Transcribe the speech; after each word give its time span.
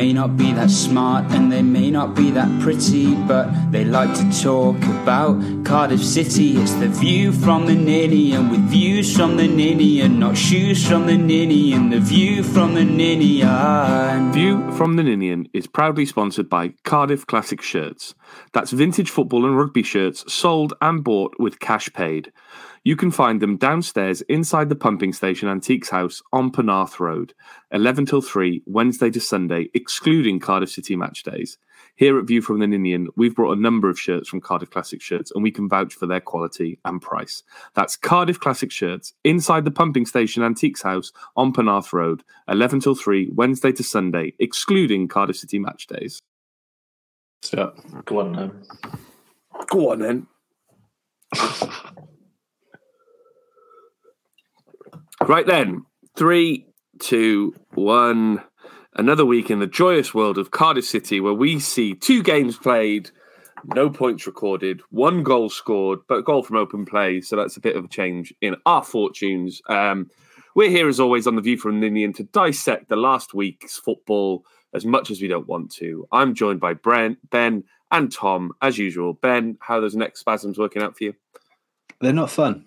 May 0.00 0.14
not 0.14 0.34
be 0.34 0.50
that 0.54 0.70
smart 0.70 1.30
and 1.32 1.52
they 1.52 1.60
may 1.60 1.90
not 1.90 2.14
be 2.14 2.30
that 2.30 2.48
pretty, 2.62 3.14
but 3.26 3.46
they 3.70 3.84
like 3.84 4.08
to 4.14 4.42
talk 4.42 4.76
about 5.02 5.36
Cardiff 5.62 6.02
City. 6.02 6.56
It's 6.56 6.72
the 6.76 6.88
view 6.88 7.32
from 7.32 7.66
the 7.66 7.74
ninny, 7.74 8.30
Ninian 8.30 8.48
with 8.48 8.60
views 8.60 9.14
from 9.14 9.36
the 9.36 9.46
Ninian, 9.46 10.18
not 10.18 10.38
shoes 10.38 10.88
from 10.88 11.06
the 11.06 11.18
Ninian, 11.18 11.90
the 11.90 12.00
view 12.00 12.42
from 12.42 12.72
the 12.72 12.84
Ninian. 12.84 14.32
View 14.32 14.72
from 14.72 14.96
the 14.96 15.02
Ninian 15.02 15.46
is 15.52 15.66
proudly 15.66 16.06
sponsored 16.06 16.48
by 16.48 16.72
Cardiff 16.82 17.26
Classic 17.26 17.60
Shirts. 17.60 18.14
That's 18.54 18.70
vintage 18.70 19.10
football 19.10 19.44
and 19.44 19.58
rugby 19.58 19.82
shirts 19.82 20.24
sold 20.32 20.72
and 20.80 21.04
bought 21.04 21.34
with 21.38 21.60
cash 21.60 21.92
paid. 21.92 22.32
You 22.82 22.96
can 22.96 23.10
find 23.10 23.42
them 23.42 23.58
downstairs 23.58 24.22
inside 24.22 24.70
the 24.70 24.74
pumping 24.74 25.12
station 25.12 25.50
Antiques 25.50 25.90
House 25.90 26.22
on 26.32 26.50
Penarth 26.50 26.98
Road, 26.98 27.34
11 27.72 28.06
till 28.06 28.22
3, 28.22 28.62
Wednesday 28.64 29.10
to 29.10 29.20
Sunday, 29.20 29.68
excluding 29.74 30.40
Cardiff 30.40 30.70
City 30.70 30.96
match 30.96 31.22
days. 31.22 31.58
Here 31.96 32.18
at 32.18 32.26
View 32.26 32.40
from 32.40 32.58
the 32.58 32.66
Ninian, 32.66 33.08
we've 33.16 33.34
brought 33.34 33.56
a 33.56 33.60
number 33.60 33.90
of 33.90 34.00
shirts 34.00 34.30
from 34.30 34.40
Cardiff 34.40 34.70
Classic 34.70 35.02
Shirts 35.02 35.30
and 35.30 35.42
we 35.42 35.50
can 35.50 35.68
vouch 35.68 35.92
for 35.92 36.06
their 36.06 36.20
quality 36.20 36.78
and 36.86 37.02
price. 37.02 37.42
That's 37.74 37.96
Cardiff 37.96 38.40
Classic 38.40 38.72
Shirts 38.72 39.12
inside 39.24 39.66
the 39.66 39.70
pumping 39.70 40.06
station 40.06 40.42
Antiques 40.42 40.80
House 40.80 41.12
on 41.36 41.52
Penarth 41.52 41.92
Road, 41.92 42.24
11 42.48 42.80
till 42.80 42.94
3, 42.94 43.28
Wednesday 43.34 43.72
to 43.72 43.82
Sunday, 43.82 44.32
excluding 44.38 45.06
Cardiff 45.06 45.36
City 45.36 45.58
match 45.58 45.86
days. 45.86 46.18
So, 47.42 47.74
Go 48.06 48.20
on 48.20 48.32
then. 48.32 48.52
Go 49.68 49.92
on 49.92 49.98
then. 49.98 50.26
Right 55.26 55.46
then, 55.46 55.84
three, 56.16 56.66
two, 56.98 57.54
one. 57.74 58.42
Another 58.94 59.24
week 59.24 59.50
in 59.50 59.60
the 59.60 59.66
joyous 59.66 60.12
world 60.12 60.38
of 60.38 60.50
Cardiff 60.50 60.84
City, 60.84 61.20
where 61.20 61.34
we 61.34 61.60
see 61.60 61.94
two 61.94 62.22
games 62.22 62.56
played, 62.56 63.10
no 63.64 63.88
points 63.88 64.26
recorded, 64.26 64.80
one 64.90 65.22
goal 65.22 65.48
scored, 65.48 66.00
but 66.08 66.18
a 66.18 66.22
goal 66.22 66.42
from 66.42 66.56
open 66.56 66.84
play. 66.84 67.20
So 67.20 67.36
that's 67.36 67.56
a 67.56 67.60
bit 67.60 67.76
of 67.76 67.84
a 67.84 67.88
change 67.88 68.34
in 68.40 68.56
our 68.66 68.82
fortunes. 68.82 69.62
Um, 69.68 70.10
we're 70.56 70.70
here 70.70 70.88
as 70.88 70.98
always 70.98 71.26
on 71.26 71.36
the 71.36 71.42
View 71.42 71.56
from 71.56 71.78
Ninian 71.78 72.12
to 72.14 72.24
dissect 72.24 72.88
the 72.88 72.96
last 72.96 73.32
week's 73.32 73.76
football 73.76 74.44
as 74.74 74.84
much 74.84 75.10
as 75.10 75.20
we 75.20 75.28
don't 75.28 75.46
want 75.46 75.70
to. 75.74 76.08
I'm 76.10 76.34
joined 76.34 76.60
by 76.60 76.74
Brent, 76.74 77.18
Ben, 77.30 77.64
and 77.92 78.12
Tom 78.12 78.52
as 78.62 78.78
usual. 78.78 79.12
Ben, 79.14 79.58
how 79.60 79.78
are 79.78 79.80
those 79.80 79.94
neck 79.96 80.16
spasms 80.16 80.58
working 80.58 80.82
out 80.82 80.96
for 80.96 81.04
you? 81.04 81.14
they're 82.00 82.12
not 82.12 82.30
fun. 82.30 82.64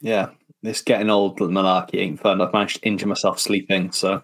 Yeah, 0.00 0.30
this 0.66 0.82
getting 0.82 1.10
old 1.10 1.38
malarkey 1.38 2.00
ain't 2.00 2.20
fun. 2.20 2.40
I've 2.40 2.52
managed 2.52 2.76
to 2.82 2.86
injure 2.86 3.06
myself 3.06 3.38
sleeping, 3.38 3.92
so 3.92 4.22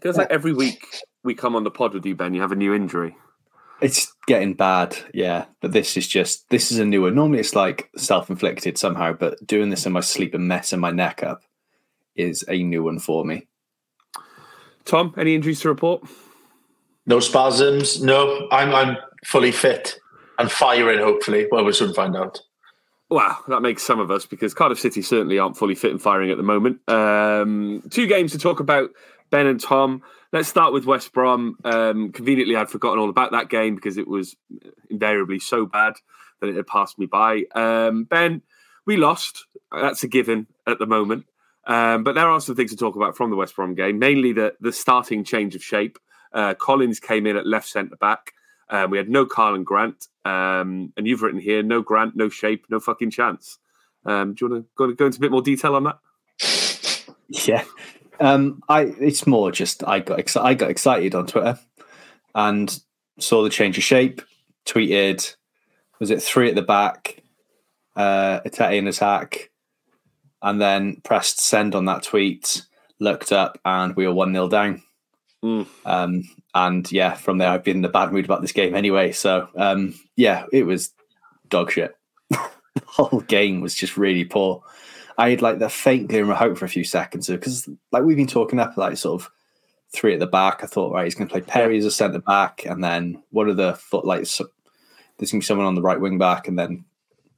Feels 0.00 0.16
like 0.16 0.30
every 0.30 0.52
week 0.54 0.82
we 1.22 1.34
come 1.34 1.54
on 1.54 1.64
the 1.64 1.70
pod 1.70 1.92
with 1.92 2.06
you, 2.06 2.14
Ben, 2.14 2.32
you 2.34 2.40
have 2.40 2.52
a 2.52 2.56
new 2.56 2.72
injury. 2.74 3.14
it's 3.82 4.12
getting 4.26 4.54
bad. 4.54 4.96
Yeah, 5.12 5.44
but 5.60 5.72
this 5.72 5.96
is 5.96 6.08
just 6.08 6.48
this 6.50 6.72
is 6.72 6.78
a 6.78 6.84
new 6.84 7.02
one. 7.02 7.14
Normally, 7.14 7.40
it's 7.40 7.54
like 7.54 7.90
self-inflicted 7.96 8.78
somehow, 8.78 9.12
but 9.12 9.44
doing 9.46 9.70
this 9.70 9.86
in 9.86 9.92
my 9.92 10.00
sleep 10.00 10.34
and 10.34 10.48
messing 10.48 10.80
my 10.80 10.90
neck 10.90 11.22
up 11.22 11.42
is 12.16 12.44
a 12.48 12.62
new 12.62 12.82
one 12.82 12.98
for 12.98 13.24
me. 13.24 13.46
Tom, 14.84 15.14
any 15.16 15.34
injuries 15.34 15.60
to 15.60 15.68
report? 15.68 16.02
No 17.06 17.20
spasms. 17.20 18.02
No, 18.02 18.48
I'm 18.50 18.74
I'm 18.74 18.96
fully 19.24 19.52
fit 19.52 19.98
and 20.38 20.50
firing. 20.50 20.98
Hopefully, 20.98 21.46
well, 21.50 21.64
we'll 21.64 21.74
soon 21.74 21.92
find 21.94 22.16
out. 22.16 22.40
Wow, 23.10 23.38
that 23.48 23.60
makes 23.60 23.82
some 23.82 23.98
of 23.98 24.10
us 24.10 24.24
because 24.24 24.54
Cardiff 24.54 24.78
City 24.78 25.02
certainly 25.02 25.38
aren't 25.38 25.56
fully 25.56 25.74
fit 25.74 25.90
and 25.90 26.00
firing 26.00 26.30
at 26.30 26.36
the 26.36 26.44
moment. 26.44 26.88
Um, 26.88 27.82
two 27.90 28.06
games 28.06 28.30
to 28.32 28.38
talk 28.38 28.60
about, 28.60 28.90
Ben 29.30 29.48
and 29.48 29.60
Tom. 29.60 30.02
Let's 30.32 30.48
start 30.48 30.72
with 30.72 30.86
West 30.86 31.12
Brom. 31.12 31.56
Um, 31.64 32.12
conveniently, 32.12 32.54
I'd 32.54 32.70
forgotten 32.70 33.00
all 33.00 33.10
about 33.10 33.32
that 33.32 33.48
game 33.48 33.74
because 33.74 33.96
it 33.96 34.06
was 34.06 34.36
invariably 34.88 35.40
so 35.40 35.66
bad 35.66 35.94
that 36.40 36.48
it 36.48 36.54
had 36.54 36.68
passed 36.68 37.00
me 37.00 37.06
by. 37.06 37.42
Um, 37.52 38.04
ben, 38.04 38.42
we 38.86 38.96
lost. 38.96 39.46
That's 39.72 40.04
a 40.04 40.08
given 40.08 40.46
at 40.68 40.78
the 40.78 40.86
moment. 40.86 41.26
Um, 41.66 42.04
but 42.04 42.14
there 42.14 42.28
are 42.28 42.40
some 42.40 42.54
things 42.54 42.70
to 42.70 42.76
talk 42.76 42.94
about 42.94 43.16
from 43.16 43.30
the 43.30 43.36
West 43.36 43.56
Brom 43.56 43.74
game, 43.74 43.98
mainly 43.98 44.32
the, 44.32 44.54
the 44.60 44.72
starting 44.72 45.24
change 45.24 45.56
of 45.56 45.64
shape. 45.64 45.98
Uh, 46.32 46.54
Collins 46.54 47.00
came 47.00 47.26
in 47.26 47.36
at 47.36 47.46
left 47.46 47.68
centre 47.68 47.96
back. 47.96 48.34
Um, 48.70 48.90
we 48.90 48.98
had 48.98 49.08
no 49.08 49.26
Karlan 49.26 49.64
Grant, 49.64 50.06
um, 50.24 50.92
and 50.96 51.06
you've 51.06 51.22
written 51.22 51.40
here 51.40 51.62
no 51.62 51.82
Grant, 51.82 52.16
no 52.16 52.28
shape, 52.28 52.66
no 52.70 52.78
fucking 52.78 53.10
chance. 53.10 53.58
Um, 54.06 54.34
do 54.34 54.44
you 54.44 54.50
want 54.50 54.64
to 54.64 54.70
go, 54.76 54.92
go 54.94 55.06
into 55.06 55.18
a 55.18 55.20
bit 55.20 55.32
more 55.32 55.42
detail 55.42 55.74
on 55.74 55.84
that? 55.84 55.98
Yeah, 57.32 57.62
um, 58.18 58.60
I 58.68 58.92
it's 58.98 59.24
more 59.24 59.52
just 59.52 59.86
I 59.86 60.00
got 60.00 60.18
exci- 60.18 60.42
I 60.42 60.54
got 60.54 60.68
excited 60.68 61.14
on 61.14 61.28
Twitter 61.28 61.60
and 62.34 62.80
saw 63.20 63.44
the 63.44 63.50
change 63.50 63.78
of 63.78 63.84
shape. 63.84 64.20
Tweeted, 64.66 65.36
was 66.00 66.10
it 66.10 66.22
three 66.22 66.48
at 66.48 66.56
the 66.56 66.62
back, 66.62 67.22
uh, 67.94 68.40
Italian 68.44 68.88
attack, 68.88 69.50
and 70.42 70.60
then 70.60 71.00
pressed 71.04 71.40
send 71.40 71.74
on 71.74 71.84
that 71.84 72.02
tweet. 72.02 72.66
Looked 72.98 73.32
up 73.32 73.58
and 73.64 73.94
we 73.96 74.06
were 74.06 74.12
one 74.12 74.32
0 74.32 74.48
down. 74.48 74.82
Mm. 75.44 75.66
Um, 75.84 76.22
and 76.54 76.90
yeah, 76.92 77.14
from 77.14 77.38
there 77.38 77.48
I've 77.48 77.64
been 77.64 77.78
in 77.78 77.84
a 77.84 77.88
bad 77.88 78.12
mood 78.12 78.24
about 78.24 78.42
this 78.42 78.52
game 78.52 78.74
anyway. 78.74 79.12
So 79.12 79.48
um, 79.56 79.94
yeah, 80.16 80.46
it 80.52 80.64
was 80.64 80.92
dog 81.48 81.70
shit. 81.72 81.94
the 82.30 82.40
whole 82.86 83.20
game 83.20 83.60
was 83.60 83.74
just 83.74 83.96
really 83.96 84.24
poor. 84.24 84.62
I 85.20 85.30
had 85.30 85.42
like 85.42 85.58
the 85.58 85.68
faint 85.68 86.08
glimmer 86.08 86.32
of 86.32 86.38
hope 86.38 86.56
for 86.56 86.64
a 86.64 86.68
few 86.68 86.84
seconds 86.84 87.28
because, 87.28 87.68
like, 87.92 88.04
we've 88.04 88.16
been 88.16 88.26
talking 88.26 88.58
up 88.58 88.78
like 88.78 88.96
sort 88.96 89.20
of 89.20 89.30
three 89.92 90.14
at 90.14 90.18
the 90.18 90.26
back. 90.26 90.64
I 90.64 90.66
thought, 90.66 90.94
right, 90.94 91.04
he's 91.04 91.14
going 91.14 91.28
to 91.28 91.32
play 91.32 91.42
Perry 91.42 91.76
as 91.76 91.84
a 91.84 91.90
centre 91.90 92.20
back, 92.20 92.64
and 92.64 92.82
then 92.82 93.22
what 93.28 93.46
are 93.46 93.54
the 93.54 93.74
foot 93.74 94.06
like? 94.06 94.24
So, 94.24 94.46
there's 95.18 95.30
going 95.30 95.40
to 95.40 95.44
be 95.44 95.46
someone 95.46 95.66
on 95.66 95.74
the 95.74 95.82
right 95.82 96.00
wing 96.00 96.16
back, 96.16 96.48
and 96.48 96.58
then 96.58 96.86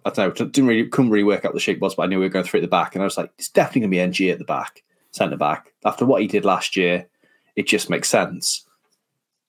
I 0.04 0.10
don't 0.10 0.38
know. 0.38 0.46
Didn't 0.46 0.68
really 0.68 0.88
couldn't 0.88 1.10
really 1.10 1.24
work 1.24 1.44
out 1.44 1.54
the 1.54 1.60
shape 1.60 1.80
was, 1.80 1.96
but 1.96 2.04
I 2.04 2.06
knew 2.06 2.20
we 2.20 2.26
were 2.26 2.32
going 2.32 2.44
three 2.44 2.60
at 2.60 2.62
the 2.62 2.68
back, 2.68 2.94
and 2.94 3.02
I 3.02 3.04
was 3.04 3.16
like, 3.16 3.32
it's 3.36 3.48
definitely 3.48 3.80
going 3.80 3.90
to 3.90 4.20
be 4.20 4.26
NG 4.26 4.30
at 4.30 4.38
the 4.38 4.44
back, 4.44 4.84
centre 5.10 5.36
back. 5.36 5.72
After 5.84 6.06
what 6.06 6.22
he 6.22 6.28
did 6.28 6.44
last 6.44 6.76
year, 6.76 7.08
it 7.56 7.66
just 7.66 7.90
makes 7.90 8.08
sense. 8.08 8.66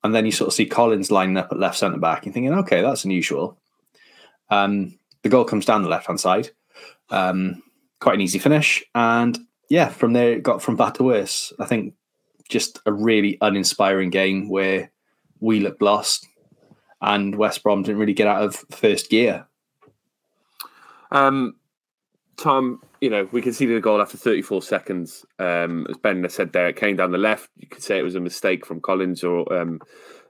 And 0.03 0.13
then 0.13 0.25
you 0.25 0.31
sort 0.31 0.49
of 0.49 0.53
see 0.53 0.65
Collins 0.65 1.11
lining 1.11 1.37
up 1.37 1.51
at 1.51 1.59
left 1.59 1.77
centre 1.77 1.97
back 1.97 2.25
and 2.25 2.33
thinking, 2.33 2.53
okay, 2.53 2.81
that's 2.81 3.05
unusual. 3.05 3.57
Um, 4.49 4.97
the 5.21 5.29
goal 5.29 5.45
comes 5.45 5.65
down 5.65 5.83
the 5.83 5.89
left 5.89 6.07
hand 6.07 6.19
side. 6.19 6.49
Um, 7.09 7.63
quite 7.99 8.15
an 8.15 8.21
easy 8.21 8.39
finish. 8.39 8.83
And 8.93 9.37
yeah, 9.69 9.87
from 9.87 10.13
there 10.13 10.33
it 10.33 10.43
got 10.43 10.61
from 10.61 10.75
bad 10.75 10.95
to 10.95 11.03
worse. 11.03 11.53
I 11.59 11.65
think 11.65 11.93
just 12.49 12.79
a 12.85 12.91
really 12.91 13.37
uninspiring 13.39 14.09
game 14.09 14.49
where 14.49 14.91
we 15.39 15.61
looked 15.61 15.81
lost 15.81 16.27
and 17.01 17.35
West 17.35 17.63
Brom 17.63 17.83
didn't 17.83 17.99
really 17.99 18.13
get 18.13 18.27
out 18.27 18.43
of 18.43 18.55
first 18.71 19.09
gear. 19.09 19.47
Um, 21.11 21.55
Tom, 22.37 22.81
you 23.03 23.09
know, 23.09 23.27
we 23.33 23.41
conceded 23.41 23.75
a 23.75 23.81
goal 23.81 24.01
after 24.01 24.15
34 24.15 24.61
seconds. 24.61 25.25
Um, 25.37 25.85
as 25.89 25.97
Ben 25.97 26.25
said 26.29 26.53
there, 26.53 26.69
it 26.69 26.77
came 26.77 26.95
down 26.95 27.11
the 27.11 27.17
left. 27.17 27.49
You 27.57 27.67
could 27.67 27.83
say 27.83 27.99
it 27.99 28.03
was 28.03 28.15
a 28.15 28.21
mistake 28.21 28.65
from 28.65 28.79
Collins 28.79 29.25
or 29.25 29.51
um, 29.53 29.81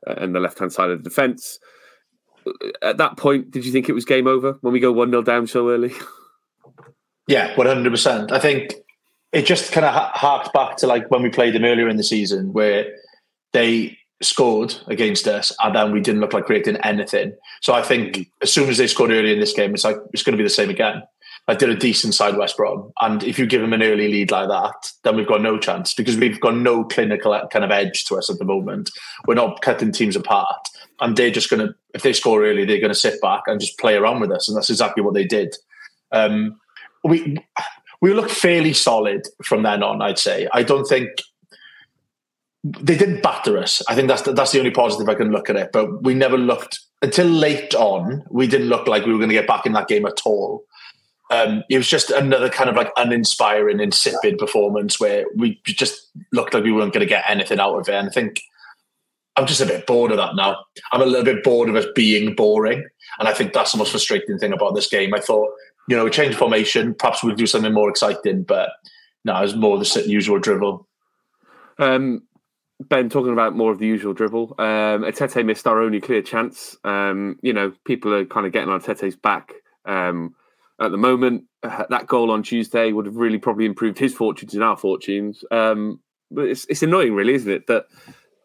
and 0.07 0.33
the 0.33 0.39
left 0.39 0.57
hand 0.57 0.73
side 0.73 0.89
of 0.89 0.97
the 0.97 1.07
defence. 1.07 1.59
At 2.81 2.97
that 2.97 3.15
point, 3.15 3.51
did 3.51 3.63
you 3.63 3.71
think 3.71 3.89
it 3.89 3.93
was 3.93 4.05
game 4.05 4.25
over 4.25 4.57
when 4.61 4.73
we 4.73 4.79
go 4.79 4.91
1 4.91 5.11
0 5.11 5.21
down 5.21 5.45
so 5.45 5.69
early? 5.69 5.93
Yeah, 7.25 7.55
one 7.55 7.67
hundred 7.67 7.91
percent. 7.91 8.33
I 8.33 8.39
think 8.39 8.73
it 9.31 9.45
just 9.45 9.71
kind 9.71 9.85
of 9.85 9.93
harked 9.93 10.51
back 10.51 10.75
to 10.77 10.87
like 10.87 11.09
when 11.09 11.23
we 11.23 11.29
played 11.29 11.55
them 11.55 11.63
earlier 11.63 11.87
in 11.87 11.95
the 11.95 12.03
season, 12.03 12.51
where 12.51 12.85
they 13.53 13.97
scored 14.21 14.75
against 14.87 15.25
us, 15.25 15.55
and 15.63 15.73
then 15.73 15.93
we 15.93 16.01
didn't 16.01 16.19
look 16.19 16.33
like 16.33 16.43
creating 16.43 16.75
anything. 16.83 17.33
So 17.61 17.73
I 17.73 17.81
think 17.81 18.29
as 18.41 18.51
soon 18.51 18.67
as 18.67 18.77
they 18.77 18.87
scored 18.87 19.11
early 19.11 19.31
in 19.31 19.39
this 19.39 19.53
game, 19.53 19.73
it's 19.73 19.85
like 19.85 19.95
it's 20.11 20.21
going 20.21 20.33
to 20.33 20.37
be 20.37 20.43
the 20.43 20.49
same 20.49 20.69
again. 20.69 21.01
Like 21.47 21.59
they're 21.59 21.69
a 21.69 21.75
decent 21.75 22.13
side 22.13 22.37
West 22.37 22.55
Brom, 22.55 22.93
and 23.01 23.21
if 23.23 23.37
you 23.37 23.45
give 23.45 23.59
them 23.59 23.73
an 23.73 23.83
early 23.83 24.07
lead 24.07 24.31
like 24.31 24.47
that, 24.47 24.91
then 25.03 25.17
we've 25.17 25.27
got 25.27 25.41
no 25.41 25.57
chance 25.57 25.93
because 25.93 26.15
we've 26.15 26.39
got 26.39 26.55
no 26.55 26.85
clinical 26.85 27.37
kind 27.51 27.65
of 27.65 27.71
edge 27.71 28.05
to 28.05 28.15
us 28.15 28.29
at 28.29 28.39
the 28.39 28.45
moment. 28.45 28.89
We're 29.27 29.33
not 29.33 29.61
cutting 29.61 29.91
teams 29.91 30.15
apart, 30.15 30.69
and 31.01 31.17
they're 31.17 31.31
just 31.31 31.49
going 31.49 31.67
to 31.67 31.75
if 31.93 32.01
they 32.01 32.13
score 32.13 32.45
early, 32.45 32.63
they're 32.63 32.79
going 32.79 32.93
to 32.93 32.99
sit 32.99 33.19
back 33.21 33.41
and 33.47 33.59
just 33.59 33.77
play 33.77 33.95
around 33.95 34.21
with 34.21 34.31
us, 34.31 34.47
and 34.47 34.55
that's 34.55 34.69
exactly 34.69 35.03
what 35.03 35.15
they 35.15 35.25
did. 35.25 35.55
Um, 36.13 36.59
we 37.03 37.37
we 38.01 38.13
looked 38.13 38.31
fairly 38.31 38.73
solid 38.73 39.27
from 39.43 39.63
then 39.63 39.83
on. 39.83 40.01
I'd 40.01 40.19
say. 40.19 40.47
I 40.53 40.63
don't 40.63 40.85
think 40.85 41.09
they 42.63 42.97
didn't 42.97 43.21
batter 43.21 43.57
us. 43.57 43.81
I 43.89 43.95
think 43.95 44.07
that's 44.07 44.21
the, 44.21 44.31
that's 44.31 44.51
the 44.53 44.59
only 44.59 44.71
positive 44.71 45.09
I 45.09 45.15
can 45.15 45.31
look 45.31 45.49
at 45.49 45.57
it. 45.57 45.71
But 45.73 46.03
we 46.03 46.13
never 46.13 46.37
looked 46.37 46.79
until 47.01 47.27
late 47.27 47.75
on. 47.75 48.23
We 48.31 48.47
didn't 48.47 48.67
look 48.67 48.87
like 48.87 49.05
we 49.05 49.11
were 49.11 49.19
going 49.19 49.29
to 49.29 49.35
get 49.35 49.47
back 49.47 49.65
in 49.65 49.73
that 49.73 49.89
game 49.89 50.05
at 50.05 50.21
all. 50.25 50.63
Um, 51.33 51.63
it 51.67 51.77
was 51.77 51.87
just 51.87 52.11
another 52.11 52.49
kind 52.49 52.69
of 52.69 52.75
like 52.75 52.91
uninspiring, 52.95 53.79
insipid 53.79 54.37
performance 54.37 54.99
where 54.99 55.25
we 55.35 55.59
just 55.65 56.11
looked 56.31 56.53
like 56.53 56.63
we 56.63 56.71
weren't 56.71 56.93
going 56.93 57.05
to 57.05 57.09
get 57.09 57.25
anything 57.27 57.59
out 57.59 57.75
of 57.75 57.89
it. 57.89 57.95
And 57.95 58.07
I 58.07 58.11
think 58.11 58.41
I'm 59.35 59.47
just 59.47 59.61
a 59.61 59.65
bit 59.65 59.87
bored 59.87 60.11
of 60.11 60.17
that 60.17 60.35
now. 60.35 60.57
I'm 60.91 61.01
a 61.01 61.05
little 61.05 61.25
bit 61.25 61.43
bored 61.43 61.69
of 61.69 61.75
us 61.75 61.87
being 61.95 62.35
boring. 62.35 62.85
And 63.19 63.27
I 63.27 63.33
think 63.33 63.53
that's 63.53 63.71
the 63.71 63.79
most 63.79 63.91
frustrating 63.91 64.37
thing 64.37 64.53
about 64.53 64.75
this 64.75 64.87
game. 64.87 65.13
I 65.13 65.19
thought, 65.19 65.49
you 65.87 65.97
know, 65.97 66.03
we 66.03 66.11
change 66.11 66.35
formation, 66.35 66.93
perhaps 66.93 67.23
we'll 67.23 67.35
do 67.35 67.47
something 67.47 67.73
more 67.73 67.89
exciting, 67.89 68.43
but 68.43 68.69
no, 69.25 69.41
it's 69.41 69.55
more 69.55 69.77
of 69.77 69.79
the 69.81 70.03
usual 70.05 70.39
dribble. 70.39 70.87
Um, 71.79 72.23
ben, 72.79 73.09
talking 73.09 73.33
about 73.33 73.55
more 73.55 73.71
of 73.71 73.79
the 73.79 73.87
usual 73.87 74.13
dribble, 74.13 74.55
um, 74.59 75.03
Etete 75.03 75.45
missed 75.45 75.65
our 75.65 75.81
only 75.81 75.99
clear 75.99 76.21
chance. 76.21 76.77
Um, 76.83 77.39
you 77.41 77.53
know, 77.53 77.73
people 77.85 78.13
are 78.13 78.25
kind 78.25 78.45
of 78.45 78.51
getting 78.51 78.69
on 78.69 78.81
Etete's 78.81 79.15
back 79.15 79.53
um, 79.85 80.35
at 80.79 80.91
the 80.91 80.97
moment. 80.97 81.45
Uh, 81.61 81.85
that 81.89 82.07
goal 82.07 82.31
on 82.31 82.43
Tuesday 82.43 82.91
would 82.91 83.05
have 83.05 83.15
really 83.15 83.37
probably 83.37 83.65
improved 83.65 83.97
his 83.97 84.13
fortunes 84.13 84.53
and 84.53 84.63
our 84.63 84.77
fortunes. 84.77 85.43
Um, 85.51 85.99
but 86.29 86.45
it's, 86.45 86.65
it's 86.65 86.83
annoying, 86.83 87.13
really, 87.13 87.35
isn't 87.35 87.51
it? 87.51 87.67
That 87.67 87.85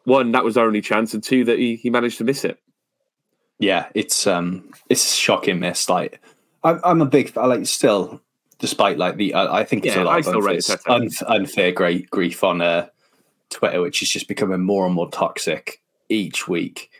one, 0.04 0.32
that 0.32 0.44
was 0.44 0.56
our 0.56 0.66
only 0.66 0.80
chance, 0.80 1.14
and 1.14 1.22
two, 1.22 1.44
that 1.44 1.58
he, 1.58 1.76
he 1.76 1.90
managed 1.90 2.18
to 2.18 2.24
miss 2.24 2.44
it. 2.44 2.58
Yeah, 3.58 3.88
it's 3.94 4.26
um, 4.26 4.70
it's 4.88 5.04
a 5.04 5.16
shocking 5.16 5.58
miss. 5.58 5.88
Like, 5.88 6.20
I'm, 6.62 6.80
I'm 6.84 7.02
a 7.02 7.06
big, 7.06 7.36
I 7.36 7.46
like 7.46 7.66
still, 7.66 8.20
despite 8.58 8.98
like 8.98 9.16
the, 9.16 9.34
I, 9.34 9.60
I 9.60 9.64
think 9.64 9.84
it's 9.84 9.96
Yeah, 9.96 10.02
a 10.02 10.04
lot 10.04 10.26
I 10.26 10.30
of 10.30 10.46
unfair, 10.86 11.28
unfair 11.28 11.72
great 11.72 12.08
grief 12.10 12.44
on 12.44 12.60
uh, 12.60 12.86
Twitter, 13.50 13.80
which 13.80 14.02
is 14.02 14.10
just 14.10 14.28
becoming 14.28 14.60
more 14.60 14.86
and 14.86 14.94
more 14.94 15.10
toxic 15.10 15.82
each 16.08 16.46
week. 16.46 16.90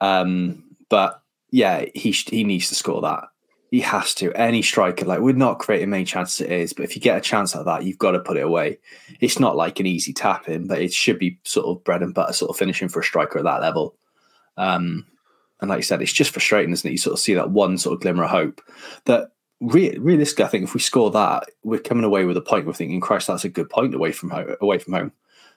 Um, 0.00 0.64
but 0.88 1.20
yeah, 1.50 1.84
he 1.94 2.12
sh- 2.12 2.30
he 2.30 2.44
needs 2.44 2.68
to 2.70 2.74
score 2.74 3.02
that. 3.02 3.24
He 3.70 3.80
has 3.80 4.14
to. 4.14 4.32
Any 4.34 4.62
striker, 4.62 5.04
like 5.04 5.20
we're 5.20 5.32
not 5.34 5.60
creating 5.60 5.90
many 5.90 6.04
chances 6.04 6.40
it 6.40 6.50
is, 6.50 6.72
but 6.72 6.82
if 6.84 6.96
you 6.96 7.00
get 7.02 7.16
a 7.18 7.20
chance 7.20 7.54
like 7.54 7.64
that, 7.66 7.84
you've 7.84 7.98
got 7.98 8.12
to 8.12 8.20
put 8.20 8.36
it 8.36 8.42
away. 8.42 8.78
It's 9.20 9.38
not 9.38 9.54
like 9.56 9.78
an 9.78 9.86
easy 9.86 10.12
tap 10.12 10.48
in, 10.48 10.66
but 10.66 10.80
it 10.80 10.92
should 10.92 11.18
be 11.20 11.38
sort 11.44 11.66
of 11.66 11.84
bread 11.84 12.02
and 12.02 12.12
butter 12.12 12.32
sort 12.32 12.50
of 12.50 12.56
finishing 12.56 12.88
for 12.88 12.98
a 13.00 13.04
striker 13.04 13.38
at 13.38 13.44
that 13.44 13.60
level. 13.60 13.94
Um, 14.56 15.06
and 15.60 15.68
like 15.70 15.78
you 15.78 15.82
said, 15.84 16.02
it's 16.02 16.12
just 16.12 16.32
frustrating, 16.32 16.72
isn't 16.72 16.88
it? 16.88 16.92
You 16.92 16.98
sort 16.98 17.12
of 17.14 17.20
see 17.20 17.34
that 17.34 17.50
one 17.50 17.78
sort 17.78 17.94
of 17.94 18.00
glimmer 18.00 18.24
of 18.24 18.30
hope 18.30 18.60
that 19.04 19.30
re- 19.60 19.96
realistically, 19.98 20.44
I 20.46 20.48
think 20.48 20.64
if 20.64 20.74
we 20.74 20.80
score 20.80 21.10
that, 21.12 21.44
we're 21.62 21.78
coming 21.78 22.04
away 22.04 22.24
with 22.24 22.36
a 22.36 22.40
point. 22.42 22.66
We're 22.66 22.72
thinking, 22.72 23.00
Christ, 23.00 23.28
that's 23.28 23.44
a 23.44 23.48
good 23.48 23.70
point 23.70 23.94
away 23.94 24.10
from 24.10 24.30
home. 24.30 24.56
Away 24.60 24.78
from 24.78 24.94
home, 24.94 25.12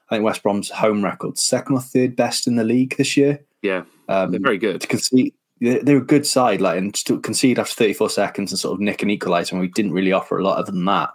I 0.09 0.16
think 0.16 0.25
West 0.25 0.44
Brom's 0.44 0.69
home 0.69 1.04
record 1.04 1.39
second 1.39 1.75
or 1.77 1.81
third 1.81 2.16
best 2.16 2.45
in 2.45 2.57
the 2.57 2.63
league 2.63 2.95
this 2.98 3.18
year. 3.18 3.44
Yeah, 3.63 3.86
Um, 4.09 4.31
they're 4.31 4.39
very 4.42 4.57
good. 4.57 4.81
to 4.81 4.88
concede, 4.88 5.33
they're 5.63 5.98
a 5.98 6.06
good 6.06 6.25
side, 6.25 6.62
like 6.62 6.77
and 6.77 6.94
to 7.06 7.19
concede 7.19 7.60
after 7.60 7.75
34 7.75 8.10
seconds 8.10 8.51
and 8.51 8.60
sort 8.60 8.74
of 8.74 8.80
nick 8.80 9.01
and 9.01 9.12
equalise 9.12 9.51
when 9.51 9.62
we 9.62 9.68
didn't 9.68 9.94
really 9.94 10.12
offer 10.12 10.38
a 10.38 10.44
lot 10.44 10.57
other 10.57 10.71
than 10.71 10.86
that 10.86 11.10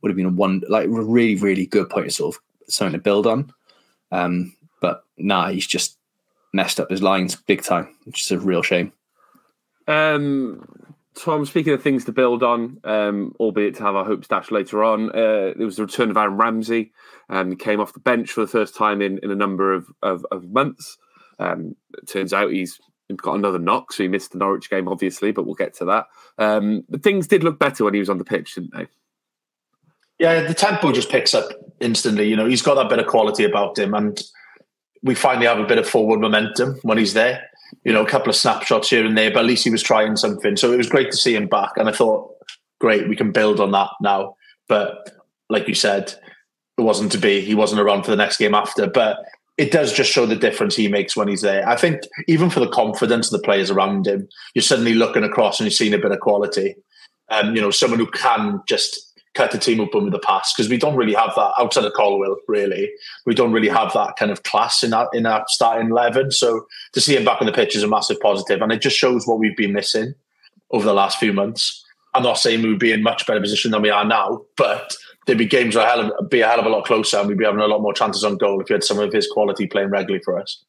would 0.00 0.10
have 0.10 0.16
been 0.16 0.26
a 0.26 0.30
one 0.30 0.62
like 0.68 0.86
really 0.88 1.36
really 1.36 1.66
good 1.66 1.88
point, 1.90 2.12
sort 2.12 2.34
of 2.34 2.42
something 2.68 2.98
to 2.98 3.02
build 3.02 3.26
on. 3.26 3.52
Um, 4.12 4.56
but 4.80 5.04
nah, 5.18 5.50
he's 5.50 5.66
just 5.66 5.98
messed 6.52 6.80
up 6.80 6.90
his 6.90 7.02
lines 7.02 7.36
big 7.36 7.62
time, 7.62 7.94
which 8.04 8.22
is 8.22 8.30
a 8.30 8.38
real 8.38 8.62
shame. 8.62 8.92
Um, 9.86 10.64
Tom, 11.14 11.44
speaking 11.44 11.72
of 11.72 11.82
things 11.82 12.04
to 12.04 12.12
build 12.12 12.42
on, 12.42 12.80
um, 12.84 13.34
albeit 13.38 13.74
to 13.76 13.82
have 13.82 13.96
our 13.96 14.04
hopes 14.04 14.28
dashed 14.28 14.52
later 14.52 14.82
on, 14.84 15.10
uh, 15.10 15.52
there 15.56 15.66
was 15.66 15.76
the 15.76 15.84
return 15.84 16.10
of 16.10 16.16
Aaron 16.16 16.36
Ramsey. 16.36 16.92
Um, 17.28 17.56
came 17.56 17.80
off 17.80 17.92
the 17.92 18.00
bench 18.00 18.32
for 18.32 18.40
the 18.40 18.46
first 18.46 18.74
time 18.74 19.02
in, 19.02 19.18
in 19.22 19.30
a 19.30 19.36
number 19.36 19.72
of, 19.72 19.88
of, 20.02 20.26
of 20.30 20.50
months. 20.50 20.98
Um, 21.38 21.76
it 21.96 22.08
turns 22.08 22.32
out 22.32 22.52
he's 22.52 22.80
got 23.16 23.34
another 23.34 23.58
knock, 23.58 23.92
so 23.92 24.02
he 24.02 24.08
missed 24.08 24.32
the 24.32 24.38
Norwich 24.38 24.70
game, 24.70 24.88
obviously, 24.88 25.32
but 25.32 25.44
we'll 25.44 25.54
get 25.54 25.74
to 25.74 25.84
that. 25.86 26.06
Um, 26.38 26.84
but 26.88 27.02
things 27.02 27.26
did 27.26 27.44
look 27.44 27.58
better 27.58 27.84
when 27.84 27.94
he 27.94 28.00
was 28.00 28.10
on 28.10 28.18
the 28.18 28.24
pitch, 28.24 28.54
didn't 28.54 28.74
they? 28.74 28.86
Yeah, 30.18 30.46
the 30.46 30.54
tempo 30.54 30.92
just 30.92 31.10
picks 31.10 31.32
up 31.32 31.50
instantly. 31.80 32.28
You 32.28 32.36
know, 32.36 32.46
he's 32.46 32.62
got 32.62 32.74
that 32.74 32.90
bit 32.90 32.98
of 32.98 33.06
quality 33.06 33.44
about 33.44 33.78
him, 33.78 33.94
and 33.94 34.20
we 35.02 35.14
finally 35.14 35.46
have 35.46 35.58
a 35.58 35.66
bit 35.66 35.78
of 35.78 35.88
forward 35.88 36.20
momentum 36.20 36.78
when 36.82 36.98
he's 36.98 37.14
there. 37.14 37.42
You 37.84 37.92
know, 37.92 38.04
a 38.04 38.08
couple 38.08 38.28
of 38.28 38.36
snapshots 38.36 38.90
here 38.90 39.06
and 39.06 39.16
there, 39.16 39.30
but 39.30 39.40
at 39.40 39.46
least 39.46 39.64
he 39.64 39.70
was 39.70 39.82
trying 39.82 40.16
something. 40.16 40.56
So 40.56 40.72
it 40.72 40.76
was 40.76 40.88
great 40.88 41.10
to 41.10 41.16
see 41.16 41.34
him 41.34 41.46
back, 41.46 41.72
and 41.76 41.88
I 41.88 41.92
thought, 41.92 42.34
great, 42.80 43.08
we 43.08 43.16
can 43.16 43.32
build 43.32 43.60
on 43.60 43.72
that 43.72 43.90
now. 44.02 44.36
But 44.68 45.10
like 45.48 45.68
you 45.68 45.74
said, 45.74 46.14
it 46.76 46.82
wasn't 46.82 47.12
to 47.12 47.18
be. 47.18 47.40
He 47.40 47.54
wasn't 47.54 47.80
around 47.80 48.02
for 48.02 48.10
the 48.10 48.16
next 48.16 48.36
game 48.36 48.54
after, 48.54 48.86
but 48.86 49.18
it 49.60 49.70
does 49.70 49.92
just 49.92 50.10
show 50.10 50.24
the 50.24 50.34
difference 50.34 50.74
he 50.74 50.88
makes 50.88 51.14
when 51.14 51.28
he's 51.28 51.42
there. 51.42 51.68
I 51.68 51.76
think 51.76 52.00
even 52.26 52.48
for 52.48 52.60
the 52.60 52.68
confidence 52.70 53.30
of 53.30 53.38
the 53.38 53.44
players 53.44 53.70
around 53.70 54.06
him, 54.06 54.26
you're 54.54 54.62
suddenly 54.62 54.94
looking 54.94 55.22
across 55.22 55.60
and 55.60 55.66
you're 55.66 55.70
seeing 55.70 55.92
a 55.92 55.98
bit 55.98 56.12
of 56.12 56.20
quality. 56.20 56.76
Um, 57.28 57.54
you 57.54 57.60
know, 57.60 57.70
someone 57.70 57.98
who 57.98 58.10
can 58.10 58.62
just 58.66 58.98
cut 59.34 59.50
the 59.50 59.58
team 59.58 59.78
open 59.78 60.06
with 60.06 60.14
a 60.14 60.18
pass 60.18 60.54
because 60.54 60.70
we 60.70 60.78
don't 60.78 60.96
really 60.96 61.12
have 61.12 61.34
that 61.36 61.52
outside 61.60 61.84
of 61.84 61.92
Colwill. 61.92 62.38
Really, 62.48 62.90
we 63.26 63.34
don't 63.34 63.52
really 63.52 63.68
have 63.68 63.92
that 63.92 64.16
kind 64.16 64.30
of 64.30 64.44
class 64.44 64.82
in 64.82 64.94
our 64.94 65.10
in 65.12 65.26
our 65.26 65.44
starting 65.48 65.90
eleven. 65.90 66.30
So 66.30 66.66
to 66.94 67.00
see 67.00 67.14
him 67.14 67.26
back 67.26 67.42
on 67.42 67.46
the 67.46 67.52
pitch 67.52 67.76
is 67.76 67.82
a 67.82 67.88
massive 67.88 68.18
positive, 68.20 68.62
and 68.62 68.72
it 68.72 68.80
just 68.80 68.96
shows 68.96 69.26
what 69.26 69.38
we've 69.38 69.56
been 69.56 69.74
missing 69.74 70.14
over 70.70 70.86
the 70.86 70.94
last 70.94 71.18
few 71.18 71.34
months. 71.34 71.84
I'm 72.14 72.22
not 72.22 72.38
saying 72.38 72.62
we'd 72.62 72.78
be 72.78 72.92
in 72.92 73.02
much 73.02 73.26
better 73.26 73.40
position 73.40 73.72
than 73.72 73.82
we 73.82 73.90
are 73.90 74.06
now, 74.06 74.42
but 74.56 74.96
there'd 75.30 75.38
be 75.38 75.46
games 75.46 75.76
where 75.76 75.86
a 75.86 75.88
hell 75.88 76.12
of, 76.12 76.28
be 76.28 76.40
a 76.40 76.48
hell 76.48 76.58
of 76.58 76.66
a 76.66 76.68
lot 76.68 76.84
closer, 76.84 77.18
and 77.18 77.28
we'd 77.28 77.38
be 77.38 77.44
having 77.44 77.60
a 77.60 77.66
lot 77.66 77.80
more 77.80 77.92
chances 77.92 78.24
on 78.24 78.36
goal 78.36 78.60
if 78.60 78.68
you 78.68 78.74
had 78.74 78.82
some 78.82 78.98
of 78.98 79.12
his 79.12 79.28
quality 79.28 79.68
playing 79.68 79.90
regularly 79.90 80.20
for 80.24 80.40
us. 80.40 80.64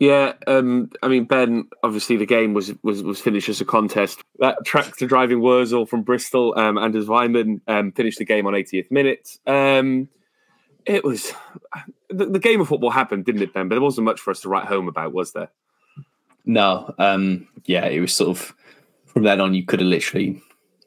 Yeah, 0.00 0.32
um, 0.48 0.90
I 1.02 1.08
mean 1.08 1.24
Ben. 1.24 1.68
Obviously, 1.84 2.16
the 2.16 2.26
game 2.26 2.54
was 2.54 2.72
was 2.82 3.04
was 3.04 3.20
finished 3.20 3.48
as 3.48 3.60
a 3.60 3.64
contest. 3.64 4.20
That 4.40 4.58
tractor 4.64 5.06
driving 5.06 5.40
Wurzel 5.40 5.86
from 5.86 6.02
Bristol, 6.02 6.54
um, 6.56 6.76
Anders 6.76 7.06
Weimann 7.06 7.60
um, 7.68 7.92
finished 7.92 8.18
the 8.18 8.24
game 8.24 8.46
on 8.46 8.52
80th 8.52 8.90
minute. 8.90 9.38
Um, 9.46 10.08
it 10.84 11.04
was 11.04 11.32
the, 12.10 12.26
the 12.26 12.38
game 12.38 12.60
of 12.60 12.68
football 12.68 12.90
happened, 12.90 13.26
didn't 13.26 13.42
it, 13.42 13.52
Ben? 13.52 13.68
But 13.68 13.76
there 13.76 13.82
wasn't 13.82 14.06
much 14.06 14.20
for 14.20 14.30
us 14.32 14.40
to 14.40 14.48
write 14.48 14.66
home 14.66 14.88
about, 14.88 15.12
was 15.12 15.32
there? 15.32 15.50
No, 16.44 16.94
um, 16.98 17.46
yeah, 17.64 17.86
it 17.86 18.00
was 18.00 18.14
sort 18.14 18.30
of 18.30 18.54
from 19.06 19.24
then 19.24 19.40
on, 19.40 19.54
you 19.54 19.64
could 19.64 19.80
have 19.80 19.88
literally 19.88 20.42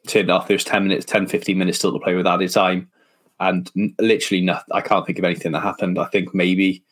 turned 0.07 0.31
off. 0.31 0.48
There's 0.48 0.63
10 0.63 0.88
minutes, 0.88 1.06
10, 1.06 1.27
15 1.27 1.57
minutes 1.57 1.77
still 1.77 1.94
to 1.94 2.00
play 2.00 2.15
with 2.15 2.27
added 2.27 2.51
time. 2.51 2.89
And 3.39 3.71
literally 4.00 4.42
nothing. 4.42 4.71
I 4.71 4.81
can't 4.81 5.06
think 5.06 5.18
of 5.18 5.25
anything 5.25 5.51
that 5.53 5.62
happened. 5.62 5.98
I 5.98 6.06
think 6.06 6.33
maybe 6.36 6.83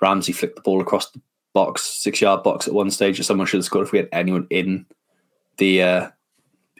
Ramsey 0.00 0.32
flicked 0.32 0.56
the 0.56 0.62
ball 0.62 0.80
across 0.80 1.10
the 1.10 1.20
box, 1.52 1.82
six 1.82 2.20
yard 2.20 2.42
box 2.42 2.66
at 2.66 2.74
one 2.74 2.90
stage, 2.90 3.18
and 3.18 3.26
someone 3.26 3.46
should 3.46 3.58
have 3.58 3.64
scored. 3.64 3.86
If 3.86 3.92
we 3.92 3.98
had 3.98 4.08
anyone 4.12 4.46
in 4.50 4.86
the 5.58 5.82
uh, 5.82 6.08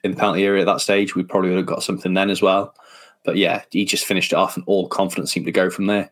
in 0.02 0.12
the 0.12 0.16
penalty 0.16 0.44
area 0.44 0.62
at 0.62 0.66
that 0.66 0.80
stage, 0.80 1.14
we 1.14 1.22
probably 1.22 1.50
would 1.50 1.58
have 1.58 1.66
got 1.66 1.82
something 1.82 2.14
then 2.14 2.30
as 2.30 2.42
well. 2.42 2.74
But 3.24 3.36
yeah, 3.36 3.62
he 3.70 3.84
just 3.84 4.06
finished 4.06 4.32
it 4.32 4.36
off, 4.36 4.56
and 4.56 4.64
all 4.66 4.88
confidence 4.88 5.32
seemed 5.32 5.46
to 5.46 5.52
go 5.52 5.70
from 5.70 5.86
there. 5.86 6.10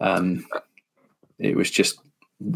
Um, 0.00 0.46
it 1.38 1.56
was 1.56 1.70
just, 1.70 1.98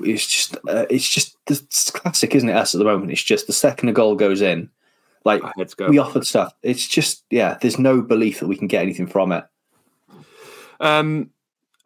it's 0.02 0.26
just, 0.26 0.56
uh, 0.68 0.86
it's 0.88 1.08
just 1.08 1.36
it's 1.48 1.90
classic, 1.90 2.34
isn't 2.34 2.48
it? 2.48 2.56
Us 2.56 2.74
at 2.74 2.78
the 2.78 2.84
moment, 2.84 3.10
it's 3.10 3.22
just 3.22 3.46
the 3.46 3.52
second 3.52 3.88
a 3.88 3.92
goal 3.92 4.14
goes 4.14 4.40
in, 4.40 4.70
like 5.24 5.42
Our 5.42 5.52
heads 5.56 5.74
go. 5.74 5.88
we 5.88 5.98
offered 5.98 6.26
stuff. 6.26 6.52
It's 6.62 6.86
just, 6.86 7.24
yeah, 7.30 7.56
there's 7.60 7.78
no 7.78 8.02
belief 8.02 8.40
that 8.40 8.46
we 8.46 8.56
can 8.56 8.68
get 8.68 8.82
anything 8.82 9.06
from 9.06 9.32
it. 9.32 9.44
Um, 10.80 11.30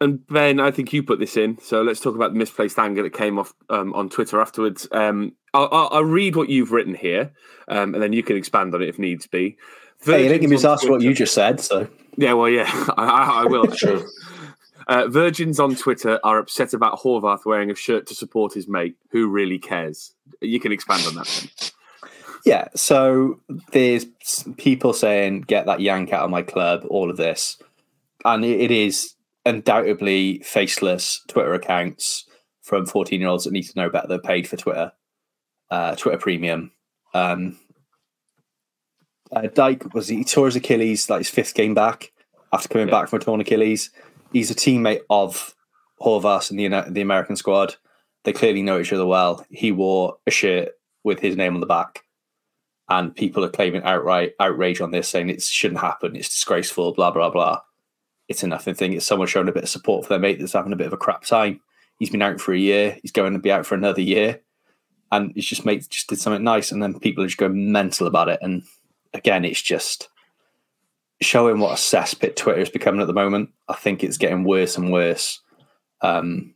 and 0.01 0.25
Ben, 0.27 0.59
I 0.59 0.71
think 0.71 0.93
you 0.93 1.03
put 1.03 1.19
this 1.19 1.35
in, 1.37 1.57
so 1.59 1.81
let's 1.81 1.99
talk 1.99 2.15
about 2.15 2.31
the 2.33 2.39
misplaced 2.39 2.79
anger 2.79 3.03
that 3.03 3.13
came 3.13 3.37
off 3.37 3.53
um, 3.69 3.93
on 3.93 4.09
Twitter 4.09 4.39
afterwards. 4.41 4.87
Um, 4.91 5.33
I'll, 5.53 5.67
I'll, 5.71 5.89
I'll 5.91 6.03
read 6.05 6.35
what 6.35 6.49
you've 6.49 6.71
written 6.71 6.93
here, 6.95 7.31
um, 7.67 7.93
and 7.93 8.01
then 8.03 8.13
you 8.13 8.23
can 8.23 8.37
expand 8.37 8.73
on 8.73 8.81
it 8.81 8.89
if 8.89 8.97
needs 8.99 9.27
be. 9.27 9.57
Hey, 10.03 10.23
you 10.23 10.29
didn't 10.29 10.41
give 10.41 10.49
me 10.49 10.55
Virgins 10.55 10.65
on 10.65 10.71
ask 10.73 10.83
what 10.83 11.01
you 11.01 11.09
Twitter- 11.09 11.13
just 11.17 11.33
said, 11.33 11.59
so 11.59 11.87
Yeah, 12.15 12.33
well, 12.33 12.47
yeah, 12.49 12.65
I, 12.97 13.03
I, 13.03 13.41
I 13.41 13.45
will. 13.45 13.67
True. 13.67 14.05
Uh, 14.87 15.07
virgins 15.07 15.59
on 15.59 15.75
Twitter 15.75 16.19
are 16.23 16.39
upset 16.39 16.73
about 16.73 16.99
Horvath 16.99 17.45
wearing 17.45 17.69
a 17.69 17.75
shirt 17.75 18.07
to 18.07 18.15
support 18.15 18.53
his 18.53 18.67
mate. 18.67 18.95
Who 19.11 19.27
really 19.27 19.59
cares? 19.59 20.13
You 20.41 20.59
can 20.59 20.71
expand 20.71 21.05
on 21.05 21.15
that. 21.15 21.27
Ben. 21.27 21.71
Yeah, 22.49 22.67
so 22.75 23.39
there's 23.73 24.05
people 24.57 24.93
saying, 24.93 25.41
get 25.41 25.67
that 25.67 25.81
yank 25.81 26.11
out 26.11 26.23
of 26.23 26.31
my 26.31 26.41
club, 26.41 26.83
all 26.89 27.11
of 27.11 27.17
this. 27.17 27.57
And 28.25 28.43
it 28.43 28.71
is 28.71 29.13
undoubtedly 29.45 30.39
faceless 30.39 31.21
Twitter 31.27 31.53
accounts 31.53 32.25
from 32.63 32.87
14 32.87 33.19
year 33.19 33.29
olds 33.29 33.43
that 33.43 33.53
need 33.53 33.63
to 33.63 33.77
know 33.79 33.89
better. 33.89 34.07
They're 34.07 34.19
paid 34.19 34.47
for 34.47 34.57
Twitter, 34.57 34.91
uh, 35.69 35.95
Twitter 35.95 36.17
premium. 36.17 36.71
Um, 37.13 37.57
uh, 39.31 39.47
Dike 39.53 39.93
was 39.93 40.07
he 40.07 40.23
tore 40.23 40.47
his 40.47 40.55
Achilles 40.55 41.07
like 41.07 41.19
his 41.19 41.29
fifth 41.29 41.53
game 41.53 41.75
back 41.75 42.11
after 42.51 42.67
coming 42.67 42.87
Yeah. 42.87 42.99
back 42.99 43.09
from 43.09 43.19
a 43.21 43.23
torn 43.23 43.41
Achilles. 43.41 43.91
He's 44.33 44.49
a 44.49 44.55
teammate 44.55 45.01
of 45.09 45.55
Horvath 46.01 46.49
in 46.49 46.57
the 46.57 46.85
the 46.89 47.01
American 47.01 47.35
squad. 47.35 47.75
They 48.23 48.33
clearly 48.33 48.63
know 48.63 48.79
each 48.79 48.91
other 48.93 49.05
well. 49.05 49.45
He 49.51 49.71
wore 49.71 50.17
a 50.25 50.31
shirt 50.31 50.69
with 51.03 51.19
his 51.19 51.35
name 51.37 51.53
on 51.53 51.59
the 51.61 51.67
back, 51.67 52.03
and 52.89 53.15
people 53.15 53.45
are 53.45 53.49
claiming 53.49 53.83
outright 53.83 54.33
outrage 54.39 54.81
on 54.81 54.91
this, 54.91 55.07
saying 55.07 55.29
it 55.29 55.41
shouldn't 55.41 55.79
happen. 55.79 56.15
It's 56.15 56.29
disgraceful. 56.29 56.93
Blah 56.93 57.11
blah 57.11 57.29
blah. 57.29 57.61
It's 58.27 58.43
a 58.43 58.47
nothing 58.47 58.75
thing. 58.75 58.93
It's 58.93 59.05
someone 59.05 59.27
showing 59.27 59.49
a 59.49 59.53
bit 59.53 59.63
of 59.63 59.69
support 59.69 60.05
for 60.05 60.09
their 60.09 60.19
mate 60.19 60.39
that's 60.39 60.53
having 60.53 60.73
a 60.73 60.77
bit 60.77 60.87
of 60.87 60.93
a 60.93 60.97
crap 60.97 61.23
time. 61.23 61.61
He's 61.99 62.09
been 62.09 62.21
out 62.21 62.39
for 62.39 62.53
a 62.53 62.59
year. 62.59 62.97
He's 63.01 63.11
going 63.11 63.33
to 63.33 63.39
be 63.39 63.51
out 63.51 63.65
for 63.65 63.75
another 63.75 64.01
year, 64.01 64.39
and 65.11 65.33
his 65.35 65.45
just 65.45 65.65
mate 65.65 65.87
just 65.89 66.09
did 66.09 66.19
something 66.19 66.43
nice, 66.43 66.71
and 66.71 66.81
then 66.81 66.99
people 66.99 67.23
are 67.23 67.27
just 67.27 67.37
going 67.37 67.71
mental 67.71 68.07
about 68.07 68.29
it. 68.29 68.39
And 68.41 68.63
again, 69.13 69.45
it's 69.45 69.61
just 69.61 70.09
showing 71.21 71.59
what 71.59 71.71
a 71.71 71.75
cesspit 71.75 72.35
Twitter 72.35 72.61
is 72.61 72.69
becoming 72.69 73.01
at 73.01 73.07
the 73.07 73.13
moment. 73.13 73.49
I 73.67 73.75
think 73.75 74.03
it's 74.03 74.17
getting 74.17 74.43
worse 74.43 74.77
and 74.77 74.91
worse. 74.91 75.41
Um, 76.01 76.53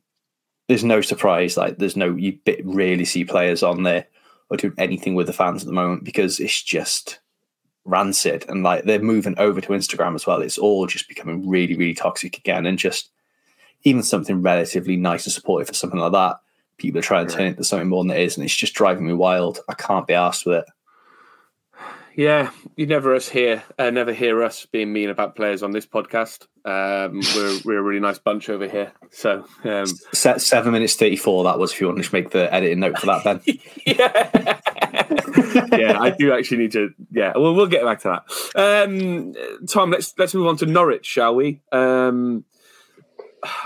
there's 0.68 0.84
no 0.84 1.02
surprise. 1.02 1.58
Like 1.58 1.78
there's 1.78 1.98
no 1.98 2.16
you 2.16 2.40
really 2.64 3.06
see 3.06 3.26
players 3.26 3.62
on 3.62 3.84
there 3.84 4.08
or 4.50 4.58
doing 4.58 4.74
anything 4.78 5.16
with 5.16 5.28
the 5.28 5.34
fans 5.34 5.64
at 5.64 5.68
the 5.68 5.74
moment 5.74 6.04
because 6.04 6.40
it's 6.40 6.62
just 6.62 7.20
rancid 7.86 8.46
and 8.48 8.64
like 8.64 8.86
they're 8.86 9.00
moving 9.00 9.38
over 9.38 9.60
to 9.60 9.70
Instagram 9.70 10.16
as 10.16 10.26
well. 10.26 10.42
It's 10.42 10.58
all 10.58 10.88
just 10.88 11.08
becoming 11.08 11.48
really, 11.48 11.76
really 11.76 11.94
toxic 11.94 12.38
again. 12.38 12.66
And 12.66 12.78
just 12.78 13.10
even 13.84 14.04
something 14.04 14.42
relatively 14.42 14.96
nice 14.96 15.26
and 15.26 15.34
supportive 15.34 15.68
for 15.68 15.74
something 15.74 16.00
like 16.00 16.14
that, 16.14 16.38
people 16.78 17.00
are 17.00 17.04
trying 17.04 17.28
to 17.28 17.34
turn 17.34 17.46
it 17.48 17.50
into 17.50 17.64
something 17.64 17.90
more 17.90 18.04
than 18.04 18.16
it 18.16 18.22
is, 18.22 18.38
and 18.38 18.46
it's 18.46 18.56
just 18.56 18.74
driving 18.74 19.06
me 19.06 19.14
wild. 19.14 19.60
I 19.68 19.74
can't 19.74 20.08
be 20.08 20.14
asked 20.14 20.46
with 20.46 20.60
it. 20.60 20.66
Yeah, 22.16 22.52
you 22.76 22.86
never 22.86 23.16
us 23.16 23.28
hear, 23.28 23.64
uh, 23.80 23.90
never 23.90 24.14
hear 24.14 24.44
us 24.44 24.68
being 24.68 24.94
mean 24.94 25.10
about 25.10 25.36
players 25.36 25.64
on 25.64 25.72
this 25.72 25.88
podcast. 25.88 26.46
Um, 26.66 27.22
we're 27.36 27.60
we're 27.66 27.80
a 27.80 27.82
really 27.82 28.00
nice 28.00 28.20
bunch 28.20 28.50
over 28.50 28.68
here. 28.68 28.92
So 29.12 29.46
um, 29.64 29.88
set 30.14 30.42
seven 30.42 30.74
minutes 30.74 30.96
thirty 30.96 31.16
four. 31.16 31.44
That 31.46 31.58
was 31.58 31.74
if 31.74 31.82
you 31.82 31.88
want 31.88 32.04
to 32.04 32.14
make 32.14 32.30
the 32.30 32.54
editing 32.54 32.80
note 32.80 33.00
for 33.00 33.08
that, 33.08 33.24
Ben. 33.24 33.42
yeah, 33.86 34.60
yeah, 35.78 36.00
I 36.00 36.12
do 36.12 36.34
actually 36.34 36.58
need 36.58 36.72
to. 36.74 36.94
Yeah, 37.12 37.34
well, 37.36 37.56
we'll 37.56 37.68
get 37.68 37.84
back 37.84 38.02
to 38.02 38.22
that. 38.56 38.88
Um, 38.88 39.34
Tom, 39.68 39.92
let's 39.92 40.14
let's 40.18 40.36
move 40.36 40.48
on 40.48 40.58
to 40.58 40.66
Norwich, 40.68 41.06
shall 41.06 41.36
we? 41.36 41.62
Um, 41.72 42.46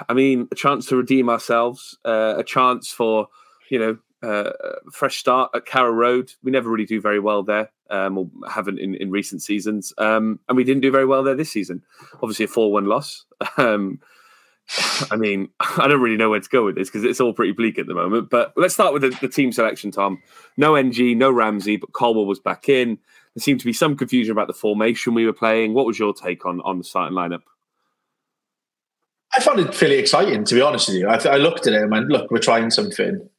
I 0.07 0.13
mean, 0.13 0.47
a 0.51 0.55
chance 0.55 0.87
to 0.87 0.95
redeem 0.95 1.29
ourselves, 1.29 1.97
uh, 2.05 2.35
a 2.37 2.43
chance 2.43 2.89
for 2.89 3.27
you 3.69 3.79
know 3.79 3.97
uh, 4.23 4.51
fresh 4.91 5.17
start 5.17 5.51
at 5.53 5.65
Carrow 5.65 5.91
Road. 5.91 6.31
We 6.43 6.51
never 6.51 6.69
really 6.69 6.85
do 6.85 7.01
very 7.01 7.19
well 7.19 7.43
there, 7.43 7.71
um, 7.89 8.17
or 8.17 8.29
haven't 8.49 8.79
in, 8.79 8.95
in 8.95 9.11
recent 9.11 9.41
seasons. 9.41 9.93
Um, 9.97 10.39
and 10.47 10.55
we 10.55 10.63
didn't 10.63 10.81
do 10.81 10.91
very 10.91 11.05
well 11.05 11.23
there 11.23 11.35
this 11.35 11.51
season. 11.51 11.83
Obviously, 12.21 12.45
a 12.45 12.49
4 12.49 12.71
1 12.71 12.85
loss. 12.85 13.25
Um, 13.57 13.99
I 15.11 15.15
mean, 15.15 15.49
I 15.59 15.87
don't 15.87 16.01
really 16.01 16.17
know 16.17 16.29
where 16.29 16.39
to 16.39 16.49
go 16.49 16.65
with 16.65 16.75
this 16.75 16.89
because 16.89 17.03
it's 17.03 17.21
all 17.21 17.33
pretty 17.33 17.53
bleak 17.53 17.79
at 17.79 17.87
the 17.87 17.93
moment. 17.93 18.29
But 18.29 18.53
let's 18.55 18.73
start 18.73 18.93
with 18.93 19.01
the, 19.01 19.17
the, 19.21 19.27
team 19.27 19.51
selection, 19.51 19.91
Tom. 19.91 20.21
No 20.57 20.75
NG, 20.75 21.17
no 21.17 21.31
Ramsey, 21.31 21.77
but 21.77 21.93
Colwill 21.93 22.25
was 22.25 22.39
back 22.39 22.69
in. 22.69 22.97
There 23.35 23.41
seemed 23.41 23.59
to 23.61 23.65
be 23.65 23.73
some 23.73 23.95
confusion 23.95 24.31
about 24.31 24.47
the 24.47 24.53
formation 24.53 25.13
we 25.13 25.25
were 25.25 25.33
playing. 25.33 25.73
What 25.73 25.85
was 25.85 25.99
your 25.99 26.13
take 26.13 26.45
on, 26.45 26.61
on 26.61 26.79
the 26.79 26.83
starting 26.83 27.17
lineup? 27.17 27.43
I 29.35 29.39
found 29.39 29.59
it 29.59 29.73
fairly 29.75 29.97
exciting, 29.97 30.43
to 30.45 30.55
be 30.55 30.61
honest 30.61 30.87
with 30.87 30.97
you. 30.97 31.07
I, 31.07 31.17
I 31.27 31.37
looked 31.37 31.67
at 31.67 31.73
it 31.73 31.81
and 31.81 31.91
went, 31.91 32.07
look, 32.07 32.31
we're 32.31 32.39
trying 32.39 32.71
something. 32.71 33.29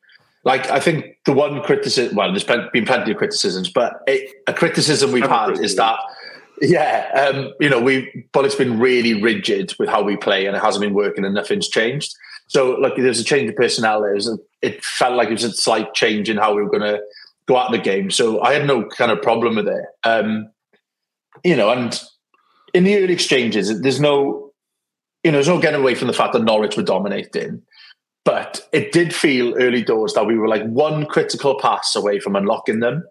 Like, 0.45 0.71
I 0.71 0.81
think 0.81 1.05
the 1.27 1.33
one 1.33 1.61
criticism, 1.63 2.17
well, 2.17 2.31
there's 2.31 2.45
been 2.45 2.85
plenty 2.87 3.11
of 3.11 3.17
criticisms, 3.17 3.71
but 3.71 4.01
it, 4.07 4.35
a 4.47 4.53
criticism 4.53 5.13
we've 5.13 5.29
had 5.29 5.59
is 5.59 5.77
that, 5.77 5.99
yeah, 6.61 7.31
um, 7.35 7.53
you 7.61 7.69
know, 7.69 7.81
we, 7.81 8.27
but 8.33 8.45
it's 8.45 8.55
been 8.55 8.79
really 8.79 9.21
rigid 9.21 9.75
with 9.79 9.89
how 9.89 10.03
we 10.03 10.17
play 10.17 10.47
and 10.47 10.57
it 10.57 10.63
hasn't 10.63 10.83
been 10.83 10.95
working 10.95 11.25
and 11.25 11.35
nothing's 11.35 11.69
changed. 11.69 12.15
So, 12.47 12.73
like, 12.73 12.97
there's 12.97 13.21
a 13.21 13.25
change 13.25 13.51
of 13.51 13.57
personnel. 13.57 14.01
There. 14.01 14.15
A, 14.15 14.39
it 14.63 14.83
felt 14.83 15.17
like 15.17 15.29
it 15.29 15.35
was 15.35 15.45
a 15.45 15.53
slight 15.53 15.93
change 15.95 16.31
in 16.31 16.39
how 16.39 16.55
we 16.55 16.63
were 16.63 16.71
going 16.71 16.83
to 16.83 17.01
go 17.47 17.59
at 17.59 17.71
the 17.71 17.79
game. 17.79 18.11
So 18.11 18.41
I 18.41 18.55
had 18.55 18.67
no 18.67 18.85
kind 18.85 19.11
of 19.11 19.21
problem 19.21 19.57
with 19.57 19.69
it. 19.69 19.85
Um, 20.05 20.51
you 21.45 21.57
know, 21.57 21.71
and 21.71 22.01
in 22.75 22.85
the 22.85 22.97
early 22.97 23.13
exchanges, 23.13 23.81
there's 23.81 24.01
no, 24.01 24.53
you 25.25 25.31
know, 25.31 25.37
there's 25.37 25.49
no 25.49 25.61
getting 25.61 25.81
away 25.81 25.95
from 25.95 26.09
the 26.09 26.15
fact 26.15 26.33
that 26.33 26.43
Norwich 26.43 26.77
were 26.77 26.83
dominating. 26.83 27.63
But 28.25 28.61
it 28.73 28.93
did 28.93 29.15
feel 29.15 29.55
early 29.59 29.83
doors 29.83 30.13
that 30.15 30.27
we 30.27 30.37
were 30.37 30.49
like 30.49 30.65
one 30.65 31.07
critical 31.07 31.59
pass 31.59 31.97
away 31.97 32.21
from 32.21 32.37
unlocking 32.37 32.81
them. 32.81 33.05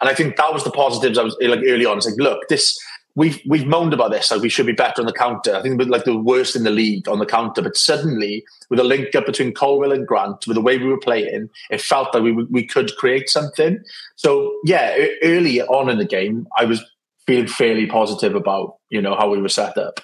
And 0.00 0.08
I 0.08 0.14
think 0.14 0.36
that 0.36 0.52
was 0.52 0.64
the 0.64 0.70
positives 0.70 1.18
I 1.18 1.24
was 1.24 1.36
like 1.40 1.60
early 1.66 1.84
on. 1.84 1.98
It's 1.98 2.06
like, 2.06 2.18
look, 2.18 2.48
this 2.48 2.78
we've 3.14 3.40
we've 3.46 3.66
moaned 3.66 3.92
about 3.92 4.10
this, 4.10 4.30
like 4.30 4.40
we 4.40 4.48
should 4.48 4.66
be 4.66 4.72
better 4.72 5.02
on 5.02 5.06
the 5.06 5.12
counter. 5.12 5.54
I 5.54 5.62
think 5.62 5.78
we're 5.78 5.86
like 5.86 6.04
the 6.04 6.16
worst 6.16 6.56
in 6.56 6.64
the 6.64 6.70
league 6.70 7.08
on 7.08 7.18
the 7.18 7.26
counter. 7.26 7.62
But 7.62 7.76
suddenly, 7.76 8.44
with 8.68 8.80
a 8.80 8.84
link 8.84 9.14
up 9.14 9.26
between 9.26 9.52
Colwill 9.52 9.92
and 9.92 10.06
Grant, 10.06 10.46
with 10.46 10.54
the 10.54 10.60
way 10.60 10.78
we 10.78 10.86
were 10.86 10.98
playing, 10.98 11.48
it 11.70 11.80
felt 11.80 12.14
like 12.14 12.22
we 12.22 12.32
we 12.32 12.64
could 12.64 12.94
create 12.96 13.28
something. 13.28 13.78
So 14.16 14.54
yeah, 14.64 14.96
early 15.22 15.62
on 15.62 15.88
in 15.88 15.98
the 15.98 16.04
game, 16.04 16.46
I 16.58 16.64
was 16.64 16.82
feeling 17.26 17.46
fairly 17.46 17.86
positive 17.86 18.34
about 18.34 18.76
you 18.88 19.02
know 19.02 19.14
how 19.14 19.28
we 19.28 19.40
were 19.40 19.48
set 19.48 19.76
up. 19.76 20.00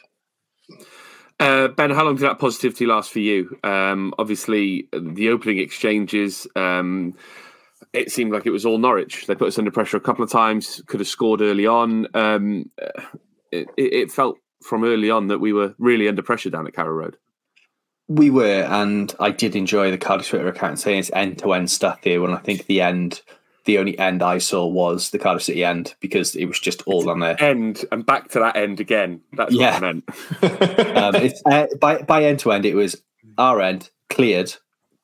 Uh, 1.38 1.68
ben, 1.68 1.90
how 1.90 2.04
long 2.04 2.16
did 2.16 2.24
that 2.24 2.38
positivity 2.38 2.86
last 2.86 3.12
for 3.12 3.18
you? 3.18 3.58
Um, 3.62 4.14
obviously, 4.18 4.88
the 4.92 5.28
opening 5.28 5.58
exchanges, 5.58 6.46
um, 6.56 7.14
it 7.92 8.10
seemed 8.10 8.32
like 8.32 8.46
it 8.46 8.50
was 8.50 8.64
all 8.64 8.78
Norwich. 8.78 9.26
They 9.26 9.34
put 9.34 9.48
us 9.48 9.58
under 9.58 9.70
pressure 9.70 9.98
a 9.98 10.00
couple 10.00 10.24
of 10.24 10.30
times, 10.30 10.82
could 10.86 11.00
have 11.00 11.08
scored 11.08 11.42
early 11.42 11.66
on. 11.66 12.06
Um, 12.14 12.70
it, 13.52 13.68
it, 13.76 14.10
felt 14.10 14.38
from 14.62 14.84
early 14.84 15.10
on 15.10 15.28
that 15.28 15.38
we 15.38 15.52
were 15.52 15.74
really 15.78 16.08
under 16.08 16.22
pressure 16.22 16.50
down 16.50 16.66
at 16.66 16.74
Carrow 16.74 16.92
Road. 16.92 17.16
We 18.08 18.30
were, 18.30 18.62
and 18.62 19.14
I 19.20 19.30
did 19.30 19.56
enjoy 19.56 19.90
the 19.90 19.98
Cardiff 19.98 20.28
Twitter 20.28 20.48
account 20.48 20.78
saying 20.78 21.00
it's 21.00 21.10
end 21.12 21.38
to 21.40 21.52
end 21.52 21.70
stuff 21.70 22.00
here. 22.02 22.20
When 22.20 22.32
I 22.32 22.38
think 22.38 22.66
the 22.66 22.80
end 22.80 23.20
the 23.66 23.78
only 23.78 23.98
end 23.98 24.22
I 24.22 24.38
saw 24.38 24.64
was 24.64 25.10
the 25.10 25.18
Cardiff 25.18 25.42
City 25.42 25.64
end 25.64 25.94
because 26.00 26.34
it 26.34 26.46
was 26.46 26.58
just 26.58 26.82
all 26.82 27.10
on 27.10 27.20
there. 27.20 27.40
End 27.42 27.84
and 27.92 28.06
back 28.06 28.30
to 28.30 28.38
that 28.38 28.56
end 28.56 28.80
again. 28.80 29.20
That's 29.32 29.54
yeah. 29.54 29.74
what 29.74 29.84
I 29.84 29.92
meant. 29.92 30.04
um, 30.96 31.14
it's, 31.16 31.42
uh, 31.44 31.66
by 31.78 32.00
by 32.02 32.24
end 32.24 32.38
to 32.40 32.52
end, 32.52 32.64
it 32.64 32.74
was 32.74 33.02
our 33.36 33.60
end 33.60 33.90
cleared, 34.08 34.54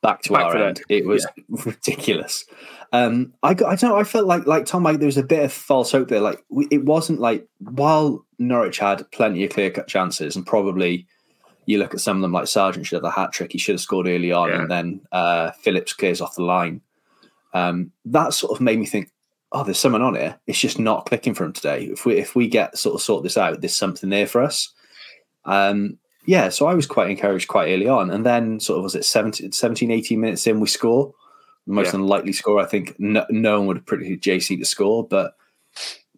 back 0.01 0.23
to 0.23 0.33
back 0.33 0.45
our 0.45 0.55
to 0.55 0.67
end. 0.67 0.83
It 0.89 1.05
was 1.05 1.27
yeah. 1.37 1.57
ridiculous. 1.67 2.47
Um, 2.93 3.35
I 3.43 3.55
got, 3.55 3.73
I 3.73 3.77
don't 3.77 3.91
know. 3.91 3.99
I 3.99 4.05
felt 4.05 4.27
like 4.27 4.47
like 4.47 4.65
Tom, 4.65 4.85
like 4.85 4.99
there 4.99 5.07
was 5.07 5.19
a 5.19 5.25
bit 5.25 5.45
of 5.45 5.53
false 5.53 5.91
hope 5.93 6.09
there. 6.09 6.21
Like 6.21 6.43
we, 6.49 6.69
it 6.71 6.85
wasn't 6.85 7.21
like 7.21 7.47
while 7.59 8.25
Norwich 8.39 8.79
had 8.79 9.11
plenty 9.11 9.45
of 9.45 9.51
clear 9.51 9.71
cut 9.71 9.89
chances 9.89 10.37
and 10.37 10.47
probably. 10.47 11.07
You 11.65 11.79
look 11.79 11.95
at 11.95 12.01
some 12.01 12.17
of 12.17 12.23
them 12.23 12.33
like 12.33 12.49
Sargent 12.49 12.87
should 12.87 12.97
have 12.97 13.05
a 13.05 13.11
hat 13.13 13.31
trick. 13.31 13.53
He 13.53 13.59
should 13.59 13.75
have 13.75 13.81
scored 13.81 14.09
early 14.09 14.33
on, 14.33 14.49
yeah. 14.49 14.63
and 14.63 14.69
then 14.69 15.01
uh, 15.13 15.53
Phillips 15.53 15.93
clears 15.93 16.21
off 16.21 16.35
the 16.35 16.43
line 16.43 16.81
um, 17.53 17.93
that 18.07 18.35
sort 18.35 18.53
of 18.53 18.61
made 18.61 18.79
me 18.79 18.87
think, 18.87 19.11
oh, 19.53 19.65
there's 19.65 19.79
someone 19.79 20.03
on 20.03 20.15
here. 20.15 20.39
It's 20.47 20.61
just 20.61 20.79
not 20.79 21.07
clicking 21.07 21.35
for 21.35 21.45
him 21.45 21.53
today. 21.53 21.85
If 21.85 22.07
we 22.07 22.19
if 22.19 22.35
we 22.35 22.49
get 22.49 22.79
sort 22.79 22.95
of 22.95 23.03
sort 23.03 23.23
this 23.23 23.37
out, 23.37 23.61
there's 23.61 23.77
something 23.77 24.11
there 24.11 24.27
for 24.27 24.43
us. 24.43 24.73
Um, 25.45 25.99
yeah, 26.25 26.49
so 26.51 26.67
I 26.67 26.75
was 26.75 26.87
quite 26.87 27.11
encouraged 27.11 27.49
quite 27.49 27.73
early 27.73 27.89
on. 27.89 28.11
And 28.11 28.25
then 28.25 28.61
sort 28.61 28.79
of 28.79 28.85
was 28.85 28.95
it 28.95 29.05
17, 29.05 29.53
17 29.53 29.91
18 29.91 30.21
minutes 30.21 30.47
in, 30.47 30.61
we 30.61 30.69
score. 30.69 31.13
The 31.67 31.75
most 31.75 31.93
yeah. 31.93 32.01
unlikely 32.01 32.33
score, 32.33 32.61
I 32.61 32.67
think 32.67 32.97
no, 32.99 33.25
no, 33.31 33.59
one 33.59 33.67
would 33.69 33.77
have 33.79 33.87
predicted 33.87 34.23
JC 34.23 34.59
to 34.59 34.65
score, 34.65 35.07
but 35.07 35.37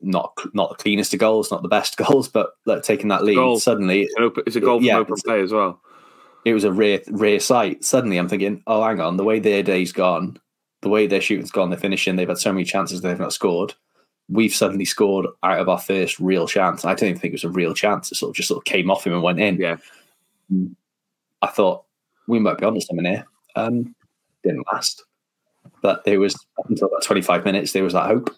not 0.00 0.33
not 0.55 0.71
the 0.71 0.83
cleanest 0.83 1.12
of 1.14 1.21
goals, 1.21 1.50
not 1.50 1.62
the 1.62 1.69
best 1.69 1.97
goals, 1.97 2.29
but 2.29 2.50
like, 2.64 2.83
taking 2.83 3.09
that 3.09 3.25
lead 3.25 3.37
goal. 3.37 3.59
suddenly. 3.59 4.09
It's 4.17 4.57
a 4.57 4.61
goal 4.61 4.79
from 4.79 4.87
yeah, 4.87 4.99
open 4.99 5.17
play 5.17 5.41
as 5.41 5.53
well. 5.53 5.81
It 6.45 6.55
was 6.55 6.64
a 6.64 6.73
rare 6.73 7.00
rare 7.11 7.41
sight. 7.41 7.85
Suddenly 7.85 8.19
I'm 8.19 8.29
thinking, 8.29 8.62
oh, 8.67 8.83
hang 8.83 9.00
on, 9.00 9.17
the 9.17 9.25
way 9.25 9.38
their 9.38 9.62
day's 9.62 9.93
gone, 9.93 10.38
the 10.85 10.88
way 10.88 11.07
their 11.09 11.21
shooting's 11.21 11.50
gone, 11.50 11.71
they're 11.71 11.79
finishing, 11.79 12.14
they've 12.14 12.29
had 12.29 12.38
so 12.38 12.53
many 12.53 12.64
chances 12.64 13.00
they've 13.00 13.19
not 13.19 13.33
scored. 13.33 13.75
We've 14.29 14.55
suddenly 14.55 14.85
scored 14.85 15.26
out 15.43 15.59
of 15.59 15.69
our 15.69 15.81
first 15.81 16.21
real 16.21 16.47
chance. 16.47 16.85
I 16.85 16.95
don't 16.95 17.11
even 17.11 17.21
think 17.21 17.33
it 17.33 17.35
was 17.35 17.45
a 17.45 17.50
real 17.50 17.75
chance. 17.75 18.11
It 18.11 18.14
sort 18.14 18.31
of 18.31 18.37
just 18.37 18.49
sort 18.49 18.59
of 18.59 18.64
came 18.64 18.91
off 18.91 19.07
him 19.07 19.12
and 19.12 19.23
went 19.23 19.41
in. 19.41 19.57
Yeah. 19.57 19.76
I 21.43 21.49
thought 21.49 21.85
we 22.26 22.38
might 22.38 22.59
be 22.59 22.64
on 22.64 22.75
to 22.75 22.81
something 22.81 23.05
here. 23.05 23.26
Um, 23.57 23.95
didn't 24.43 24.67
last. 24.73 25.05
But 25.83 26.05
there 26.05 26.21
was 26.21 26.37
until 26.69 26.88
about 26.88 27.03
25 27.03 27.45
minutes, 27.45 27.73
there 27.73 27.85
was 27.85 27.93
that 27.93 28.07
hope. 28.07 28.35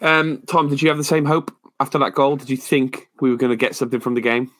Um, 0.00 0.42
Tom, 0.46 0.68
did 0.68 0.82
you 0.82 0.88
have 0.88 0.98
the 0.98 1.04
same 1.04 1.24
hope 1.24 1.50
after 1.80 1.98
that 1.98 2.14
goal? 2.14 2.36
Did 2.36 2.50
you 2.50 2.56
think 2.56 3.08
we 3.20 3.30
were 3.30 3.36
going 3.36 3.50
to 3.50 3.56
get 3.56 3.74
something 3.74 4.00
from 4.00 4.14
the 4.14 4.20
game? 4.20 4.50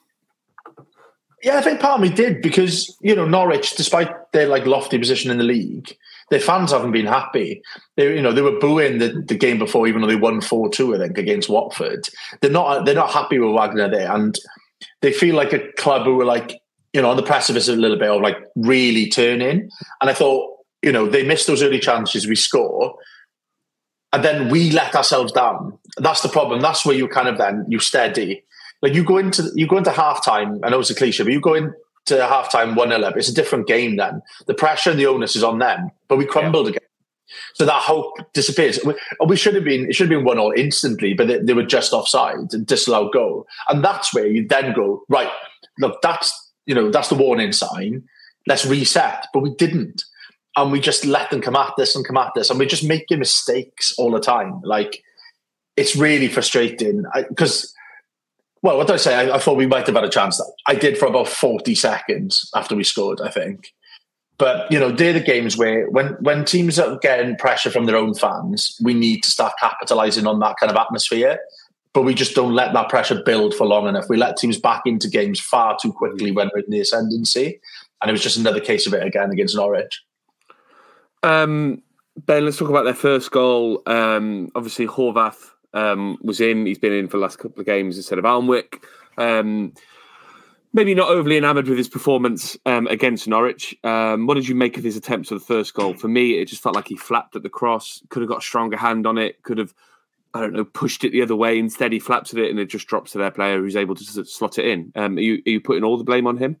Yeah, 1.43 1.57
I 1.57 1.61
think 1.61 1.79
part 1.79 1.99
of 1.99 2.01
me 2.01 2.13
did 2.13 2.41
because 2.41 2.97
you 3.01 3.15
know 3.15 3.25
Norwich, 3.25 3.75
despite 3.75 4.09
their 4.33 4.47
like 4.47 4.65
lofty 4.65 4.97
position 4.97 5.31
in 5.31 5.37
the 5.37 5.43
league, 5.43 5.95
their 6.29 6.39
fans 6.39 6.71
haven't 6.71 6.91
been 6.91 7.05
happy. 7.05 7.61
They, 7.95 8.15
you 8.15 8.21
know, 8.21 8.31
they 8.31 8.41
were 8.41 8.59
booing 8.59 8.99
the, 8.99 9.23
the 9.27 9.35
game 9.35 9.59
before, 9.59 9.87
even 9.87 10.01
though 10.01 10.07
they 10.07 10.15
won 10.15 10.41
four 10.41 10.69
two, 10.69 10.95
I 10.95 10.99
think, 10.99 11.17
against 11.17 11.49
Watford. 11.49 12.07
They're 12.41 12.51
not 12.51 12.85
they're 12.85 12.95
not 12.95 13.11
happy 13.11 13.39
with 13.39 13.55
Wagner 13.55 13.89
there, 13.89 14.13
and 14.13 14.37
they 15.01 15.11
feel 15.11 15.35
like 15.35 15.53
a 15.53 15.71
club 15.73 16.05
who 16.05 16.15
were 16.15 16.25
like 16.25 16.61
you 16.93 17.01
know 17.01 17.09
on 17.09 17.17
the 17.17 17.23
precipice 17.23 17.67
a 17.67 17.75
little 17.75 17.97
bit 17.97 18.09
of 18.09 18.21
like 18.21 18.37
really 18.55 19.09
turning. 19.09 19.69
And 20.01 20.09
I 20.09 20.13
thought, 20.13 20.57
you 20.81 20.91
know, 20.91 21.07
they 21.07 21.25
missed 21.25 21.47
those 21.47 21.63
early 21.63 21.79
chances. 21.79 22.27
We 22.27 22.35
score. 22.35 22.95
And 24.11 24.23
then 24.23 24.49
we 24.49 24.71
let 24.71 24.95
ourselves 24.95 25.31
down. 25.31 25.77
That's 25.97 26.21
the 26.21 26.29
problem. 26.29 26.61
That's 26.61 26.83
where 26.83 26.95
you 26.95 27.07
kind 27.07 27.27
of 27.27 27.37
then 27.37 27.65
you 27.67 27.77
steady. 27.77 28.43
Like 28.81 28.95
you 28.95 29.03
go 29.03 29.17
into 29.17 29.51
you 29.55 29.67
go 29.67 29.77
into 29.77 29.91
halftime. 29.91 30.59
I 30.63 30.69
know 30.69 30.79
it's 30.79 30.89
a 30.89 30.95
cliche, 30.95 31.23
but 31.23 31.33
you 31.33 31.41
go 31.41 31.53
in 31.53 31.73
to 32.09 32.15
halftime 32.15 32.75
1 32.75 32.89
0 32.89 33.13
It's 33.15 33.29
a 33.29 33.33
different 33.33 33.67
game 33.67 33.95
then. 33.95 34.21
The 34.45 34.53
pressure 34.53 34.91
and 34.91 34.99
the 34.99 35.07
onus 35.07 35.35
is 35.35 35.43
on 35.43 35.59
them, 35.59 35.91
but 36.07 36.17
we 36.17 36.25
crumbled 36.25 36.65
yeah. 36.65 36.71
again. 36.71 36.87
So 37.53 37.65
that 37.65 37.81
hope 37.81 38.15
disappears. 38.33 38.79
We, 38.83 38.95
we, 39.25 39.35
should 39.35 39.55
have 39.55 39.63
been, 39.63 39.87
it 39.87 39.95
should 39.95 40.09
have 40.09 40.17
been 40.17 40.25
1 40.25 40.39
all 40.39 40.53
instantly, 40.55 41.13
but 41.13 41.27
they, 41.27 41.39
they, 41.39 41.53
were 41.53 41.63
just 41.63 41.93
offside 41.93 42.53
and 42.53 42.65
disallowed 42.65 43.13
goal. 43.13 43.47
And 43.69 43.83
that's 43.83 44.13
where 44.13 44.27
you 44.27 44.47
then 44.47 44.73
go, 44.73 45.03
right, 45.09 45.29
look, 45.79 46.01
that's, 46.01 46.51
you 46.65 46.75
know, 46.75 46.89
that's 46.91 47.09
the 47.09 47.15
warning 47.15 47.51
sign. 47.51 48.03
Let's 48.47 48.65
reset. 48.65 49.27
But 49.33 49.41
we 49.41 49.53
didn't. 49.55 50.03
And 50.57 50.71
we 50.71 50.79
just 50.79 51.05
let 51.05 51.29
them 51.29 51.41
come 51.41 51.55
at 51.55 51.73
this 51.77 51.95
and 51.95 52.05
come 52.05 52.17
at 52.17 52.33
this. 52.33 52.49
And 52.49 52.59
we're 52.59 52.65
just 52.65 52.83
making 52.83 53.19
mistakes 53.19 53.93
all 53.97 54.11
the 54.11 54.19
time. 54.19 54.61
Like, 54.63 55.03
it's 55.77 55.95
really 55.95 56.27
frustrating 56.27 57.05
because 57.29 57.73
well, 58.61 58.77
what 58.77 58.87
did 58.87 58.93
I 58.93 58.97
say? 58.97 59.15
I, 59.15 59.35
I, 59.35 59.39
thought 59.39 59.57
we 59.57 59.67
might 59.67 59.85
have 59.85 59.95
had 59.95 60.03
a 60.03 60.09
chance. 60.09 60.41
I 60.67 60.75
did 60.75 60.97
for 60.97 61.07
about 61.07 61.27
40 61.27 61.75
seconds 61.75 62.49
after 62.55 62.75
we 62.75 62.83
scored, 62.83 63.21
I 63.21 63.29
think. 63.29 63.73
But 64.37 64.71
you 64.71 64.79
know, 64.79 64.89
they're 64.89 65.13
the 65.13 65.19
games 65.19 65.57
where 65.57 65.89
when 65.89 66.13
when 66.21 66.45
teams 66.45 66.79
are 66.79 66.97
getting 66.99 67.35
pressure 67.35 67.69
from 67.69 67.85
their 67.85 67.97
own 67.97 68.13
fans, 68.13 68.75
we 68.81 68.93
need 68.93 69.21
to 69.23 69.31
start 69.31 69.53
capitalizing 69.59 70.25
on 70.25 70.39
that 70.39 70.55
kind 70.59 70.71
of 70.71 70.77
atmosphere. 70.77 71.39
But 71.93 72.03
we 72.03 72.13
just 72.13 72.35
don't 72.35 72.53
let 72.53 72.73
that 72.73 72.87
pressure 72.87 73.21
build 73.21 73.53
for 73.53 73.67
long 73.67 73.87
enough. 73.87 74.05
We 74.09 74.15
let 74.15 74.37
teams 74.37 74.57
back 74.57 74.83
into 74.85 75.09
games 75.09 75.39
far 75.39 75.77
too 75.81 75.91
quickly 75.91 76.31
when 76.31 76.49
we're 76.53 76.61
in 76.61 76.69
the 76.69 76.79
ascendancy, 76.79 77.59
and 78.01 78.09
it 78.09 78.11
was 78.13 78.23
just 78.23 78.37
another 78.37 78.61
case 78.61 78.87
of 78.87 78.93
it 78.93 79.05
again 79.05 79.29
against 79.31 79.57
Norwich. 79.57 80.01
Um, 81.21 81.83
ben, 82.25 82.45
let's 82.45 82.57
talk 82.57 82.69
about 82.69 82.85
their 82.85 82.93
first 82.93 83.31
goal. 83.31 83.81
Um, 83.87 84.51
obviously, 84.55 84.87
Horvath 84.87 85.49
um, 85.73 86.17
was 86.21 86.41
in. 86.41 86.65
He's 86.65 86.79
been 86.79 86.93
in 86.93 87.07
for 87.07 87.17
the 87.17 87.23
last 87.23 87.39
couple 87.39 87.59
of 87.59 87.65
games 87.65 87.97
instead 87.97 88.19
of 88.19 88.25
Alnwick. 88.25 88.83
Um, 89.17 89.73
maybe 90.73 90.93
not 90.93 91.09
overly 91.09 91.37
enamoured 91.37 91.67
with 91.67 91.77
his 91.77 91.89
performance 91.89 92.57
um, 92.65 92.87
against 92.87 93.27
Norwich. 93.27 93.75
Um, 93.83 94.27
what 94.27 94.35
did 94.35 94.47
you 94.47 94.55
make 94.55 94.77
of 94.77 94.83
his 94.83 94.95
attempts 94.95 95.29
for 95.29 95.35
the 95.35 95.41
first 95.41 95.73
goal? 95.73 95.93
For 95.93 96.07
me, 96.07 96.39
it 96.39 96.45
just 96.45 96.61
felt 96.61 96.75
like 96.75 96.87
he 96.87 96.95
flapped 96.95 97.35
at 97.35 97.43
the 97.43 97.49
cross. 97.49 98.01
Could 98.09 98.21
have 98.21 98.29
got 98.29 98.39
a 98.39 98.45
stronger 98.45 98.77
hand 98.77 99.07
on 99.07 99.17
it. 99.17 99.41
Could 99.43 99.57
have, 99.57 99.73
I 100.33 100.41
don't 100.41 100.53
know, 100.53 100.65
pushed 100.65 101.03
it 101.03 101.11
the 101.11 101.21
other 101.21 101.35
way. 101.35 101.57
Instead, 101.57 101.91
he 101.91 101.99
flaps 101.99 102.33
at 102.33 102.39
it 102.39 102.49
and 102.49 102.59
it 102.59 102.67
just 102.67 102.87
drops 102.87 103.11
to 103.11 103.17
their 103.17 103.31
player 103.31 103.59
who's 103.59 103.75
able 103.75 103.95
to 103.95 104.25
slot 104.25 104.59
it 104.59 104.65
in. 104.65 104.91
Um, 104.95 105.17
are, 105.17 105.21
you, 105.21 105.41
are 105.45 105.49
you 105.49 105.61
putting 105.61 105.83
all 105.83 105.97
the 105.97 106.03
blame 106.03 106.27
on 106.27 106.37
him? 106.37 106.57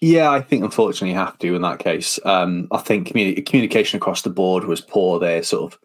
Yeah, 0.00 0.30
I 0.30 0.42
think 0.42 0.62
unfortunately 0.62 1.10
you 1.10 1.18
have 1.18 1.38
to 1.38 1.54
in 1.54 1.62
that 1.62 1.78
case. 1.78 2.18
Um, 2.24 2.68
I 2.70 2.78
think 2.78 3.08
communi- 3.08 3.46
communication 3.46 3.96
across 3.96 4.22
the 4.22 4.30
board 4.30 4.64
was 4.64 4.80
poor 4.80 5.18
there. 5.18 5.42
Sort 5.42 5.72
of, 5.72 5.80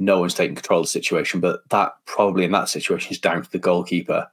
no 0.00 0.18
one's 0.18 0.34
taking 0.34 0.56
control 0.56 0.80
of 0.80 0.86
the 0.86 0.90
situation, 0.90 1.40
but 1.40 1.68
that 1.68 1.92
probably 2.06 2.44
in 2.44 2.52
that 2.52 2.70
situation 2.70 3.12
is 3.12 3.18
down 3.18 3.42
to 3.42 3.50
the 3.52 3.58
goalkeeper. 3.58 4.28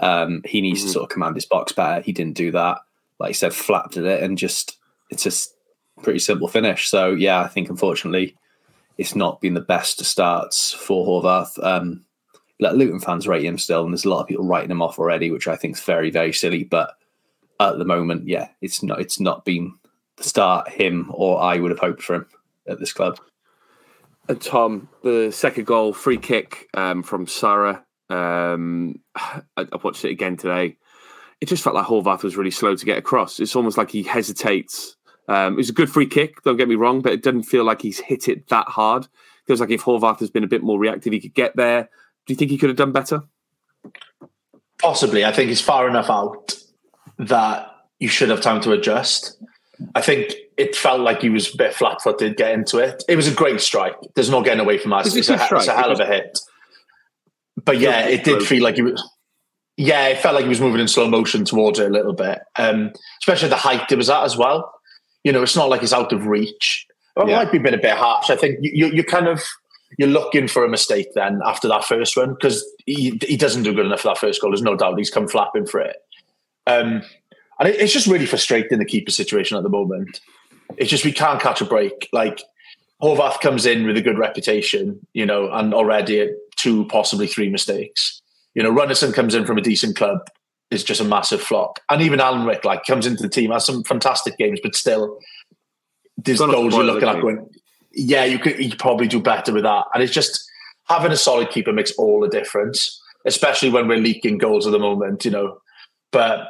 Um, 0.00 0.42
he 0.44 0.60
needs 0.60 0.80
mm-hmm. 0.80 0.88
to 0.88 0.92
sort 0.92 1.02
of 1.04 1.10
command 1.10 1.36
his 1.36 1.46
box 1.46 1.72
better. 1.72 2.02
He 2.02 2.12
didn't 2.12 2.36
do 2.36 2.50
that. 2.50 2.78
Like 3.20 3.30
I 3.30 3.32
said, 3.32 3.54
flapped 3.54 3.96
at 3.96 4.04
it, 4.04 4.22
and 4.22 4.36
just 4.36 4.78
it's 5.08 5.22
just 5.22 5.54
pretty 6.02 6.18
simple 6.18 6.48
finish. 6.48 6.88
So 6.88 7.12
yeah, 7.12 7.40
I 7.40 7.48
think 7.48 7.70
unfortunately 7.70 8.36
it's 8.98 9.14
not 9.14 9.40
been 9.40 9.54
the 9.54 9.60
best 9.60 10.04
starts 10.04 10.72
for 10.72 11.06
Horvath. 11.06 11.62
Um, 11.64 12.04
let 12.58 12.76
Luton 12.76 13.00
fans 13.00 13.28
rate 13.28 13.44
him 13.44 13.58
still, 13.58 13.84
and 13.84 13.92
there's 13.92 14.04
a 14.04 14.10
lot 14.10 14.20
of 14.20 14.26
people 14.26 14.46
writing 14.46 14.70
him 14.70 14.82
off 14.82 14.98
already, 14.98 15.30
which 15.30 15.46
I 15.46 15.56
think 15.56 15.76
is 15.76 15.84
very 15.84 16.10
very 16.10 16.32
silly. 16.32 16.64
But 16.64 16.96
at 17.60 17.78
the 17.78 17.84
moment, 17.84 18.26
yeah, 18.26 18.48
it's 18.60 18.82
not 18.82 19.00
it's 19.00 19.20
not 19.20 19.44
been 19.44 19.72
the 20.16 20.24
start 20.24 20.68
him 20.68 21.10
or 21.14 21.40
I 21.40 21.58
would 21.58 21.70
have 21.70 21.78
hoped 21.78 22.02
for 22.02 22.16
him 22.16 22.26
at 22.66 22.80
this 22.80 22.92
club. 22.92 23.20
And 24.30 24.40
Tom, 24.40 24.88
the 25.02 25.32
second 25.32 25.66
goal, 25.66 25.92
free 25.92 26.16
kick 26.16 26.68
um, 26.74 27.02
from 27.02 27.26
Sara. 27.26 27.84
Um, 28.08 29.00
I, 29.16 29.42
I, 29.56 29.76
watched 29.82 30.04
it 30.04 30.12
again 30.12 30.36
today. 30.36 30.76
It 31.40 31.46
just 31.46 31.64
felt 31.64 31.74
like 31.74 31.86
Horvath 31.86 32.22
was 32.22 32.36
really 32.36 32.52
slow 32.52 32.76
to 32.76 32.86
get 32.86 32.96
across. 32.96 33.40
It's 33.40 33.56
almost 33.56 33.76
like 33.76 33.90
he 33.90 34.04
hesitates. 34.04 34.94
Um, 35.26 35.54
it 35.54 35.56
was 35.56 35.70
a 35.70 35.72
good 35.72 35.90
free 35.90 36.06
kick, 36.06 36.44
don't 36.44 36.56
get 36.56 36.68
me 36.68 36.76
wrong, 36.76 37.00
but 37.00 37.12
it 37.12 37.24
doesn't 37.24 37.42
feel 37.42 37.64
like 37.64 37.82
he's 37.82 37.98
hit 37.98 38.28
it 38.28 38.46
that 38.50 38.68
hard. 38.68 39.06
It 39.06 39.46
feels 39.48 39.58
like 39.58 39.70
if 39.70 39.82
Horvath 39.82 40.20
has 40.20 40.30
been 40.30 40.44
a 40.44 40.48
bit 40.48 40.62
more 40.62 40.78
reactive, 40.78 41.12
he 41.12 41.18
could 41.18 41.34
get 41.34 41.56
there. 41.56 41.88
Do 42.26 42.32
you 42.32 42.36
think 42.36 42.52
he 42.52 42.58
could 42.58 42.70
have 42.70 42.76
done 42.76 42.92
better? 42.92 43.24
Possibly. 44.78 45.24
I 45.24 45.32
think 45.32 45.48
he's 45.48 45.60
far 45.60 45.88
enough 45.88 46.08
out 46.08 46.54
that 47.18 47.68
you 47.98 48.06
should 48.06 48.28
have 48.28 48.42
time 48.42 48.60
to 48.60 48.70
adjust. 48.70 49.42
I 49.96 50.00
think 50.00 50.34
it 50.60 50.76
felt 50.76 51.00
like 51.00 51.22
he 51.22 51.30
was 51.30 51.54
a 51.54 51.56
bit 51.56 51.74
flat 51.74 52.02
footed 52.02 52.36
getting 52.36 52.60
into 52.60 52.78
it. 52.78 53.02
It 53.08 53.16
was 53.16 53.26
a 53.26 53.34
great 53.34 53.60
strike. 53.60 53.96
There's 54.14 54.28
no 54.28 54.42
getting 54.42 54.60
away 54.60 54.76
from 54.76 54.90
that. 54.90 55.06
It's, 55.06 55.16
it's, 55.16 55.30
a, 55.30 55.34
it's 55.34 55.66
a 55.68 55.74
hell 55.74 55.90
of 55.90 56.00
a 56.00 56.06
hit. 56.06 56.38
But 57.64 57.78
yeah, 57.78 58.06
it 58.06 58.24
did 58.24 58.42
feel 58.42 58.62
like 58.62 58.76
he 58.76 58.82
was. 58.82 59.02
Yeah, 59.76 60.08
it 60.08 60.18
felt 60.18 60.34
like 60.34 60.44
he 60.44 60.48
was 60.50 60.60
moving 60.60 60.80
in 60.80 60.88
slow 60.88 61.08
motion 61.08 61.46
towards 61.46 61.78
it 61.78 61.86
a 61.86 61.92
little 61.92 62.12
bit, 62.12 62.40
um, 62.56 62.92
especially 63.22 63.48
the 63.48 63.56
height 63.56 63.90
it 63.90 63.96
was 63.96 64.10
at 64.10 64.24
as 64.24 64.36
well. 64.36 64.70
You 65.24 65.32
know, 65.32 65.42
it's 65.42 65.56
not 65.56 65.70
like 65.70 65.82
it's 65.82 65.94
out 65.94 66.12
of 66.12 66.26
reach. 66.26 66.86
It 67.16 67.28
yeah. 67.28 67.36
might 67.36 67.50
be 67.50 67.58
a 67.58 67.62
bit 67.62 67.74
a 67.74 67.78
bit 67.78 67.96
harsh. 67.96 68.28
I 68.28 68.36
think 68.36 68.58
you, 68.60 68.86
you 68.88 69.02
kind 69.02 69.28
of 69.28 69.42
you're 69.98 70.08
looking 70.08 70.48
for 70.48 70.64
a 70.64 70.68
mistake 70.68 71.08
then 71.14 71.40
after 71.44 71.68
that 71.68 71.84
first 71.84 72.16
one 72.16 72.34
because 72.34 72.64
he, 72.86 73.18
he 73.26 73.36
doesn't 73.36 73.62
do 73.62 73.74
good 73.74 73.86
enough 73.86 74.00
for 74.00 74.08
that 74.08 74.18
first 74.18 74.40
goal. 74.40 74.50
There's 74.50 74.62
no 74.62 74.76
doubt 74.76 74.98
he's 74.98 75.10
come 75.10 75.26
flapping 75.26 75.66
for 75.66 75.80
it. 75.80 75.96
Um, 76.66 77.02
and 77.58 77.68
it, 77.68 77.80
it's 77.80 77.92
just 77.92 78.06
really 78.06 78.26
frustrating 78.26 78.78
the 78.78 78.84
keeper 78.84 79.10
situation 79.10 79.56
at 79.56 79.62
the 79.62 79.68
moment. 79.68 80.20
It's 80.80 80.90
just 80.90 81.04
we 81.04 81.12
can't 81.12 81.40
catch 81.40 81.60
a 81.60 81.64
break. 81.64 82.08
Like 82.12 82.42
Horvath 83.00 83.40
comes 83.40 83.66
in 83.66 83.86
with 83.86 83.96
a 83.96 84.02
good 84.02 84.18
reputation, 84.18 85.06
you 85.12 85.24
know, 85.24 85.50
and 85.52 85.72
already 85.72 86.32
two, 86.56 86.86
possibly 86.86 87.28
three 87.28 87.48
mistakes. 87.48 88.20
You 88.54 88.62
know, 88.62 88.72
Runarsson 88.72 89.14
comes 89.14 89.34
in 89.34 89.46
from 89.46 89.58
a 89.58 89.62
decent 89.62 89.96
club, 89.96 90.18
is 90.70 90.82
just 90.82 91.00
a 91.00 91.04
massive 91.04 91.40
flop. 91.40 91.78
And 91.88 92.02
even 92.02 92.18
Alnwick, 92.18 92.64
like, 92.64 92.84
comes 92.84 93.06
into 93.06 93.22
the 93.22 93.28
team, 93.28 93.50
has 93.50 93.64
some 93.64 93.84
fantastic 93.84 94.36
games, 94.38 94.58
but 94.62 94.74
still, 94.74 95.18
there's 96.16 96.40
goals 96.40 96.74
you're 96.74 96.84
looking 96.84 97.08
at 97.08 97.20
going, 97.20 97.48
yeah, 97.92 98.24
you 98.24 98.38
could, 98.38 98.58
you 98.58 98.70
could 98.70 98.78
probably 98.78 99.06
do 99.06 99.20
better 99.20 99.52
with 99.52 99.62
that. 99.62 99.84
And 99.94 100.02
it's 100.02 100.12
just 100.12 100.42
having 100.88 101.12
a 101.12 101.16
solid 101.16 101.50
keeper 101.50 101.72
makes 101.72 101.92
all 101.92 102.20
the 102.20 102.28
difference, 102.28 103.00
especially 103.24 103.70
when 103.70 103.86
we're 103.86 103.98
leaking 103.98 104.38
goals 104.38 104.66
at 104.66 104.72
the 104.72 104.78
moment, 104.78 105.24
you 105.24 105.30
know. 105.30 105.58
But 106.10 106.48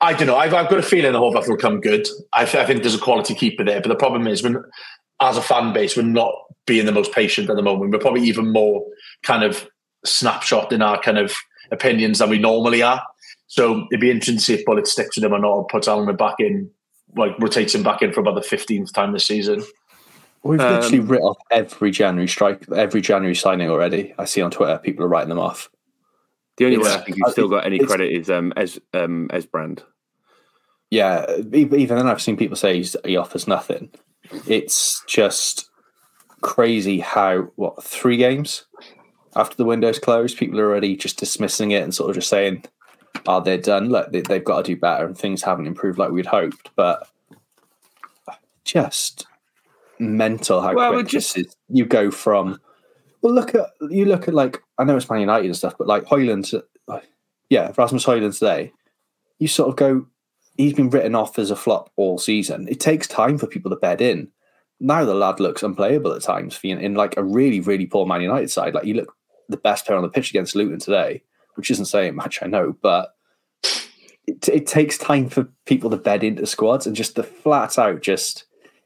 I 0.00 0.12
don't 0.12 0.26
know. 0.26 0.36
I've, 0.36 0.52
I've 0.52 0.68
got 0.68 0.78
a 0.78 0.82
feeling 0.82 1.12
the 1.12 1.20
Horvath 1.20 1.48
will 1.48 1.56
come 1.56 1.80
good. 1.80 2.06
I, 2.32 2.44
th- 2.44 2.62
I, 2.62 2.66
think 2.66 2.82
there's 2.82 2.94
a 2.94 2.98
quality 2.98 3.34
keeper 3.34 3.64
there, 3.64 3.80
but 3.80 3.88
the 3.88 3.96
problem 3.96 4.26
is 4.26 4.42
when, 4.42 4.62
as 5.20 5.36
a 5.36 5.42
fan 5.42 5.72
base, 5.72 5.96
we're 5.96 6.02
not 6.02 6.34
being 6.66 6.84
the 6.84 6.92
most 6.92 7.12
patient 7.12 7.48
at 7.48 7.56
the 7.56 7.62
moment. 7.62 7.92
We're 7.92 7.98
probably 7.98 8.22
even 8.24 8.52
more 8.52 8.84
kind 9.22 9.42
of 9.42 9.66
snapshot 10.04 10.72
in 10.72 10.82
our 10.82 11.00
kind 11.00 11.18
of 11.18 11.34
opinions 11.70 12.18
than 12.18 12.28
we 12.28 12.38
normally 12.38 12.82
are. 12.82 13.02
So 13.46 13.86
it'd 13.90 14.00
be 14.00 14.10
interesting 14.10 14.36
to 14.36 14.42
see 14.42 14.54
if 14.54 14.64
Bulut 14.66 14.86
sticks 14.86 15.16
with 15.16 15.24
him 15.24 15.32
or 15.32 15.38
not, 15.38 15.48
or 15.48 15.66
puts 15.66 15.88
Alan 15.88 16.14
back 16.16 16.36
in, 16.40 16.70
like 17.16 17.38
rotates 17.38 17.74
him 17.74 17.82
back 17.82 18.02
in 18.02 18.12
for 18.12 18.20
about 18.20 18.34
the 18.34 18.42
fifteenth 18.42 18.92
time 18.92 19.12
this 19.12 19.24
season. 19.24 19.62
We've 20.42 20.60
um, 20.60 20.74
literally 20.74 21.00
written 21.00 21.26
off 21.26 21.38
every 21.50 21.90
January 21.90 22.28
strike, 22.28 22.68
every 22.72 23.00
January 23.00 23.34
signing 23.34 23.70
already. 23.70 24.14
I 24.18 24.24
see 24.24 24.42
on 24.42 24.50
Twitter 24.50 24.78
people 24.78 25.04
are 25.04 25.08
writing 25.08 25.28
them 25.28 25.38
off. 25.38 25.70
The 26.56 26.64
only 26.64 26.76
it's, 26.76 26.86
way 26.86 26.94
I 26.94 26.98
think 26.98 27.18
you've 27.18 27.32
still 27.32 27.48
got 27.48 27.66
any 27.66 27.78
credit 27.78 28.12
is 28.12 28.30
um, 28.30 28.52
as 28.56 28.78
um, 28.94 29.28
Esbrand. 29.32 29.82
Yeah, 30.90 31.26
even 31.52 31.96
then, 31.96 32.06
I've 32.06 32.22
seen 32.22 32.36
people 32.36 32.56
say 32.56 32.82
he 33.04 33.16
offers 33.16 33.48
nothing. 33.48 33.90
It's 34.46 35.04
just 35.06 35.68
crazy 36.40 37.00
how 37.00 37.42
what 37.56 37.82
three 37.82 38.16
games 38.16 38.66
after 39.36 39.56
the 39.56 39.64
window's 39.64 39.98
closed, 39.98 40.38
people 40.38 40.58
are 40.58 40.66
already 40.66 40.96
just 40.96 41.18
dismissing 41.18 41.70
it 41.70 41.82
and 41.82 41.94
sort 41.94 42.10
of 42.10 42.16
just 42.16 42.30
saying, 42.30 42.64
"Are 43.26 43.40
oh, 43.40 43.44
they 43.44 43.58
done? 43.58 43.90
Look, 43.90 44.10
they, 44.10 44.22
they've 44.22 44.42
got 44.42 44.64
to 44.64 44.74
do 44.74 44.80
better, 44.80 45.04
and 45.04 45.16
things 45.16 45.42
haven't 45.42 45.66
improved 45.66 45.98
like 45.98 46.10
we'd 46.10 46.26
hoped." 46.26 46.70
But 46.74 47.08
just 48.64 49.26
mental 49.98 50.62
how 50.62 50.74
well, 50.74 50.92
quick 50.94 51.08
just... 51.08 51.34
this 51.34 51.46
is. 51.46 51.56
You 51.68 51.84
go 51.84 52.10
from 52.10 52.58
well, 53.26 53.34
look 53.34 53.56
at 53.56 53.70
you 53.90 54.04
look 54.04 54.28
at 54.28 54.34
like 54.34 54.62
I 54.78 54.84
know 54.84 54.96
it's 54.96 55.10
Man 55.10 55.18
United 55.18 55.46
and 55.46 55.56
stuff, 55.56 55.74
but 55.76 55.88
like 55.88 56.04
Højlund, 56.04 56.62
yeah, 57.50 57.72
Rasmus 57.76 58.04
Højlund 58.04 58.38
today, 58.38 58.72
you 59.40 59.48
sort 59.48 59.68
of 59.68 59.74
go, 59.74 60.06
he's 60.56 60.74
been 60.74 60.90
written 60.90 61.16
off 61.16 61.36
as 61.36 61.50
a 61.50 61.56
flop 61.56 61.90
all 61.96 62.18
season. 62.18 62.68
It 62.68 62.78
takes 62.78 63.08
time 63.08 63.36
for 63.36 63.48
people 63.48 63.70
to 63.70 63.76
bed 63.76 64.00
in. 64.00 64.28
Now 64.78 65.04
the 65.04 65.14
lad 65.14 65.40
looks 65.40 65.64
unplayable 65.64 66.12
at 66.12 66.22
times 66.22 66.56
for 66.56 66.68
in, 66.68 66.94
like 66.94 67.16
a 67.16 67.24
really 67.24 67.58
really 67.58 67.86
poor 67.86 68.06
Man 68.06 68.20
United 68.20 68.48
side. 68.48 68.74
Like 68.74 68.84
you 68.84 68.94
look 68.94 69.12
the 69.48 69.56
best 69.56 69.86
player 69.86 69.96
on 69.96 70.04
the 70.04 70.08
pitch 70.08 70.30
against 70.30 70.54
Luton 70.54 70.78
today, 70.78 71.24
which 71.56 71.72
isn't 71.72 71.86
saying 71.86 72.14
much, 72.14 72.38
I 72.44 72.46
know, 72.46 72.76
but 72.80 73.16
it, 74.28 74.48
it 74.48 74.66
takes 74.68 74.98
time 74.98 75.28
for 75.28 75.48
people 75.64 75.90
to 75.90 75.96
bed 75.96 76.22
into 76.22 76.46
squads 76.46 76.86
and 76.86 76.94
just 76.94 77.16
the 77.16 77.24
flat 77.24 77.76
out 77.76 78.02
just 78.02 78.44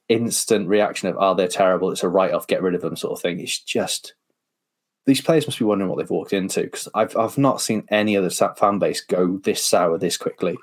instant 0.08 0.66
reaction 0.66 1.08
of 1.08 1.16
oh 1.20 1.34
they're 1.34 1.46
terrible 1.46 1.92
it's 1.92 2.02
a 2.02 2.08
write 2.08 2.32
off 2.32 2.48
get 2.48 2.62
rid 2.62 2.74
of 2.74 2.80
them 2.80 2.96
sort 2.96 3.12
of 3.12 3.22
thing 3.22 3.38
it's 3.38 3.60
just 3.60 4.14
these 5.10 5.20
players 5.20 5.44
must 5.44 5.58
be 5.58 5.64
wondering 5.64 5.90
what 5.90 5.98
they've 5.98 6.08
walked 6.08 6.32
into 6.32 6.62
because 6.62 6.88
I've 6.94 7.16
I've 7.16 7.36
not 7.36 7.60
seen 7.60 7.84
any 7.88 8.16
other 8.16 8.30
fan 8.30 8.78
base 8.78 9.00
go 9.00 9.38
this 9.38 9.64
sour 9.64 9.98
this 9.98 10.16
quickly. 10.16 10.56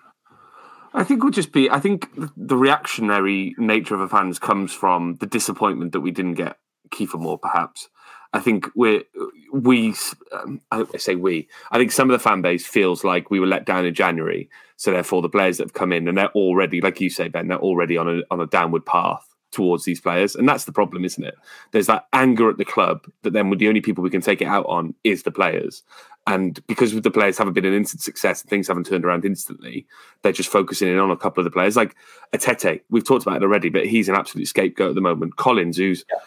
I 0.93 1.03
think 1.03 1.21
would 1.21 1.33
just 1.33 1.51
be. 1.51 1.69
I 1.69 1.81
think 1.81 2.07
the 2.37 2.55
reactionary 2.55 3.55
nature 3.57 3.93
of 3.93 3.99
the 3.99 4.07
fans 4.07 4.39
comes 4.39 4.71
from 4.71 5.15
the 5.15 5.25
disappointment 5.25 5.91
that 5.91 5.99
we 5.99 6.11
didn't 6.11 6.35
get 6.35 6.59
Kiefer 6.91 7.19
Moore. 7.19 7.37
Perhaps 7.37 7.89
I 8.31 8.39
think 8.39 8.69
we 8.73 9.03
we 9.51 9.93
um, 10.31 10.61
I 10.71 10.85
say 10.97 11.15
we. 11.15 11.49
I 11.71 11.77
think 11.77 11.91
some 11.91 12.09
of 12.09 12.13
the 12.17 12.23
fan 12.23 12.41
base 12.41 12.65
feels 12.65 13.03
like 13.03 13.29
we 13.29 13.41
were 13.41 13.47
let 13.47 13.65
down 13.65 13.85
in 13.85 13.93
January, 13.93 14.49
so 14.77 14.91
therefore 14.91 15.21
the 15.21 15.27
players 15.27 15.57
that 15.57 15.65
have 15.65 15.73
come 15.73 15.91
in 15.91 16.07
and 16.07 16.17
they're 16.17 16.31
already, 16.31 16.79
like 16.79 17.01
you 17.01 17.09
say, 17.09 17.27
Ben, 17.27 17.49
they're 17.49 17.59
already 17.59 17.97
on 17.97 18.07
a 18.07 18.21
on 18.31 18.39
a 18.39 18.47
downward 18.47 18.85
path 18.85 19.27
towards 19.57 19.85
these 19.85 19.99
players. 19.99 20.35
And 20.35 20.47
that's 20.47 20.65
the 20.65 20.71
problem, 20.71 21.03
isn't 21.03 21.23
it? 21.23 21.35
There's 21.71 21.87
that 21.87 22.07
anger 22.13 22.47
at 22.47 22.57
the 22.57 22.65
club 22.65 23.07
that 23.23 23.33
then 23.33 23.49
the 23.49 23.67
only 23.67 23.81
people 23.81 24.03
we 24.03 24.11
can 24.11 24.21
take 24.21 24.39
it 24.39 24.47
out 24.47 24.67
on 24.67 24.93
is 25.03 25.23
the 25.23 25.31
players. 25.31 25.81
And 26.27 26.63
because 26.67 26.93
with 26.93 27.03
the 27.03 27.09
players 27.09 27.39
haven't 27.39 27.53
been 27.53 27.65
an 27.65 27.73
instant 27.73 28.03
success 28.03 28.41
and 28.41 28.49
things 28.49 28.67
haven't 28.67 28.85
turned 28.85 29.03
around 29.03 29.25
instantly, 29.25 29.87
they're 30.21 30.31
just 30.31 30.51
focusing 30.51 30.89
in 30.89 30.99
on 30.99 31.09
a 31.09 31.17
couple 31.17 31.41
of 31.41 31.45
the 31.45 31.51
players. 31.51 31.75
Like 31.75 31.95
Etete, 32.33 32.81
we've 32.91 33.07
talked 33.07 33.25
about 33.25 33.37
it 33.37 33.43
already, 33.43 33.69
but 33.69 33.87
he's 33.87 34.09
an 34.09 34.15
absolute 34.15 34.47
scapegoat 34.47 34.89
at 34.89 34.95
the 34.95 35.01
moment. 35.01 35.37
Collins, 35.37 35.77
who's 35.77 36.05
yeah. 36.07 36.19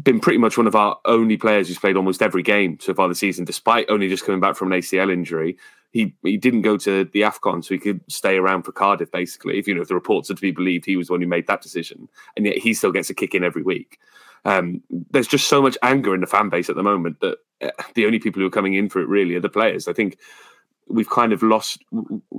been 0.00 0.20
pretty 0.20 0.38
much 0.38 0.56
one 0.56 0.68
of 0.68 0.76
our 0.76 0.98
only 1.04 1.36
players 1.36 1.66
who's 1.66 1.80
played 1.80 1.96
almost 1.96 2.22
every 2.22 2.44
game 2.44 2.78
so 2.80 2.94
far 2.94 3.08
this 3.08 3.18
season, 3.18 3.44
despite 3.44 3.90
only 3.90 4.08
just 4.08 4.24
coming 4.24 4.40
back 4.40 4.54
from 4.54 4.70
an 4.70 4.78
ACL 4.78 5.12
injury, 5.12 5.56
he 5.90 6.14
he 6.22 6.36
didn't 6.36 6.62
go 6.62 6.76
to 6.76 7.04
the 7.04 7.22
Afcon, 7.22 7.64
so 7.64 7.74
he 7.74 7.78
could 7.78 8.00
stay 8.08 8.36
around 8.36 8.62
for 8.62 8.72
Cardiff. 8.72 9.10
Basically, 9.10 9.58
if 9.58 9.66
you 9.66 9.74
know 9.74 9.82
if 9.82 9.88
the 9.88 9.94
reports 9.94 10.30
are 10.30 10.34
to 10.34 10.40
be 10.40 10.50
believed, 10.50 10.84
he 10.84 10.96
was 10.96 11.06
the 11.06 11.14
one 11.14 11.22
who 11.22 11.26
made 11.26 11.46
that 11.46 11.62
decision, 11.62 12.08
and 12.36 12.46
yet 12.46 12.58
he 12.58 12.74
still 12.74 12.92
gets 12.92 13.10
a 13.10 13.14
kick 13.14 13.34
in 13.34 13.44
every 13.44 13.62
week. 13.62 13.98
Um, 14.44 14.82
there's 15.10 15.26
just 15.26 15.48
so 15.48 15.60
much 15.60 15.76
anger 15.82 16.14
in 16.14 16.20
the 16.20 16.26
fan 16.26 16.48
base 16.48 16.68
at 16.68 16.76
the 16.76 16.82
moment 16.82 17.20
that 17.20 17.38
uh, 17.60 17.70
the 17.94 18.06
only 18.06 18.18
people 18.18 18.40
who 18.40 18.46
are 18.46 18.50
coming 18.50 18.74
in 18.74 18.88
for 18.88 19.00
it 19.00 19.08
really 19.08 19.34
are 19.34 19.40
the 19.40 19.48
players. 19.48 19.88
I 19.88 19.92
think 19.92 20.18
we've 20.88 21.10
kind 21.10 21.32
of 21.32 21.42
lost. 21.42 21.82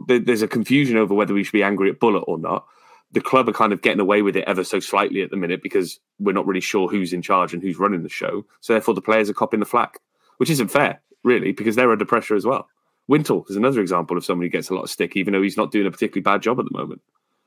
There's 0.08 0.42
a 0.42 0.48
confusion 0.48 0.98
over 0.98 1.14
whether 1.14 1.34
we 1.34 1.44
should 1.44 1.54
be 1.54 1.64
angry 1.64 1.90
at 1.90 2.00
Bulut 2.00 2.24
or 2.28 2.38
not. 2.38 2.66
The 3.12 3.22
club 3.22 3.50
are 3.50 3.54
kind 3.54 3.74
of 3.74 3.82
getting 3.82 4.00
away 4.00 4.22
with 4.22 4.36
it 4.36 4.44
ever 4.46 4.64
so 4.64 4.80
slightly 4.80 5.24
at 5.24 5.32
the 5.32 5.38
minute 5.38 5.64
because 5.64 6.00
we're 6.20 6.32
not 6.34 6.46
really 6.46 6.62
sure 6.62 6.88
who's 6.88 7.12
in 7.12 7.24
charge 7.24 7.54
and 7.54 7.62
who's 7.62 7.80
running 7.80 8.04
the 8.04 8.10
show. 8.10 8.46
So 8.62 8.74
therefore, 8.74 8.94
the 8.94 9.02
players 9.02 9.30
are 9.30 9.34
copping 9.34 9.60
the 9.60 9.66
flack, 9.66 10.00
which 10.38 10.52
isn't 10.52 10.70
fair, 10.70 11.02
really, 11.24 11.52
because 11.52 11.76
they're 11.76 11.92
under 11.92 12.06
pressure 12.06 12.36
as 12.36 12.46
well. 12.46 12.68
Wintle 13.10 13.44
is 13.50 13.56
another 13.56 13.82
example 13.82 14.16
of 14.16 14.24
somebody 14.24 14.46
who 14.46 14.52
gets 14.52 14.70
a 14.70 14.76
lot 14.76 14.84
of 14.84 14.90
stick, 14.90 15.18
even 15.18 15.34
though 15.34 15.42
he's 15.42 15.58
not 15.58 15.72
doing 15.72 15.88
a 15.88 15.92
particularly 15.92 16.22
bad 16.22 16.44
job 16.44 16.60
at 16.60 16.66
the 16.66 16.78
moment. 16.78 17.02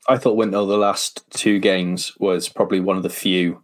I 0.09 0.17
thought 0.17 0.35
Wintle 0.35 0.67
the 0.67 0.77
last 0.77 1.23
two 1.31 1.57
games 1.57 2.11
was 2.19 2.49
probably 2.49 2.81
one 2.81 2.97
of 2.97 3.03
the 3.03 3.09
few. 3.09 3.63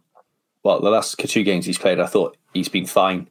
Well, 0.64 0.80
the 0.80 0.88
last 0.88 1.18
two 1.18 1.42
games 1.42 1.66
he's 1.66 1.76
played, 1.76 2.00
I 2.00 2.06
thought 2.06 2.38
he's 2.54 2.70
been 2.70 2.86
fine. 2.86 3.28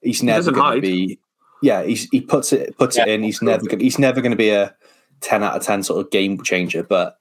He's 0.00 0.22
never 0.22 0.38
doesn't 0.38 0.54
going 0.54 0.76
to 0.76 0.80
be. 0.80 1.20
Yeah, 1.62 1.82
he's, 1.82 2.08
he 2.08 2.22
puts 2.22 2.54
it 2.54 2.78
puts 2.78 2.96
it 2.96 3.06
in. 3.06 3.22
He's 3.22 3.42
never 3.42 3.66
gonna, 3.66 3.82
he's 3.82 3.98
never 3.98 4.22
going 4.22 4.32
to 4.32 4.36
be 4.36 4.48
a 4.48 4.74
ten 5.20 5.42
out 5.42 5.54
of 5.54 5.62
ten 5.62 5.82
sort 5.82 6.00
of 6.00 6.10
game 6.10 6.42
changer. 6.42 6.82
But 6.82 7.18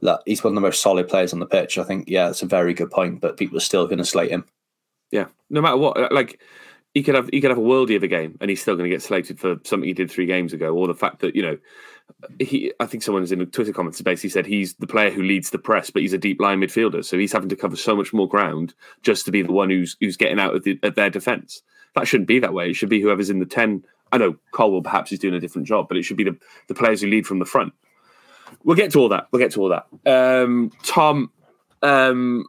look, 0.00 0.20
he's 0.26 0.42
one 0.42 0.50
of 0.50 0.56
the 0.56 0.60
most 0.60 0.82
solid 0.82 1.08
players 1.08 1.32
on 1.32 1.38
the 1.38 1.46
pitch. 1.46 1.78
I 1.78 1.84
think 1.84 2.08
yeah, 2.08 2.26
that's 2.26 2.42
a 2.42 2.46
very 2.46 2.74
good 2.74 2.90
point. 2.90 3.20
But 3.20 3.36
people 3.36 3.56
are 3.56 3.60
still 3.60 3.86
going 3.86 3.98
to 3.98 4.04
slate 4.04 4.32
him. 4.32 4.46
Yeah, 5.12 5.26
no 5.48 5.60
matter 5.60 5.76
what, 5.76 5.96
uh, 5.96 6.08
like 6.10 6.40
he 6.94 7.02
could 7.02 7.16
have 7.16 7.28
he 7.32 7.40
could 7.40 7.50
have 7.50 7.58
a 7.58 7.62
worldie 7.62 7.96
of 7.96 8.04
a 8.04 8.08
game, 8.08 8.38
and 8.40 8.48
he's 8.48 8.62
still 8.62 8.76
going 8.76 8.88
to 8.88 8.94
get 8.94 9.02
slated 9.02 9.38
for 9.38 9.56
something 9.64 9.86
he 9.86 9.92
did 9.92 10.10
three 10.10 10.26
games 10.26 10.52
ago, 10.52 10.74
or 10.74 10.86
the 10.86 10.94
fact 10.94 11.18
that 11.20 11.34
you 11.34 11.42
know 11.42 11.58
he. 12.38 12.72
I 12.78 12.86
think 12.86 13.02
someone's 13.02 13.32
in 13.32 13.40
the 13.40 13.46
Twitter 13.46 13.72
comments 13.72 14.00
basically 14.00 14.30
said 14.30 14.46
he's 14.46 14.74
the 14.74 14.86
player 14.86 15.10
who 15.10 15.22
leads 15.22 15.50
the 15.50 15.58
press, 15.58 15.90
but 15.90 16.02
he's 16.02 16.12
a 16.12 16.18
deep 16.18 16.40
line 16.40 16.60
midfielder, 16.60 17.04
so 17.04 17.18
he's 17.18 17.32
having 17.32 17.48
to 17.48 17.56
cover 17.56 17.76
so 17.76 17.96
much 17.96 18.12
more 18.12 18.28
ground 18.28 18.74
just 19.02 19.24
to 19.24 19.32
be 19.32 19.42
the 19.42 19.52
one 19.52 19.70
who's 19.70 19.96
who's 20.00 20.16
getting 20.16 20.38
out 20.38 20.54
of 20.54 20.62
the, 20.62 20.78
at 20.84 20.94
their 20.94 21.10
defence. 21.10 21.62
That 21.96 22.06
shouldn't 22.06 22.28
be 22.28 22.38
that 22.38 22.54
way. 22.54 22.70
It 22.70 22.74
should 22.74 22.88
be 22.88 23.00
whoever's 23.00 23.30
in 23.30 23.40
the 23.40 23.46
ten. 23.46 23.84
I 24.12 24.18
know 24.18 24.36
Colwill 24.52 24.82
perhaps 24.82 25.10
is 25.10 25.18
doing 25.18 25.34
a 25.34 25.40
different 25.40 25.66
job, 25.66 25.88
but 25.88 25.96
it 25.96 26.04
should 26.04 26.16
be 26.16 26.24
the, 26.24 26.36
the 26.68 26.74
players 26.74 27.00
who 27.00 27.08
lead 27.08 27.26
from 27.26 27.40
the 27.40 27.44
front. 27.44 27.72
We'll 28.62 28.76
get 28.76 28.92
to 28.92 29.00
all 29.00 29.08
that. 29.08 29.26
We'll 29.32 29.40
get 29.40 29.50
to 29.52 29.62
all 29.62 29.70
that. 29.70 29.86
Um, 30.06 30.70
Tom, 30.84 31.32
um, 31.82 32.46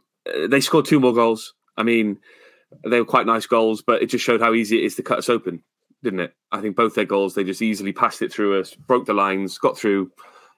they 0.48 0.60
scored 0.60 0.84
two 0.84 1.00
more 1.00 1.12
goals. 1.12 1.54
I 1.76 1.82
mean, 1.82 2.18
they 2.84 2.98
were 2.98 3.06
quite 3.06 3.26
nice 3.26 3.46
goals, 3.46 3.82
but 3.82 4.02
it 4.02 4.06
just 4.06 4.24
showed 4.24 4.40
how 4.40 4.54
easy 4.54 4.78
it 4.78 4.84
is 4.84 4.94
to 4.96 5.02
cut 5.02 5.18
us 5.18 5.28
open, 5.28 5.62
didn't 6.02 6.20
it? 6.20 6.34
I 6.52 6.60
think 6.60 6.76
both 6.76 6.94
their 6.94 7.04
goals, 7.04 7.34
they 7.34 7.44
just 7.44 7.62
easily 7.62 7.92
passed 7.92 8.22
it 8.22 8.32
through 8.32 8.60
us, 8.60 8.74
broke 8.74 9.06
the 9.06 9.14
lines, 9.14 9.58
got 9.58 9.78
through, 9.78 10.10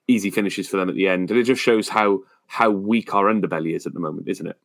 easy 0.07 0.31
finishes 0.31 0.68
for 0.68 0.76
them 0.76 0.88
at 0.88 0.94
the 0.94 1.09
end, 1.09 1.31
and 1.31 1.38
it 1.38 1.44
just 1.44 1.62
shows 1.62 1.88
how 1.88 2.20
how 2.46 2.70
weak 2.70 3.14
our 3.14 3.26
underbelly 3.26 3.76
is 3.76 3.87
at 3.87 3.92
the 3.92 4.00
moment, 4.00 4.26
isn't 4.26 4.46
it? 4.46 4.57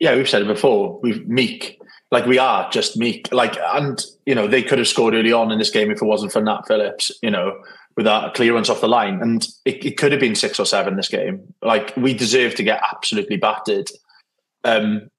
yeah, 0.00 0.16
we've 0.16 0.28
said 0.28 0.42
it 0.42 0.48
before. 0.48 0.98
We've 1.02 1.28
meek, 1.28 1.78
like 2.10 2.24
we 2.24 2.38
are 2.38 2.68
just 2.70 2.96
meek. 2.96 3.30
Like, 3.32 3.56
and 3.58 4.02
you 4.24 4.34
know, 4.34 4.48
they 4.48 4.62
could 4.62 4.78
have 4.78 4.88
scored 4.88 5.14
early 5.14 5.30
on 5.30 5.52
in 5.52 5.58
this 5.58 5.70
game 5.70 5.90
if 5.90 6.00
it 6.00 6.06
wasn't 6.06 6.32
for 6.32 6.40
Nat 6.40 6.62
Phillips. 6.66 7.12
You 7.22 7.30
know, 7.30 7.62
with 7.96 8.06
that 8.06 8.34
clearance 8.34 8.70
off 8.70 8.80
the 8.80 8.88
line, 8.88 9.20
and 9.20 9.46
it, 9.66 9.84
it 9.84 9.98
could 9.98 10.10
have 10.10 10.20
been 10.20 10.34
six 10.34 10.58
or 10.58 10.64
seven 10.64 10.96
this 10.96 11.08
game. 11.08 11.54
Like, 11.62 11.94
we 11.96 12.14
deserve 12.14 12.54
to 12.56 12.62
get 12.62 12.82
absolutely 12.90 13.36
battered. 13.36 13.90
Um, 14.64 15.10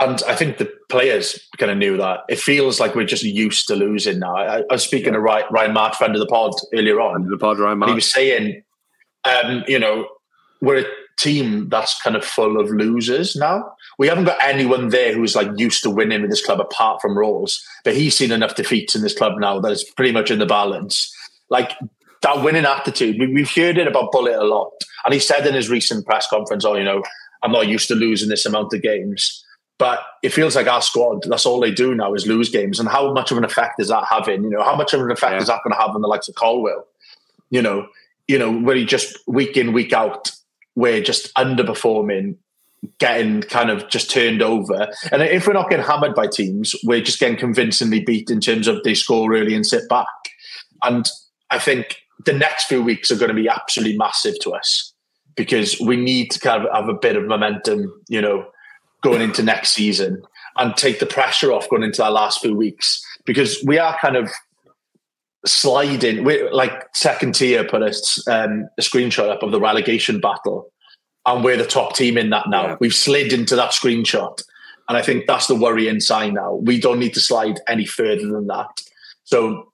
and 0.00 0.22
I 0.28 0.34
think 0.34 0.58
the 0.58 0.72
players 0.88 1.48
kind 1.56 1.72
of 1.72 1.78
knew 1.78 1.96
that. 1.96 2.20
It 2.28 2.38
feels 2.38 2.78
like 2.78 2.94
we're 2.94 3.04
just 3.04 3.24
used 3.24 3.66
to 3.68 3.74
losing 3.74 4.20
now. 4.20 4.36
I, 4.36 4.58
I 4.58 4.64
was 4.70 4.84
speaking 4.84 5.12
to 5.12 5.20
Ryan, 5.20 5.46
Ryan 5.50 5.72
March, 5.72 5.96
friend 5.96 6.14
of 6.14 6.20
the 6.20 6.26
pod, 6.26 6.52
earlier 6.72 7.00
on. 7.00 7.16
Under 7.16 7.30
the 7.30 7.38
pod, 7.38 7.58
Ryan 7.58 7.78
March. 7.78 7.90
he 7.90 7.94
was 7.94 8.12
saying, 8.12 8.62
um, 9.24 9.64
you 9.66 9.78
know, 9.78 10.06
we're 10.60 10.80
a 10.80 10.86
team 11.18 11.68
that's 11.68 12.00
kind 12.00 12.14
of 12.14 12.24
full 12.24 12.60
of 12.60 12.70
losers 12.70 13.34
now. 13.34 13.72
We 13.98 14.06
haven't 14.06 14.24
got 14.24 14.38
anyone 14.40 14.90
there 14.90 15.12
who's 15.12 15.34
like 15.34 15.48
used 15.56 15.82
to 15.82 15.90
winning 15.90 16.22
with 16.22 16.30
this 16.30 16.44
club 16.44 16.60
apart 16.60 17.02
from 17.02 17.18
Rolls, 17.18 17.60
but 17.84 17.96
he's 17.96 18.16
seen 18.16 18.30
enough 18.30 18.54
defeats 18.54 18.94
in 18.94 19.02
this 19.02 19.16
club 19.16 19.32
now 19.38 19.58
that 19.60 19.72
it's 19.72 19.90
pretty 19.90 20.12
much 20.12 20.30
in 20.30 20.38
the 20.38 20.46
balance. 20.46 21.12
Like 21.50 21.72
that 22.22 22.44
winning 22.44 22.64
attitude, 22.64 23.16
we, 23.18 23.26
we've 23.26 23.50
heard 23.50 23.78
it 23.78 23.88
about 23.88 24.12
Bulut 24.12 24.40
a 24.40 24.44
lot. 24.44 24.70
And 25.04 25.12
he 25.12 25.20
said 25.20 25.46
in 25.46 25.54
his 25.54 25.68
recent 25.68 26.06
press 26.06 26.28
conference, 26.28 26.64
oh, 26.64 26.76
you 26.76 26.84
know, 26.84 27.02
I'm 27.42 27.52
not 27.52 27.66
used 27.66 27.88
to 27.88 27.94
losing 27.94 28.28
this 28.28 28.46
amount 28.46 28.72
of 28.72 28.82
games. 28.82 29.44
But 29.78 30.00
it 30.24 30.32
feels 30.32 30.56
like 30.56 30.66
our 30.66 30.82
squad, 30.82 31.22
that's 31.28 31.46
all 31.46 31.60
they 31.60 31.70
do 31.70 31.94
now 31.94 32.12
is 32.12 32.26
lose 32.26 32.50
games. 32.50 32.80
And 32.80 32.88
how 32.88 33.12
much 33.12 33.30
of 33.30 33.38
an 33.38 33.44
effect 33.44 33.80
is 33.80 33.88
that 33.88 34.04
having? 34.10 34.42
You 34.42 34.50
know, 34.50 34.62
how 34.62 34.74
much 34.74 34.92
of 34.92 35.00
an 35.00 35.10
effect 35.10 35.32
Yeah. 35.34 35.38
is 35.40 35.46
that 35.46 35.60
going 35.62 35.72
to 35.72 35.80
have 35.80 35.94
on 35.94 36.02
the 36.02 36.08
likes 36.08 36.28
of 36.28 36.34
Colwill? 36.34 36.84
You 37.50 37.62
know, 37.62 37.86
you 38.26 38.38
know, 38.38 38.52
where 38.52 38.74
he 38.74 38.84
just 38.84 39.16
week 39.28 39.56
in, 39.56 39.72
week 39.72 39.92
out, 39.92 40.32
we're 40.74 41.00
just 41.00 41.32
underperforming, 41.34 42.36
getting 42.98 43.40
kind 43.42 43.70
of 43.70 43.88
just 43.88 44.10
turned 44.10 44.42
over. 44.42 44.88
And 45.12 45.22
if 45.22 45.46
we're 45.46 45.52
not 45.52 45.70
getting 45.70 45.86
hammered 45.86 46.14
by 46.14 46.26
teams, 46.26 46.74
we're 46.84 47.00
just 47.00 47.20
getting 47.20 47.38
convincingly 47.38 48.00
beat 48.00 48.30
in 48.30 48.40
terms 48.40 48.66
of 48.66 48.82
they 48.82 48.94
score 48.94 49.32
early 49.32 49.54
and 49.54 49.64
sit 49.64 49.88
back. 49.88 50.06
And 50.82 51.08
I 51.50 51.58
think 51.58 51.96
the 52.26 52.32
next 52.32 52.64
few 52.66 52.82
weeks 52.82 53.10
are 53.10 53.16
going 53.16 53.34
to 53.34 53.34
be 53.34 53.48
absolutely 53.48 53.96
massive 53.96 54.38
to 54.40 54.54
us 54.54 54.92
because 55.36 55.80
we 55.80 55.96
need 55.96 56.32
to 56.32 56.40
kind 56.40 56.64
of 56.64 56.74
have 56.74 56.88
a 56.88 56.94
bit 56.98 57.16
of 57.16 57.24
momentum, 57.24 58.02
you 58.08 58.20
know, 58.20 58.46
going 59.02 59.22
into 59.22 59.42
next 59.42 59.70
season 59.70 60.22
and 60.56 60.76
take 60.76 60.98
the 60.98 61.06
pressure 61.06 61.52
off 61.52 61.68
going 61.68 61.82
into 61.82 62.04
our 62.04 62.10
last 62.10 62.40
few 62.40 62.54
weeks 62.54 63.04
because 63.24 63.62
we 63.64 63.78
are 63.78 63.96
kind 64.00 64.16
of 64.16 64.30
sliding. 65.46 66.24
We're 66.24 66.52
like 66.52 66.72
second 66.94 67.34
tier 67.34 67.64
put 67.64 67.82
a, 67.82 67.94
um, 68.30 68.68
a 68.76 68.82
screenshot 68.82 69.30
up 69.30 69.42
of 69.42 69.52
the 69.52 69.60
relegation 69.60 70.20
battle, 70.20 70.70
and 71.26 71.44
we're 71.44 71.56
the 71.56 71.66
top 71.66 71.94
team 71.94 72.18
in 72.18 72.30
that 72.30 72.48
now. 72.48 72.68
Yeah. 72.68 72.76
We've 72.80 72.94
slid 72.94 73.32
into 73.32 73.54
that 73.56 73.70
screenshot, 73.70 74.42
and 74.88 74.98
I 74.98 75.02
think 75.02 75.26
that's 75.26 75.46
the 75.46 75.54
worrying 75.54 76.00
sign 76.00 76.34
now. 76.34 76.54
We 76.54 76.80
don't 76.80 76.98
need 76.98 77.14
to 77.14 77.20
slide 77.20 77.60
any 77.68 77.86
further 77.86 78.26
than 78.26 78.46
that. 78.48 78.68
So. 79.24 79.72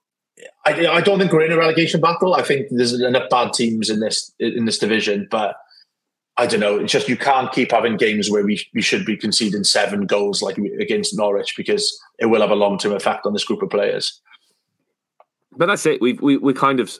I, 0.65 0.87
I 0.87 1.01
don't 1.01 1.17
think 1.17 1.31
we're 1.31 1.45
in 1.45 1.53
a 1.53 1.57
relegation 1.57 2.01
battle. 2.01 2.33
I 2.33 2.41
think 2.41 2.67
there's 2.69 2.99
enough 2.99 3.29
bad 3.29 3.53
teams 3.53 3.89
in 3.89 4.01
this 4.01 4.33
in 4.37 4.65
this 4.65 4.77
division, 4.77 5.27
but 5.31 5.55
I 6.37 6.47
don't 6.47 6.59
know. 6.59 6.77
It's 6.77 6.91
just 6.91 7.07
you 7.07 7.15
can't 7.15 7.51
keep 7.51 7.71
having 7.71 7.95
games 7.95 8.29
where 8.29 8.43
we 8.43 8.65
we 8.73 8.81
should 8.81 9.05
be 9.05 9.15
conceding 9.15 9.63
seven 9.63 10.05
goals 10.05 10.41
like 10.41 10.57
against 10.57 11.17
Norwich 11.17 11.55
because 11.55 11.97
it 12.19 12.25
will 12.25 12.41
have 12.41 12.51
a 12.51 12.55
long 12.55 12.77
term 12.77 12.91
effect 12.91 13.25
on 13.25 13.33
this 13.33 13.45
group 13.45 13.61
of 13.61 13.69
players. 13.69 14.21
But 15.57 15.67
that's 15.67 15.85
it. 15.85 16.01
We've 16.01 16.21
we, 16.21 16.37
we're 16.37 16.53
kind 16.53 16.79
of 16.79 16.91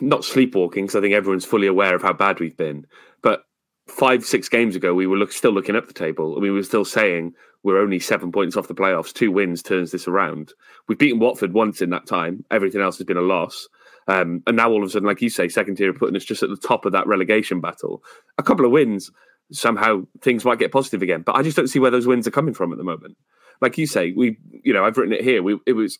not 0.00 0.24
sleepwalking 0.24 0.84
because 0.84 0.96
I 0.96 1.00
think 1.00 1.14
everyone's 1.14 1.44
fully 1.44 1.66
aware 1.66 1.94
of 1.94 2.02
how 2.02 2.12
bad 2.12 2.38
we've 2.38 2.56
been. 2.56 2.86
But 3.22 3.44
five, 3.88 4.24
six 4.24 4.48
games 4.48 4.76
ago, 4.76 4.94
we 4.94 5.06
were 5.06 5.16
look, 5.16 5.32
still 5.32 5.52
looking 5.52 5.76
up 5.76 5.86
the 5.86 5.92
table. 5.92 6.32
I 6.32 6.40
mean, 6.40 6.52
we 6.52 6.58
were 6.58 6.62
still 6.62 6.84
saying 6.84 7.34
we're 7.62 7.80
only 7.80 7.98
seven 7.98 8.32
points 8.32 8.56
off 8.56 8.68
the 8.68 8.74
playoffs. 8.74 9.12
Two 9.12 9.32
wins 9.32 9.62
turns 9.62 9.90
this 9.90 10.08
around. 10.08 10.52
We've 10.88 10.98
beaten 10.98 11.18
Watford 11.18 11.52
once 11.52 11.82
in 11.82 11.90
that 11.90 12.06
time. 12.06 12.44
Everything 12.50 12.80
else 12.80 12.98
has 12.98 13.06
been 13.06 13.16
a 13.16 13.22
loss. 13.22 13.68
Um, 14.08 14.42
and 14.46 14.56
now 14.56 14.70
all 14.70 14.82
of 14.82 14.88
a 14.88 14.90
sudden, 14.90 15.08
like 15.08 15.20
you 15.20 15.28
say, 15.28 15.48
second 15.48 15.76
tier 15.76 15.90
are 15.90 15.94
putting 15.94 16.16
us 16.16 16.24
just 16.24 16.42
at 16.42 16.50
the 16.50 16.56
top 16.56 16.84
of 16.84 16.92
that 16.92 17.06
relegation 17.06 17.60
battle. 17.60 18.02
A 18.38 18.42
couple 18.42 18.64
of 18.64 18.70
wins, 18.70 19.10
somehow 19.52 20.02
things 20.20 20.44
might 20.44 20.58
get 20.58 20.72
positive 20.72 21.02
again. 21.02 21.22
But 21.22 21.36
I 21.36 21.42
just 21.42 21.56
don't 21.56 21.68
see 21.68 21.78
where 21.78 21.90
those 21.90 22.06
wins 22.06 22.26
are 22.26 22.32
coming 22.32 22.54
from 22.54 22.72
at 22.72 22.78
the 22.78 22.84
moment. 22.84 23.16
Like 23.60 23.78
you 23.78 23.86
say, 23.86 24.12
we, 24.12 24.38
you 24.62 24.72
know, 24.72 24.84
I've 24.84 24.96
written 24.96 25.14
it 25.14 25.24
here. 25.24 25.42
We, 25.42 25.58
it 25.66 25.72
was 25.72 25.98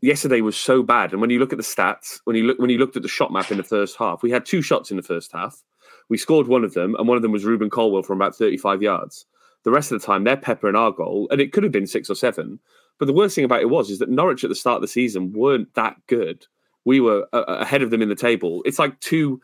yesterday 0.00 0.40
was 0.40 0.56
so 0.56 0.82
bad. 0.82 1.12
And 1.12 1.20
when 1.20 1.30
you 1.30 1.38
look 1.38 1.52
at 1.52 1.58
the 1.58 1.64
stats, 1.64 2.20
when 2.24 2.36
you 2.36 2.44
look 2.44 2.58
when 2.58 2.70
you 2.70 2.78
looked 2.78 2.96
at 2.96 3.02
the 3.02 3.08
shot 3.08 3.32
map 3.32 3.50
in 3.50 3.56
the 3.56 3.62
first 3.62 3.96
half, 3.96 4.22
we 4.22 4.30
had 4.30 4.44
two 4.44 4.62
shots 4.62 4.90
in 4.90 4.96
the 4.96 5.02
first 5.02 5.32
half. 5.32 5.62
We 6.08 6.18
scored 6.18 6.48
one 6.48 6.64
of 6.64 6.74
them, 6.74 6.96
and 6.96 7.06
one 7.06 7.16
of 7.16 7.22
them 7.22 7.32
was 7.32 7.44
Rubin 7.44 7.70
Colwill 7.70 8.02
from 8.02 8.18
about 8.18 8.34
35 8.34 8.82
yards. 8.82 9.26
The 9.62 9.70
rest 9.70 9.92
of 9.92 10.00
the 10.00 10.06
time, 10.06 10.24
they're 10.24 10.36
Pepper 10.36 10.56
peppering 10.56 10.76
our 10.76 10.90
goal, 10.90 11.28
and 11.30 11.40
it 11.40 11.52
could 11.52 11.62
have 11.62 11.72
been 11.72 11.86
six 11.86 12.10
or 12.10 12.14
seven. 12.14 12.58
But 12.98 13.06
the 13.06 13.12
worst 13.12 13.34
thing 13.34 13.44
about 13.44 13.60
it 13.60 13.70
was 13.70 13.90
is 13.90 13.98
that 14.00 14.08
Norwich 14.08 14.42
at 14.42 14.50
the 14.50 14.56
start 14.56 14.76
of 14.76 14.82
the 14.82 14.88
season 14.88 15.32
weren't 15.32 15.72
that 15.74 15.96
good. 16.06 16.46
We 16.84 17.00
were 17.00 17.26
uh, 17.32 17.44
ahead 17.46 17.82
of 17.82 17.90
them 17.90 18.02
in 18.02 18.08
the 18.08 18.14
table. 18.14 18.62
It's 18.64 18.78
like 18.78 18.98
two 19.00 19.40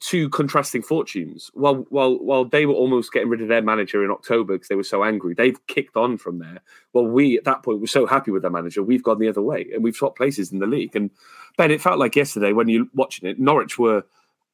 two 0.00 0.28
contrasting 0.30 0.82
fortunes. 0.82 1.50
While 1.54 1.86
while 1.90 2.18
while 2.18 2.44
they 2.44 2.66
were 2.66 2.74
almost 2.74 3.12
getting 3.12 3.28
rid 3.28 3.40
of 3.40 3.48
their 3.48 3.62
manager 3.62 4.04
in 4.04 4.10
October 4.10 4.54
because 4.54 4.68
they 4.68 4.74
were 4.74 4.82
so 4.82 5.04
angry, 5.04 5.34
they've 5.34 5.64
kicked 5.66 5.96
on 5.96 6.18
from 6.18 6.38
there. 6.38 6.60
Well, 6.92 7.06
we 7.06 7.38
at 7.38 7.44
that 7.44 7.62
point 7.62 7.80
were 7.80 7.86
so 7.86 8.06
happy 8.06 8.30
with 8.30 8.42
their 8.42 8.50
manager, 8.50 8.82
we've 8.82 9.02
gone 9.02 9.18
the 9.18 9.28
other 9.28 9.42
way 9.42 9.66
and 9.72 9.82
we've 9.82 9.96
swapped 9.96 10.16
places 10.16 10.52
in 10.52 10.58
the 10.58 10.66
league. 10.66 10.94
And 10.96 11.10
Ben, 11.56 11.70
it 11.70 11.80
felt 11.80 11.98
like 11.98 12.16
yesterday 12.16 12.52
when 12.52 12.68
you 12.68 12.90
watching 12.94 13.28
it, 13.28 13.38
Norwich 13.38 13.78
were 13.78 14.04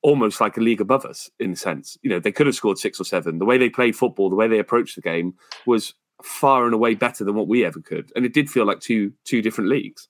almost 0.03 0.40
like 0.40 0.57
a 0.57 0.61
league 0.61 0.81
above 0.81 1.05
us 1.05 1.31
in 1.38 1.53
a 1.53 1.57
sense. 1.57 1.97
You 2.03 2.11
know, 2.11 2.18
they 2.18 2.33
could 2.33 2.47
have 2.47 2.57
scored 2.57 2.79
six 2.79 3.01
or 3.01 3.05
seven. 3.05 3.38
The 3.38 3.45
way 3.45 3.57
they 3.57 3.71
played 3.71 3.97
football, 3.97 4.29
the 4.29 4.37
way 4.37 4.49
they 4.49 4.59
approached 4.59 4.97
the 4.97 5.03
game 5.03 5.35
was 5.66 5.95
far 6.23 6.64
and 6.64 6.75
away 6.75 6.95
better 6.95 7.25
than 7.25 7.35
what 7.35 7.49
we 7.49 7.64
ever 7.64 7.81
could. 7.81 8.12
And 8.14 8.25
it 8.25 8.35
did 8.35 8.51
feel 8.51 8.66
like 8.66 8.81
two 8.81 9.12
two 9.25 9.42
different 9.42 9.71
leagues. 9.71 10.09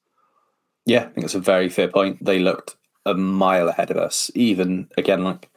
Yeah, 0.85 1.05
I 1.05 1.09
think 1.09 1.25
it's 1.25 1.35
a 1.35 1.41
very 1.41 1.69
fair 1.69 1.89
point. 1.89 2.25
They 2.25 2.39
looked 2.39 2.77
a 3.07 3.15
mile 3.15 3.69
ahead 3.69 3.91
of 3.91 3.97
us. 3.97 4.31
Even 4.35 4.89
again, 4.97 5.25
like 5.25 5.49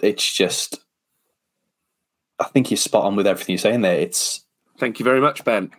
it's 0.00 0.32
just. 0.32 0.80
I 2.40 2.44
think 2.44 2.70
you're 2.70 2.78
spot 2.78 3.04
on 3.04 3.14
with 3.14 3.28
everything 3.28 3.52
you're 3.52 3.58
saying 3.58 3.82
there. 3.82 3.98
It's 3.98 4.44
Thank 4.78 4.98
you 4.98 5.04
very 5.04 5.20
much, 5.20 5.44
Ben. 5.44 5.70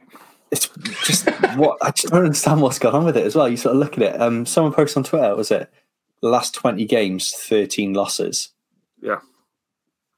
it's 0.51 0.69
just 1.03 1.29
what 1.57 1.77
I 1.81 1.91
just 1.91 2.13
don't 2.13 2.23
understand 2.23 2.61
what's 2.61 2.79
going 2.79 2.95
on 2.95 3.03
with 3.03 3.17
it 3.17 3.25
as 3.25 3.35
well. 3.35 3.49
You 3.49 3.57
sort 3.57 3.75
of 3.75 3.79
look 3.79 3.97
at 3.97 4.03
it. 4.03 4.21
Um, 4.21 4.45
someone 4.45 4.73
posted 4.73 4.97
on 4.97 5.03
Twitter, 5.03 5.35
was 5.35 5.51
it 5.51 5.69
last 6.21 6.53
twenty 6.53 6.85
games, 6.85 7.31
thirteen 7.31 7.93
losses? 7.93 8.49
Yeah. 9.01 9.19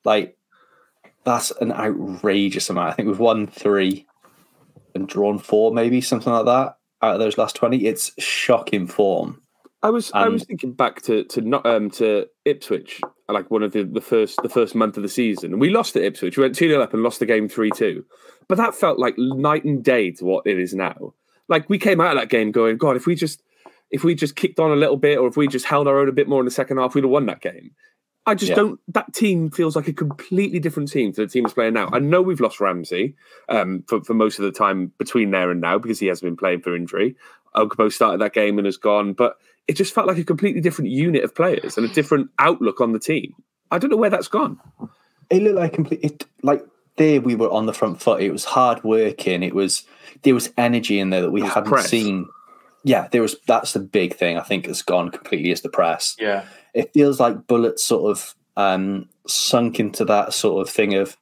Like 0.04 0.38
that's 1.23 1.52
an 1.60 1.71
outrageous 1.71 2.69
amount. 2.69 2.91
I 2.91 2.93
think 2.93 3.08
we've 3.08 3.19
won 3.19 3.47
three 3.47 4.06
and 4.93 5.08
drawn 5.08 5.39
four, 5.39 5.73
maybe 5.73 6.02
something 6.02 6.32
like 6.32 6.45
that 6.45 6.78
out 7.01 7.15
of 7.15 7.19
those 7.19 7.38
last 7.38 7.55
twenty. 7.55 7.86
It's 7.86 8.12
shocking 8.19 8.88
form. 8.88 9.41
I 9.83 9.89
was 9.89 10.12
I 10.13 10.27
was 10.27 10.43
thinking 10.43 10.73
back 10.73 11.01
to 11.03 11.23
to 11.25 11.41
not 11.41 11.65
um 11.65 11.89
to 11.91 12.27
Ipswich, 12.45 13.01
like 13.29 13.51
one 13.51 13.63
of 13.63 13.73
the, 13.73 13.83
the 13.83 14.01
first 14.01 14.41
the 14.41 14.49
first 14.49 14.75
month 14.75 14.97
of 14.97 15.03
the 15.03 15.10
season, 15.10 15.60
we 15.60 15.69
lost 15.69 15.95
at 15.95 16.03
Ipswich. 16.03 16.38
We 16.38 16.43
went 16.43 16.55
two 16.55 16.69
0 16.69 16.81
up 16.81 16.93
and 16.93 17.03
lost 17.03 17.19
the 17.19 17.25
game 17.25 17.47
three 17.47 17.71
two, 17.71 18.05
but 18.47 18.57
that 18.57 18.73
felt 18.73 18.99
like 18.99 19.15
night 19.17 19.65
and 19.65 19.83
day 19.83 20.12
to 20.12 20.25
what 20.25 20.47
it 20.47 20.60
is 20.60 20.73
now. 20.73 21.13
Like 21.47 21.69
we 21.69 21.77
came 21.77 22.01
out 22.01 22.15
of 22.15 22.21
that 22.21 22.29
game 22.29 22.51
going, 22.51 22.77
God, 22.77 22.95
if 22.95 23.05
we 23.05 23.15
just 23.15 23.43
if 23.91 24.03
we 24.03 24.15
just 24.15 24.36
kicked 24.36 24.60
on 24.60 24.71
a 24.71 24.75
little 24.75 24.97
bit, 24.97 25.17
or 25.17 25.27
if 25.27 25.38
we 25.38 25.47
just 25.47 25.65
held 25.65 25.88
our 25.88 25.99
own 25.99 26.10
a 26.10 26.13
bit 26.13 26.27
more 26.27 26.41
in 26.41 26.45
the 26.45 26.51
second 26.51 26.77
half, 26.77 26.95
we'd 26.95 27.03
have 27.03 27.12
won 27.12 27.25
that 27.27 27.41
game. 27.41 27.71
I 28.28 28.36
just 28.36 28.50
Yeah. 28.52 28.56
don't. 28.56 28.80
That 28.90 29.13
team 29.13 29.50
feels 29.50 29.76
like 29.76 29.88
a 29.88 29.94
completely 29.94 30.60
different 30.60 30.92
team 30.92 31.13
to 31.13 31.22
the 31.22 31.28
team 31.28 31.44
that's 31.44 31.54
playing 31.56 31.74
now. 31.74 31.90
I 31.92 32.00
know 32.00 32.22
we've 32.22 32.40
lost 32.42 32.60
Ramsey 32.60 33.16
um, 33.50 33.84
for 33.88 34.04
for 34.04 34.13
most 34.13 34.38
of 34.38 34.46
the 34.46 34.52
time 34.52 34.92
between 35.00 35.32
there 35.32 35.50
and 35.50 35.62
now 35.62 35.80
because 35.80 36.00
he 36.00 36.08
hasn't 36.08 36.28
been 36.28 36.38
playing 36.38 36.62
for 36.62 36.76
injury. 36.76 37.16
Ugbo 37.56 37.92
started 37.92 38.22
that 38.22 38.34
game 38.34 38.60
and 38.60 38.66
has 38.66 38.78
gone, 38.78 39.13
but 39.13 39.38
it 39.68 39.74
just 39.74 39.94
felt 39.94 40.08
like 40.08 40.18
a 40.18 40.24
completely 40.24 40.62
different 40.62 40.92
unit 40.92 41.24
of 41.24 41.34
players 41.34 41.78
and 41.78 41.90
a 41.90 41.94
different 41.94 42.30
outlook 42.38 42.82
on 42.82 42.92
the 42.92 43.00
team. 43.00 43.34
I 43.72 43.80
don't 43.80 43.90
know 43.90 43.98
where 43.98 44.10
that's 44.10 44.28
gone. 44.28 44.60
It 45.30 45.42
looked 45.42 45.56
like 45.58 45.74
complete. 45.74 46.02
It, 46.04 46.26
like 46.44 46.63
there, 46.98 47.20
we 47.22 47.36
were 47.36 47.50
on 47.52 47.66
the 47.66 47.74
front 47.74 48.02
foot. 48.02 48.22
It 48.22 48.32
was 48.32 48.46
hard 48.46 48.84
working. 48.84 49.42
It 49.44 49.56
was 49.56 49.86
there 50.24 50.34
was 50.34 50.52
energy 50.58 51.00
in 51.00 51.10
there 51.10 51.22
that 51.22 51.32
we 51.32 51.42
hadn't 51.42 51.66
press. 51.70 51.90
seen. 51.90 52.28
Yeah, 52.88 53.08
there 53.12 53.21
was. 53.21 53.36
That's 53.47 53.73
the 53.73 53.80
big 53.80 54.15
thing. 54.15 54.38
I 54.38 54.43
think 54.43 54.65
has 54.65 54.82
gone 54.82 55.10
completely 55.12 55.52
is 55.52 55.62
the 55.62 55.69
press. 55.69 56.15
Yeah. 56.19 56.45
It 56.73 56.93
feels 56.93 57.19
like 57.19 57.45
Bulut 57.47 57.80
sort 57.80 58.10
of 58.12 58.36
um, 58.56 59.10
sunk 59.28 59.80
into 59.80 60.06
that 60.06 60.34
sort 60.34 60.65
of 60.65 60.73
thing 60.73 60.93
of 60.95 61.17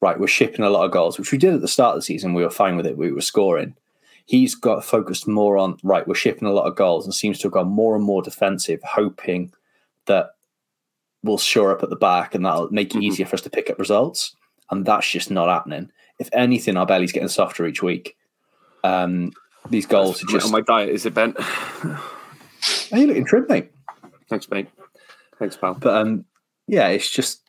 right. 0.00 0.18
We're 0.18 0.26
shipping 0.28 0.64
a 0.64 0.70
lot 0.70 0.84
of 0.84 0.90
goals, 0.92 1.18
which 1.18 1.32
we 1.32 1.38
did 1.38 1.54
at 1.54 1.60
the 1.60 1.68
start 1.68 1.94
of 1.96 1.98
the 1.98 2.04
season. 2.04 2.34
We 2.34 2.42
were 2.44 2.50
fine 2.50 2.76
with 2.76 2.86
it. 2.86 2.96
We 2.96 3.10
were 3.12 3.20
scoring. 3.20 3.74
He's 4.26 4.54
got 4.54 4.84
focused 4.84 5.26
more 5.26 5.56
on 5.58 5.78
right. 5.82 6.06
We're 6.06 6.14
shipping 6.14 6.46
a 6.46 6.52
lot 6.52 6.66
of 6.66 6.76
goals 6.76 7.04
and 7.04 7.14
seems 7.14 7.38
to 7.38 7.44
have 7.48 7.52
gone 7.52 7.68
more 7.68 7.96
and 7.96 8.04
more 8.04 8.22
defensive, 8.22 8.80
hoping 8.84 9.52
that 10.06 10.30
we'll 11.22 11.38
shore 11.38 11.72
up 11.72 11.82
at 11.82 11.90
the 11.90 11.96
back 11.96 12.34
and 12.34 12.44
that'll 12.44 12.70
make 12.70 12.94
it 12.94 12.98
Mhm. 12.98 13.04
easier 13.04 13.26
for 13.26 13.34
us 13.34 13.40
to 13.42 13.50
pick 13.50 13.70
up 13.70 13.78
results. 13.78 14.36
And 14.70 14.84
that's 14.84 15.10
just 15.10 15.30
not 15.30 15.48
happening. 15.48 15.90
If 16.20 16.28
anything, 16.32 16.76
our 16.76 16.86
belly's 16.86 17.10
getting 17.12 17.28
softer 17.28 17.66
each 17.66 17.82
week. 17.82 18.16
Um, 18.84 19.32
these 19.70 19.86
goals 19.86 20.22
are 20.22 20.26
just. 20.26 20.46
on 20.46 20.52
my 20.52 20.60
diet, 20.60 20.90
is 20.90 21.06
it, 21.06 21.14
bent? 21.14 21.36
Are 22.92 22.98
you 22.98 23.06
looking 23.06 23.24
trim, 23.24 23.46
mate? 23.48 23.70
Thanks, 24.28 24.50
mate. 24.50 24.68
Thanks, 25.38 25.56
pal. 25.56 25.74
But 25.74 25.94
um, 25.94 26.24
yeah, 26.66 26.88
it's 26.88 27.10
just 27.10 27.42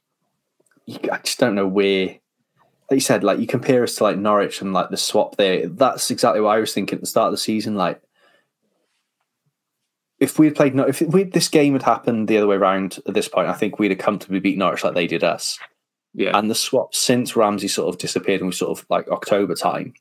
I 1.12 1.19
just 1.23 1.39
don't 1.39 1.55
know 1.55 1.67
where. 1.67 2.17
Like 2.89 2.95
you 2.97 3.01
said, 3.01 3.23
like 3.23 3.39
you 3.39 3.45
compare 3.45 3.84
us 3.84 3.95
to 3.95 4.03
like 4.03 4.17
Norwich 4.17 4.62
and 4.62 4.73
like 4.73 4.89
the 4.89 4.97
swap 4.97 5.36
there. 5.36 5.67
That's 5.67 6.10
exactly 6.10 6.41
what 6.41 6.58
I 6.58 6.60
was 6.60 6.73
thinking 6.73 6.95
at 6.95 7.01
the 7.01 7.08
start 7.08 7.27
of 7.27 7.34
the 7.34 7.38
season. 7.38 7.75
Like, 7.75 8.01
if 10.19 10.39
we 10.39 10.47
had 10.47 10.55
played, 10.55 10.75
if 10.75 11.01
we, 11.01 11.23
this 11.23 11.49
game 11.49 11.73
had 11.73 11.84
happened 11.84 12.27
the 12.27 12.38
other 12.38 12.47
way 12.47 12.55
around 12.55 12.99
at 13.05 13.13
this 13.13 13.27
point, 13.27 13.47
I 13.47 13.53
think 13.53 13.77
we'd 13.77 13.91
have 13.91 13.99
comfortably 13.99 14.39
beat 14.39 14.58
Norwich 14.58 14.84
like 14.84 14.95
they 14.95 15.05
did 15.05 15.23
us. 15.23 15.60
Yeah. 16.15 16.36
And 16.36 16.49
the 16.49 16.55
swap 16.55 16.95
since 16.95 17.36
Ramsey 17.36 17.67
sort 17.67 17.93
of 17.93 17.99
disappeared 17.99 18.41
and 18.41 18.49
we 18.49 18.53
sort 18.53 18.77
of 18.77 18.86
like 18.89 19.08
October 19.10 19.53
time, 19.53 19.93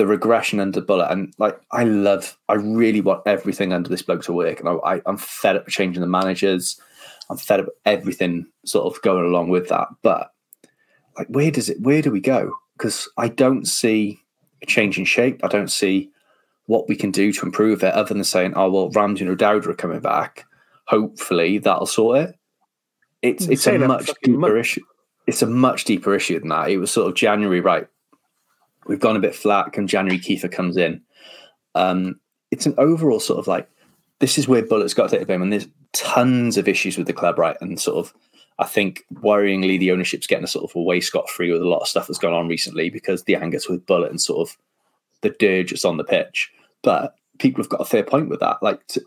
the 0.00 0.06
regression 0.06 0.60
under 0.60 0.80
Bulut 0.80 1.12
and 1.12 1.34
like 1.36 1.60
I 1.72 1.84
love, 1.84 2.38
I 2.48 2.54
really 2.54 3.02
want 3.02 3.20
everything 3.26 3.74
under 3.74 3.90
this 3.90 4.00
bloke 4.00 4.22
to 4.22 4.32
work, 4.32 4.58
and 4.58 4.66
I, 4.66 4.72
I, 4.72 5.02
I'm 5.04 5.18
fed 5.18 5.56
up 5.56 5.68
changing 5.68 6.00
the 6.00 6.06
managers. 6.06 6.80
I'm 7.28 7.36
fed 7.36 7.60
up 7.60 7.66
everything 7.84 8.46
sort 8.64 8.86
of 8.86 9.02
going 9.02 9.26
along 9.26 9.50
with 9.50 9.68
that. 9.68 9.88
But 10.00 10.30
like, 11.18 11.26
where 11.26 11.50
does 11.50 11.68
it? 11.68 11.82
Where 11.82 12.00
do 12.00 12.10
we 12.10 12.20
go? 12.20 12.56
Because 12.78 13.10
I 13.18 13.28
don't 13.28 13.68
see 13.68 14.18
a 14.62 14.66
change 14.66 14.96
in 14.96 15.04
shape. 15.04 15.44
I 15.44 15.48
don't 15.48 15.70
see 15.70 16.08
what 16.64 16.88
we 16.88 16.96
can 16.96 17.10
do 17.10 17.30
to 17.34 17.44
improve 17.44 17.82
it, 17.84 17.92
other 17.92 18.14
than 18.14 18.24
saying, 18.24 18.54
"Oh 18.56 18.70
well, 18.70 18.88
Ramsey 18.88 19.24
and 19.24 19.30
O'Dowd 19.30 19.66
are 19.66 19.74
coming 19.74 20.00
back. 20.00 20.46
Hopefully, 20.86 21.58
that'll 21.58 21.84
sort 21.84 22.20
it." 22.20 22.36
It's 23.20 23.46
it's 23.48 23.66
a 23.66 23.76
much 23.76 24.10
deeper 24.22 24.38
month. 24.38 24.56
issue. 24.56 24.84
It's 25.26 25.42
a 25.42 25.46
much 25.46 25.84
deeper 25.84 26.14
issue 26.14 26.40
than 26.40 26.48
that. 26.48 26.70
It 26.70 26.78
was 26.78 26.90
sort 26.90 27.10
of 27.10 27.16
January, 27.16 27.60
right? 27.60 27.86
We've 28.86 29.00
gone 29.00 29.16
a 29.16 29.20
bit 29.20 29.34
flat. 29.34 29.72
Come 29.72 29.86
January, 29.86 30.18
Kiefer 30.18 30.50
comes 30.50 30.76
in. 30.76 31.02
Um, 31.74 32.20
it's 32.50 32.66
an 32.66 32.74
overall 32.78 33.20
sort 33.20 33.38
of 33.38 33.46
like 33.46 33.68
this 34.18 34.38
is 34.38 34.48
where 34.48 34.62
Bulut's 34.62 34.94
got 34.94 35.04
to 35.04 35.10
take 35.10 35.20
the 35.20 35.26
blame, 35.26 35.42
and 35.42 35.52
there's 35.52 35.68
tons 35.92 36.56
of 36.56 36.68
issues 36.68 36.96
with 36.96 37.06
the 37.06 37.12
club, 37.12 37.38
right? 37.38 37.56
And 37.60 37.80
sort 37.80 37.98
of, 38.04 38.14
I 38.58 38.66
think 38.66 39.04
worryingly, 39.14 39.78
the 39.78 39.92
ownership's 39.92 40.26
getting 40.26 40.44
a 40.44 40.48
sort 40.48 40.70
of 40.70 40.76
away 40.76 41.00
scot 41.00 41.28
free 41.28 41.50
with 41.50 41.62
a 41.62 41.68
lot 41.68 41.80
of 41.80 41.88
stuff 41.88 42.06
that's 42.06 42.18
gone 42.18 42.32
on 42.32 42.48
recently 42.48 42.90
because 42.90 43.24
the 43.24 43.36
anger's 43.36 43.68
with 43.68 43.86
Bulut 43.86 44.10
and 44.10 44.20
sort 44.20 44.48
of 44.48 44.56
the 45.22 45.30
dirge 45.30 45.70
that's 45.70 45.84
on 45.84 45.96
the 45.96 46.04
pitch. 46.04 46.50
But 46.82 47.14
people 47.38 47.62
have 47.62 47.70
got 47.70 47.80
a 47.80 47.86
fair 47.86 48.02
point 48.02 48.28
with 48.28 48.40
that. 48.40 48.62
Like 48.62 48.86
t- 48.86 49.00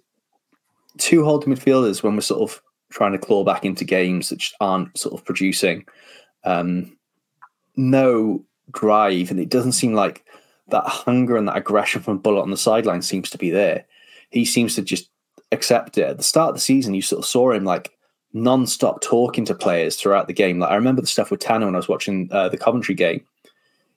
two 0.97 1.23
holding 1.23 1.53
midfielders 1.53 2.03
when 2.03 2.15
we're 2.15 2.21
sort 2.21 2.49
of 2.49 2.62
trying 2.91 3.12
to 3.12 3.17
claw 3.17 3.43
back 3.43 3.65
into 3.65 3.83
games 3.83 4.29
that 4.29 4.39
just 4.39 4.55
aren't 4.59 4.97
sort 4.97 5.13
of 5.19 5.25
producing 5.25 5.86
um, 6.43 6.97
no 7.75 8.43
drive, 8.71 9.32
and 9.32 9.39
it 9.39 9.49
doesn't 9.49 9.73
seem 9.73 9.93
like 9.93 10.26
that 10.69 10.86
hunger 10.86 11.38
and 11.38 11.47
that 11.47 11.58
aggression 11.58 12.02
from 12.02 12.19
Bulut 12.19 12.43
on 12.43 12.52
the 12.52 12.58
sideline 12.58 13.02
seems 13.02 13.30
to 13.30 13.38
be 13.38 13.49
there. 13.49 13.86
He 14.30 14.45
seems 14.45 14.76
to 14.76 14.82
just 14.82 15.10
accept 15.52 15.97
it. 15.97 16.08
At 16.08 16.17
the 16.17 16.23
start 16.23 16.49
of 16.49 16.56
the 16.56 16.62
season, 16.62 16.93
you 16.93 17.02
sort 17.02 17.19
of 17.19 17.26
saw 17.26 17.52
him 17.52 17.65
like 17.65 17.91
non-stop 18.34 19.02
talking 19.02 19.45
to 19.45 19.54
players 19.54 19.95
throughout 19.95 20.28
the 20.28 20.34
game. 20.34 20.60
Like 20.60 20.71
I 20.71 20.76
remember 20.76 21.02
the 21.02 21.08
stuff 21.08 21.30
with 21.30 21.39
Tanner 21.39 21.65
when 21.65 21.76
I 21.76 21.78
was 21.78 21.89
watching 21.89 22.30
uh, 22.32 22.49
the 22.49 22.58
Coventry 22.58 22.95
game. 22.95 23.23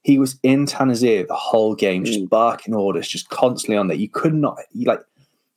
He 0.02 0.18
was 0.18 0.38
in 0.42 0.66
Tanner's 0.66 1.02
ear 1.02 1.24
the 1.26 1.34
whole 1.34 1.74
game, 1.74 2.04
just 2.04 2.28
barking 2.28 2.74
orders, 2.74 3.08
just 3.08 3.28
constantly 3.30 3.76
on 3.76 3.88
there. 3.88 3.96
You 3.96 4.08
could 4.08 4.34
not, 4.34 4.58
like, 4.74 5.00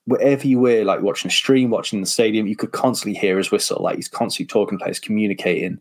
wherever 0.06 0.48
you 0.48 0.58
were, 0.58 0.84
like 0.84 1.02
watching 1.02 1.30
a 1.30 1.32
stream, 1.32 1.70
watching 1.70 2.02
the 2.02 2.08
stadium, 2.08 2.48
you 2.48 2.56
could 2.56 2.72
constantly 2.72 3.20
hear 3.20 3.38
his 3.38 3.52
whistle. 3.52 3.84
Like 3.84 3.98
he's 3.98 4.08
constantly 4.08 4.48
talking 4.48 4.80
to 4.80 4.84
players, 4.84 5.00
communicating, 5.00 5.80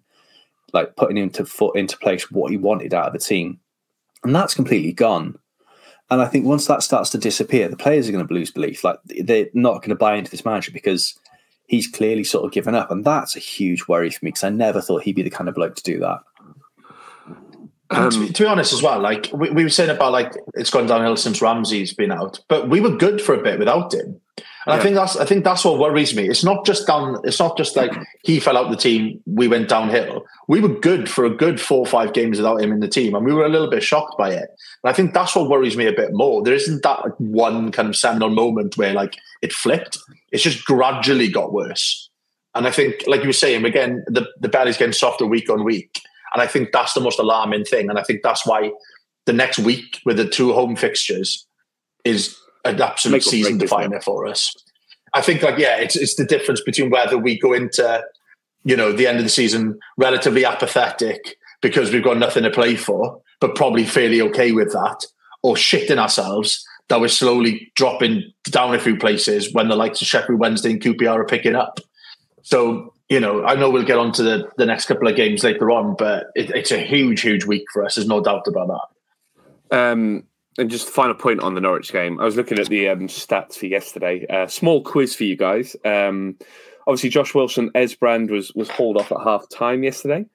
like 0.73 0.97
putting 0.97 1.17
into 1.17 1.45
foot 1.45 1.77
into 1.77 1.97
place 1.99 2.31
what 2.31 2.51
he 2.51 2.57
wanted 2.57 2.95
out 2.95 3.07
of 3.07 3.13
the 3.13 3.19
team, 3.19 3.61
and 4.25 4.35
that's 4.35 4.55
completely 4.55 4.93
gone. 4.93 5.39
And 6.11 6.23
I 6.23 6.27
think 6.27 6.47
once 6.47 6.67
that 6.67 6.83
starts 6.83 7.11
to 7.11 7.19
disappear, 7.19 7.69
the 7.69 7.77
players 7.77 8.09
are 8.09 8.13
going 8.13 8.27
to 8.27 8.35
lose 8.35 8.51
belief. 8.51 8.83
Like 8.83 8.99
they're 9.05 9.49
not 9.53 9.79
going 9.79 9.91
to 9.91 9.95
buy 9.95 10.17
into 10.17 10.31
this 10.31 10.45
manager 10.45 10.71
because 10.73 11.19
he's 11.67 11.87
clearly 11.87 12.25
sort 12.25 12.47
of 12.47 12.53
given 12.53 12.75
up, 12.75 12.91
and 12.91 13.05
that's 13.05 13.37
a 13.37 13.41
huge 13.41 13.87
worry 13.89 14.11
for 14.11 14.25
me 14.25 14.31
because 14.31 14.45
I 14.45 14.51
never 14.51 14.81
thought 14.81 15.03
he'd 15.03 15.17
be 15.17 15.23
the 15.23 15.31
kind 15.31 15.49
of 15.49 15.55
bloke 15.55 15.77
to 15.77 15.83
do 15.83 15.99
that. 16.01 16.21
And 17.91 18.13
to, 18.13 18.19
Um, 18.19 18.27
be- 18.27 18.33
to 18.33 18.43
be 18.43 18.49
honest, 18.49 18.73
as 18.73 18.83
well, 18.83 19.01
like 19.01 19.31
we, 19.33 19.51
we 19.51 19.63
were 19.65 19.71
saying 19.71 19.91
about 19.91 20.13
like 20.13 20.35
it's 20.55 20.71
gone 20.71 20.87
downhill 20.87 21.17
since 21.17 21.41
Ramsey's 21.41 21.93
been 21.95 22.13
out, 22.13 22.41
but 22.49 22.69
we 22.69 22.81
were 22.81 22.97
good 22.97 23.21
for 23.21 23.35
a 23.35 23.43
bit 23.43 23.59
without 23.59 23.95
him. 23.95 24.21
And 24.69 24.79
I 24.79 24.83
think 24.83 24.97
that's 24.97 25.17
I 25.17 25.25
think 25.25 25.45
that's 25.45 25.65
what 25.65 25.79
worries 25.79 26.15
me. 26.15 26.29
It's 26.29 26.45
not 26.45 26.67
just 26.67 26.87
down. 26.87 27.23
It's 27.25 27.41
not 27.41 27.57
just 27.57 27.75
like 27.75 27.91
he 28.23 28.39
fell 28.39 28.59
out 28.59 28.71
the 28.71 28.77
team. 28.77 29.19
We 29.25 29.49
went 29.49 29.71
downhill. 29.71 30.27
We 30.47 30.61
were 30.61 30.69
good 30.69 31.09
for 31.09 31.25
a 31.25 31.31
good 31.31 31.59
four 31.59 31.79
or 31.79 31.87
five 31.87 32.13
games 32.13 32.37
without 32.37 32.61
him 32.61 32.71
in 32.71 32.81
the 32.81 32.87
team, 32.89 33.15
and 33.15 33.25
we 33.25 33.33
were 33.33 33.47
a 33.47 33.49
little 33.49 33.71
bit 33.71 33.83
shocked 33.83 34.19
by 34.19 34.31
it. 34.31 34.51
And 34.85 34.91
I 34.91 34.93
think 34.93 35.15
that's 35.15 35.35
what 35.35 35.49
worries 35.49 35.79
me 35.79 35.87
a 35.87 35.93
bit 35.93 36.11
more. 36.13 36.43
There 36.43 36.53
isn't 36.53 36.83
that 36.83 37.03
like, 37.03 37.15
one 37.17 37.73
kind 37.73 37.89
of 37.89 37.97
seminal 37.97 38.29
moment 38.29 38.77
where 38.77 38.93
like 38.93 39.17
it 39.41 39.55
flipped. 39.55 39.99
It's 40.33 40.43
just 40.43 40.67
gradually 40.67 41.29
got 41.29 41.55
worse. 41.55 42.11
And 42.55 42.67
I 42.67 42.71
think, 42.71 43.07
like 43.07 43.23
you 43.23 43.29
were 43.29 43.33
saying, 43.33 43.65
again, 43.65 44.05
the 44.07 44.27
the 44.39 44.51
belly's 44.51 44.77
getting 44.77 44.93
softer 44.93 45.25
week 45.25 45.49
on 45.49 45.65
week. 45.65 45.99
And 46.35 46.43
I 46.43 46.47
think 46.47 46.73
that's 46.73 46.93
the 46.93 47.01
most 47.01 47.19
alarming 47.19 47.65
thing. 47.65 47.89
And 47.89 47.99
I 47.99 48.03
think 48.03 48.21
that's 48.23 48.47
why 48.47 48.71
the 49.25 49.33
next 49.33 49.59
week 49.61 50.03
with 50.05 50.19
the 50.19 50.29
two 50.29 50.53
home 50.53 50.77
fixtures 50.77 51.47
is 52.05 52.37
an 52.77 52.83
absolute 52.83 53.23
season 53.23 53.59
definer 53.59 54.01
for 54.01 54.27
us. 54.27 54.55
I 55.15 55.21
think 55.21 55.43
like 55.43 55.59
yeah, 55.59 55.77
it's 55.77 55.97
it's 55.97 56.17
the 56.17 56.25
difference 56.25 56.61
between 56.61 56.91
whether 56.91 57.17
we 57.19 57.39
go 57.39 57.53
into 57.53 58.05
you 58.65 58.77
know 58.77 58.93
the 58.93 59.07
end 59.07 59.19
of 59.19 59.25
the 59.25 59.31
season 59.31 59.79
relatively 59.97 60.45
apathetic 60.45 61.37
because 61.61 61.91
we've 61.91 62.05
got 62.05 62.19
nothing 62.19 62.45
to 62.45 62.51
play 62.51 62.77
for, 62.77 63.21
but 63.41 63.55
probably 63.55 63.85
fairly 63.85 64.21
okay 64.21 64.53
with 64.53 64.73
that, 64.73 65.05
or 65.43 65.55
shitting 65.55 65.99
ourselves 65.99 66.65
that 66.89 67.01
we're 67.01 67.09
slowly 67.09 67.71
dropping 67.75 68.23
down 68.45 68.75
a 68.75 68.79
few 68.79 68.97
places 68.97 69.53
when 69.53 69.69
the 69.69 69.77
likes 69.77 70.01
of 70.01 70.07
Sheffield 70.07 70.41
Wednesday 70.41 70.71
and 70.71 70.81
QPR 70.81 71.17
are 71.17 71.27
picking 71.27 71.55
up. 71.55 71.81
So 72.43 72.95
you 73.09 73.21
know, 73.21 73.45
I 73.45 73.55
know 73.55 73.71
we'll 73.71 73.85
get 73.85 73.99
on 73.99 74.13
to 74.13 74.23
the, 74.23 74.51
the 74.59 74.67
next 74.67 74.87
couple 74.87 75.09
of 75.09 75.17
games 75.17 75.43
later 75.43 75.71
on, 75.71 75.97
but 75.97 76.27
it, 76.35 76.51
it's 76.51 76.71
a 76.71 76.79
huge, 76.79 77.23
huge 77.23 77.45
week 77.47 77.65
for 77.73 77.85
us. 77.85 77.95
There's 77.95 78.07
no 78.07 78.23
doubt 78.23 78.47
about 78.47 78.69
that. 79.71 79.93
Um, 79.93 80.25
and 80.59 80.71
just 80.71 80.89
final 80.89 81.15
point 81.15 81.41
on 81.41 81.55
the 81.55 81.61
Norwich 81.61 81.93
game. 81.93 82.21
I 82.21 82.25
was 82.25 82.37
looking 82.37 82.59
at 82.59 82.69
the 82.69 82.89
um, 82.89 83.07
stats 83.07 83.55
for 83.55 83.67
yesterday. 83.67 84.27
Uh, 84.29 84.47
small 84.47 84.83
quiz 84.83 85.15
for 85.15 85.25
you 85.25 85.37
guys. 85.37 85.77
Um, 85.85 86.37
obviously, 86.87 87.11
Josh 87.11 87.35
Wilson, 87.35 87.71
Esbrand 87.71 88.31
was 88.31 88.53
was 88.55 88.69
hauled 88.69 88.97
off 88.97 89.13
at 89.13 89.23
half 89.23 89.49
time 89.49 89.83
yesterday. 89.85 90.27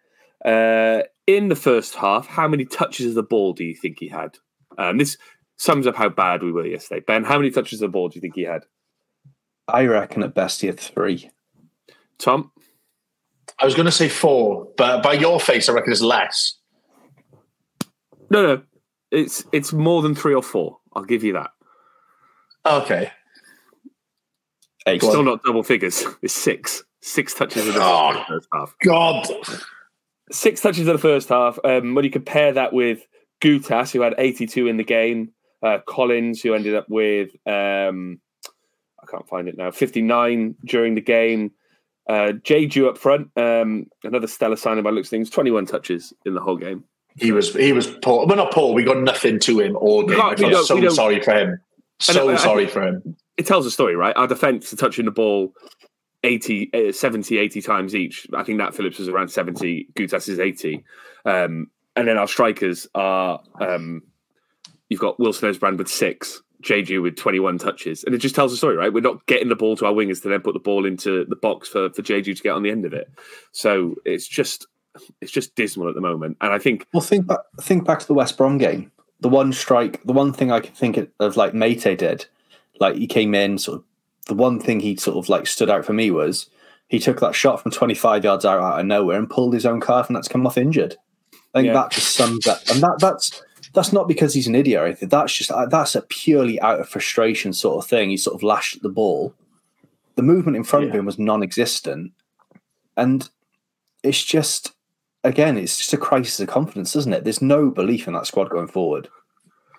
Uh, 0.43 1.03
in 1.27 1.49
the 1.49 1.55
first 1.55 1.95
half, 1.95 2.27
how 2.27 2.47
many 2.47 2.65
touches 2.65 3.07
of 3.07 3.15
the 3.15 3.23
ball 3.23 3.53
do 3.53 3.63
you 3.63 3.75
think 3.75 3.97
he 3.99 4.07
had? 4.07 4.37
Um, 4.77 4.97
this 4.97 5.17
sums 5.57 5.87
up 5.87 5.95
how 5.95 6.09
bad 6.09 6.43
we 6.43 6.51
were 6.51 6.65
yesterday. 6.65 7.03
Ben, 7.05 7.23
how 7.23 7.37
many 7.37 7.51
touches 7.51 7.81
of 7.81 7.91
the 7.91 7.93
ball 7.93 8.09
do 8.09 8.15
you 8.15 8.21
think 8.21 8.35
he 8.35 8.43
had? 8.43 8.65
I 9.67 9.85
reckon 9.85 10.23
at 10.23 10.33
best 10.33 10.61
he 10.61 10.67
had 10.67 10.79
three. 10.79 11.29
Tom? 12.17 12.51
I 13.59 13.65
was 13.65 13.75
going 13.75 13.85
to 13.85 13.91
say 13.91 14.09
four, 14.09 14.67
but 14.77 15.03
by 15.03 15.13
your 15.13 15.39
face, 15.39 15.69
I 15.69 15.73
reckon 15.73 15.91
it's 15.91 16.01
less. 16.01 16.57
No, 18.29 18.41
no. 18.41 18.61
It's 19.13 19.45
it's 19.51 19.71
more 19.71 20.01
than 20.01 20.15
three 20.15 20.33
or 20.33 20.43
four. 20.43 20.79
I'll 20.95 21.03
give 21.05 21.23
you 21.23 21.33
that. 21.33 21.51
Okay. 22.65 23.11
Eight. 24.87 25.01
Still 25.01 25.23
not 25.23 25.43
double 25.43 25.63
figures. 25.63 26.03
It's 26.21 26.33
six. 26.33 26.83
Six 27.01 27.33
touches 27.33 27.67
in 27.67 27.73
the 27.73 27.79
Oh. 27.81 28.23
first 28.27 28.47
half. 28.53 28.75
God. 28.83 29.27
Six 30.31 30.61
touches 30.61 30.87
in 30.87 30.93
the 30.93 30.97
first 30.99 31.29
half. 31.29 31.59
Um, 31.63 31.95
when 31.95 32.05
you 32.05 32.11
compare 32.11 32.51
that 32.53 32.73
with 32.73 33.05
Goutas, 33.41 33.91
who 33.91 34.01
had 34.01 34.15
82 34.17 34.67
in 34.67 34.77
the 34.77 34.83
game, 34.83 35.31
uh, 35.61 35.79
Collins, 35.85 36.41
who 36.41 36.53
ended 36.53 36.75
up 36.75 36.87
with, 36.89 37.29
um, 37.45 38.19
I 39.01 39.05
can't 39.11 39.27
find 39.27 39.47
it 39.49 39.57
now, 39.57 39.69
59 39.71 40.55
during 40.65 40.95
the 40.95 41.01
game. 41.01 41.51
Uh, 42.09 42.33
Diédhiou 42.33 42.87
up 42.89 42.97
front, 42.97 43.29
um, 43.37 43.87
another 44.03 44.27
stellar 44.27 44.55
signing 44.55 44.83
by 44.83 44.89
looks 44.91 45.09
things, 45.09 45.29
21 45.29 45.65
touches 45.65 46.13
in 46.25 46.33
the 46.33 46.41
whole 46.41 46.57
game. 46.57 46.83
He 47.17 47.31
was 47.31 47.53
he 47.53 47.73
was 47.73 47.87
poor. 47.87 48.25
Well, 48.25 48.35
not 48.37 48.51
poor. 48.51 48.73
We 48.73 48.83
got 48.83 48.97
nothing 48.97 49.39
to 49.39 49.59
him 49.59 49.75
all 49.75 50.03
game. 50.03 50.17
I 50.19 50.35
feel 50.49 50.49
so 50.65 50.75
sorry 50.95 51.21
for 51.21 51.31
him. 51.33 51.59
So 51.99 52.29
I- 52.29 52.33
I- 52.33 52.37
sorry 52.37 52.67
for 52.67 52.81
him. 52.83 53.15
It 53.37 53.45
tells 53.47 53.65
a 53.65 53.71
story, 53.71 53.95
right? 53.95 54.15
Our 54.15 54.27
defence 54.27 54.71
are 54.73 54.75
touching 54.75 55.05
the 55.05 55.11
ball 55.11 55.53
80, 56.23 56.69
uh, 56.89 56.91
70, 56.91 57.37
80 57.37 57.61
times 57.61 57.95
each. 57.95 58.27
I 58.33 58.43
think 58.43 58.59
that 58.59 58.75
Phillips 58.75 58.99
was 58.99 59.07
around 59.09 59.29
70, 59.29 59.87
Goutas 59.95 60.29
is 60.29 60.39
80. 60.39 60.83
Um, 61.25 61.69
and 61.95 62.07
then 62.07 62.17
our 62.17 62.27
strikers 62.27 62.87
are, 62.95 63.41
um, 63.59 64.03
you've 64.89 64.99
got 64.99 65.19
Wilson 65.19 65.51
Osbrand 65.51 65.77
with 65.77 65.87
six, 65.89 66.41
Jeju 66.63 67.01
with 67.01 67.17
21 67.17 67.57
touches. 67.57 68.03
And 68.03 68.13
it 68.13 68.19
just 68.19 68.35
tells 68.35 68.53
a 68.53 68.57
story, 68.57 68.75
right? 68.75 68.93
We're 68.93 69.01
not 69.01 69.25
getting 69.25 69.49
the 69.49 69.55
ball 69.55 69.75
to 69.77 69.85
our 69.87 69.93
wingers 69.93 70.21
to 70.21 70.29
then 70.29 70.41
put 70.41 70.53
the 70.53 70.59
ball 70.59 70.85
into 70.85 71.25
the 71.25 71.35
box 71.35 71.67
for, 71.67 71.89
for 71.91 72.01
Jeju 72.03 72.35
to 72.37 72.43
get 72.43 72.51
on 72.51 72.61
the 72.63 72.69
end 72.71 72.85
of 72.85 72.93
it. 72.93 73.11
So 73.51 73.95
it's 74.05 74.27
just, 74.27 74.67
it's 75.21 75.31
just 75.31 75.55
dismal 75.55 75.89
at 75.89 75.95
the 75.95 76.01
moment. 76.01 76.37
And 76.41 76.53
I 76.53 76.59
think, 76.59 76.85
Well, 76.93 77.01
think 77.01 77.27
back. 77.27 77.39
Think 77.61 77.85
back 77.85 77.99
to 77.99 78.07
the 78.07 78.13
West 78.13 78.37
Brom 78.37 78.57
game. 78.57 78.91
The 79.21 79.29
one 79.29 79.53
strike. 79.53 80.03
The 80.03 80.13
one 80.13 80.33
thing 80.33 80.51
I 80.51 80.59
can 80.59 80.73
think 80.73 80.97
of, 81.19 81.37
like 81.37 81.53
Mate 81.53 81.81
did, 81.97 82.25
like 82.79 82.95
he 82.95 83.07
came 83.07 83.33
in. 83.33 83.57
Sort 83.57 83.79
of. 83.79 83.83
The 84.27 84.35
one 84.35 84.59
thing 84.59 84.79
he 84.79 84.95
sort 84.95 85.17
of 85.17 85.27
like 85.29 85.47
stood 85.47 85.69
out 85.69 85.83
for 85.85 85.93
me 85.93 86.09
was 86.11 86.49
he 86.87 86.99
took 86.99 87.19
that 87.19 87.35
shot 87.35 87.61
from 87.61 87.71
25 87.71 88.23
yards 88.23 88.45
out, 88.45 88.61
out 88.61 88.79
of 88.79 88.85
nowhere 88.85 89.17
and 89.17 89.29
pulled 89.29 89.53
his 89.53 89.65
own 89.65 89.81
calf, 89.81 90.07
and 90.07 90.15
that's 90.15 90.27
come 90.29 90.45
off 90.47 90.57
injured. 90.57 90.95
I 91.53 91.59
think 91.59 91.67
Yeah. 91.67 91.73
that 91.73 91.91
just 91.91 92.15
sums 92.15 92.47
up, 92.47 92.59
and 92.71 92.81
that 92.81 92.97
that's 92.99 93.41
that's 93.73 93.91
not 93.91 94.07
because 94.07 94.33
he's 94.33 94.47
an 94.47 94.55
idiot 94.55 94.81
or 94.81 94.85
anything. 94.85 95.09
That's 95.09 95.33
just 95.33 95.51
uh, 95.51 95.65
that's 95.65 95.95
a 95.95 96.01
purely 96.03 96.59
out 96.61 96.79
of 96.79 96.87
frustration 96.87 97.51
sort 97.53 97.83
of 97.83 97.89
thing. 97.89 98.09
He 98.11 98.17
sort 98.17 98.35
of 98.35 98.43
lashed 98.43 98.75
at 98.77 98.81
the 98.83 98.89
ball. 98.89 99.33
The 100.15 100.21
movement 100.23 100.55
in 100.57 100.63
front 100.63 100.85
of 100.85 100.91
him 100.91 101.05
was 101.05 101.17
non-existent, 101.19 102.11
and 102.95 103.29
it's 104.03 104.23
just 104.23 104.72
again, 105.23 105.57
it's 105.57 105.77
just 105.77 105.93
a 105.93 105.97
crisis 105.97 106.39
of 106.39 106.47
confidence, 106.47 106.95
isn't 106.95 107.13
it? 107.13 107.23
There's 107.23 107.41
no 107.41 107.69
belief 107.69 108.07
in 108.07 108.13
that 108.13 108.27
squad 108.27 108.49
going 108.49 108.67
forward, 108.67 109.09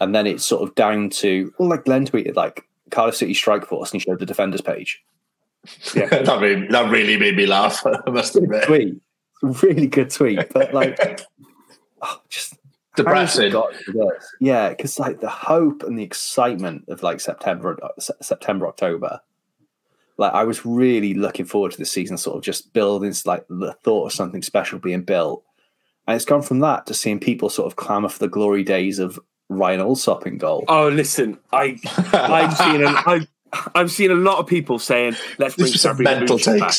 and 0.01 0.15
then 0.15 0.27
it's 0.27 0.45
sort 0.45 0.69
of 0.69 0.75
down 0.75 1.11
to 1.11 1.53
well, 1.59 1.69
like 1.69 1.85
Glenn 1.85 2.07
tweeted, 2.07 2.37
like 2.37 2.67
Cardiff 2.91 3.17
City 3.17 3.35
strike 3.35 3.67
force, 3.67 3.93
and 3.93 4.01
he 4.01 4.05
showed 4.05 4.19
the 4.19 4.27
defenders 4.27 4.61
page. 4.61 5.03
that, 5.95 6.39
made, 6.41 6.71
that 6.71 6.91
really 6.91 7.17
made 7.17 7.37
me 7.37 7.47
laugh. 7.47 7.85
I 8.07 8.11
must 8.11 8.37
admit. 8.37 8.65
Tweet, 8.65 8.97
really 9.43 9.87
good 9.87 10.11
tweet, 10.11 10.53
but 10.53 10.75
like, 10.75 10.99
oh, 12.03 12.21
just 12.29 12.55
How 12.97 13.15
has 13.15 13.39
it 13.39 13.51
Depressing. 13.51 13.53
got 13.53 13.73
to 13.73 13.93
this? 13.93 14.35
Yeah, 14.41 14.71
because 14.71 14.99
like 14.99 15.21
the 15.21 15.31
hope 15.31 15.83
and 15.83 15.99
the 15.99 16.03
excitement 16.03 16.85
of 16.89 17.03
like 17.03 17.21
September, 17.21 17.79
uh, 17.83 18.01
September, 18.21 18.67
October. 18.67 19.21
Like 20.17 20.33
I 20.33 20.45
was 20.45 20.65
really 20.65 21.15
looking 21.15 21.45
forward 21.45 21.73
to 21.73 21.79
the 21.79 21.85
season, 21.85 22.17
sort 22.17 22.37
of 22.37 22.43
just 22.43 22.73
building 22.73 23.15
like 23.25 23.45
the 23.49 23.73
thought 23.83 24.07
of 24.07 24.13
something 24.13 24.43
special 24.43 24.79
being 24.79 25.03
built, 25.03 25.43
and 26.07 26.15
it's 26.15 26.25
gone 26.25 26.43
from 26.43 26.61
that 26.61 26.87
to 26.87 26.95
seeing 26.95 27.19
people 27.19 27.49
sort 27.49 27.67
of 27.67 27.77
clamour 27.77 28.09
for 28.09 28.19
the 28.19 28.29
glory 28.29 28.63
days 28.63 28.99
of 28.99 29.19
Ryan 29.49 29.81
Allsop 29.81 30.27
in 30.27 30.39
goal. 30.39 30.65
oh, 30.69 30.89
listen, 30.89 31.39
I, 31.53 31.79
I've 32.13 32.57
seen, 32.57 32.83
a, 32.83 33.03
I've, 33.07 33.27
I've 33.75 33.91
seen 33.91 34.11
a 34.11 34.17
lot 34.17 34.39
of 34.39 34.47
people 34.47 34.79
saying, 34.79 35.17
let's 35.39 35.57
bring 35.57 35.67
This 35.67 35.73
was 35.73 35.81
some 35.81 35.97
Sabri 35.97 36.05
mental 36.05 36.39
Lamouchi 36.39 36.61
back. 36.61 36.75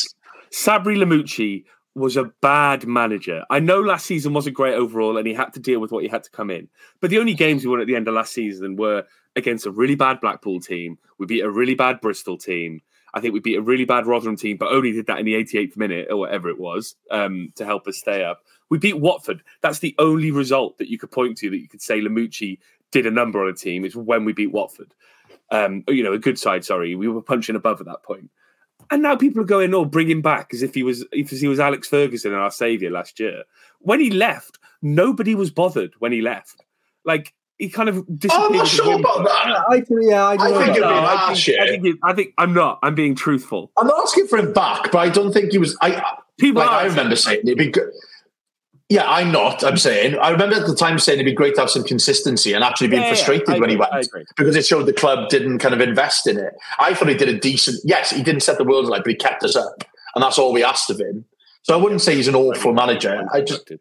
Sabri 0.52 0.96
Lamouchi 0.96 1.64
was 1.94 2.16
a 2.16 2.24
bad 2.42 2.86
manager. 2.86 3.44
I 3.48 3.58
know 3.58 3.80
last 3.80 4.06
season 4.06 4.34
wasn't 4.34 4.56
great 4.56 4.74
overall, 4.74 5.16
and 5.16 5.26
he 5.26 5.34
had 5.34 5.52
to 5.54 5.60
deal 5.60 5.80
with 5.80 5.92
what 5.92 6.02
he 6.02 6.08
had 6.08 6.24
to 6.24 6.30
come 6.30 6.50
in. 6.50 6.68
But 7.00 7.10
the 7.10 7.18
only 7.18 7.34
games 7.34 7.64
we 7.64 7.70
won 7.70 7.80
at 7.80 7.86
the 7.86 7.96
end 7.96 8.06
of 8.08 8.14
last 8.14 8.32
season 8.32 8.76
were 8.76 9.04
against 9.34 9.66
a 9.66 9.70
really 9.70 9.94
bad 9.94 10.20
Blackpool 10.20 10.60
team. 10.60 10.98
We 11.18 11.26
beat 11.26 11.40
a 11.40 11.50
really 11.50 11.74
bad 11.74 12.00
Bristol 12.00 12.36
team. 12.36 12.82
I 13.16 13.20
think 13.20 13.32
we 13.32 13.40
beat 13.40 13.56
a 13.56 13.62
really 13.62 13.86
bad 13.86 14.06
Rotherham 14.06 14.36
team, 14.36 14.58
but 14.58 14.70
only 14.70 14.92
did 14.92 15.06
that 15.06 15.18
in 15.18 15.24
the 15.24 15.32
88th 15.32 15.74
minute 15.74 16.08
or 16.10 16.18
whatever 16.18 16.50
it 16.50 16.60
was 16.60 16.96
um, 17.10 17.50
to 17.56 17.64
help 17.64 17.88
us 17.88 17.96
stay 17.96 18.22
up. 18.22 18.42
We 18.68 18.76
beat 18.76 19.00
Watford. 19.00 19.42
That's 19.62 19.78
the 19.78 19.94
only 19.98 20.30
result 20.30 20.76
that 20.76 20.90
you 20.90 20.98
could 20.98 21.10
point 21.10 21.38
to 21.38 21.48
that 21.48 21.56
you 21.56 21.66
could 21.66 21.80
say 21.80 22.02
Lamouchi 22.02 22.58
did 22.92 23.06
a 23.06 23.10
number 23.10 23.42
on 23.42 23.48
a 23.48 23.54
team. 23.54 23.86
Is 23.86 23.96
when 23.96 24.26
we 24.26 24.34
beat 24.34 24.52
Watford. 24.52 24.92
Um, 25.50 25.82
you 25.88 26.02
know, 26.02 26.12
a 26.12 26.18
good 26.18 26.38
side. 26.38 26.62
Sorry, 26.62 26.94
we 26.94 27.08
were 27.08 27.22
punching 27.22 27.56
above 27.56 27.80
at 27.80 27.86
that 27.86 28.02
point. 28.02 28.28
And 28.90 29.02
now 29.02 29.16
people 29.16 29.40
are 29.40 29.46
going, 29.46 29.72
"Oh, 29.72 29.86
bring 29.86 30.10
him 30.10 30.20
back," 30.20 30.52
as 30.52 30.62
if 30.62 30.74
he 30.74 30.82
was, 30.82 31.06
if 31.10 31.30
he 31.30 31.48
was 31.48 31.58
Alex 31.58 31.88
Ferguson 31.88 32.32
and 32.32 32.42
our 32.42 32.50
savior 32.50 32.90
last 32.90 33.18
year. 33.18 33.44
When 33.78 33.98
he 33.98 34.10
left, 34.10 34.58
nobody 34.82 35.34
was 35.34 35.50
bothered. 35.50 35.94
When 36.00 36.12
he 36.12 36.20
left, 36.20 36.64
like 37.06 37.32
he 37.58 37.68
kind 37.70 37.88
of 37.88 38.04
disappeared. 38.18 38.50
I'm 38.50 38.56
not 38.58 38.66
sure 38.68 38.98
about 39.00 39.24
that. 39.24 39.64
I 39.70 39.80
do, 39.80 39.98
yeah, 40.02 40.24
I. 40.24 40.32
I 40.34 40.36
think 40.36 40.50
about 40.50 40.68
it'd 40.68 40.82
No, 40.82 40.88
be 40.88 40.94
that. 40.94 41.04
I 41.04 41.16
harsh, 41.16 41.46
think, 41.46 41.58
I 41.60 41.64
yeah. 41.64 41.70
think, 41.70 41.86
it- 41.86 41.96
I 42.02 42.12
think 42.12 42.34
I'm 42.38 42.52
not. 42.54 42.78
I'm 42.82 42.94
being 42.94 43.14
truthful. 43.14 43.70
I'm 43.76 43.86
not 43.86 44.00
asking 44.02 44.26
for 44.28 44.38
him 44.38 44.52
back, 44.52 44.90
but 44.92 44.98
I 44.98 45.08
don't 45.08 45.32
think 45.32 45.52
he 45.52 45.58
was. 45.58 45.76
I 45.80 46.02
People 46.38 46.60
like 46.62 46.70
are. 46.70 46.80
I 46.80 46.84
remember 46.84 47.16
saying 47.16 47.40
it'd 47.44 47.56
be 47.56 47.70
good. 47.70 47.90
Yeah, 48.88 49.04
I'm 49.10 49.32
not. 49.32 49.64
I'm 49.64 49.76
saying 49.78 50.16
I 50.18 50.30
remember 50.30 50.54
at 50.56 50.66
the 50.66 50.74
time 50.76 50.98
saying 51.00 51.16
it'd 51.18 51.26
be 51.26 51.34
great 51.34 51.54
to 51.56 51.62
have 51.62 51.70
some 51.70 51.82
consistency 51.82 52.52
and 52.52 52.62
actually 52.62 52.86
being 52.88 53.02
Yeah, 53.02 53.08
yeah, 53.08 53.14
frustrated 53.14 53.50
I 53.50 53.58
when 53.58 53.70
he 53.70 53.76
went 53.76 53.90
because 54.36 54.54
it 54.54 54.64
showed 54.64 54.86
the 54.86 54.92
club 54.92 55.28
didn't 55.28 55.58
kind 55.58 55.74
of 55.74 55.80
invest 55.80 56.28
in 56.28 56.38
it. 56.38 56.54
I 56.78 56.94
thought 56.94 57.08
he 57.08 57.14
did 57.16 57.28
a 57.28 57.36
decent. 57.38 57.80
Yes, 57.84 58.10
he 58.10 58.22
didn't 58.22 58.42
set 58.42 58.58
the 58.58 58.64
world 58.64 58.84
alight, 58.84 59.02
but 59.02 59.10
he 59.10 59.16
kept 59.16 59.42
us 59.42 59.56
up, 59.56 59.82
and 60.14 60.22
that's 60.22 60.38
all 60.38 60.52
we 60.52 60.62
asked 60.62 60.88
of 60.90 61.00
him. 61.00 61.24
So 61.62 61.74
I 61.76 61.82
wouldn't 61.82 62.00
say 62.00 62.14
he's 62.14 62.28
an 62.28 62.36
awful 62.36 62.72
manager. 62.74 63.26
I 63.32 63.40
just 63.40 63.72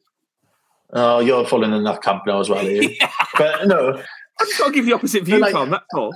oh, 0.93 1.19
you're 1.19 1.45
falling 1.45 1.73
in 1.73 1.83
that 1.83 2.01
camp 2.01 2.23
now 2.25 2.39
as 2.39 2.49
well, 2.49 2.65
are 2.65 2.69
you? 2.69 2.95
But 3.37 3.67
no, 3.67 4.01
I've 4.39 4.47
just 4.47 4.59
got 4.59 4.67
to 4.67 4.73
give 4.73 4.85
the 4.85 4.93
opposite 4.93 5.23
view, 5.23 5.39
like- 5.39 5.53
Tom. 5.53 5.69
That's 5.71 5.93
all. 5.93 6.13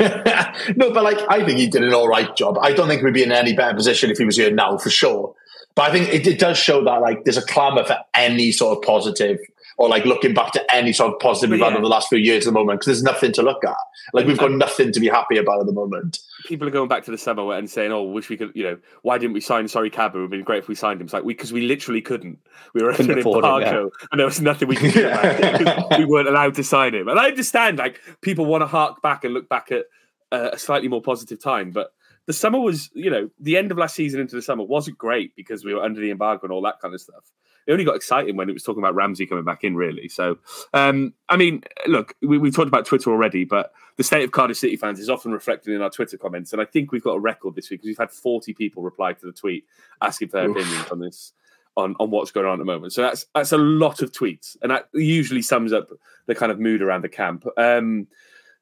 no, 0.76 0.92
but 0.92 1.02
like 1.02 1.18
I 1.28 1.44
think 1.44 1.58
he 1.58 1.66
did 1.68 1.82
an 1.82 1.94
all 1.94 2.08
right 2.08 2.34
job. 2.36 2.58
I 2.60 2.72
don't 2.72 2.88
think 2.88 3.02
we'd 3.02 3.14
be 3.14 3.22
in 3.22 3.32
any 3.32 3.54
better 3.54 3.74
position 3.74 4.10
if 4.10 4.18
he 4.18 4.24
was 4.24 4.36
here 4.36 4.50
now, 4.50 4.76
for 4.78 4.90
sure. 4.90 5.34
But 5.74 5.90
I 5.90 5.92
think 5.92 6.08
it, 6.12 6.26
it 6.26 6.38
does 6.38 6.58
show 6.58 6.84
that 6.84 7.00
like 7.00 7.24
there's 7.24 7.36
a 7.36 7.46
clamour 7.46 7.84
for 7.84 7.98
any 8.14 8.52
sort 8.52 8.76
of 8.76 8.82
positive 8.84 9.38
or 9.80 9.88
like 9.88 10.04
looking 10.04 10.34
back 10.34 10.52
to 10.52 10.74
any 10.74 10.92
sort 10.92 11.10
of 11.10 11.18
positive 11.20 11.50
we've 11.50 11.60
had 11.60 11.72
over 11.72 11.80
the 11.80 11.88
last 11.88 12.10
few 12.10 12.18
years 12.18 12.46
at 12.46 12.52
the 12.52 12.58
moment 12.60 12.78
because 12.78 12.86
there's 12.86 13.02
nothing 13.02 13.32
to 13.32 13.40
look 13.40 13.64
at. 13.64 13.76
Like 14.12 14.26
we've 14.26 14.36
got 14.36 14.52
nothing 14.52 14.92
to 14.92 15.00
be 15.00 15.08
happy 15.08 15.38
about 15.38 15.58
at 15.58 15.64
the 15.64 15.72
moment. 15.72 16.18
People 16.44 16.68
are 16.68 16.70
going 16.70 16.88
back 16.88 17.02
to 17.04 17.10
the 17.10 17.16
summer 17.16 17.54
and 17.54 17.68
saying, 17.68 17.90
"Oh, 17.90 18.02
wish 18.02 18.28
we 18.28 18.36
could." 18.36 18.52
You 18.54 18.62
know, 18.64 18.78
why 19.00 19.16
didn't 19.16 19.32
we 19.32 19.40
sign 19.40 19.64
Sory 19.64 19.90
Kaba? 19.90 20.18
It 20.18 20.20
would 20.20 20.24
have 20.24 20.30
been 20.32 20.42
great 20.42 20.58
if 20.58 20.68
we 20.68 20.74
signed 20.74 21.00
him. 21.00 21.06
It's 21.06 21.14
like 21.14 21.24
we 21.24 21.32
because 21.32 21.50
we 21.50 21.62
literally 21.62 22.02
couldn't. 22.02 22.38
We 22.74 22.82
were 22.82 22.90
in 22.92 23.10
afford 23.18 23.42
him, 23.42 23.60
yeah. 23.62 23.86
and 24.12 24.18
there 24.18 24.26
was 24.26 24.38
nothing 24.38 24.68
we 24.68 24.76
could 24.76 24.92
do 24.92 25.08
about 25.08 25.24
it. 25.24 25.64
'cause 25.64 25.84
we 25.98 26.04
weren't 26.04 26.28
allowed 26.28 26.56
to 26.56 26.62
sign 26.62 26.94
him. 26.94 27.08
And 27.08 27.18
I 27.18 27.28
understand, 27.28 27.78
like 27.78 28.02
people 28.20 28.44
want 28.44 28.60
to 28.60 28.66
hark 28.66 29.00
back 29.00 29.24
and 29.24 29.32
look 29.32 29.48
back 29.48 29.72
at 29.72 29.86
uh, 30.30 30.50
a 30.52 30.58
slightly 30.58 30.88
more 30.88 31.00
positive 31.00 31.40
time, 31.40 31.70
but 31.70 31.94
the 32.26 32.34
summer 32.34 32.60
was, 32.60 32.90
you 32.92 33.10
know, 33.10 33.30
the 33.40 33.56
end 33.56 33.72
of 33.72 33.78
last 33.78 33.94
season 33.94 34.20
into 34.20 34.36
the 34.36 34.42
summer 34.42 34.62
wasn't 34.62 34.98
great 34.98 35.34
because 35.36 35.64
we 35.64 35.72
were 35.72 35.82
under 35.82 36.02
the 36.02 36.10
embargo 36.10 36.42
and 36.44 36.52
all 36.52 36.62
that 36.62 36.80
kind 36.80 36.94
of 36.94 37.00
stuff. 37.00 37.24
It 37.66 37.72
only 37.72 37.84
got 37.84 37.96
exciting 37.96 38.36
when 38.36 38.48
it 38.48 38.52
was 38.52 38.62
talking 38.62 38.82
about 38.82 38.94
Ramsey 38.94 39.26
coming 39.26 39.44
back 39.44 39.64
in, 39.64 39.76
really. 39.76 40.08
So, 40.08 40.38
um, 40.74 41.14
I 41.28 41.36
mean, 41.36 41.62
look, 41.86 42.14
we, 42.22 42.38
we 42.38 42.50
talked 42.50 42.68
about 42.68 42.86
Twitter 42.86 43.10
already, 43.10 43.44
but 43.44 43.72
the 43.96 44.04
state 44.04 44.24
of 44.24 44.32
Cardiff 44.32 44.56
City 44.56 44.76
fans 44.76 44.98
is 44.98 45.10
often 45.10 45.32
reflected 45.32 45.74
in 45.74 45.82
our 45.82 45.90
Twitter 45.90 46.16
comments. 46.16 46.52
And 46.52 46.60
I 46.60 46.64
think 46.64 46.92
we've 46.92 47.02
got 47.04 47.12
a 47.12 47.20
record 47.20 47.54
this 47.54 47.70
week 47.70 47.80
because 47.80 47.88
we've 47.88 47.98
had 47.98 48.10
40 48.10 48.54
people 48.54 48.82
reply 48.82 49.12
to 49.12 49.26
the 49.26 49.32
tweet 49.32 49.64
asking 50.00 50.28
for 50.28 50.38
their 50.38 50.50
Oof. 50.50 50.56
opinions 50.56 50.90
on 50.90 51.00
this, 51.00 51.32
on, 51.76 51.94
on 52.00 52.10
what's 52.10 52.30
going 52.30 52.46
on 52.46 52.54
at 52.54 52.58
the 52.58 52.64
moment. 52.64 52.92
So 52.92 53.02
that's 53.02 53.26
that's 53.34 53.52
a 53.52 53.58
lot 53.58 54.02
of 54.02 54.12
tweets. 54.12 54.56
And 54.62 54.70
that 54.70 54.88
usually 54.92 55.42
sums 55.42 55.72
up 55.72 55.90
the 56.26 56.34
kind 56.34 56.50
of 56.50 56.58
mood 56.58 56.82
around 56.82 57.02
the 57.02 57.08
camp. 57.08 57.46
Um, 57.56 58.06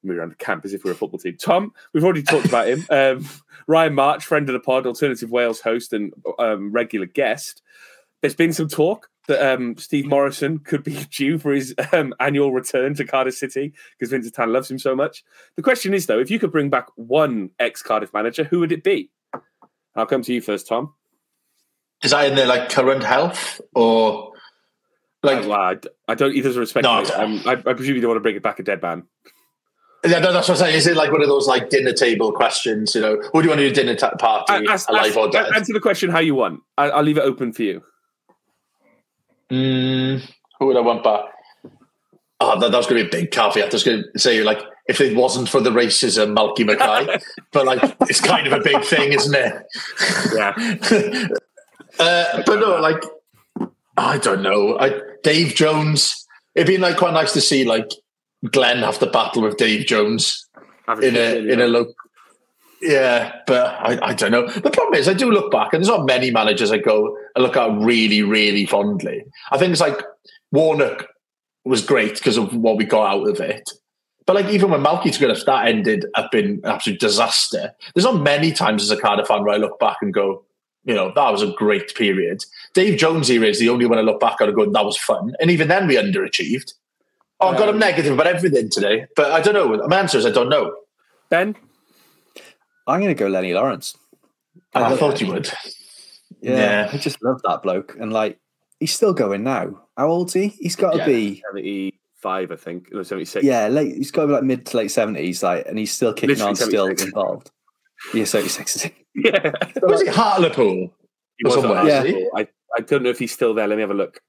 mood 0.03 0.19
around 0.19 0.31
the 0.31 0.37
camp 0.37 0.65
as 0.65 0.75
if 0.75 0.85
we're 0.85 0.93
a 0.93 0.95
football 0.95 1.19
team. 1.19 1.37
Tom, 1.37 1.73
we've 1.93 2.05
already 2.05 2.23
talked 2.23 2.47
about 2.47 2.69
him. 2.69 2.85
Um, 2.91 3.29
Ryan 3.67 3.95
March, 3.95 4.25
friend 4.25 4.49
of 4.49 4.55
the 4.55 4.61
pod, 4.61 4.87
Alternative 4.87 5.31
Wales 5.31 5.61
host 5.61 5.93
and 5.93 6.13
um, 6.39 6.73
regular 6.73 7.07
guest. 7.07 7.63
There's 8.21 8.35
been 8.35 8.53
some 8.53 8.69
talk 8.69 9.09
that 9.29 9.55
um, 9.55 9.77
Steve 9.77 10.07
Morison 10.07 10.59
could 10.59 10.83
be 10.83 11.05
due 11.17 11.39
for 11.39 11.53
his 11.53 11.75
um, 11.93 12.15
annual 12.19 12.53
return 12.53 12.95
to 12.95 13.05
Cardiff 13.05 13.35
City 13.37 13.73
because 13.99 14.11
Vincent 14.11 14.35
Tan 14.35 14.53
loves 14.53 14.71
him 14.71 14.79
so 14.79 14.97
much. 14.97 15.23
The 15.57 15.63
question 15.63 15.95
is, 15.95 16.07
though, 16.07 16.19
if 16.19 16.31
you 16.31 16.39
could 16.39 16.51
bring 16.51 16.71
back 16.71 16.89
one 16.97 17.51
ex 17.59 17.83
Cardiff 17.83 18.13
manager, 18.13 18.45
who 18.45 18.61
would 18.61 18.73
it 18.73 18.83
be? 18.83 19.11
I'll 19.95 20.07
come 20.07 20.23
to 20.23 20.33
you 20.33 20.41
first, 20.41 20.67
Tom. 20.67 20.95
Is 22.03 22.13
that 22.13 22.27
in 22.29 22.37
their 22.37 22.47
like 22.47 22.69
current 22.71 23.03
health 23.03 23.61
or 23.75 24.33
like 25.23 25.45
Uh, 25.45 25.49
well, 25.49 25.61
I, 25.61 25.77
I 26.07 26.15
don't. 26.15 26.33
He 26.33 26.41
doesn't 26.41 26.61
respect 26.61 26.85
No. 26.85 26.91
I- 26.93 27.05
Um, 27.23 27.43
I, 27.45 27.53
I 27.53 27.75
presume 27.75 27.97
you 27.97 28.01
don't 28.01 28.11
want 28.11 28.19
to 28.19 28.23
bring 28.23 28.37
it 28.37 28.43
back 28.43 28.59
a 28.61 28.63
dead 28.63 28.81
man. 28.83 29.03
Yeah, 30.07 30.21
no, 30.21 30.33
that's 30.33 30.49
what 30.49 30.55
I'm 30.55 30.65
saying. 30.65 30.77
Is 30.77 30.87
it 30.87 30.97
like 30.97 31.11
one 31.11 31.23
of 31.23 31.27
those 31.29 31.49
like 31.49 31.71
dinner 31.71 31.93
table 31.93 32.31
questions? 32.31 32.95
You 32.95 33.01
know, 33.01 33.17
what 33.33 33.43
do 33.43 33.47
you 33.47 33.51
want 33.51 33.59
to 33.61 33.69
do 33.69 33.75
dinner 33.75 33.97
ta- 33.97 34.15
party, 34.15 34.65
Ask- 34.69 34.89
alive 34.89 35.07
ask- 35.09 35.17
or 35.19 35.29
dead? 35.29 35.53
answer 35.57 35.73
the 35.73 35.81
question 35.81 36.09
how 36.11 36.21
you 36.21 36.37
want. 36.37 36.61
I, 36.79 36.91
I'll 36.91 37.03
leave 37.03 37.19
it 37.19 37.23
open 37.23 37.53
for 37.53 37.65
you. 37.65 37.83
Mm, 39.51 40.23
who 40.59 40.67
would 40.67 40.77
I 40.77 40.81
want 40.81 41.03
back? 41.03 41.25
Oh, 42.41 42.59
that, 42.61 42.71
that 42.71 42.77
was 42.77 42.87
going 42.87 43.05
to 43.05 43.11
be 43.11 43.17
a 43.17 43.21
big 43.23 43.31
caveat. 43.31 43.71
I 43.71 43.73
was 43.73 43.85
going 43.85 44.05
to 44.13 44.19
say, 44.19 44.43
like, 44.43 44.61
if 44.87 45.01
it 45.01 45.17
wasn't 45.17 45.49
for 45.49 45.61
the 45.61 45.71
racism, 45.71 46.37
Malky 46.37 46.65
Mackay. 46.65 47.19
but, 47.53 47.67
like, 47.67 47.97
it's 48.03 48.21
kind 48.21 48.47
of 48.47 48.53
a 48.53 48.61
big 48.61 48.85
thing, 48.85 49.13
isn't 49.13 49.35
it? 49.35 49.67
Yeah. 50.35 51.29
uh, 51.99 52.43
but 52.47 52.61
no, 52.61 52.77
like, 52.81 53.03
I 53.97 54.19
don't 54.19 54.43
know. 54.43 54.79
I, 54.79 55.01
Dave 55.25 55.55
Jones, 55.55 56.27
it'd 56.55 56.69
be, 56.69 56.79
like, 56.79 56.97
quite 56.97 57.13
nice 57.13 57.33
to 57.33 57.41
see, 57.41 57.65
like, 57.65 57.91
Glenn 58.53 58.79
have 58.79 59.01
to 59.01 59.07
battle 59.07 59.43
with 59.43 59.57
Dave 59.57 59.87
Jones 59.87 60.47
in 61.03 61.17
a, 61.17 61.53
in 61.53 61.61
a 61.61 61.67
look. 61.67 61.89
Yeah, 62.81 63.35
but 63.49 63.67
I, 63.81 64.11
I 64.11 64.15
don't 64.15 64.31
know. 64.31 64.47
The 64.47 64.71
problem 64.71 64.95
is, 64.95 65.09
I 65.09 65.15
do 65.15 65.33
look 65.33 65.51
back, 65.51 65.73
and 65.73 65.83
there's 65.83 65.89
not 65.89 66.07
many 66.07 66.31
managers 66.31 66.71
I 66.71 66.79
go 66.79 67.17
I 67.39 67.41
look 67.41 67.57
at 67.57 67.81
really, 67.81 68.23
really 68.23 68.67
fondly. 68.67 69.25
I 69.53 69.59
think 69.59 69.71
it's 69.71 69.81
like 69.81 70.01
Warnock 70.51 71.07
was 71.65 71.85
great 71.85 72.15
because 72.15 72.37
of 72.37 72.55
what 72.55 72.77
we 72.77 72.85
got 72.85 73.15
out 73.15 73.29
of 73.29 73.41
it. 73.41 73.71
But 74.27 74.35
like 74.37 74.47
even 74.53 74.71
when 74.71 74.83
Malky 74.83 75.13
took 75.13 75.23
it, 75.23 75.47
that 75.47 75.69
ended 75.69 76.05
up 76.17 76.35
in 76.35 76.45
an 76.45 76.61
absolute 76.65 77.01
disaster. 77.01 77.73
There's 77.95 78.05
not 78.05 78.23
many 78.23 78.53
times 78.53 78.83
as 78.83 78.91
a 78.91 79.01
Cardiff 79.01 79.29
fan 79.29 79.45
where 79.45 79.55
I 79.55 79.59
look 79.59 79.79
back 79.79 79.99
and 80.03 80.13
go, 80.13 80.45
you 80.85 80.95
know, 80.95 81.13
that 81.15 81.31
was 81.31 81.43
a 81.43 81.53
great 81.53 81.95
period. 81.95 82.45
Dave 82.75 82.99
Jones 82.99 83.29
here 83.29 83.45
is 83.45 83.61
the 83.61 83.69
only 83.69 83.87
one 83.87 83.99
I 83.99 84.03
look 84.03 84.21
back 84.21 84.41
on 84.41 84.49
and 84.49 84.57
go, 84.57 84.71
that 84.71 84.85
was 84.85 84.99
fun. 84.99 85.35
And 85.41 85.51
even 85.51 85.69
then 85.69 85.87
we 85.87 85.97
underachieved. 85.97 86.75
Oh, 87.41 87.49
I've 87.49 87.59
got 87.59 87.69
a 87.69 87.73
um, 87.73 87.79
negative 87.79 88.13
about 88.13 88.27
everything 88.27 88.69
today, 88.69 89.07
but 89.15 89.31
I 89.31 89.41
don't 89.41 89.55
know. 89.55 89.87
My 89.87 90.01
answer 90.01 90.19
is 90.19 90.27
I 90.27 90.31
don't 90.31 90.49
know. 90.49 90.75
Ben? 91.31 91.55
I'm 92.87 93.01
going 93.01 93.15
to 93.15 93.19
go 93.19 93.29
Lennie 93.29 93.55
Lawrence. 93.55 93.97
I, 94.75 94.81
love 94.81 94.99
thought 94.99 95.13
that. 95.13 95.21
you 95.21 95.29
would. 95.29 95.51
Yeah, 96.41 96.57
Yeah. 96.87 96.91
I 96.93 96.97
just 96.99 97.23
love 97.23 97.41
that 97.45 97.63
bloke, 97.63 97.97
and 97.99 98.13
like 98.13 98.39
he's 98.81 98.95
still 98.95 99.13
going 99.13 99.43
now. 99.45 99.83
How 99.97 100.09
old's 100.09 100.33
he? 100.35 100.49
He's 100.49 100.77
got 100.77 100.93
to 100.93 100.99
Yeah. 100.99 101.07
be 101.07 101.43
75, 101.49 102.53
I 102.53 102.57
think. 102.57 102.89
or 102.95 103.03
76. 103.05 103.45
yeah, 103.45 103.69
late. 103.69 103.95
He's 103.97 104.11
got 104.11 104.23
to 104.23 104.27
be 104.29 104.33
like 104.35 104.45
mid 104.45 104.67
to 104.67 104.77
late 104.77 104.91
seventies, 104.91 105.43
like, 105.43 105.67
and 105.67 105.79
he's 105.79 105.93
still 105.93 106.13
kicking 106.13 106.31
Literally 106.31 106.51
on, 106.51 106.57
still 106.57 106.87
involved. 106.87 107.51
Yeah, 108.15 108.25
seventy 108.25 108.51
six. 108.51 108.89
Yeah. 109.15 109.51
Was 109.83 110.03
it 110.03 110.09
Hartlepool? 110.09 110.95
He 111.39 111.45
was 111.45 111.55
Somewhere, 111.55 111.85
yeah. 111.85 112.29
I, 112.37 112.47
I 112.77 112.81
don't 112.83 113.03
know 113.03 113.09
if 113.11 113.19
he's 113.19 113.33
still 113.33 113.53
there. 113.53 113.67
Let 113.67 113.75
me 113.75 113.81
have 113.81 113.91
a 113.91 113.95
look. 113.95 114.21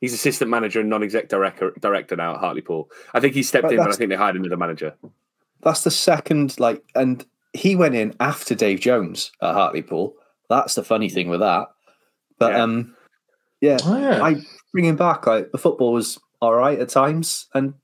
He's 0.00 0.14
assistant 0.14 0.50
manager 0.50 0.80
and 0.80 0.88
non-exec 0.88 1.28
director, 1.28 1.72
director 1.80 2.16
now 2.16 2.34
at 2.34 2.40
Hartlepool. 2.40 2.88
I 3.12 3.20
think 3.20 3.34
he 3.34 3.42
stepped 3.42 3.64
But 3.64 3.72
in, 3.72 3.78
but 3.78 3.88
I 3.88 3.92
think 3.92 4.08
they 4.10 4.16
hired 4.16 4.36
another 4.36 4.56
manager. 4.56 4.94
That's 5.62 5.82
the 5.84 5.90
second, 5.90 6.58
like, 6.60 6.82
and 6.94 7.26
he 7.52 7.74
went 7.76 7.94
in 7.94 8.14
after 8.20 8.54
Dave 8.54 8.80
Jones 8.80 9.32
at 9.42 9.52
Hartlepool. 9.54 10.14
That's 10.48 10.74
the 10.74 10.82
funny 10.84 11.08
thing 11.08 11.28
with 11.28 11.40
that. 11.40 11.68
But 12.38 12.52
Yeah. 12.52 12.62
um, 12.62 12.96
yeah, 13.60 13.78
Oh, 13.84 13.98
yeah. 13.98 14.22
I 14.22 14.36
bring 14.72 14.84
him 14.84 14.96
back. 14.96 15.26
Like 15.26 15.50
the 15.52 15.58
football 15.58 15.92
was 15.92 16.18
all 16.40 16.54
right 16.54 16.78
at 16.78 16.88
times, 16.88 17.48
and 17.54 17.74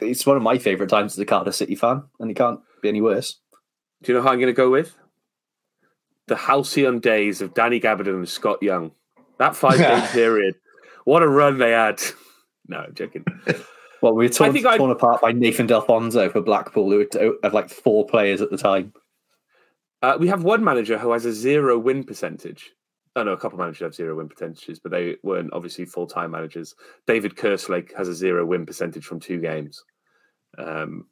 it's 0.00 0.26
one 0.26 0.36
of 0.36 0.42
my 0.42 0.58
favourite 0.58 0.88
times 0.90 1.12
as 1.12 1.18
a 1.18 1.24
Cardiff 1.26 1.54
City 1.54 1.74
fan, 1.74 2.02
and 2.20 2.30
it 2.30 2.34
can't 2.34 2.60
be 2.82 2.88
any 2.88 3.00
worse. 3.00 3.38
Do 4.02 4.12
you 4.12 4.18
know 4.18 4.22
how 4.24 4.30
I'm 4.32 4.38
going 4.40 4.46
to 4.48 4.52
go 4.52 4.70
with? 4.70 4.94
The 6.28 6.36
halcyon 6.36 6.98
days 7.00 7.40
of 7.40 7.54
Danny 7.54 7.80
Gabbidon 7.80 8.08
and 8.14 8.28
Scott 8.28 8.62
Young. 8.62 8.90
That 9.38 9.54
five-game 9.54 10.02
period. 10.12 10.54
What 11.04 11.22
a 11.22 11.28
run 11.28 11.58
they 11.58 11.70
had. 11.72 12.00
No, 12.68 12.78
I'm 12.78 12.94
joking. 12.96 13.24
Well, 14.02 14.14
we 14.14 14.24
were 14.24 14.28
torn, 14.28 14.50
I'd- 14.50 14.76
torn 14.76 14.90
apart 14.90 15.20
by 15.20 15.30
Nathan 15.30 15.68
Delfouneso 15.68 16.32
for 16.32 16.40
Blackpool, 16.40 16.90
who 16.90 16.98
had- 16.98 17.32
had 17.44 17.52
like 17.54 17.70
four 17.70 18.04
players 18.04 18.40
at 18.42 18.50
the 18.50 18.56
time. 18.58 18.92
Uh, 20.02 20.16
we 20.20 20.28
have 20.28 20.44
one 20.44 20.62
manager 20.62 20.98
who 20.98 21.12
has 21.12 21.24
a 21.24 21.32
zero 21.32 21.78
win 21.78 22.04
percentage. 22.04 22.72
Oh 23.14 23.22
no, 23.22 23.32
a 23.32 23.36
couple 23.36 23.58
of 23.58 23.60
managers 23.60 23.80
have 23.80 23.94
zero 23.94 24.16
win 24.16 24.28
percentages, 24.28 24.78
but 24.78 24.92
they 24.92 25.16
weren't 25.22 25.52
obviously 25.52 25.86
full 25.86 26.06
time 26.06 26.30
managers. 26.32 26.74
David 27.06 27.34
Kerslake 27.34 27.96
has 27.96 28.08
a 28.08 28.14
zero 28.14 28.44
win 28.44 28.66
percentage 28.66 29.06
from 29.06 29.20
two 29.20 29.40
games. 29.40 29.82
Um, 30.58 31.06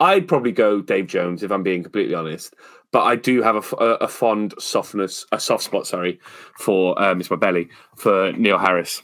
I'd 0.00 0.28
probably 0.28 0.52
go 0.52 0.80
Dave 0.80 1.06
Jones 1.06 1.42
if 1.42 1.50
I'm 1.50 1.62
being 1.62 1.82
completely 1.82 2.14
honest, 2.14 2.54
but 2.92 3.02
I 3.02 3.16
do 3.16 3.42
have 3.42 3.72
a 3.74 3.84
a 4.00 4.08
fond 4.08 4.54
softness, 4.58 5.26
a 5.32 5.40
soft 5.40 5.64
spot, 5.64 5.86
sorry, 5.86 6.18
for 6.58 7.00
um, 7.02 7.20
it's 7.20 7.30
my 7.30 7.36
belly 7.36 7.68
for 7.96 8.32
Neil 8.32 8.58
Harris. 8.58 9.02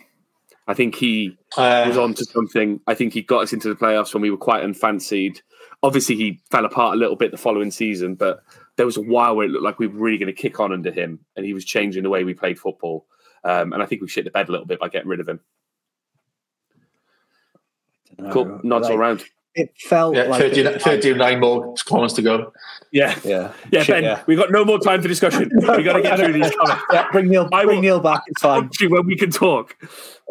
I 0.68 0.74
think 0.74 0.94
he 0.94 1.36
was 1.56 1.96
Uh, 1.98 2.02
on 2.02 2.14
to 2.14 2.24
something. 2.24 2.80
I 2.86 2.94
think 2.94 3.12
he 3.12 3.22
got 3.22 3.42
us 3.42 3.52
into 3.52 3.68
the 3.68 3.74
playoffs 3.74 4.14
when 4.14 4.22
we 4.22 4.30
were 4.30 4.36
quite 4.36 4.64
unfancied. 4.64 5.40
Obviously, 5.82 6.14
he 6.14 6.40
fell 6.50 6.64
apart 6.64 6.94
a 6.94 6.98
little 6.98 7.16
bit 7.16 7.32
the 7.32 7.36
following 7.36 7.70
season, 7.70 8.14
but 8.14 8.42
there 8.82 8.86
was 8.86 8.96
a 8.96 9.00
while 9.00 9.36
where 9.36 9.46
it 9.46 9.50
looked 9.52 9.62
like 9.62 9.78
we 9.78 9.86
were 9.86 10.00
really 10.00 10.18
going 10.18 10.26
to 10.26 10.32
kick 10.32 10.58
on 10.58 10.72
under 10.72 10.90
him, 10.90 11.20
and 11.36 11.46
he 11.46 11.54
was 11.54 11.64
changing 11.64 12.02
the 12.02 12.10
way 12.10 12.24
we 12.24 12.34
played 12.34 12.58
football. 12.58 13.06
Um, 13.44 13.72
and 13.72 13.80
I 13.80 13.86
think 13.86 14.02
we 14.02 14.08
shit 14.08 14.24
the 14.24 14.32
bed 14.32 14.48
a 14.48 14.50
little 14.50 14.66
bit 14.66 14.80
by 14.80 14.88
getting 14.88 15.08
rid 15.08 15.20
of 15.20 15.28
him. 15.28 15.38
Cool, 18.32 18.58
nods 18.64 18.86
all 18.88 18.94
Like, 18.94 18.98
round. 18.98 19.24
It 19.54 19.70
felt 19.78 20.16
yeah, 20.16 20.24
like 20.24 20.40
39, 20.40 20.80
39 20.80 21.38
more 21.38 21.74
comments 21.86 22.14
to 22.14 22.22
go. 22.22 22.52
Yeah, 22.90 23.16
Yeah, 23.22 23.52
yeah, 23.70 23.82
Shit, 23.84 23.94
Ben. 23.94 24.02
yeah. 24.02 24.22
We've 24.26 24.36
got 24.38 24.50
no 24.50 24.64
more 24.64 24.80
time 24.80 25.00
for 25.00 25.06
discussion. 25.06 25.48
we 25.54 25.60
got 25.84 25.92
to 25.92 26.02
get 26.02 26.18
through 26.18 26.32
these 26.32 26.50
comments. 26.56 26.82
Yeah, 26.92 27.06
bring 27.12 27.28
Neil, 27.28 27.48
I 27.52 27.64
bring 27.64 27.76
will- 27.76 27.82
Neil 27.82 28.00
back. 28.00 28.22
It's 28.26 28.42
fine. 28.42 28.68
Talk 28.68 28.90
when 28.90 29.06
we 29.06 29.14
can 29.16 29.30
talk. 29.30 29.76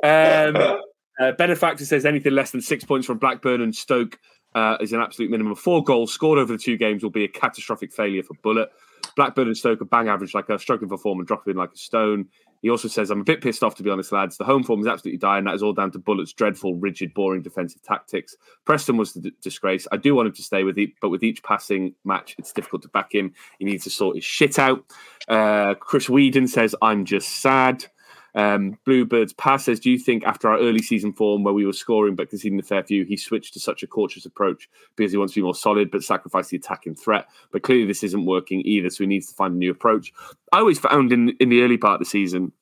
Um, 0.03 0.57
uh, 1.21 1.31
Benefactor 1.37 1.85
says 1.85 2.05
anything 2.05 2.33
less 2.33 2.51
than 2.51 2.59
six 2.61 2.83
points 2.83 3.07
from 3.07 3.17
Blackburn 3.17 3.61
and 3.61 3.73
Stoke 3.73 4.19
uh, 4.55 4.77
is 4.79 4.93
an 4.93 5.01
absolute 5.01 5.31
minimum. 5.31 5.55
Four 5.55 5.83
goals 5.83 6.13
scored 6.13 6.39
over 6.39 6.53
the 6.53 6.59
two 6.59 6.77
games 6.77 7.03
will 7.03 7.09
be 7.09 7.23
a 7.23 7.27
catastrophic 7.27 7.91
failure 7.93 8.23
for 8.23 8.35
Bulut. 8.35 8.67
Blackburn 9.15 9.47
and 9.47 9.57
Stoke 9.57 9.81
are 9.81 9.85
bang 9.85 10.07
average, 10.07 10.33
like 10.33 10.49
a 10.49 10.59
struggling 10.59 10.89
for 10.89 10.97
form 10.97 11.19
and 11.19 11.27
dropping 11.27 11.55
like 11.55 11.73
a 11.73 11.77
stone. 11.77 12.27
He 12.61 12.69
also 12.69 12.87
says, 12.87 13.09
I'm 13.09 13.21
a 13.21 13.23
bit 13.23 13.41
pissed 13.41 13.63
off, 13.63 13.75
to 13.75 13.83
be 13.83 13.89
honest, 13.89 14.11
lads. 14.11 14.37
The 14.37 14.43
home 14.43 14.63
form 14.63 14.81
is 14.81 14.87
absolutely 14.87 15.17
dying. 15.17 15.45
That 15.45 15.55
is 15.55 15.63
all 15.63 15.73
down 15.73 15.91
to 15.91 15.99
Bulut's 15.99 16.31
dreadful, 16.31 16.75
rigid, 16.75 17.13
boring 17.13 17.41
defensive 17.41 17.81
tactics. 17.81 18.35
Preston 18.65 18.97
was 18.97 19.13
the 19.13 19.21
d- 19.21 19.31
disgrace. 19.41 19.87
I 19.91 19.97
do 19.97 20.13
want 20.13 20.27
him 20.27 20.35
to 20.35 20.43
stay 20.43 20.63
with 20.63 20.77
it, 20.77 20.91
but 21.01 21.09
with 21.09 21.23
each 21.23 21.41
passing 21.41 21.95
match, 22.05 22.35
it's 22.37 22.53
difficult 22.53 22.83
to 22.83 22.89
back 22.89 23.13
him. 23.13 23.33
He 23.57 23.65
needs 23.65 23.83
to 23.85 23.89
sort 23.89 24.15
his 24.15 24.23
shit 24.23 24.59
out. 24.59 24.85
Uh, 25.27 25.73
Chris 25.73 26.07
Whedon 26.07 26.47
says, 26.47 26.75
I'm 26.83 27.03
just 27.03 27.41
sad. 27.41 27.85
Um, 28.33 28.77
Bluebirds 28.85 29.33
Pass 29.33 29.65
says, 29.65 29.79
Do 29.79 29.91
you 29.91 29.99
think 29.99 30.23
after 30.23 30.49
our 30.49 30.57
early 30.57 30.81
season 30.81 31.13
form 31.13 31.43
where 31.43 31.53
we 31.53 31.65
were 31.65 31.73
scoring 31.73 32.15
but 32.15 32.29
conceding 32.29 32.59
a 32.59 32.63
fair 32.63 32.83
few, 32.83 33.03
he 33.03 33.17
switched 33.17 33.53
to 33.53 33.59
such 33.59 33.83
a 33.83 33.87
cautious 33.87 34.25
approach 34.25 34.69
because 34.95 35.11
he 35.11 35.17
wants 35.17 35.33
to 35.33 35.39
be 35.39 35.43
more 35.43 35.55
solid 35.55 35.91
but 35.91 36.03
sacrifice 36.03 36.47
the 36.47 36.57
attacking 36.57 36.95
threat? 36.95 37.27
But 37.51 37.63
clearly, 37.63 37.85
this 37.85 38.03
isn't 38.03 38.25
working 38.25 38.61
either, 38.65 38.89
so 38.89 39.03
he 39.03 39.07
needs 39.07 39.27
to 39.27 39.33
find 39.33 39.55
a 39.55 39.57
new 39.57 39.71
approach. 39.71 40.13
I 40.51 40.59
always 40.59 40.79
found 40.79 41.11
in, 41.11 41.35
in 41.39 41.49
the 41.49 41.61
early 41.61 41.77
part 41.77 41.95
of 41.95 41.99
the 41.99 42.05
season, 42.05 42.53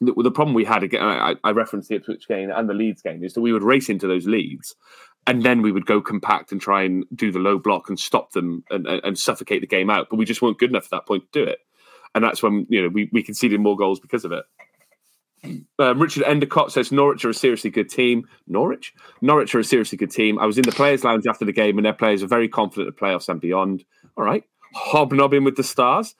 the, 0.00 0.12
the 0.12 0.30
problem 0.30 0.54
we 0.54 0.64
had, 0.64 0.82
again, 0.82 1.02
I, 1.02 1.34
I 1.42 1.50
referenced 1.50 1.88
the 1.88 1.96
Ipswich 1.96 2.28
game 2.28 2.50
and 2.54 2.68
the 2.68 2.74
Leeds 2.74 3.02
game, 3.02 3.24
is 3.24 3.34
that 3.34 3.40
we 3.40 3.52
would 3.52 3.62
race 3.62 3.88
into 3.88 4.06
those 4.06 4.26
leads 4.26 4.76
and 5.26 5.42
then 5.42 5.62
we 5.62 5.72
would 5.72 5.86
go 5.86 6.00
compact 6.00 6.52
and 6.52 6.60
try 6.60 6.82
and 6.82 7.04
do 7.14 7.30
the 7.30 7.38
low 7.38 7.58
block 7.58 7.88
and 7.88 7.98
stop 7.98 8.32
them 8.32 8.64
and, 8.70 8.86
and, 8.86 9.04
and 9.04 9.18
suffocate 9.18 9.60
the 9.60 9.66
game 9.66 9.90
out. 9.90 10.08
But 10.10 10.16
we 10.16 10.24
just 10.24 10.42
weren't 10.42 10.58
good 10.58 10.70
enough 10.70 10.84
at 10.84 10.90
that 10.90 11.06
point 11.06 11.24
to 11.32 11.44
do 11.44 11.50
it. 11.50 11.58
And 12.14 12.24
that's 12.24 12.42
when 12.42 12.66
you 12.68 12.82
know 12.82 12.88
we, 12.88 13.08
we 13.12 13.22
conceded 13.22 13.60
more 13.60 13.76
goals 13.76 14.00
because 14.00 14.24
of 14.24 14.32
it. 14.32 14.44
Um, 15.42 15.98
Richard 15.98 16.24
Endicott 16.24 16.72
says 16.72 16.92
Norwich 16.92 17.24
are 17.24 17.30
a 17.30 17.34
seriously 17.34 17.70
good 17.70 17.88
team. 17.88 18.28
Norwich? 18.46 18.92
Norwich 19.22 19.54
are 19.54 19.60
a 19.60 19.64
seriously 19.64 19.96
good 19.96 20.10
team. 20.10 20.38
I 20.38 20.46
was 20.46 20.58
in 20.58 20.64
the 20.64 20.72
players' 20.72 21.04
lounge 21.04 21.26
after 21.26 21.44
the 21.44 21.52
game, 21.52 21.78
and 21.78 21.84
their 21.84 21.94
players 21.94 22.22
are 22.22 22.26
very 22.26 22.48
confident 22.48 22.88
of 22.88 22.96
playoffs 22.96 23.28
and 23.28 23.40
beyond. 23.40 23.84
All 24.16 24.24
right, 24.24 24.44
hobnobbing 24.74 25.44
with 25.44 25.56
the 25.56 25.64
stars. 25.64 26.14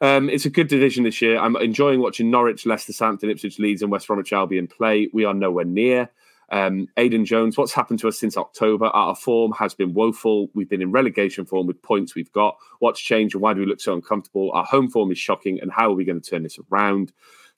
Um, 0.00 0.28
it's 0.28 0.44
a 0.44 0.50
good 0.50 0.68
division 0.68 1.04
this 1.04 1.22
year. 1.22 1.38
I'm 1.38 1.56
enjoying 1.56 2.00
watching 2.00 2.30
Norwich, 2.30 2.66
Leicester, 2.66 2.92
Southampton, 2.92 3.30
Ipswich, 3.30 3.58
Leeds, 3.58 3.82
and 3.82 3.90
West 3.90 4.06
Bromwich 4.06 4.32
Albion 4.32 4.66
play. 4.66 5.08
We 5.12 5.24
are 5.24 5.34
nowhere 5.34 5.64
near. 5.64 6.10
Um, 6.50 6.88
Aidan 6.98 7.24
Jones, 7.24 7.56
what's 7.56 7.72
happened 7.72 7.98
to 8.00 8.08
us 8.08 8.18
since 8.18 8.36
October? 8.36 8.86
Our 8.86 9.16
form 9.16 9.52
has 9.52 9.74
been 9.74 9.94
woeful. 9.94 10.50
We've 10.54 10.68
been 10.68 10.82
in 10.82 10.92
relegation 10.92 11.46
form 11.46 11.66
with 11.66 11.80
points 11.82 12.14
we've 12.14 12.32
got. 12.32 12.58
What's 12.78 13.00
changed 13.00 13.34
and 13.34 13.42
why 13.42 13.54
do 13.54 13.60
we 13.60 13.66
look 13.66 13.80
so 13.80 13.94
uncomfortable? 13.94 14.50
Our 14.52 14.64
home 14.64 14.90
form 14.90 15.10
is 15.10 15.18
shocking, 15.18 15.60
and 15.60 15.72
how 15.72 15.90
are 15.90 15.94
we 15.94 16.04
going 16.04 16.20
to 16.20 16.30
turn 16.30 16.42
this 16.42 16.58
around? 16.70 17.12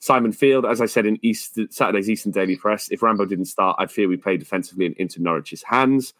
Simon 0.05 0.32
Field, 0.32 0.66
as 0.66 0.82
I 0.82 0.86
said 0.86 1.07
in 1.07 1.18
East, 1.22 1.59
Saturday's 1.70 2.11
Eastern 2.11 2.30
Daily 2.30 2.57
Press, 2.57 2.90
if 2.90 3.02
Rambo 3.02 3.24
didn't 3.24 3.46
start, 3.46 3.76
I'd 3.78 3.90
fear 3.90 4.07
we 4.07 4.18
play 4.18 4.36
defensively 4.36 4.84
and 4.84 4.94
into 4.98 5.18
Norwich's 5.18 5.62
hands. 5.62 6.12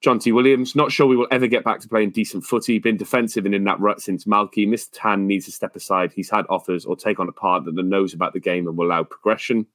John 0.00 0.20
T. 0.20 0.30
Williams, 0.30 0.76
not 0.76 0.92
sure 0.92 1.08
we 1.08 1.16
will 1.16 1.26
ever 1.32 1.48
get 1.48 1.64
back 1.64 1.80
to 1.80 1.88
playing 1.88 2.10
decent 2.10 2.44
footy. 2.44 2.78
Been 2.78 2.96
defensive 2.96 3.44
and 3.44 3.52
in 3.52 3.64
that 3.64 3.80
rut 3.80 4.00
since 4.00 4.26
Malky. 4.26 4.64
Mr. 4.68 4.90
Tan 4.92 5.26
needs 5.26 5.46
to 5.46 5.50
step 5.50 5.74
aside. 5.74 6.12
He's 6.12 6.30
had 6.30 6.46
offers 6.48 6.84
or 6.84 6.94
take 6.94 7.18
on 7.18 7.28
a 7.28 7.32
part 7.32 7.64
that 7.64 7.74
knows 7.74 8.14
about 8.14 8.32
the 8.32 8.38
game 8.38 8.68
and 8.68 8.76
will 8.76 8.86
allow 8.86 9.02
progression. 9.02 9.66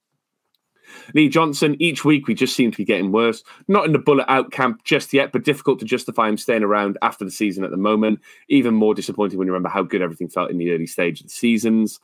Lee 1.13 1.29
Johnson, 1.29 1.75
each 1.79 2.05
week 2.05 2.27
we 2.27 2.33
just 2.33 2.55
seem 2.55 2.71
to 2.71 2.77
be 2.77 2.85
getting 2.85 3.11
worse. 3.11 3.43
Not 3.67 3.85
in 3.85 3.93
the 3.93 3.99
Bulut 3.99 4.25
out 4.27 4.51
camp 4.51 4.83
just 4.83 5.13
yet, 5.13 5.31
but 5.31 5.43
difficult 5.43 5.79
to 5.79 5.85
justify 5.85 6.29
him 6.29 6.37
staying 6.37 6.63
around 6.63 6.97
after 7.01 7.25
the 7.25 7.31
season 7.31 7.63
at 7.63 7.71
the 7.71 7.77
moment. 7.77 8.19
Even 8.49 8.73
more 8.73 8.93
disappointing 8.93 9.37
when 9.37 9.47
you 9.47 9.53
remember 9.53 9.69
how 9.69 9.83
good 9.83 10.01
everything 10.01 10.29
felt 10.29 10.51
in 10.51 10.57
the 10.57 10.71
early 10.71 10.87
stage 10.87 11.21
of 11.21 11.27
the 11.27 11.33
seasons. 11.33 11.99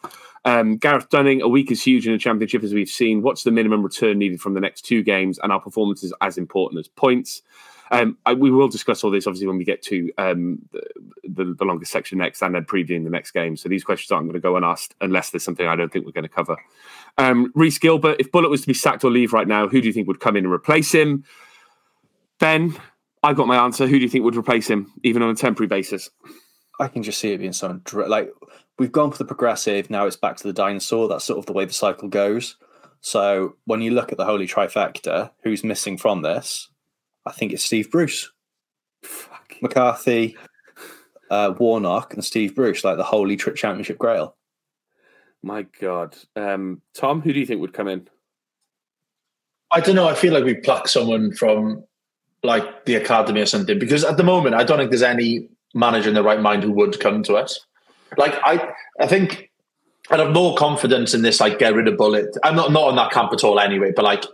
Um, 0.46 0.78
Gareth 0.78 1.10
Dunning, 1.10 1.42
a 1.42 1.48
week 1.48 1.72
is 1.72 1.84
huge 1.84 2.08
in 2.08 2.14
the 2.14 2.20
championship 2.20 2.64
as 2.64 2.74
we've 2.74 2.90
seen. 2.90 3.22
What's 3.22 3.44
the 3.44 3.52
minimum 3.52 3.84
return 3.84 4.18
needed 4.18 4.42
from 4.42 4.54
the 4.54 4.62
next 4.62 4.84
two 4.84 5.04
games? 5.04 5.40
And 5.40 5.52
our 5.52 5.60
performances 5.60 6.14
as 6.22 6.38
important 6.38 6.80
as 6.80 6.88
points. 6.88 7.42
Um, 7.92 8.18
I, 8.26 8.34
we 8.34 8.52
will 8.52 8.68
discuss 8.68 9.04
all 9.04 9.12
this 9.12 9.28
obviously 9.28 9.48
when 9.48 9.58
we 9.58 9.64
get 9.64 9.82
to 9.84 10.12
um, 10.18 10.60
the, 10.72 10.82
the, 11.24 11.56
the 11.60 11.66
longest 11.66 11.92
section 11.92 12.18
next, 12.18 12.42
and 12.42 12.54
then 12.54 12.66
previewing 12.66 13.04
the 13.04 13.10
next 13.10 13.32
game. 13.32 13.56
So 13.56 13.70
these 13.70 13.84
questions 13.84 14.12
aren't 14.12 14.28
going 14.28 14.34
to 14.34 14.40
go 14.40 14.58
unasked 14.58 14.96
unless 15.02 15.30
there's 15.30 15.44
something 15.44 15.66
I 15.66 15.76
don't 15.76 15.92
think 15.92 16.06
we're 16.06 16.12
going 16.12 16.24
to 16.24 16.30
cover. 16.30 16.58
Um, 17.18 17.52
Reece 17.56 17.80
Gilbert, 17.80 18.18
if 18.20 18.32
Bulut 18.32 18.50
was 18.50 18.62
to 18.62 18.68
be 18.68 18.74
sacked 18.74 19.04
or 19.04 19.10
leave 19.10 19.34
right 19.34 19.48
now, 19.48 19.68
who 19.68 19.82
do 19.82 19.88
you 19.88 19.94
think 19.94 20.08
would 20.08 20.20
come 20.20 20.36
in 20.36 20.46
and 20.46 20.54
replace 20.54 20.92
him? 20.92 21.24
Ben, 22.40 22.76
I 23.24 23.34
got 23.34 23.48
my 23.48 23.58
answer. 23.58 23.88
Who 23.88 23.98
do 23.98 24.04
you 24.04 24.10
think 24.10 24.24
would 24.24 24.36
replace 24.36 24.70
him, 24.70 24.92
even 25.04 25.24
on 25.24 25.30
a 25.30 25.36
temporary 25.36 25.68
basis? 25.68 26.10
I 26.80 26.88
can 26.88 27.02
just 27.02 27.20
see 27.20 27.32
it 27.34 27.40
being 27.40 27.54
someone 27.54 27.82
like 28.08 28.32
we've 28.78 28.92
gone 28.92 29.12
for 29.12 29.18
the 29.18 29.26
progressive. 29.26 29.90
Now 29.90 30.06
it's 30.06 30.16
back 30.16 30.38
to 30.38 30.44
the 30.44 30.54
dinosaur. 30.54 31.08
That's 31.08 31.26
sort 31.26 31.40
of 31.40 31.48
the 31.48 31.54
way 31.54 31.66
the 31.66 31.74
cycle 31.74 32.08
goes. 32.08 32.56
So 33.02 33.56
when 33.66 33.82
you 33.82 33.92
look 33.92 34.12
at 34.12 34.18
the 34.18 34.26
holy 34.26 34.48
trifecta, 34.48 35.32
who's 35.44 35.64
missing 35.64 35.98
from 35.98 36.22
this? 36.22 36.70
I 37.26 37.32
think 37.32 37.52
it's 37.52 37.64
Steve 37.64 37.92
Bruce, 37.92 38.32
Fuck. 39.04 39.56
McCarthy, 39.62 40.38
uh, 41.30 41.54
Warnock, 41.58 42.14
and 42.14 42.24
Steve 42.24 42.56
Bruce, 42.56 42.84
like 42.84 42.98
the 42.98 43.04
holy 43.04 43.36
tri- 43.36 43.54
championship 43.54 43.98
grail. 43.98 44.36
My 45.48 45.66
God, 45.80 46.14
um, 46.36 46.82
Tom, 46.94 47.22
who 47.22 47.32
do 47.32 47.40
you 47.40 47.46
think 47.46 47.62
would 47.62 47.74
come 47.74 47.88
in? 47.88 48.10
I 49.72 49.80
don't 49.80 49.96
know. 49.96 50.06
I 50.06 50.14
feel 50.14 50.34
like 50.34 50.44
we 50.44 50.56
pluck 50.56 50.90
someone 50.90 51.34
from 51.34 51.86
like 52.44 52.84
the 52.84 52.96
academy 52.96 53.40
or 53.40 53.46
something 53.46 53.80
because 53.80 54.04
at 54.04 54.18
the 54.18 54.26
moment 54.26 54.56
I 54.56 54.66
don't 54.66 54.78
think 54.78 54.92
there's 54.92 55.02
any 55.02 55.48
manager 55.74 56.10
in 56.10 56.16
the 56.16 56.22
right 56.24 56.42
mind 56.42 56.64
who 56.64 56.74
would 56.74 57.00
come 57.00 57.24
to 57.24 57.36
us. 57.36 57.62
Like 58.18 58.36
I, 58.44 58.74
I 59.00 59.08
think 59.08 59.50
I'd 60.12 60.20
have 60.20 60.34
more 60.34 60.54
confidence 60.58 61.14
in 61.14 61.22
this. 61.22 61.40
Like 61.40 61.60
get 61.60 61.74
rid 61.74 61.88
of 61.88 61.94
Bulut. 61.94 62.28
I'm 62.44 62.58
not 62.58 62.74
not 62.74 62.84
on 62.84 62.98
that 62.98 63.14
camp 63.14 63.32
at 63.32 63.46
all 63.46 63.58
anyway. 63.58 63.94
But 63.96 64.04
like 64.04 64.26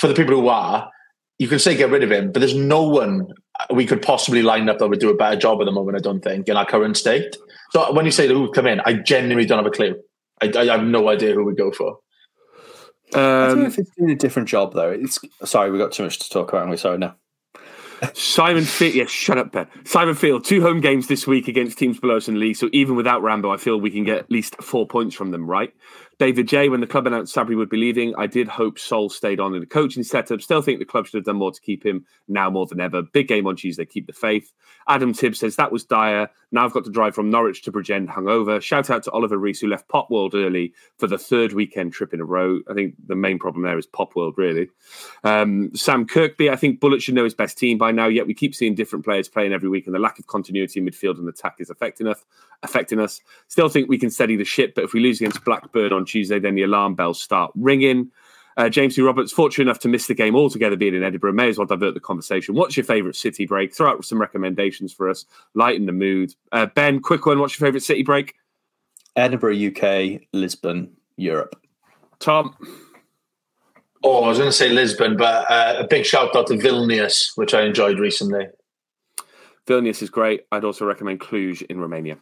for 0.00 0.08
the 0.08 0.14
people 0.14 0.34
who 0.34 0.48
are, 0.48 0.90
you 1.38 1.46
can 1.46 1.60
say 1.60 1.76
get 1.76 1.90
rid 1.90 2.02
of 2.02 2.10
him. 2.10 2.32
But 2.32 2.40
there's 2.40 2.56
no 2.56 2.82
one 2.82 3.28
we 3.72 3.86
could 3.86 4.02
possibly 4.02 4.42
line 4.42 4.68
up 4.68 4.78
that 4.80 4.88
would 4.88 4.98
do 4.98 5.10
a 5.10 5.16
better 5.16 5.36
job 5.36 5.60
at 5.60 5.66
the 5.66 5.72
moment. 5.72 5.96
I 5.96 6.00
don't 6.00 6.24
think 6.24 6.48
in 6.48 6.56
our 6.56 6.66
current 6.66 6.96
state. 6.96 7.36
So 7.70 7.92
when 7.92 8.04
you 8.04 8.10
say 8.10 8.26
who 8.26 8.40
would 8.40 8.52
come 8.52 8.66
in, 8.66 8.80
I 8.84 8.94
genuinely 8.94 9.46
don't 9.46 9.58
have 9.58 9.66
a 9.66 9.70
clue. 9.70 9.94
I, 10.42 10.52
I 10.56 10.66
have 10.66 10.84
no 10.84 11.08
idea 11.08 11.34
who 11.34 11.44
we 11.44 11.54
go 11.54 11.70
for. 11.70 11.98
Um, 13.12 13.20
I 13.20 13.48
don't 13.48 13.60
know 13.60 13.66
if 13.66 13.78
it's 13.78 13.90
doing 13.96 14.10
a 14.10 14.16
different 14.16 14.48
job 14.48 14.72
though. 14.74 14.90
It's 14.90 15.18
sorry, 15.44 15.70
we 15.70 15.78
got 15.78 15.92
too 15.92 16.04
much 16.04 16.18
to 16.20 16.30
talk 16.30 16.50
about. 16.50 16.62
And 16.62 16.70
we 16.70 16.76
sorry 16.76 16.98
now. 16.98 17.16
Simon 18.14 18.64
Field, 18.64 18.94
yeah, 18.94 19.04
shut 19.06 19.36
up, 19.36 19.52
Ben. 19.52 19.66
Simon 19.84 20.14
Field, 20.14 20.44
two 20.44 20.62
home 20.62 20.80
games 20.80 21.06
this 21.06 21.26
week 21.26 21.48
against 21.48 21.76
teams 21.76 22.00
below 22.00 22.16
us 22.16 22.28
in 22.28 22.34
the 22.34 22.40
league. 22.40 22.56
So 22.56 22.70
even 22.72 22.96
without 22.96 23.22
Rambo, 23.22 23.50
I 23.50 23.58
feel 23.58 23.78
we 23.78 23.90
can 23.90 24.04
get 24.04 24.18
at 24.18 24.30
least 24.30 24.56
four 24.62 24.86
points 24.86 25.14
from 25.14 25.32
them, 25.32 25.46
right? 25.46 25.74
David 26.20 26.48
J, 26.48 26.68
when 26.68 26.82
the 26.82 26.86
club 26.86 27.06
announced 27.06 27.34
Sabri 27.34 27.56
would 27.56 27.70
be 27.70 27.78
leaving, 27.78 28.14
I 28.14 28.26
did 28.26 28.46
hope 28.46 28.78
Sol 28.78 29.08
stayed 29.08 29.40
on 29.40 29.54
in 29.54 29.60
the 29.60 29.66
coaching 29.66 30.02
setup. 30.02 30.42
Still 30.42 30.60
think 30.60 30.78
the 30.78 30.84
club 30.84 31.06
should 31.06 31.16
have 31.16 31.24
done 31.24 31.36
more 31.36 31.50
to 31.50 31.60
keep 31.62 31.82
him 31.82 32.04
now 32.28 32.50
more 32.50 32.66
than 32.66 32.78
ever. 32.78 33.00
Big 33.00 33.26
game 33.26 33.46
on 33.46 33.56
Tuesday, 33.56 33.86
keep 33.86 34.06
the 34.06 34.12
faith. 34.12 34.52
Adam 34.86 35.14
Tibbs 35.14 35.38
says 35.38 35.56
that 35.56 35.72
was 35.72 35.82
dire. 35.82 36.28
Now 36.52 36.66
I've 36.66 36.72
got 36.72 36.84
to 36.84 36.90
drive 36.90 37.14
from 37.14 37.30
Norwich 37.30 37.62
to 37.62 37.72
Bridgend 37.72 38.08
hungover. 38.08 38.60
Shout 38.60 38.90
out 38.90 39.02
to 39.04 39.10
Oliver 39.12 39.38
Reese, 39.38 39.60
who 39.60 39.68
left 39.68 39.88
Popworld 39.88 40.34
early 40.34 40.74
for 40.98 41.06
the 41.06 41.16
third 41.16 41.54
weekend 41.54 41.94
trip 41.94 42.12
in 42.12 42.20
a 42.20 42.24
row. 42.24 42.60
I 42.68 42.74
think 42.74 42.96
the 43.06 43.16
main 43.16 43.38
problem 43.38 43.62
there 43.62 43.78
is 43.78 43.86
Popworld, 43.86 44.36
really. 44.36 44.68
Um, 45.24 45.74
Sam 45.74 46.06
Kirkby, 46.06 46.50
I 46.50 46.56
think 46.56 46.80
Bulut 46.80 47.00
should 47.00 47.14
know 47.14 47.24
his 47.24 47.34
best 47.34 47.56
team 47.56 47.78
by 47.78 47.92
now, 47.92 48.08
yet 48.08 48.26
we 48.26 48.34
keep 48.34 48.54
seeing 48.54 48.74
different 48.74 49.06
players 49.06 49.28
playing 49.28 49.54
every 49.54 49.70
week, 49.70 49.86
and 49.86 49.94
the 49.94 50.00
lack 50.00 50.18
of 50.18 50.26
continuity 50.26 50.80
in 50.80 50.86
midfield 50.86 51.18
and 51.18 51.26
attack 51.28 51.56
is 51.60 51.70
affecting 51.70 52.06
us. 52.08 52.24
Affecting 52.62 53.00
us. 53.00 53.22
Still 53.48 53.70
think 53.70 53.88
we 53.88 53.96
can 53.96 54.10
steady 54.10 54.36
the 54.36 54.44
ship, 54.44 54.74
but 54.74 54.84
if 54.84 54.92
we 54.92 55.00
lose 55.00 55.18
against 55.18 55.42
Blackburn 55.46 55.94
on 55.94 56.04
Tuesday, 56.10 56.38
then 56.38 56.54
the 56.54 56.62
alarm 56.62 56.94
bells 56.94 57.22
start 57.22 57.52
ringing. 57.54 58.10
Uh, 58.56 58.68
James 58.68 58.94
C. 58.94 59.02
Roberts, 59.02 59.32
fortunate 59.32 59.64
enough 59.64 59.78
to 59.80 59.88
miss 59.88 60.06
the 60.06 60.14
game 60.14 60.36
altogether 60.36 60.76
being 60.76 60.94
in 60.94 61.02
Edinburgh, 61.02 61.32
may 61.32 61.48
as 61.48 61.56
well 61.56 61.66
divert 61.66 61.94
the 61.94 62.00
conversation. 62.00 62.54
What's 62.54 62.76
your 62.76 62.84
favourite 62.84 63.16
city 63.16 63.46
break? 63.46 63.74
Throw 63.74 63.90
out 63.90 64.04
some 64.04 64.20
recommendations 64.20 64.92
for 64.92 65.08
us, 65.08 65.24
lighten 65.54 65.86
the 65.86 65.92
mood. 65.92 66.34
Uh, 66.52 66.66
ben, 66.66 67.00
quick 67.00 67.26
one. 67.26 67.38
What's 67.38 67.58
your 67.58 67.66
favourite 67.66 67.82
city 67.82 68.02
break? 68.02 68.34
Edinburgh, 69.16 69.68
UK, 69.68 70.22
Lisbon, 70.32 70.90
Europe. 71.16 71.60
Tom? 72.18 72.54
Oh, 74.02 74.24
I 74.24 74.28
was 74.28 74.38
going 74.38 74.50
to 74.50 74.56
say 74.56 74.70
Lisbon, 74.70 75.16
but 75.16 75.50
uh, 75.50 75.76
a 75.78 75.86
big 75.86 76.04
shout 76.04 76.34
out 76.34 76.46
to 76.48 76.54
Vilnius, 76.54 77.36
which 77.36 77.54
I 77.54 77.62
enjoyed 77.62 77.98
recently. 77.98 78.46
Vilnius 79.66 80.02
is 80.02 80.10
great. 80.10 80.46
I'd 80.52 80.64
also 80.64 80.86
recommend 80.86 81.20
Cluj 81.20 81.62
in 81.62 81.80
Romania. 81.80 82.16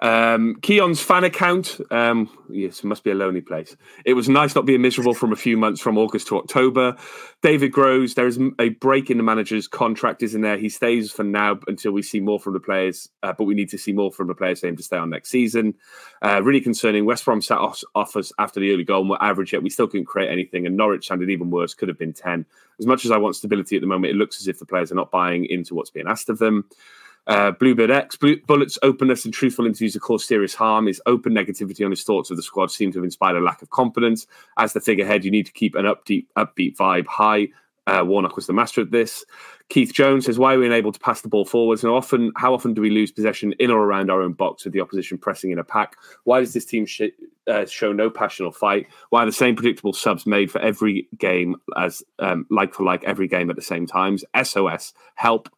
Um, 0.00 0.56
Keon's 0.56 1.00
fan 1.00 1.24
account. 1.24 1.80
Um, 1.90 2.30
yes, 2.50 2.80
it 2.80 2.84
must 2.84 3.04
be 3.04 3.10
a 3.10 3.14
lonely 3.14 3.40
place. 3.40 3.76
It 4.04 4.14
was 4.14 4.28
nice 4.28 4.54
not 4.54 4.66
being 4.66 4.82
miserable 4.82 5.14
from 5.14 5.32
a 5.32 5.36
few 5.36 5.56
months 5.56 5.80
from 5.80 5.98
August 5.98 6.28
to 6.28 6.36
October. 6.36 6.96
David 7.42 7.72
grows. 7.72 8.14
there 8.14 8.26
is 8.26 8.38
a 8.58 8.70
break 8.70 9.10
in 9.10 9.16
the 9.16 9.22
manager's 9.22 9.68
contract, 9.68 10.22
isn't 10.22 10.40
there? 10.40 10.58
He 10.58 10.68
stays 10.68 11.10
for 11.10 11.24
now 11.24 11.58
until 11.66 11.92
we 11.92 12.02
see 12.02 12.20
more 12.20 12.40
from 12.40 12.52
the 12.52 12.60
players, 12.60 13.08
uh, 13.22 13.32
but 13.36 13.44
we 13.44 13.54
need 13.54 13.70
to 13.70 13.78
see 13.78 13.92
more 13.92 14.12
from 14.12 14.28
the 14.28 14.34
players 14.34 14.60
for 14.60 14.66
him 14.66 14.76
to 14.76 14.82
stay 14.82 14.96
on 14.96 15.10
next 15.10 15.30
season. 15.30 15.74
Uh, 16.22 16.42
really 16.42 16.60
concerning. 16.60 17.04
West 17.04 17.24
Brom 17.24 17.40
sat 17.40 17.58
off, 17.58 17.82
off 17.94 18.16
us 18.16 18.32
after 18.38 18.60
the 18.60 18.72
early 18.72 18.84
goal 18.84 19.00
and 19.00 19.10
were 19.10 19.22
average, 19.22 19.52
yet 19.52 19.62
we 19.62 19.70
still 19.70 19.86
couldn't 19.86 20.06
create 20.06 20.30
anything. 20.30 20.66
And 20.66 20.76
Norwich 20.76 21.06
sounded 21.06 21.30
even 21.30 21.50
worse, 21.50 21.74
could 21.74 21.88
have 21.88 21.98
been 21.98 22.12
10. 22.12 22.44
As 22.78 22.86
much 22.86 23.04
as 23.04 23.10
I 23.10 23.16
want 23.16 23.36
stability 23.36 23.76
at 23.76 23.80
the 23.80 23.86
moment, 23.86 24.12
it 24.12 24.16
looks 24.16 24.40
as 24.40 24.48
if 24.48 24.58
the 24.58 24.66
players 24.66 24.92
are 24.92 24.96
not 24.96 25.10
buying 25.10 25.46
into 25.46 25.74
what's 25.74 25.90
being 25.90 26.08
asked 26.08 26.28
of 26.28 26.38
them. 26.38 26.68
Uh, 27.26 27.50
Bluebird 27.50 27.90
X, 27.90 28.16
Blue, 28.16 28.36
Bulut's 28.42 28.78
openness 28.82 29.24
and 29.24 29.34
truthful 29.34 29.66
interviews 29.66 29.94
have 29.94 30.02
caused 30.02 30.26
serious 30.26 30.54
harm. 30.54 30.86
His 30.86 31.02
open 31.06 31.34
negativity 31.34 31.84
on 31.84 31.90
his 31.90 32.04
thoughts 32.04 32.30
of 32.30 32.36
the 32.36 32.42
squad 32.42 32.70
seem 32.70 32.92
to 32.92 32.98
have 32.98 33.04
inspired 33.04 33.36
a 33.36 33.40
lack 33.40 33.62
of 33.62 33.70
confidence. 33.70 34.26
As 34.56 34.72
the 34.72 34.80
figurehead, 34.80 35.24
you 35.24 35.30
need 35.30 35.46
to 35.46 35.52
keep 35.52 35.74
an 35.74 35.86
upbeat, 35.86 36.26
upbeat 36.36 36.76
vibe 36.76 37.06
high. 37.06 37.48
Uh, 37.86 38.02
Warnock 38.04 38.34
was 38.34 38.46
the 38.46 38.52
master 38.52 38.80
at 38.80 38.90
this. 38.90 39.24
Keith 39.68 39.92
Jones 39.92 40.26
says, 40.26 40.38
"Why 40.38 40.54
are 40.54 40.58
we 40.58 40.66
unable 40.66 40.92
to 40.92 40.98
pass 40.98 41.20
the 41.20 41.28
ball 41.28 41.44
forwards? 41.44 41.84
And 41.84 41.92
often, 41.92 42.32
how 42.36 42.52
often 42.52 42.74
do 42.74 42.80
we 42.80 42.90
lose 42.90 43.12
possession 43.12 43.52
in 43.58 43.70
or 43.70 43.80
around 43.80 44.10
our 44.10 44.22
own 44.22 44.32
box 44.32 44.64
with 44.64 44.72
the 44.72 44.80
opposition 44.80 45.18
pressing 45.18 45.50
in 45.50 45.58
a 45.58 45.64
pack? 45.64 45.96
Why 46.24 46.40
does 46.40 46.52
this 46.52 46.64
team 46.64 46.86
sh- 46.86 47.02
uh, 47.46 47.66
show 47.66 47.92
no 47.92 48.10
passion 48.10 48.46
or 48.46 48.52
fight? 48.52 48.86
Why 49.10 49.22
are 49.22 49.26
the 49.26 49.32
same 49.32 49.54
predictable 49.54 49.92
subs 49.92 50.26
made 50.26 50.50
for 50.50 50.60
every 50.60 51.08
game 51.18 51.56
as 51.76 52.02
um, 52.18 52.46
like 52.50 52.74
for 52.74 52.84
like 52.84 53.04
every 53.04 53.28
game 53.28 53.50
at 53.50 53.56
the 53.56 53.62
same 53.62 53.86
times? 53.86 54.24
SOS, 54.40 54.92
help! 55.14 55.48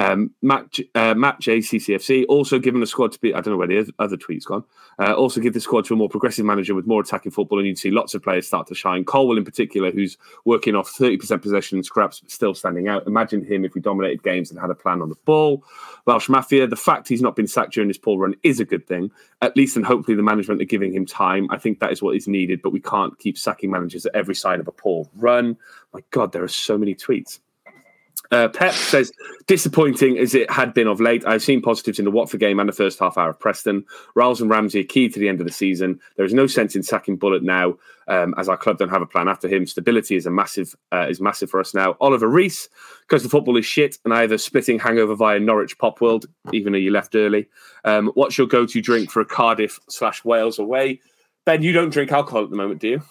Um, 0.00 0.30
Matt, 0.40 0.78
uh, 0.94 1.12
JCCFC 1.14 2.24
also 2.26 2.58
given 2.58 2.80
the 2.80 2.86
squad 2.86 3.12
to 3.12 3.20
be, 3.20 3.34
I 3.34 3.42
don't 3.42 3.52
know 3.52 3.58
where 3.58 3.68
the 3.68 3.92
other 3.98 4.16
tweet's 4.16 4.46
gone, 4.46 4.64
uh, 4.98 5.12
also 5.12 5.42
give 5.42 5.52
the 5.52 5.60
squad 5.60 5.84
to 5.84 5.94
a 5.94 5.96
more 5.96 6.08
progressive 6.08 6.46
manager 6.46 6.74
with 6.74 6.86
more 6.86 7.02
attacking 7.02 7.32
football, 7.32 7.58
and 7.58 7.68
you'd 7.68 7.78
see 7.78 7.90
lots 7.90 8.14
of 8.14 8.22
players 8.22 8.46
start 8.46 8.66
to 8.68 8.74
shine. 8.74 9.04
Colwill, 9.04 9.36
in 9.36 9.44
particular, 9.44 9.90
who's 9.90 10.16
working 10.46 10.74
off 10.74 10.90
30% 10.90 11.42
possession 11.42 11.76
and 11.76 11.84
scraps, 11.84 12.20
but 12.20 12.30
still 12.30 12.54
standing 12.54 12.88
out. 12.88 13.06
Imagine 13.06 13.44
him 13.44 13.62
if 13.62 13.74
we 13.74 13.82
dominated 13.82 14.22
games 14.22 14.50
and 14.50 14.58
had 14.58 14.70
a 14.70 14.74
plan 14.74 15.02
on 15.02 15.10
the 15.10 15.16
ball. 15.26 15.62
Welsh 16.06 16.30
Mafia, 16.30 16.66
the 16.66 16.76
fact 16.76 17.06
he's 17.06 17.20
not 17.20 17.36
been 17.36 17.46
sacked 17.46 17.74
during 17.74 17.88
this 17.88 17.98
poor 17.98 18.18
run 18.18 18.34
is 18.42 18.58
a 18.58 18.64
good 18.64 18.86
thing, 18.86 19.10
at 19.42 19.54
least, 19.54 19.76
and 19.76 19.84
hopefully 19.84 20.16
the 20.16 20.22
management 20.22 20.62
are 20.62 20.64
giving 20.64 20.94
him 20.94 21.04
time. 21.04 21.46
I 21.50 21.58
think 21.58 21.78
that 21.80 21.92
is 21.92 22.00
what 22.00 22.16
is 22.16 22.26
needed, 22.26 22.62
but 22.62 22.72
we 22.72 22.80
can't 22.80 23.18
keep 23.18 23.36
sacking 23.36 23.70
managers 23.70 24.06
at 24.06 24.14
every 24.14 24.34
sign 24.34 24.60
of 24.60 24.68
a 24.68 24.72
poor 24.72 25.10
run. 25.14 25.58
My 25.92 26.00
God, 26.10 26.32
there 26.32 26.42
are 26.42 26.48
so 26.48 26.78
many 26.78 26.94
tweets. 26.94 27.38
Uh, 28.30 28.48
Pep 28.48 28.72
says, 28.72 29.12
disappointing 29.46 30.16
as 30.16 30.34
it 30.36 30.48
had 30.50 30.72
been 30.72 30.86
of 30.86 31.00
late, 31.00 31.26
I've 31.26 31.42
seen 31.42 31.60
positives 31.60 31.98
in 31.98 32.04
the 32.04 32.12
Watford 32.12 32.38
game 32.38 32.60
and 32.60 32.68
the 32.68 32.72
first 32.72 32.98
half 33.00 33.18
hour 33.18 33.30
of 33.30 33.40
Preston. 33.40 33.84
Riles 34.14 34.40
and 34.40 34.48
Ramsey 34.48 34.80
are 34.80 34.84
key 34.84 35.08
to 35.08 35.18
the 35.18 35.28
end 35.28 35.40
of 35.40 35.46
the 35.46 35.52
season. 35.52 35.98
There 36.16 36.24
is 36.24 36.32
no 36.32 36.46
sense 36.46 36.76
in 36.76 36.84
sacking 36.84 37.18
Bulut 37.18 37.42
now, 37.42 37.74
um, 38.06 38.34
as 38.38 38.48
our 38.48 38.56
club 38.56 38.78
don't 38.78 38.88
have 38.88 39.02
a 39.02 39.06
plan 39.06 39.26
after 39.26 39.48
him. 39.48 39.66
Stability 39.66 40.14
is 40.14 40.26
a 40.26 40.30
massive 40.30 40.76
uh, 40.92 41.06
is 41.08 41.20
massive 41.20 41.50
for 41.50 41.58
us 41.58 41.74
now. 41.74 41.96
Oliver 42.00 42.28
Reese, 42.28 42.68
because 43.00 43.24
the 43.24 43.28
football 43.28 43.56
is 43.56 43.66
shit 43.66 43.98
and 44.04 44.14
I 44.14 44.20
have 44.20 44.32
a 44.32 44.38
spitting 44.38 44.78
hangover 44.78 45.16
via 45.16 45.40
Norwich 45.40 45.76
Popworld, 45.78 46.26
even 46.52 46.72
though 46.72 46.78
you 46.78 46.92
left 46.92 47.16
early. 47.16 47.48
Um, 47.84 48.12
what's 48.14 48.38
your 48.38 48.46
go 48.46 48.64
to 48.64 48.80
drink 48.80 49.10
for 49.10 49.20
a 49.20 49.26
Cardiff 49.26 49.80
slash 49.88 50.24
Wales 50.24 50.60
away? 50.60 51.00
Ben, 51.44 51.62
you 51.62 51.72
don't 51.72 51.90
drink 51.90 52.12
alcohol 52.12 52.44
at 52.44 52.50
the 52.50 52.56
moment, 52.56 52.80
do 52.80 52.88
you? 52.88 53.02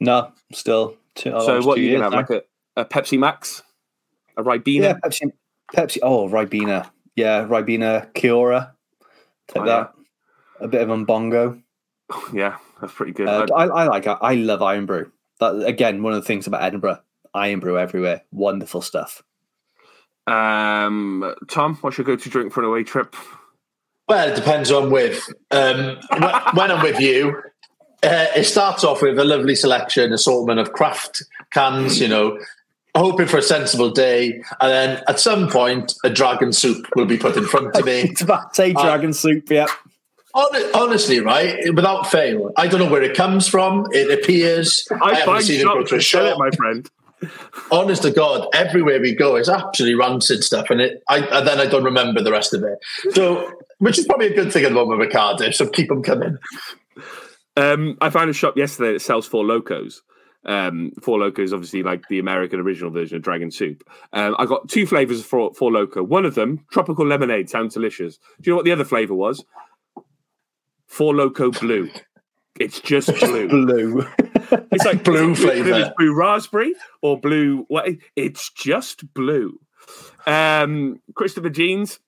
No, 0.00 0.32
still. 0.52 0.96
Two, 1.14 1.30
so 1.30 1.60
what 1.62 1.76
are 1.76 1.80
you 1.80 1.98
going 1.98 2.10
to 2.10 2.16
have? 2.16 2.30
Like 2.30 2.42
a, 2.76 2.80
a 2.80 2.84
Pepsi 2.84 3.18
Max? 3.18 3.62
A 4.38 4.42
Ribena? 4.42 4.82
Yeah, 4.82 4.94
Pepsi. 4.94 5.32
Pepsi. 5.74 5.98
Oh, 6.02 6.28
Ribena. 6.28 6.88
Yeah, 7.16 7.44
Ribena 7.44 8.12
Kia-Ora. 8.14 8.72
Take 9.48 9.62
oh, 9.62 9.66
that. 9.66 9.92
Yeah. 10.60 10.64
A 10.64 10.68
bit 10.68 10.82
of 10.82 10.88
Umbongo. 10.88 11.60
Yeah, 12.32 12.56
that's 12.80 12.94
pretty 12.94 13.12
good. 13.12 13.28
Uh, 13.28 13.46
I, 13.54 13.66
I 13.66 13.84
like. 13.84 14.06
I 14.06 14.34
love 14.34 14.62
Irn-Bru. 14.62 15.10
That 15.40 15.66
again, 15.66 16.02
one 16.02 16.14
of 16.14 16.22
the 16.22 16.26
things 16.26 16.46
about 16.46 16.62
Edinburgh. 16.62 17.00
Irn-Bru 17.34 17.78
everywhere. 17.78 18.22
Wonderful 18.32 18.80
stuff. 18.80 19.22
Um, 20.26 21.34
Tom, 21.48 21.76
what's 21.80 21.98
your 21.98 22.04
go-to 22.04 22.28
drink 22.28 22.52
for 22.52 22.60
an 22.60 22.66
away 22.66 22.84
trip? 22.84 23.14
Well, 24.08 24.30
it 24.30 24.36
depends 24.36 24.70
on 24.70 24.90
with. 24.90 25.22
Um, 25.50 25.98
when 26.54 26.70
I'm 26.70 26.82
with 26.82 27.00
you, 27.00 27.42
uh, 28.02 28.26
it 28.36 28.44
starts 28.44 28.84
off 28.84 29.02
with 29.02 29.18
a 29.18 29.24
lovely 29.24 29.54
selection, 29.54 30.12
assortment 30.12 30.60
of 30.60 30.72
craft 30.72 31.22
cans. 31.50 32.00
You 32.00 32.08
know, 32.08 32.38
hoping 32.98 33.26
for 33.26 33.38
a 33.38 33.42
sensible 33.42 33.90
day, 33.90 34.42
and 34.60 34.70
then 34.70 35.02
at 35.08 35.18
some 35.20 35.48
point, 35.48 35.94
a 36.04 36.10
Dragon 36.10 36.52
Soop 36.52 36.86
will 36.96 37.06
be 37.06 37.16
put 37.16 37.36
in 37.36 37.44
front 37.44 37.74
of 37.74 37.84
me. 37.84 38.00
it's 38.02 38.22
about 38.22 38.54
to 38.54 38.54
say 38.54 38.72
uh, 38.74 38.82
dragon 38.82 39.10
uh, 39.10 39.14
soup, 39.14 39.50
yeah. 39.50 39.66
Honestly, 40.74 41.20
right, 41.20 41.58
without 41.74 42.06
fail, 42.06 42.52
I 42.56 42.68
don't 42.68 42.80
know 42.80 42.90
where 42.90 43.02
it 43.02 43.16
comes 43.16 43.48
from. 43.48 43.86
It 43.92 44.10
appears. 44.10 44.86
I, 44.92 45.22
I 45.22 45.24
find 45.24 45.44
seen 45.44 45.60
it 45.60 45.64
go 45.64 45.82
to 45.82 45.96
a 45.96 46.00
shop. 46.00 46.34
It, 46.34 46.38
my 46.38 46.50
friend. 46.50 46.88
honest 47.72 48.02
to 48.02 48.10
God, 48.10 48.46
everywhere 48.52 49.00
we 49.00 49.14
go, 49.14 49.36
it's 49.36 49.48
absolutely 49.48 49.96
rancid 49.96 50.44
stuff, 50.44 50.70
and 50.70 50.80
it. 50.80 51.02
I 51.08 51.18
and 51.18 51.46
then 51.46 51.58
I 51.58 51.66
don't 51.66 51.84
remember 51.84 52.22
the 52.22 52.32
rest 52.32 52.54
of 52.54 52.62
it. 52.62 52.78
So, 53.14 53.52
which 53.78 53.98
is 53.98 54.06
probably 54.06 54.28
a 54.28 54.34
good 54.34 54.52
thing 54.52 54.64
at 54.64 54.68
the 54.68 54.74
moment 54.74 55.00
with 55.00 55.12
Cardiff. 55.12 55.54
So 55.54 55.68
keep 55.68 55.88
them 55.88 56.02
coming. 56.02 56.38
Um, 57.56 57.98
I 58.00 58.10
found 58.10 58.30
a 58.30 58.34
shop 58.34 58.56
yesterday 58.56 58.92
that 58.92 59.00
sells 59.00 59.26
Four 59.26 59.44
Lokos. 59.44 60.00
Um, 60.48 60.92
Four 61.02 61.18
Loko 61.18 61.40
is 61.40 61.52
obviously 61.52 61.82
like 61.82 62.08
the 62.08 62.18
American 62.18 62.58
original 62.58 62.90
version 62.90 63.16
of 63.16 63.22
Dragon 63.22 63.50
Soop. 63.50 63.84
Um, 64.14 64.34
I 64.38 64.46
got 64.46 64.68
two 64.68 64.86
flavors 64.86 65.20
of 65.20 65.26
Four, 65.26 65.54
Four 65.54 65.70
Loko. 65.70 66.04
One 66.04 66.24
of 66.24 66.34
them, 66.34 66.64
tropical 66.72 67.06
lemonade, 67.06 67.50
sounds 67.50 67.74
delicious. 67.74 68.16
Do 68.40 68.48
you 68.48 68.52
know 68.52 68.56
what 68.56 68.64
the 68.64 68.72
other 68.72 68.84
flavor 68.84 69.14
was? 69.14 69.44
Four 70.86 71.12
Loko 71.14 71.56
Blue. 71.60 71.90
It's 72.58 72.80
just 72.80 73.08
blue. 73.20 73.48
Blue. 73.48 74.06
It's 74.72 74.84
like 74.86 75.04
Blue 75.04 75.32
it's 75.32 75.40
blue, 75.40 75.62
flavour. 75.62 75.92
blue 75.98 76.14
raspberry 76.14 76.72
or 77.02 77.20
blue. 77.20 77.66
What? 77.68 77.86
It's 78.16 78.50
just 78.50 79.12
blue. 79.12 79.58
Um, 80.26 81.02
Christopher 81.14 81.50
Jeans, 81.50 81.98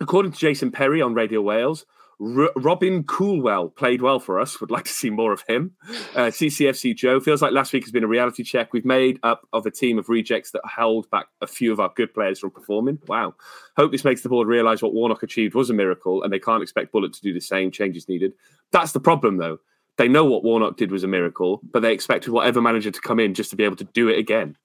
according 0.00 0.32
to 0.32 0.38
Jason 0.38 0.72
Perry 0.72 1.00
on 1.00 1.14
Radio 1.14 1.40
Wales, 1.42 1.86
R- 2.20 2.52
Rubin 2.54 3.04
Colwill 3.04 3.70
played 3.70 4.02
well 4.02 4.20
for 4.20 4.38
us. 4.38 4.60
Would 4.60 4.70
like 4.70 4.84
to 4.84 4.92
see 4.92 5.10
more 5.10 5.32
of 5.32 5.42
him. 5.48 5.72
Uh, 6.14 6.26
CCFC 6.26 6.94
Joe 6.94 7.20
feels 7.20 7.40
like 7.40 7.52
last 7.52 7.72
week 7.72 7.84
has 7.84 7.92
been 7.92 8.04
a 8.04 8.08
reality 8.08 8.42
check. 8.42 8.72
We've 8.72 8.84
made 8.84 9.18
up 9.22 9.46
of 9.52 9.64
a 9.66 9.70
team 9.70 9.98
of 9.98 10.08
rejects 10.08 10.50
that 10.50 10.62
held 10.64 11.08
back 11.10 11.26
a 11.40 11.46
few 11.46 11.72
of 11.72 11.80
our 11.80 11.92
good 11.96 12.12
players 12.12 12.38
from 12.40 12.50
performing. 12.50 12.98
Wow. 13.06 13.34
Hope 13.76 13.92
this 13.92 14.04
makes 14.04 14.22
the 14.22 14.28
board 14.28 14.48
realise 14.48 14.82
what 14.82 14.92
Warnock 14.92 15.22
achieved 15.22 15.54
was 15.54 15.70
a 15.70 15.74
miracle, 15.74 16.22
and 16.22 16.32
they 16.32 16.38
can't 16.38 16.62
expect 16.62 16.92
Bulut 16.92 17.14
to 17.14 17.22
do 17.22 17.32
the 17.32 17.40
same. 17.40 17.70
Changes 17.70 18.08
needed. 18.08 18.34
That's 18.70 18.92
the 18.92 19.00
problem, 19.00 19.38
though. 19.38 19.60
They 19.96 20.08
know 20.08 20.24
what 20.24 20.44
Warnock 20.44 20.76
did 20.76 20.90
was 20.90 21.04
a 21.04 21.08
miracle, 21.08 21.60
but 21.72 21.82
they 21.82 21.92
expected 21.92 22.32
whatever 22.32 22.60
manager 22.60 22.90
to 22.90 23.00
come 23.00 23.20
in 23.20 23.34
just 23.34 23.50
to 23.50 23.56
be 23.56 23.64
able 23.64 23.76
to 23.76 23.84
do 23.84 24.08
it 24.08 24.18
again. 24.18 24.56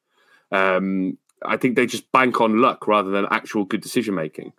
Um, 0.52 1.18
I 1.44 1.58
think 1.58 1.76
they 1.76 1.86
just 1.86 2.12
bank 2.12 2.40
on 2.40 2.62
luck 2.62 2.88
rather 2.88 3.10
than 3.12 3.26
actual 3.30 3.66
good 3.66 3.82
decision 3.82 4.16
making. 4.16 4.54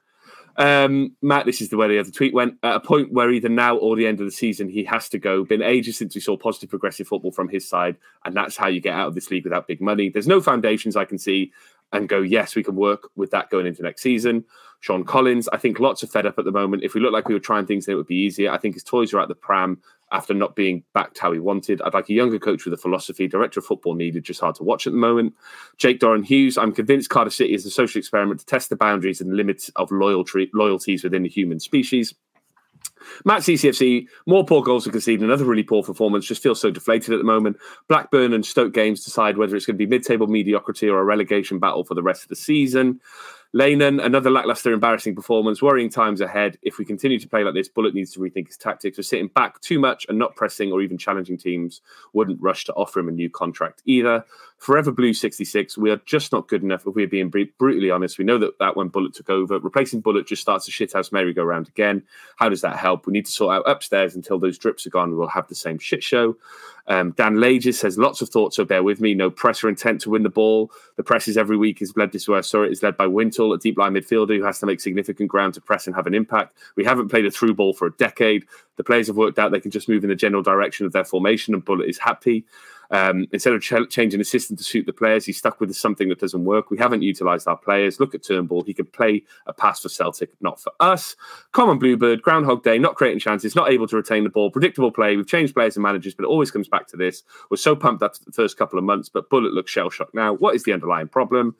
Um, 0.58 1.14
Matt, 1.20 1.44
this 1.44 1.60
is 1.60 1.68
the 1.68 1.76
way 1.76 1.88
the 1.88 1.98
other 1.98 2.10
tweet 2.10 2.32
went. 2.34 2.56
At 2.62 2.76
a 2.76 2.80
point 2.80 3.12
where 3.12 3.30
either 3.30 3.48
now 3.48 3.76
or 3.76 3.94
the 3.94 4.06
end 4.06 4.20
of 4.20 4.26
the 4.26 4.32
season, 4.32 4.68
he 4.68 4.84
has 4.84 5.08
to 5.10 5.18
go. 5.18 5.44
Been 5.44 5.62
ages 5.62 5.96
since 5.96 6.14
we 6.14 6.20
saw 6.20 6.36
positive 6.36 6.70
progressive 6.70 7.06
football 7.06 7.32
from 7.32 7.48
his 7.48 7.68
side, 7.68 7.96
and 8.24 8.34
that's 8.34 8.56
how 8.56 8.68
you 8.68 8.80
get 8.80 8.94
out 8.94 9.08
of 9.08 9.14
this 9.14 9.30
league 9.30 9.44
without 9.44 9.66
big 9.66 9.80
money. 9.80 10.08
There's 10.08 10.28
no 10.28 10.40
foundations 10.40 10.96
I 10.96 11.04
can 11.04 11.18
see 11.18 11.52
and 11.92 12.08
go, 12.08 12.20
yes, 12.20 12.56
we 12.56 12.64
can 12.64 12.74
work 12.74 13.10
with 13.16 13.30
that 13.30 13.50
going 13.50 13.66
into 13.66 13.82
next 13.82 14.02
season. 14.02 14.44
Sean 14.80 15.04
Collins, 15.04 15.48
I 15.48 15.56
think 15.56 15.80
lots 15.80 16.04
are 16.04 16.08
fed 16.08 16.26
up 16.26 16.38
at 16.38 16.44
the 16.44 16.52
moment. 16.52 16.84
If 16.84 16.94
we 16.94 17.00
look 17.00 17.12
like 17.12 17.28
we 17.28 17.34
were 17.34 17.40
trying 17.40 17.66
things, 17.66 17.86
then 17.86 17.94
it 17.94 17.96
would 17.96 18.06
be 18.06 18.16
easier. 18.16 18.50
I 18.50 18.58
think 18.58 18.74
his 18.74 18.84
toys 18.84 19.12
are 19.12 19.20
at 19.20 19.28
the 19.28 19.34
pram 19.34 19.80
after 20.12 20.32
not 20.32 20.54
being 20.54 20.84
backed 20.94 21.18
how 21.18 21.32
he 21.32 21.40
wanted. 21.40 21.82
I'd 21.82 21.94
like 21.94 22.08
a 22.08 22.14
younger 22.14 22.38
coach 22.38 22.64
with 22.64 22.74
a 22.74 22.76
philosophy. 22.76 23.26
Director 23.26 23.60
of 23.60 23.66
football 23.66 23.94
needed, 23.94 24.24
just 24.24 24.40
hard 24.40 24.54
to 24.56 24.62
watch 24.62 24.86
at 24.86 24.92
the 24.92 24.98
moment. 24.98 25.34
Jake 25.78 25.98
Doran 25.98 26.22
Hughes, 26.22 26.56
I'm 26.56 26.72
convinced 26.72 27.10
Cardiff 27.10 27.34
City 27.34 27.54
is 27.54 27.66
a 27.66 27.70
social 27.70 27.98
experiment 27.98 28.40
to 28.40 28.46
test 28.46 28.70
the 28.70 28.76
boundaries 28.76 29.20
and 29.20 29.36
limits 29.36 29.70
of 29.76 29.90
loyalty, 29.90 30.50
loyalties 30.54 31.02
within 31.02 31.24
the 31.24 31.28
human 31.28 31.58
species. 31.58 32.14
Matt 33.24 33.42
CCFC, 33.42 34.06
more 34.26 34.44
poor 34.44 34.62
goals 34.62 34.84
to 34.84 34.90
concede, 34.90 35.22
another 35.22 35.44
really 35.44 35.62
poor 35.62 35.82
performance, 35.82 36.26
just 36.26 36.42
feels 36.42 36.60
so 36.60 36.70
deflated 36.70 37.12
at 37.14 37.18
the 37.18 37.24
moment. 37.24 37.56
Blackburn 37.88 38.32
and 38.32 38.44
Stoke 38.44 38.72
games 38.72 39.04
decide 39.04 39.36
whether 39.36 39.56
it's 39.56 39.66
going 39.66 39.76
to 39.76 39.84
be 39.84 39.86
mid 39.86 40.02
table 40.02 40.26
mediocrity 40.26 40.88
or 40.88 41.00
a 41.00 41.04
relegation 41.04 41.58
battle 41.58 41.84
for 41.84 41.94
the 41.94 42.02
rest 42.02 42.22
of 42.22 42.28
the 42.28 42.36
season. 42.36 43.00
Leyland, 43.52 44.00
another 44.00 44.30
lackluster, 44.30 44.72
embarrassing 44.72 45.14
performance. 45.14 45.62
Worrying 45.62 45.90
times 45.90 46.20
ahead. 46.20 46.58
If 46.62 46.78
we 46.78 46.84
continue 46.84 47.18
to 47.18 47.28
play 47.28 47.44
like 47.44 47.54
this, 47.54 47.68
Bulut 47.68 47.94
needs 47.94 48.12
to 48.12 48.20
rethink 48.20 48.48
his 48.48 48.56
tactics. 48.56 48.98
We're 48.98 49.02
sitting 49.02 49.28
back 49.28 49.60
too 49.60 49.78
much 49.78 50.06
and 50.08 50.18
not 50.18 50.36
pressing 50.36 50.72
or 50.72 50.82
even 50.82 50.98
challenging 50.98 51.38
teams. 51.38 51.80
Wouldn't 52.12 52.40
rush 52.40 52.64
to 52.64 52.74
offer 52.74 53.00
him 53.00 53.08
a 53.08 53.12
new 53.12 53.30
contract 53.30 53.82
either. 53.86 54.24
Forever 54.58 54.90
Blue 54.90 55.12
66, 55.12 55.76
we 55.76 55.90
are 55.90 56.00
just 56.06 56.32
not 56.32 56.48
good 56.48 56.62
enough 56.62 56.86
if 56.86 56.94
we're 56.94 57.06
being 57.06 57.28
br- 57.28 57.42
brutally 57.58 57.90
honest. 57.90 58.16
We 58.16 58.24
know 58.24 58.38
that, 58.38 58.58
that 58.58 58.74
when 58.74 58.90
Bulut 58.90 59.12
took 59.12 59.28
over, 59.28 59.58
replacing 59.58 60.02
Bulut 60.02 60.26
just 60.26 60.40
starts 60.40 60.66
a 60.66 60.70
shithouse 60.70 61.12
merry-go-round 61.12 61.68
again. 61.68 62.02
How 62.36 62.48
does 62.48 62.62
that 62.62 62.76
help? 62.76 63.06
We 63.06 63.12
need 63.12 63.26
to 63.26 63.32
sort 63.32 63.54
out 63.54 63.68
upstairs 63.68 64.16
until 64.16 64.38
those 64.38 64.56
drips 64.56 64.86
are 64.86 64.90
gone. 64.90 65.16
We'll 65.16 65.28
have 65.28 65.48
the 65.48 65.54
same 65.54 65.78
shit 65.78 66.02
show. 66.02 66.36
Um, 66.88 67.12
Dan 67.12 67.36
Lages 67.36 67.74
says 67.74 67.98
lots 67.98 68.22
of 68.22 68.28
thoughts, 68.30 68.56
so 68.56 68.64
bear 68.64 68.82
with 68.82 69.00
me. 69.00 69.12
No 69.12 69.28
pressure 69.28 69.68
intent 69.68 70.00
to 70.02 70.10
win 70.10 70.22
the 70.22 70.30
ball. 70.30 70.70
The 70.96 71.02
press 71.02 71.28
is 71.28 71.36
every 71.36 71.56
week 71.56 71.82
is 71.82 71.96
led 71.96 72.12
this 72.12 72.26
way. 72.26 72.38
I 72.38 72.42
saw 72.42 72.62
it 72.62 72.72
is 72.72 72.82
led 72.82 72.96
by 72.96 73.06
Wintle, 73.08 73.52
a 73.52 73.58
deep 73.58 73.76
line 73.76 73.92
midfielder 73.92 74.36
who 74.36 74.44
has 74.44 74.60
to 74.60 74.66
make 74.66 74.80
significant 74.80 75.28
ground 75.28 75.54
to 75.54 75.60
press 75.60 75.86
and 75.86 75.96
have 75.96 76.06
an 76.06 76.14
impact. 76.14 76.56
We 76.76 76.84
haven't 76.84 77.08
played 77.08 77.26
a 77.26 77.30
through 77.30 77.54
ball 77.54 77.74
for 77.74 77.86
a 77.86 77.92
decade. 77.92 78.46
The 78.76 78.84
players 78.84 79.08
have 79.08 79.16
worked 79.16 79.38
out 79.38 79.50
they 79.50 79.60
can 79.60 79.70
just 79.70 79.88
move 79.88 80.04
in 80.04 80.10
the 80.10 80.16
general 80.16 80.42
direction 80.42 80.86
of 80.86 80.92
their 80.92 81.04
formation, 81.04 81.54
and 81.54 81.64
Bulut 81.64 81.88
is 81.88 81.98
happy. 81.98 82.44
Um, 82.90 83.26
instead 83.32 83.52
of 83.52 83.62
ch- 83.62 83.90
changing 83.90 84.18
the 84.18 84.24
system 84.24 84.56
to 84.56 84.64
suit 84.64 84.86
the 84.86 84.92
players, 84.92 85.24
he's 85.24 85.38
stuck 85.38 85.60
with 85.60 85.74
something 85.74 86.08
that 86.08 86.20
doesn't 86.20 86.44
work. 86.44 86.70
We 86.70 86.78
haven't 86.78 87.02
utilised 87.02 87.48
our 87.48 87.56
players. 87.56 88.00
Look 88.00 88.14
at 88.14 88.22
Turnbull. 88.24 88.64
He 88.64 88.74
could 88.74 88.92
play 88.92 89.24
a 89.46 89.52
pass 89.52 89.80
for 89.80 89.88
Celtic, 89.88 90.30
not 90.40 90.60
for 90.60 90.72
us. 90.80 91.16
Common 91.52 91.78
Bluebird, 91.78 92.22
Groundhog 92.22 92.62
Day, 92.62 92.78
not 92.78 92.94
creating 92.94 93.20
chances, 93.20 93.56
not 93.56 93.70
able 93.70 93.86
to 93.88 93.96
retain 93.96 94.24
the 94.24 94.30
ball, 94.30 94.50
predictable 94.50 94.92
play. 94.92 95.16
We've 95.16 95.26
changed 95.26 95.54
players 95.54 95.76
and 95.76 95.82
managers, 95.82 96.14
but 96.14 96.24
it 96.24 96.28
always 96.28 96.50
comes 96.50 96.68
back 96.68 96.86
to 96.88 96.96
this. 96.96 97.22
We're 97.50 97.56
so 97.56 97.74
pumped 97.76 98.02
after 98.02 98.24
the 98.24 98.32
first 98.32 98.56
couple 98.56 98.78
of 98.78 98.84
months, 98.84 99.08
but 99.08 99.30
Bulut 99.30 99.52
looks 99.52 99.70
shell 99.70 99.90
shocked 99.90 100.14
now. 100.14 100.34
What 100.34 100.54
is 100.54 100.64
the 100.64 100.72
underlying 100.72 101.08
problem? 101.08 101.56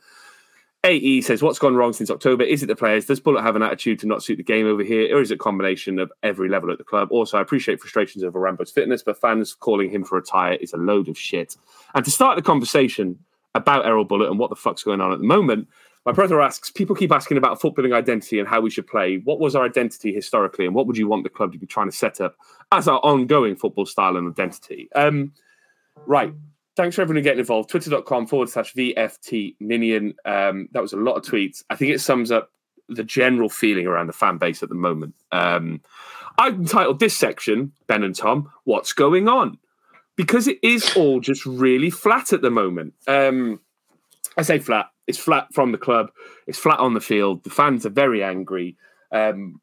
AE 0.85 1.21
says, 1.23 1.43
What's 1.43 1.59
gone 1.59 1.75
wrong 1.75 1.93
since 1.93 2.11
October? 2.11 2.45
Is 2.45 2.63
it 2.63 2.67
the 2.67 2.77
players? 2.77 3.07
Does 3.07 3.21
Bulut 3.21 3.43
have 3.43 3.57
an 3.57 3.63
attitude 3.63 3.99
to 4.01 4.07
not 4.07 4.23
suit 4.23 4.37
the 4.37 4.43
game 4.43 4.67
over 4.67 4.83
here? 4.83 5.17
Or 5.17 5.21
is 5.21 5.31
it 5.31 5.35
a 5.35 5.39
combination 5.39 5.99
of 5.99 6.13
every 6.23 6.49
level 6.49 6.71
at 6.71 6.79
the 6.79 6.85
club? 6.85 7.09
Also, 7.11 7.39
I 7.39 7.41
appreciate 7.41 7.81
frustrations 7.81 8.23
over 8.23 8.39
Rambo's 8.39 8.71
fitness, 8.71 9.03
but 9.03 9.21
fans 9.21 9.55
calling 9.55 9.91
him 9.91 10.05
for 10.05 10.17
a 10.17 10.23
tire 10.23 10.55
is 10.55 10.73
a 10.73 10.77
load 10.77 11.09
of 11.09 11.19
shit. 11.19 11.57
And 11.95 12.05
to 12.05 12.11
start 12.11 12.37
the 12.37 12.43
conversation 12.43 13.19
about 13.55 13.85
Erol 13.85 14.07
Bulut 14.07 14.31
and 14.31 14.39
what 14.39 14.51
the 14.51 14.57
fuck's 14.57 14.85
going 14.85 15.01
on 15.01 15.13
at 15.13 15.19
the 15.19 15.25
moment, 15.27 15.69
my 16.05 16.13
brother 16.13 16.41
asks, 16.41 16.71
people 16.71 16.95
keep 16.95 17.11
asking 17.11 17.37
about 17.37 17.61
footballing 17.61 17.93
identity 17.93 18.39
and 18.39 18.47
how 18.47 18.61
we 18.61 18.71
should 18.71 18.87
play. 18.87 19.17
What 19.25 19.41
was 19.41 19.57
our 19.57 19.65
identity 19.65 20.15
historically, 20.15 20.65
and 20.65 20.75
what 20.75 20.87
would 20.87 20.97
you 20.97 21.09
want 21.09 21.25
the 21.25 21.31
club 21.31 21.53
to 21.53 21.59
be 21.59 21.67
trying 21.67 21.91
to 21.91 21.97
set 21.97 22.21
up 22.21 22.37
as 22.71 22.87
our 22.87 23.01
ongoing 23.01 23.57
football 23.57 23.87
style 23.87 24.17
and 24.17 24.31
identity? 24.31 24.89
Um, 24.95 25.33
right. 26.07 26.33
Thanks 26.77 26.95
for 26.95 27.03
everyone 27.03 27.23
getting 27.23 27.41
involved. 27.41 27.71
Twitter.com 27.71 28.27
forward 28.27 28.51
slash 28.51 28.75
VFT 28.75 29.57
Ninian. 29.61 30.15
Um, 30.27 30.69
that 30.73 30.83
was 30.83 30.93
a 30.93 30.99
lot 30.99 31.17
of 31.17 31.23
tweets. 31.23 31.65
I 31.71 31.77
think 31.77 31.93
it 31.93 32.01
sums 32.01 32.31
up 32.31 32.51
the 32.89 33.03
general 33.03 33.49
feeling 33.49 33.87
around 33.87 34.09
the 34.09 34.13
fan 34.13 34.37
base 34.37 34.63
at 34.63 34.69
the 34.69 34.75
moment. 34.75 35.15
Um, 35.33 35.81
I've 36.39 36.55
entitled 36.55 37.01
this 37.01 37.17
section, 37.17 37.73
Ben 37.87 38.03
and 38.03 38.15
Tom, 38.15 38.53
What's 38.65 38.93
Going 38.93 39.27
On? 39.27 39.59
Because 40.17 40.47
it 40.47 40.59
is 40.63 40.95
all 40.97 41.21
just 41.21 41.47
really 41.47 41.91
flat 41.91 42.33
at 42.33 42.43
the 42.43 42.51
moment. 42.51 42.95
Um, 43.07 43.61
I 44.37 44.43
say 44.43 44.59
flat. 44.59 44.91
It's 45.07 45.19
flat 45.19 45.49
from 45.55 45.73
the 45.73 45.79
club. 45.79 46.11
It's 46.47 46.59
flat 46.59 46.79
on 46.79 46.95
the 46.95 47.01
field. 47.01 47.45
The 47.45 47.51
fans 47.51 47.87
are 47.87 47.91
very 47.91 48.23
angry. 48.23 48.77
Um, 49.13 49.61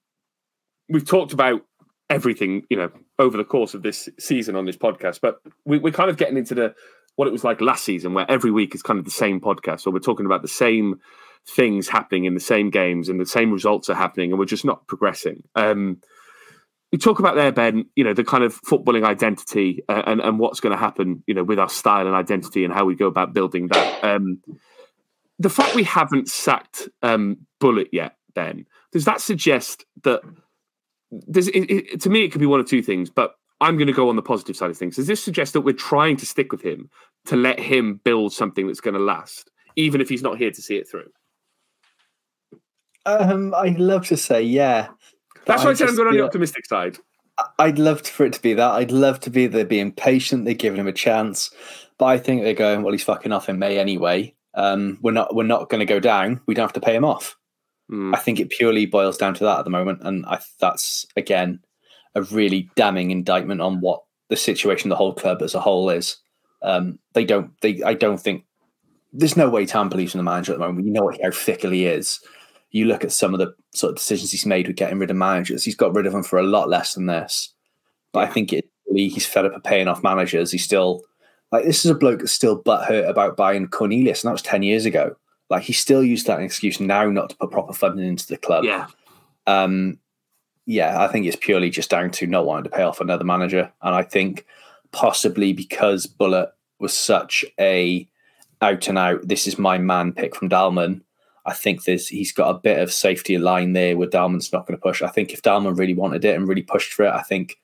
we've 0.90 1.06
talked 1.06 1.34
about 1.34 1.66
everything, 2.10 2.66
you 2.70 2.78
know, 2.78 2.92
over 3.20 3.38
the 3.38 3.44
course 3.44 3.74
of 3.74 3.84
this 3.84 4.10
season 4.20 4.56
on 4.56 4.66
this 4.66 4.78
podcast, 4.78 5.20
but 5.22 5.42
we, 5.66 5.78
we're 5.80 5.94
kind 5.94 6.10
of 6.10 6.18
getting 6.18 6.38
into 6.38 6.56
the 6.56 6.76
what 7.16 7.28
it 7.28 7.32
was 7.32 7.44
like 7.44 7.62
last 7.62 7.84
season, 7.84 8.14
where 8.14 8.30
every 8.30 8.52
week 8.52 8.74
is 8.76 8.82
kind 8.82 9.00
of 9.00 9.06
the 9.06 9.12
same 9.12 9.40
podcast. 9.40 9.82
So 9.82 9.92
we're 9.92 10.00
talking 10.00 10.26
about 10.26 10.42
the 10.42 10.48
same 10.48 11.00
things 11.48 11.90
happening 11.90 12.26
in 12.26 12.34
the 12.34 12.40
same 12.40 12.70
games 12.70 13.10
and 13.10 13.20
the 13.20 13.26
same 13.26 13.52
results 13.52 13.90
are 13.90 13.96
happening, 13.96 14.32
and 14.32 14.40
we're 14.40 14.46
just 14.46 14.66
not 14.66 14.88
progressing. 14.88 15.44
Um, 15.56 16.02
we 16.92 17.00
talk 17.00 17.18
about 17.18 17.36
there, 17.36 17.52
Ben, 17.52 17.86
you 17.96 18.04
know, 18.04 18.14
the 18.14 18.24
kind 18.24 18.44
of 18.44 18.62
footballing 18.62 19.04
identity 19.04 19.84
uh, 19.90 20.04
and, 20.06 20.22
and 20.22 20.38
what's 20.38 20.60
going 20.60 20.74
to 20.74 20.78
happen, 20.78 21.24
you 21.26 21.34
know, 21.34 21.44
with 21.44 21.58
our 21.58 21.68
style 21.68 22.06
and 22.06 22.16
identity 22.16 22.64
and 22.64 22.72
how 22.72 22.86
we 22.86 22.94
go 22.94 23.08
about 23.08 23.34
building 23.34 23.68
that. 23.70 24.04
Um, 24.04 24.42
the 25.40 25.50
fact 25.50 25.74
we 25.74 25.84
haven't 25.84 26.30
sacked 26.30 26.88
um, 27.02 27.48
Bulut 27.60 27.90
yet, 27.92 28.18
Ben, 28.36 28.68
does 28.92 29.06
that 29.06 29.22
suggest 29.22 29.86
that 30.04 30.22
it, 31.12 31.72
it, 31.72 32.02
to 32.02 32.12
me, 32.12 32.24
it 32.24 32.32
could 32.32 32.42
be 32.42 32.46
one 32.46 32.60
of 32.60 32.68
two 32.68 32.84
things, 32.84 33.10
but 33.10 33.34
I'm 33.62 33.78
going 33.78 33.88
to 33.88 33.94
go 33.94 34.10
on 34.10 34.16
the 34.16 34.22
positive 34.22 34.56
side 34.56 34.70
of 34.70 34.78
things. 34.78 34.96
Does 34.96 35.08
this 35.08 35.24
suggest 35.24 35.54
that 35.54 35.62
we're 35.62 35.74
trying 35.74 36.18
to 36.18 36.26
stick 36.26 36.52
with 36.52 36.62
him 36.62 36.90
to 37.26 37.36
let 37.36 37.60
him 37.60 38.02
build 38.04 38.34
something 38.34 38.68
that's 38.68 38.82
going 38.82 38.96
to 38.96 39.00
last, 39.00 39.52
even 39.76 40.02
if 40.02 40.10
he's 40.10 40.24
not 40.24 40.38
here 40.38 40.52
to 40.52 40.62
see 40.62 40.76
it 40.76 40.90
through? 40.90 41.10
Um, 43.06 43.54
I'd 43.56 43.80
love 43.80 44.08
to 44.08 44.18
say 44.18 44.42
yeah. 44.42 44.90
That's 45.46 45.64
why 45.64 45.72
I 45.72 45.74
said 45.74 45.90
I'm 45.90 45.96
going 45.96 46.10
on 46.10 46.16
the 46.16 46.24
optimistic 46.24 46.66
side. 46.66 46.98
I'd 47.60 47.80
love 47.80 48.02
for 48.02 48.26
it 48.26 48.34
to 48.34 48.42
be 48.42 48.54
that. 48.54 48.72
I'd 48.72 48.92
love 48.92 49.20
to 49.22 49.30
be 49.30 49.48
they're 49.48 49.66
being 49.66 49.92
patient, 49.92 50.46
they're 50.46 50.54
giving 50.54 50.80
him 50.80 50.88
a 50.88 50.94
chance. 50.94 51.50
But 51.98 52.06
I 52.06 52.18
think 52.18 52.44
they're 52.44 52.54
going, 52.54 52.84
well, 52.84 52.92
he's 52.92 53.04
fucking 53.04 53.32
off 53.32 53.50
in 53.50 53.60
May 53.60 53.78
anyway. 53.78 54.34
Um, 54.56 55.00
we're 55.02 55.12
not 55.12 55.36
we're 55.36 55.44
not 55.44 55.70
going 55.70 55.80
to 55.80 55.86
go 55.86 56.00
down. 56.00 56.42
We 56.46 56.54
don't 56.54 56.64
have 56.64 56.74
to 56.74 56.82
pay 56.82 56.96
him 56.96 57.06
off. 57.06 57.36
Mm. 57.92 58.16
I 58.16 58.20
think 58.20 58.40
it 58.40 58.50
purely 58.50 58.86
boils 58.86 59.18
down 59.18 59.34
to 59.36 59.44
that 59.46 59.60
at 59.60 59.66
the 59.66 59.72
moment, 59.72 60.02
and 60.04 60.26
I, 60.26 60.40
that's 60.60 61.06
again 61.16 61.60
a 62.16 62.22
really 62.24 62.70
damning 62.76 63.12
indictment 63.12 63.62
on 63.62 63.82
what 63.82 64.04
the 64.30 64.36
situation 64.36 64.90
the 64.90 64.96
whole 64.96 65.14
club 65.14 65.42
as 65.42 65.54
a 65.54 65.60
whole 65.60 65.90
is. 65.90 66.18
Um, 66.62 67.00
they 67.14 67.26
don't. 67.26 67.52
They. 67.62 67.82
I 67.84 67.94
don't 67.94 68.20
think 68.20 68.46
there's 69.12 69.38
no 69.38 69.50
way 69.50 69.66
Tan 69.66 69.90
believes 69.90 70.16
in 70.16 70.20
the 70.20 70.24
manager 70.24 70.54
at 70.54 70.60
the 70.60 70.66
moment. 70.66 70.88
You 70.88 70.94
know 70.94 71.12
how 71.22 71.32
fickle 71.32 71.72
he 71.72 71.86
is. 71.86 72.20
You 72.72 72.86
look 72.86 73.04
at 73.04 73.12
some 73.12 73.34
of 73.34 73.40
the 73.40 73.54
sort 73.74 73.92
of 73.92 73.98
decisions 73.98 74.32
he's 74.32 74.46
made 74.46 74.68
with 74.68 74.78
getting 74.78 74.98
rid 74.98 75.12
of 75.12 75.18
managers. 75.18 75.64
He's 75.64 75.76
got 75.76 75.94
rid 75.94 76.06
of 76.06 76.14
them 76.14 76.24
for 76.24 76.40
a 76.40 76.44
lot 76.44 76.70
less 76.70 76.94
than 76.94 77.06
this. 77.06 77.54
But 78.12 78.28
I 78.28 78.32
think 78.32 78.54
it 78.54 78.66
he's 78.96 79.26
fed 79.26 79.46
up 79.46 79.54
of 79.54 79.64
paying 79.64 79.88
off 79.88 80.04
managers. 80.04 80.52
He's 80.52 80.64
still 80.64 81.04
Like 81.52 81.66
this 81.66 81.86
is 81.86 81.92
a 81.92 81.96
bloke 81.96 82.20
that's 82.20 82.32
still 82.32 82.62
butthurt 82.62 83.08
about 83.08 83.38
buying 83.38 83.68
Cornelius, 83.68 84.24
and 84.24 84.30
that 84.30 84.34
was 84.34 84.42
ten 84.42 84.64
years 84.64 84.86
ago. 84.86 85.16
Like 85.50 85.64
he 85.64 85.74
still 85.74 86.04
used 86.04 86.26
that 86.26 86.40
excuse 86.40 86.80
now 86.80 87.10
not 87.10 87.30
to 87.30 87.36
put 87.36 87.52
proper 87.52 87.74
funding 87.74 88.08
into 88.08 88.26
the 88.26 88.38
club. 88.38 88.64
Yeah. 88.64 88.88
Um, 89.46 90.00
yeah, 90.66 91.02
I 91.02 91.08
think 91.08 91.26
it's 91.26 91.36
purely 91.36 91.70
just 91.70 91.90
down 91.90 92.12
to 92.12 92.28
not 92.28 92.46
wanting 92.46 92.66
to 92.66 92.70
pay 92.70 92.84
off 92.84 93.02
another 93.02 93.24
manager, 93.24 93.72
and 93.82 93.96
I 93.96 94.04
think 94.04 94.46
possibly 94.92 95.54
because 95.54 96.08
Bulut 96.08 96.52
was 96.80 96.98
such 96.98 97.44
a 97.60 98.08
out 98.62 98.88
and 98.88 98.98
out, 98.98 99.28
this 99.28 99.48
is 99.48 99.60
my 99.60 99.78
man 99.78 100.14
pick 100.14 100.36
from 100.36 100.50
Dalman. 100.50 101.02
I 101.46 101.54
think 101.54 101.84
there's 101.84 102.08
he's 102.08 102.32
got 102.32 102.50
a 102.50 102.60
bit 102.60 102.80
of 102.80 102.94
safety 102.94 103.38
line 103.38 103.74
there 103.74 103.98
where 103.98 104.08
Dalman's 104.08 104.54
not 104.54 104.66
going 104.66 104.78
to 104.78 104.82
push. 104.82 105.02
I 105.02 105.10
think 105.10 105.34
if 105.34 105.42
Dalman 105.42 105.78
really 105.78 105.94
wanted 105.94 106.24
it 106.24 106.36
and 106.36 106.48
really 106.48 106.62
pushed 106.62 106.94
for 106.94 107.04
it, 107.06 107.12
I 107.12 107.22
think 107.22 107.58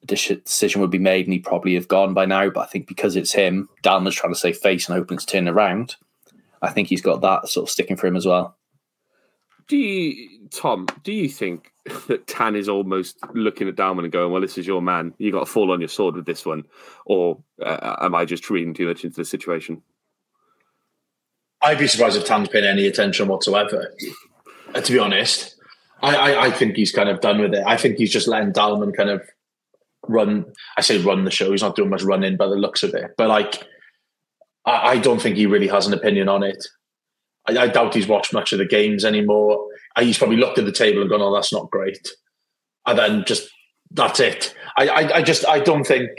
the 0.00 0.06
decision 0.06 0.80
would 0.80 0.90
be 0.90 0.98
made 0.98 1.26
and 1.26 1.32
he'd 1.32 1.44
probably 1.44 1.74
have 1.74 1.88
gone 1.88 2.14
by 2.14 2.26
now. 2.26 2.48
But 2.50 2.60
I 2.60 2.66
think 2.66 2.86
because 2.86 3.16
it's 3.16 3.32
him, 3.32 3.68
Dalman's 3.82 4.14
trying 4.14 4.32
to 4.32 4.38
save 4.38 4.58
face 4.58 4.88
and 4.88 4.96
hoping 4.96 5.18
to 5.18 5.26
turn 5.26 5.48
around. 5.48 5.96
I 6.62 6.70
think 6.70 6.88
he's 6.88 7.02
got 7.02 7.20
that 7.22 7.48
sort 7.48 7.68
of 7.68 7.70
sticking 7.70 7.96
for 7.96 8.06
him 8.06 8.16
as 8.16 8.26
well. 8.26 8.56
Do 9.66 9.76
you, 9.76 10.48
Tom? 10.50 10.86
Do 11.02 11.12
you 11.12 11.28
think 11.28 11.72
that 12.08 12.26
Tan 12.26 12.56
is 12.56 12.68
almost 12.68 13.18
looking 13.34 13.68
at 13.68 13.76
Dalman 13.76 14.04
and 14.04 14.12
going, 14.12 14.32
"Well, 14.32 14.40
this 14.40 14.58
is 14.58 14.66
your 14.66 14.82
man. 14.82 15.14
You 15.18 15.32
got 15.32 15.40
to 15.40 15.46
fall 15.46 15.72
on 15.72 15.80
your 15.80 15.88
sword 15.88 16.14
with 16.14 16.26
this 16.26 16.46
one," 16.46 16.64
or 17.06 17.38
uh, 17.62 17.96
am 18.00 18.14
I 18.14 18.24
just 18.24 18.48
reading 18.50 18.74
too 18.74 18.88
much 18.88 19.04
into 19.04 19.16
the 19.16 19.24
situation? 19.24 19.82
I'd 21.62 21.78
be 21.78 21.86
surprised 21.86 22.16
if 22.16 22.24
Tan's 22.24 22.48
paying 22.48 22.64
any 22.64 22.86
attention 22.86 23.28
whatsoever. 23.28 23.92
Uh, 24.74 24.80
to 24.80 24.92
be 24.92 24.98
honest, 24.98 25.56
I, 26.02 26.14
I, 26.14 26.44
I, 26.46 26.50
think 26.50 26.76
he's 26.76 26.92
kind 26.92 27.08
of 27.08 27.20
done 27.20 27.40
with 27.40 27.54
it. 27.54 27.64
I 27.66 27.76
think 27.76 27.98
he's 27.98 28.12
just 28.12 28.28
letting 28.28 28.52
Dalman 28.52 28.96
kind 28.96 29.10
of 29.10 29.28
run. 30.06 30.44
I 30.76 30.82
say 30.82 30.98
run 30.98 31.24
the 31.24 31.30
show. 31.30 31.50
He's 31.50 31.62
not 31.62 31.74
doing 31.74 31.90
much 31.90 32.02
running 32.02 32.36
by 32.36 32.46
the 32.46 32.54
looks 32.54 32.82
of 32.82 32.94
it. 32.94 33.14
But 33.16 33.28
like, 33.28 33.66
I, 34.64 34.90
I 34.90 34.98
don't 34.98 35.20
think 35.20 35.36
he 35.36 35.46
really 35.46 35.68
has 35.68 35.86
an 35.86 35.94
opinion 35.94 36.28
on 36.28 36.42
it. 36.42 36.64
I, 37.48 37.58
I, 37.58 37.66
doubt 37.68 37.94
he's 37.94 38.06
watched 38.06 38.32
much 38.32 38.52
of 38.52 38.58
the 38.58 38.66
games 38.66 39.04
anymore. 39.04 39.67
He's 40.00 40.18
probably 40.18 40.36
looked 40.36 40.58
at 40.58 40.64
the 40.64 40.72
table 40.72 41.00
and 41.00 41.10
gone, 41.10 41.22
"Oh, 41.22 41.34
that's 41.34 41.52
not 41.52 41.70
great," 41.70 42.08
and 42.86 42.98
then 42.98 43.24
just 43.26 43.50
that's 43.90 44.20
it. 44.20 44.54
I, 44.76 44.88
I, 44.88 45.16
I 45.16 45.22
just 45.22 45.46
I 45.46 45.60
don't 45.60 45.84
think. 45.84 46.10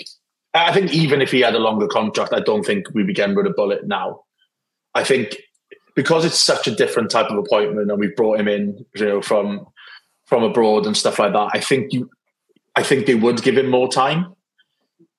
I 0.54 0.74
think 0.74 0.92
even 0.92 1.22
if 1.22 1.32
he 1.32 1.42
had 1.42 1.54
a 1.54 1.60
longer 1.60 1.88
contract, 1.88 2.34
I 2.34 2.40
don't 2.40 2.66
think 2.66 2.88
we'd 2.94 3.06
be 3.06 3.14
getting 3.14 3.36
rid 3.36 3.46
of 3.46 3.56
Bulut 3.56 3.84
now. 3.84 4.24
I 4.96 5.04
think 5.04 5.38
because 5.96 6.26
it's 6.26 6.42
such 6.42 6.68
a 6.68 6.76
different 6.76 7.12
type 7.12 7.28
of 7.28 7.38
appointment, 7.38 7.92
and 7.92 8.00
we've 8.00 8.16
brought 8.16 8.40
him 8.40 8.48
in, 8.48 8.86
you 8.96 9.06
know, 9.06 9.22
from 9.22 9.68
from 10.26 10.44
abroad 10.44 10.86
and 10.86 10.96
stuff 10.96 11.20
like 11.20 11.34
that. 11.34 11.50
I 11.54 11.60
think 11.60 11.92
you, 11.92 12.10
I 12.76 12.84
think 12.84 13.06
they 13.06 13.16
would 13.16 13.42
give 13.42 13.58
him 13.58 13.70
more 13.70 13.92
time, 13.92 14.34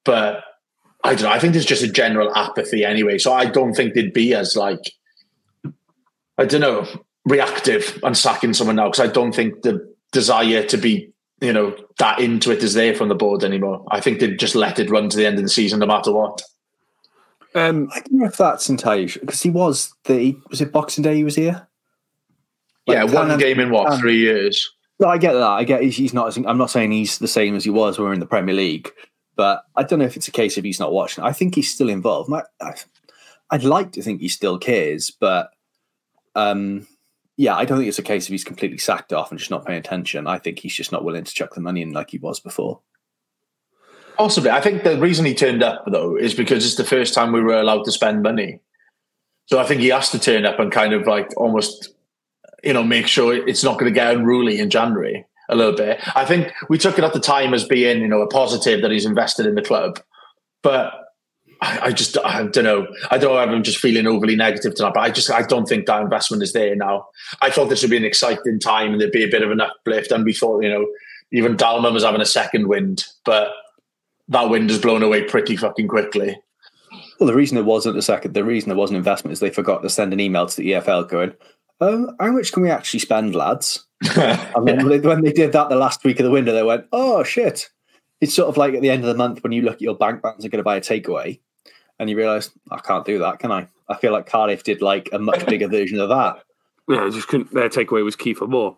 but 0.04 0.42
I 1.02 1.14
don't 1.14 1.24
know. 1.24 1.30
I 1.30 1.38
think 1.38 1.52
there's 1.52 1.66
just 1.66 1.82
a 1.82 1.90
general 1.90 2.34
apathy 2.36 2.84
anyway. 2.84 3.18
So 3.18 3.32
I 3.32 3.46
don't 3.46 3.74
think 3.74 3.94
they'd 3.94 4.12
be 4.12 4.34
as 4.34 4.56
like, 4.56 4.92
I 6.38 6.44
don't 6.44 6.60
know, 6.60 6.86
reactive 7.24 7.98
and 8.02 8.16
sacking 8.16 8.54
someone 8.54 8.76
now 8.76 8.88
because 8.88 9.08
I 9.08 9.12
don't 9.12 9.34
think 9.34 9.62
the 9.62 9.94
desire 10.12 10.64
to 10.64 10.76
be, 10.76 11.12
you 11.40 11.52
know, 11.52 11.76
that 11.98 12.18
into 12.18 12.50
it 12.50 12.62
is 12.62 12.74
there 12.74 12.94
from 12.94 13.08
the 13.08 13.14
board 13.14 13.44
anymore. 13.44 13.84
I 13.90 14.00
think 14.00 14.20
they'd 14.20 14.38
just 14.38 14.54
let 14.54 14.78
it 14.78 14.90
run 14.90 15.08
to 15.08 15.16
the 15.16 15.26
end 15.26 15.36
of 15.36 15.44
the 15.44 15.50
season 15.50 15.80
no 15.80 15.86
matter 15.86 16.12
what. 16.12 16.42
Um, 17.54 17.88
I 17.92 18.00
don't 18.00 18.12
know 18.12 18.26
if 18.26 18.36
that's 18.36 18.68
entirely 18.68 19.06
because 19.06 19.42
he 19.42 19.50
was 19.50 19.92
the 20.04 20.36
was 20.50 20.60
it 20.60 20.72
Boxing 20.72 21.02
Day 21.02 21.16
he 21.16 21.24
was 21.24 21.34
here. 21.34 21.66
Like, 22.86 22.96
yeah, 22.96 23.04
one 23.04 23.38
game 23.38 23.60
in 23.60 23.70
what 23.70 23.98
three 23.98 24.18
years. 24.18 24.70
I 25.04 25.18
get 25.18 25.32
that. 25.32 25.42
I 25.42 25.64
get 25.64 25.82
he's, 25.82 25.96
he's 25.96 26.14
not. 26.14 26.36
I'm 26.36 26.58
not 26.58 26.70
saying 26.70 26.92
he's 26.92 27.18
the 27.18 27.28
same 27.28 27.56
as 27.56 27.64
he 27.64 27.70
was 27.70 27.98
when 27.98 28.04
we 28.04 28.10
are 28.10 28.14
in 28.14 28.20
the 28.20 28.26
Premier 28.26 28.54
League, 28.54 28.90
but 29.34 29.64
I 29.74 29.82
don't 29.82 29.98
know 29.98 30.04
if 30.04 30.16
it's 30.16 30.28
a 30.28 30.32
case 30.32 30.58
of 30.58 30.64
he's 30.64 30.80
not 30.80 30.92
watching. 30.92 31.24
I 31.24 31.32
think 31.32 31.54
he's 31.54 31.72
still 31.72 31.88
involved. 31.88 32.30
I, 32.60 32.74
would 33.50 33.64
like 33.64 33.92
to 33.92 34.02
think 34.02 34.20
he 34.20 34.28
still 34.28 34.58
cares, 34.58 35.10
but 35.10 35.50
um, 36.34 36.86
yeah, 37.40 37.56
I 37.56 37.64
don't 37.64 37.78
think 37.78 37.88
it's 37.88 37.98
a 37.98 38.02
case 38.02 38.26
of 38.26 38.32
he's 38.32 38.44
completely 38.44 38.76
sacked 38.76 39.14
off 39.14 39.30
and 39.30 39.38
just 39.38 39.50
not 39.50 39.64
paying 39.64 39.78
attention. 39.78 40.26
I 40.26 40.36
think 40.36 40.58
he's 40.58 40.74
just 40.74 40.92
not 40.92 41.06
willing 41.06 41.24
to 41.24 41.32
chuck 41.32 41.54
the 41.54 41.62
money 41.62 41.80
in 41.80 41.90
like 41.90 42.10
he 42.10 42.18
was 42.18 42.38
before. 42.38 42.80
Possibly. 44.18 44.50
I 44.50 44.60
think 44.60 44.84
the 44.84 45.00
reason 45.00 45.24
he 45.24 45.34
turned 45.34 45.62
up, 45.62 45.84
though, 45.90 46.16
is 46.16 46.34
because 46.34 46.66
it's 46.66 46.74
the 46.74 46.84
first 46.84 47.14
time 47.14 47.32
we 47.32 47.40
were 47.40 47.58
allowed 47.58 47.84
to 47.84 47.92
spend 47.92 48.22
money. 48.22 48.60
So 49.46 49.58
I 49.58 49.64
think 49.64 49.80
he 49.80 49.88
has 49.88 50.10
to 50.10 50.18
turn 50.18 50.44
up 50.44 50.60
and 50.60 50.70
kind 50.70 50.92
of 50.92 51.06
like 51.06 51.30
almost, 51.38 51.94
you 52.62 52.74
know, 52.74 52.82
make 52.82 53.06
sure 53.06 53.34
it's 53.34 53.64
not 53.64 53.78
going 53.78 53.90
to 53.90 53.98
get 53.98 54.14
unruly 54.14 54.58
in 54.58 54.68
January 54.68 55.24
a 55.48 55.56
little 55.56 55.74
bit. 55.74 55.98
I 56.14 56.26
think 56.26 56.52
we 56.68 56.76
took 56.76 56.98
it 56.98 57.04
at 57.04 57.14
the 57.14 57.20
time 57.20 57.54
as 57.54 57.64
being, 57.64 58.02
you 58.02 58.08
know, 58.08 58.20
a 58.20 58.28
positive 58.28 58.82
that 58.82 58.90
he's 58.90 59.06
invested 59.06 59.46
in 59.46 59.54
the 59.54 59.62
club. 59.62 59.98
But 60.62 60.92
I, 61.62 61.78
I 61.86 61.92
just, 61.92 62.16
I 62.18 62.46
don't 62.46 62.64
know. 62.64 62.86
I 63.10 63.18
don't 63.18 63.34
know 63.34 63.40
if 63.40 63.48
I'm 63.48 63.62
just 63.62 63.78
feeling 63.78 64.06
overly 64.06 64.36
negative 64.36 64.74
tonight, 64.74 64.94
but 64.94 65.00
I 65.00 65.10
just, 65.10 65.30
I 65.30 65.42
don't 65.42 65.66
think 65.66 65.86
that 65.86 66.00
investment 66.00 66.42
is 66.42 66.52
there 66.52 66.74
now. 66.74 67.06
I 67.42 67.50
thought 67.50 67.68
this 67.68 67.82
would 67.82 67.90
be 67.90 67.96
an 67.96 68.04
exciting 68.04 68.58
time 68.58 68.92
and 68.92 69.00
there'd 69.00 69.12
be 69.12 69.24
a 69.24 69.30
bit 69.30 69.42
of 69.42 69.50
an 69.50 69.60
uplift. 69.60 70.10
And 70.10 70.26
thought, 70.34 70.62
you 70.62 70.70
know, 70.70 70.86
even 71.32 71.56
Dalman 71.56 71.92
was 71.92 72.04
having 72.04 72.22
a 72.22 72.26
second 72.26 72.68
wind. 72.68 73.04
But 73.24 73.50
that 74.28 74.48
wind 74.48 74.70
has 74.70 74.80
blown 74.80 75.02
away 75.02 75.24
pretty 75.24 75.56
fucking 75.56 75.88
quickly. 75.88 76.38
Well, 77.18 77.26
the 77.26 77.34
reason 77.34 77.58
it 77.58 77.66
wasn't 77.66 77.98
a 77.98 78.02
second, 78.02 78.32
the 78.32 78.44
reason 78.44 78.70
there 78.70 78.78
wasn't 78.78 78.96
investment 78.96 79.32
is 79.32 79.40
they 79.40 79.50
forgot 79.50 79.82
to 79.82 79.90
send 79.90 80.12
an 80.12 80.20
email 80.20 80.46
to 80.46 80.56
the 80.56 80.72
EFL 80.72 81.08
going, 81.08 81.34
um, 81.82 82.16
how 82.18 82.32
much 82.32 82.52
can 82.52 82.62
we 82.62 82.70
actually 82.70 83.00
spend, 83.00 83.34
lads? 83.34 83.86
and 84.16 84.66
then 84.66 84.88
yeah. 84.88 84.98
when 84.98 85.22
they 85.22 85.32
did 85.32 85.52
that 85.52 85.68
the 85.68 85.76
last 85.76 86.04
week 86.04 86.18
of 86.20 86.24
the 86.24 86.30
window, 86.30 86.52
they 86.52 86.62
went, 86.62 86.86
oh 86.92 87.22
shit. 87.22 87.68
It's 88.22 88.34
sort 88.34 88.48
of 88.48 88.56
like 88.56 88.74
at 88.74 88.82
the 88.82 88.90
end 88.90 89.02
of 89.02 89.08
the 89.08 89.14
month 89.14 89.42
when 89.42 89.52
you 89.52 89.62
look 89.62 89.76
at 89.76 89.82
your 89.82 89.96
bank 89.96 90.22
balance 90.22 90.44
and 90.44 90.50
going 90.50 90.58
to 90.58 90.64
buy 90.64 90.76
a 90.76 90.80
takeaway 90.80 91.40
and 92.00 92.08
you 92.08 92.16
realise, 92.16 92.50
I 92.70 92.78
can't 92.78 93.04
do 93.04 93.18
that, 93.18 93.38
can 93.38 93.52
I? 93.52 93.68
I 93.86 93.96
feel 93.96 94.12
like 94.12 94.24
Cardiff 94.24 94.64
did 94.64 94.80
like 94.80 95.10
a 95.12 95.18
much 95.18 95.44
bigger 95.44 95.68
version 95.78 96.00
of 96.00 96.08
that. 96.08 96.42
Yeah, 96.88 97.08
just 97.10 97.28
couldn't, 97.28 97.52
their 97.52 97.68
takeaway 97.68 98.02
was 98.02 98.16
Kiefer 98.16 98.48
Moore. 98.48 98.74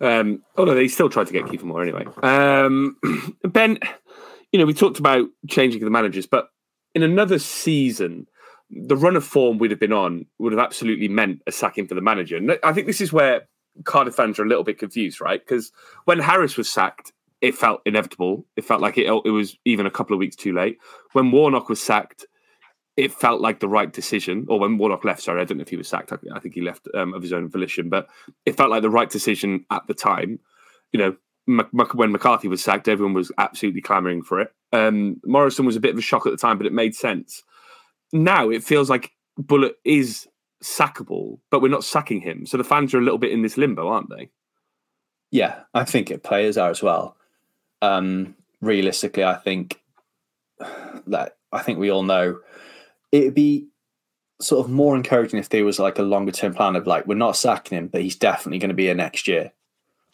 Um, 0.00 0.42
although 0.56 0.74
they 0.74 0.88
still 0.88 1.08
tried 1.08 1.28
to 1.28 1.32
get 1.32 1.44
Kiefer 1.44 1.62
Moore 1.62 1.82
anyway. 1.82 2.04
Um, 2.20 2.96
ben, 3.44 3.78
you 4.50 4.58
know, 4.58 4.66
we 4.66 4.74
talked 4.74 4.98
about 4.98 5.28
changing 5.48 5.84
the 5.84 5.90
managers, 5.90 6.26
but 6.26 6.48
in 6.96 7.04
another 7.04 7.38
season, 7.38 8.26
the 8.70 8.96
run 8.96 9.14
of 9.14 9.24
form 9.24 9.58
we'd 9.58 9.70
have 9.70 9.80
been 9.80 9.92
on 9.92 10.26
would 10.38 10.52
have 10.52 10.60
absolutely 10.60 11.08
meant 11.08 11.42
a 11.46 11.52
sacking 11.52 11.86
for 11.86 11.94
the 11.94 12.00
manager. 12.00 12.36
And 12.36 12.58
I 12.64 12.72
think 12.72 12.88
this 12.88 13.00
is 13.00 13.12
where 13.12 13.46
Cardiff 13.84 14.16
fans 14.16 14.40
are 14.40 14.44
a 14.44 14.48
little 14.48 14.64
bit 14.64 14.80
confused, 14.80 15.20
right? 15.20 15.40
Because 15.40 15.70
when 16.06 16.18
Harris 16.18 16.56
was 16.56 16.68
sacked, 16.68 17.12
it 17.40 17.54
felt 17.54 17.82
inevitable. 17.86 18.44
It 18.56 18.64
felt 18.64 18.80
like 18.80 18.98
it, 18.98 19.06
it 19.06 19.30
was 19.30 19.56
even 19.64 19.86
a 19.86 19.92
couple 19.92 20.14
of 20.14 20.18
weeks 20.18 20.34
too 20.34 20.52
late. 20.52 20.78
When 21.12 21.30
Warnock 21.30 21.68
was 21.68 21.80
sacked, 21.80 22.26
it 22.98 23.12
felt 23.12 23.40
like 23.40 23.60
the 23.60 23.68
right 23.68 23.92
decision. 23.92 24.44
Or 24.48 24.58
when 24.58 24.76
Warnock 24.76 25.04
left, 25.04 25.22
sorry, 25.22 25.40
I 25.40 25.44
don't 25.44 25.58
know 25.58 25.62
if 25.62 25.68
he 25.68 25.76
was 25.76 25.86
sacked. 25.86 26.12
I, 26.12 26.16
I 26.34 26.40
think 26.40 26.54
he 26.54 26.60
left 26.60 26.88
um, 26.94 27.14
of 27.14 27.22
his 27.22 27.32
own 27.32 27.48
volition, 27.48 27.88
but 27.88 28.08
it 28.44 28.56
felt 28.56 28.70
like 28.70 28.82
the 28.82 28.90
right 28.90 29.08
decision 29.08 29.64
at 29.70 29.86
the 29.86 29.94
time. 29.94 30.40
You 30.90 30.98
know, 30.98 31.16
when 31.94 32.10
McCarthy 32.10 32.48
was 32.48 32.62
sacked, 32.62 32.88
everyone 32.88 33.14
was 33.14 33.30
absolutely 33.38 33.82
clamoring 33.82 34.24
for 34.24 34.40
it. 34.40 34.52
Um, 34.72 35.20
Morison 35.24 35.64
was 35.64 35.76
a 35.76 35.80
bit 35.80 35.92
of 35.92 35.98
a 35.98 36.02
shock 36.02 36.26
at 36.26 36.32
the 36.32 36.36
time, 36.36 36.58
but 36.58 36.66
it 36.66 36.72
made 36.72 36.96
sense. 36.96 37.44
Now 38.12 38.50
it 38.50 38.64
feels 38.64 38.90
like 38.90 39.12
Bulut 39.40 39.74
is 39.84 40.26
sackable, 40.60 41.38
but 41.52 41.62
we're 41.62 41.68
not 41.68 41.84
sacking 41.84 42.20
him. 42.20 42.46
So 42.46 42.56
the 42.56 42.64
fans 42.64 42.92
are 42.94 42.98
a 42.98 43.02
little 43.02 43.18
bit 43.18 43.30
in 43.30 43.42
this 43.42 43.56
limbo, 43.56 43.86
aren't 43.86 44.10
they? 44.10 44.30
Yeah, 45.30 45.60
I 45.72 45.84
think 45.84 46.10
it 46.10 46.24
players 46.24 46.58
are 46.58 46.70
as 46.70 46.82
well. 46.82 47.16
Um, 47.80 48.34
realistically, 48.60 49.22
I 49.22 49.36
think 49.36 49.80
that 51.06 51.36
I 51.52 51.62
think 51.62 51.78
we 51.78 51.92
all 51.92 52.02
know 52.02 52.40
it'd 53.12 53.34
be 53.34 53.66
sort 54.40 54.64
of 54.64 54.70
more 54.70 54.94
encouraging 54.94 55.38
if 55.38 55.48
there 55.48 55.64
was 55.64 55.78
like 55.78 55.98
a 55.98 56.02
longer 56.02 56.32
term 56.32 56.54
plan 56.54 56.76
of 56.76 56.86
like 56.86 57.06
we're 57.06 57.14
not 57.14 57.36
sacking 57.36 57.76
him, 57.76 57.88
but 57.88 58.02
he's 58.02 58.16
definitely 58.16 58.58
going 58.58 58.68
to 58.68 58.74
be 58.74 58.84
here 58.84 58.94
next 58.94 59.26
year 59.26 59.52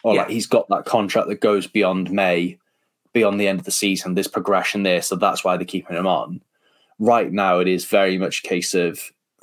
or 0.05 0.13
yeah. 0.13 0.21
like 0.21 0.29
he's 0.29 0.45
got 0.45 0.69
that 0.69 0.85
contract 0.85 1.27
that 1.27 1.41
goes 1.41 1.65
beyond 1.65 2.11
May, 2.11 2.59
beyond 3.11 3.41
the 3.41 3.47
end 3.47 3.57
of 3.57 3.65
the 3.65 3.71
season. 3.71 4.13
There's 4.13 4.27
progression 4.27 4.83
there, 4.83 5.01
so 5.01 5.15
that's 5.15 5.43
why 5.43 5.57
they're 5.57 5.65
keeping 5.65 5.97
him 5.97 6.05
on. 6.05 6.43
Right 6.99 7.31
now, 7.31 7.59
it 7.59 7.67
is 7.67 7.85
very 7.85 8.19
much 8.19 8.43
a 8.43 8.47
case 8.47 8.75
of, 8.75 8.99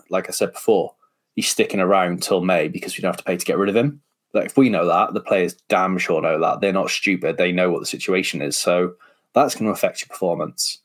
like 0.09 0.29
I 0.29 0.33
said 0.33 0.53
before, 0.53 0.95
he's 1.35 1.49
sticking 1.49 1.81
around 1.81 2.23
till 2.23 2.43
May 2.43 2.69
because 2.69 2.97
we 2.97 3.03
don't 3.03 3.11
have 3.11 3.17
to 3.17 3.25
pay 3.25 3.37
to 3.37 3.45
get 3.45 3.59
rid 3.59 3.71
of 3.71 3.77
him. 3.77 4.01
Like 4.35 4.47
if 4.47 4.57
we 4.57 4.69
know 4.69 4.87
that, 4.87 5.15
the 5.15 5.21
players 5.21 5.57
damn 5.69 5.99
sure 5.99 6.23
know 6.23 6.39
that. 6.39 6.61
They're 6.61 6.73
not 6.73 6.91
stupid. 6.91 7.39
They 7.39 7.51
know 7.51 7.73
what 7.73 7.81
the 7.81 7.87
situation 7.87 8.41
is. 8.41 8.57
So 8.57 8.95
that's 9.35 9.57
going 9.57 9.67
to 9.67 9.73
affect 9.73 10.01
your 10.01 10.09
performance. 10.11 10.79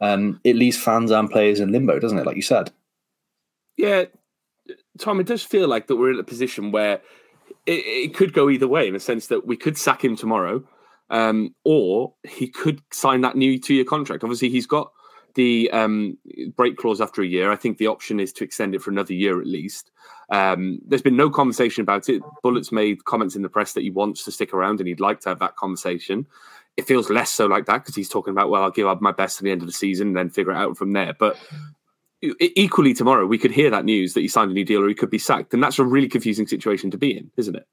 Um, 0.00 0.40
it 0.44 0.56
leaves 0.56 0.78
fans 0.78 1.10
and 1.10 1.30
players 1.30 1.60
in 1.60 1.72
limbo, 1.72 1.98
doesn't 1.98 2.18
it? 2.18 2.26
Like 2.26 2.36
you 2.36 2.42
said. 2.42 2.70
Yeah, 3.76 4.04
Tom. 4.98 5.20
It 5.20 5.26
does 5.26 5.42
feel 5.42 5.68
like 5.68 5.86
that 5.86 5.96
we're 5.96 6.12
in 6.12 6.18
a 6.18 6.24
position 6.24 6.72
where 6.72 7.00
it, 7.66 7.84
it, 7.86 8.14
could 8.14 8.32
go 8.32 8.48
either 8.50 8.68
way 8.68 8.86
in 8.86 8.94
the 8.94 9.00
sense 9.00 9.26
that 9.28 9.46
we 9.46 9.56
could 9.56 9.76
sack 9.76 10.04
him 10.04 10.16
tomorrow, 10.16 10.64
um, 11.10 11.54
or 11.64 12.14
he 12.26 12.48
could 12.48 12.82
sign 12.92 13.20
that 13.22 13.36
new 13.36 13.58
two-year 13.58 13.84
contract. 13.84 14.24
Obviously, 14.24 14.48
he's 14.48 14.66
got 14.66 14.92
the 15.34 15.70
um, 15.70 16.18
break 16.56 16.76
clause 16.76 17.00
after 17.00 17.22
a 17.22 17.26
year. 17.26 17.50
I 17.50 17.56
think 17.56 17.78
the 17.78 17.86
option 17.86 18.20
is 18.20 18.32
to 18.34 18.44
extend 18.44 18.74
it 18.74 18.82
for 18.82 18.90
another 18.90 19.14
year 19.14 19.40
at 19.40 19.46
least. 19.46 19.90
Um, 20.30 20.80
there's 20.86 21.02
been 21.02 21.16
no 21.16 21.30
conversation 21.30 21.82
about 21.82 22.08
it. 22.08 22.22
Bulut's 22.44 22.72
made 22.72 23.04
comments 23.04 23.36
in 23.36 23.42
the 23.42 23.48
press 23.48 23.72
that 23.72 23.82
he 23.82 23.90
wants 23.90 24.24
to 24.24 24.32
stick 24.32 24.54
around 24.54 24.80
and 24.80 24.88
he'd 24.88 25.00
like 25.00 25.20
to 25.20 25.28
have 25.28 25.40
that 25.40 25.56
conversation. 25.56 26.26
It 26.80 26.86
feels 26.86 27.10
less 27.10 27.30
so 27.30 27.46
like 27.46 27.66
that 27.66 27.78
because 27.78 27.94
he's 27.94 28.08
talking 28.08 28.32
about, 28.32 28.50
well, 28.50 28.62
I'll 28.62 28.70
give 28.70 28.86
up 28.86 29.00
my 29.00 29.12
best 29.12 29.38
at 29.38 29.44
the 29.44 29.50
end 29.50 29.60
of 29.60 29.66
the 29.66 29.72
season 29.72 30.08
and 30.08 30.16
then 30.16 30.30
figure 30.30 30.52
it 30.52 30.56
out 30.56 30.76
from 30.76 30.92
there. 30.92 31.14
But 31.18 31.36
equally 32.40 32.94
tomorrow, 32.94 33.26
we 33.26 33.38
could 33.38 33.52
hear 33.52 33.70
that 33.70 33.84
news 33.84 34.14
that 34.14 34.20
he 34.20 34.28
signed 34.28 34.50
a 34.50 34.54
new 34.54 34.64
deal 34.64 34.82
or 34.82 34.88
he 34.88 34.94
could 34.94 35.10
be 35.10 35.18
sacked, 35.18 35.54
and 35.54 35.62
that's 35.62 35.78
a 35.78 35.84
really 35.84 36.08
confusing 36.08 36.46
situation 36.46 36.90
to 36.90 36.98
be 36.98 37.16
in, 37.16 37.30
isn't 37.36 37.54
it? 37.54 37.66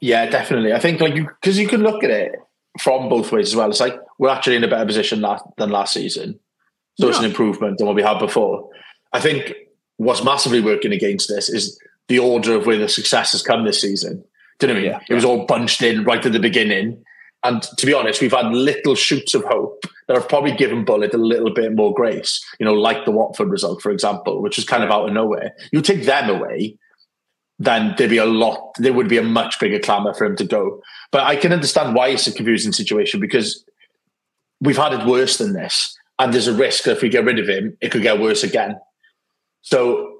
Yeah, 0.00 0.26
definitely. 0.26 0.72
I 0.72 0.78
think 0.78 1.00
like 1.00 1.16
you 1.16 1.28
because 1.40 1.58
you 1.58 1.66
can 1.66 1.82
look 1.82 2.04
at 2.04 2.10
it 2.10 2.32
from 2.78 3.08
both 3.08 3.32
ways 3.32 3.48
as 3.48 3.56
well. 3.56 3.68
It's 3.68 3.80
like 3.80 3.98
we're 4.18 4.28
actually 4.28 4.56
in 4.56 4.64
a 4.64 4.68
better 4.68 4.86
position 4.86 5.20
last, 5.20 5.44
than 5.56 5.70
last 5.70 5.92
season, 5.92 6.38
so 6.98 7.06
yeah. 7.06 7.10
it's 7.10 7.18
an 7.18 7.24
improvement 7.24 7.78
than 7.78 7.86
what 7.88 7.96
we 7.96 8.02
had 8.02 8.18
before. 8.18 8.70
I 9.12 9.20
think 9.20 9.54
what's 9.96 10.22
massively 10.22 10.60
working 10.60 10.92
against 10.92 11.28
this 11.28 11.48
is 11.48 11.78
the 12.06 12.20
order 12.20 12.54
of 12.54 12.66
where 12.66 12.78
the 12.78 12.88
success 12.88 13.32
has 13.32 13.42
come 13.42 13.64
this 13.64 13.80
season. 13.80 14.22
Do 14.58 14.66
you 14.66 14.74
know 14.74 14.80
what 14.80 14.80
I 14.80 14.82
mean? 14.82 14.92
Yeah, 14.92 15.06
it 15.08 15.14
was 15.14 15.24
all 15.24 15.46
bunched 15.46 15.82
in 15.82 16.04
right 16.04 16.24
at 16.24 16.32
the 16.32 16.40
beginning. 16.40 17.04
And 17.44 17.62
to 17.62 17.86
be 17.86 17.94
honest, 17.94 18.20
we've 18.20 18.32
had 18.32 18.52
little 18.52 18.94
shoots 18.94 19.34
of 19.34 19.44
hope 19.44 19.84
that 20.06 20.16
have 20.16 20.28
probably 20.28 20.52
given 20.52 20.84
Bulut 20.84 21.14
a 21.14 21.18
little 21.18 21.52
bit 21.52 21.74
more 21.74 21.94
grace, 21.94 22.44
you 22.58 22.66
know, 22.66 22.74
like 22.74 23.04
the 23.04 23.12
Watford 23.12 23.48
result, 23.48 23.80
for 23.80 23.90
example, 23.90 24.42
which 24.42 24.56
was 24.56 24.64
kind 24.64 24.82
of 24.82 24.90
out 24.90 25.08
of 25.08 25.14
nowhere. 25.14 25.54
You 25.70 25.80
take 25.80 26.04
them 26.04 26.30
away, 26.30 26.76
then 27.58 27.94
there'd 27.96 28.10
be 28.10 28.18
a 28.18 28.26
lot, 28.26 28.72
there 28.78 28.92
would 28.92 29.08
be 29.08 29.18
a 29.18 29.22
much 29.22 29.60
bigger 29.60 29.78
clamour 29.78 30.14
for 30.14 30.24
him 30.24 30.36
to 30.36 30.44
go. 30.44 30.82
But 31.12 31.24
I 31.24 31.36
can 31.36 31.52
understand 31.52 31.94
why 31.94 32.08
it's 32.08 32.26
a 32.26 32.32
confusing 32.32 32.72
situation 32.72 33.20
because 33.20 33.64
we've 34.60 34.76
had 34.76 34.92
it 34.92 35.06
worse 35.06 35.38
than 35.38 35.52
this. 35.52 35.96
And 36.18 36.32
there's 36.32 36.48
a 36.48 36.54
risk 36.54 36.84
that 36.84 36.96
if 36.96 37.02
we 37.02 37.08
get 37.08 37.24
rid 37.24 37.38
of 37.38 37.48
him, 37.48 37.76
it 37.80 37.92
could 37.92 38.02
get 38.02 38.20
worse 38.20 38.42
again. 38.42 38.80
So 39.62 40.17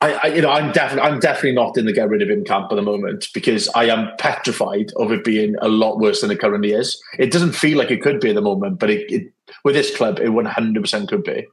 I, 0.00 0.12
I, 0.12 0.26
you 0.26 0.42
know, 0.42 0.50
I'm 0.50 0.72
definitely, 0.72 1.10
I'm 1.10 1.20
definitely 1.20 1.52
not 1.52 1.78
in 1.78 1.86
the 1.86 1.92
get 1.92 2.08
rid 2.08 2.20
of 2.20 2.28
him 2.28 2.44
camp 2.44 2.68
at 2.70 2.74
the 2.74 2.82
moment 2.82 3.28
because 3.32 3.68
I 3.74 3.84
am 3.84 4.10
petrified 4.18 4.92
of 4.96 5.10
it 5.10 5.24
being 5.24 5.56
a 5.62 5.68
lot 5.68 5.98
worse 5.98 6.20
than 6.20 6.30
it 6.30 6.38
currently 6.38 6.72
is. 6.72 7.00
It 7.18 7.32
doesn't 7.32 7.52
feel 7.52 7.78
like 7.78 7.90
it 7.90 8.02
could 8.02 8.20
be 8.20 8.28
at 8.28 8.34
the 8.34 8.42
moment, 8.42 8.78
but 8.78 8.90
it, 8.90 9.10
it 9.10 9.32
with 9.64 9.74
this 9.74 9.96
club, 9.96 10.18
it 10.20 10.28
100 10.28 10.80
percent 10.82 11.08
could 11.08 11.24
be. 11.24 11.46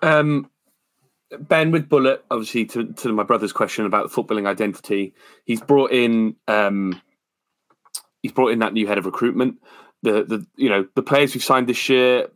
Um, 0.00 0.50
Ben 1.38 1.70
with 1.70 1.88
Bulut, 1.88 2.20
obviously, 2.30 2.64
to, 2.66 2.92
to 2.92 3.12
my 3.12 3.24
brother's 3.24 3.52
question 3.52 3.84
about 3.84 4.10
the 4.10 4.22
footballing 4.22 4.46
identity, 4.46 5.14
he's 5.44 5.60
brought 5.60 5.92
in, 5.92 6.36
um, 6.48 7.00
he's 8.22 8.32
brought 8.32 8.52
in 8.52 8.60
that 8.60 8.72
new 8.72 8.86
head 8.86 8.98
of 8.98 9.06
recruitment. 9.06 9.56
The 10.02 10.24
the 10.24 10.46
you 10.56 10.68
know 10.68 10.86
the 10.94 11.02
players 11.02 11.34
we've 11.34 11.44
signed 11.44 11.66
this 11.66 11.88
year 11.88 12.28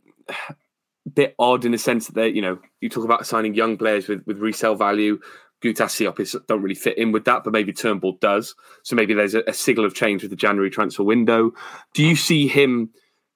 bit 1.09 1.35
odd 1.39 1.65
in 1.65 1.71
the 1.71 1.77
sense 1.77 2.07
that 2.07 2.15
they, 2.15 2.29
you 2.29 2.41
know, 2.41 2.59
you 2.81 2.89
talk 2.89 3.03
about 3.03 3.25
signing 3.25 3.53
young 3.53 3.77
players 3.77 4.07
with, 4.07 4.25
with 4.25 4.37
resale 4.37 4.75
value. 4.75 5.19
Goutas 5.61 5.91
Siopis 5.91 6.35
don't 6.47 6.61
really 6.61 6.75
fit 6.75 6.97
in 6.97 7.11
with 7.11 7.25
that, 7.25 7.43
but 7.43 7.51
maybe 7.51 7.73
Turnbull 7.73 8.17
does. 8.21 8.55
So 8.83 8.95
maybe 8.95 9.13
there's 9.13 9.35
a, 9.35 9.43
a 9.45 9.53
signal 9.53 9.85
of 9.85 9.93
change 9.93 10.21
with 10.21 10.31
the 10.31 10.37
January 10.37 10.69
transfer 10.69 11.03
window. 11.03 11.51
Do 11.93 12.03
you 12.03 12.15
see 12.15 12.47
him, 12.47 12.91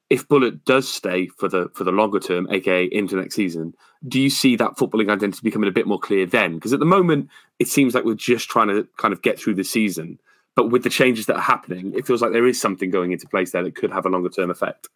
if 0.09 0.27
Bulut 0.27 0.63
does 0.63 0.87
stay 0.87 1.27
for 1.27 1.49
the 1.49 1.69
for 1.73 1.83
the 1.83 1.91
longer 1.91 2.19
term, 2.19 2.47
aka 2.49 2.85
into 2.85 3.17
next 3.17 3.35
season, 3.35 3.73
do 4.07 4.21
you 4.21 4.29
see 4.29 4.55
that 4.55 4.77
footballing 4.77 5.11
identity 5.11 5.41
becoming 5.43 5.67
a 5.67 5.73
bit 5.73 5.87
more 5.87 5.99
clear 5.99 6.25
then? 6.25 6.55
Because 6.55 6.71
at 6.71 6.79
the 6.79 6.85
moment, 6.85 7.29
it 7.59 7.67
seems 7.67 7.93
like 7.93 8.05
we're 8.05 8.15
just 8.15 8.49
trying 8.49 8.69
to 8.69 8.87
kind 8.97 9.13
of 9.13 9.21
get 9.21 9.37
through 9.37 9.55
the 9.55 9.63
season. 9.63 10.19
But 10.55 10.69
with 10.69 10.83
the 10.83 10.89
changes 10.89 11.25
that 11.25 11.37
are 11.37 11.41
happening, 11.41 11.93
it 11.95 12.05
feels 12.05 12.21
like 12.21 12.31
there 12.31 12.47
is 12.47 12.61
something 12.61 12.91
going 12.91 13.11
into 13.11 13.27
place 13.27 13.51
there 13.51 13.63
that 13.63 13.75
could 13.75 13.91
have 13.91 14.05
a 14.05 14.09
longer 14.09 14.29
term 14.29 14.51
effect. 14.51 14.87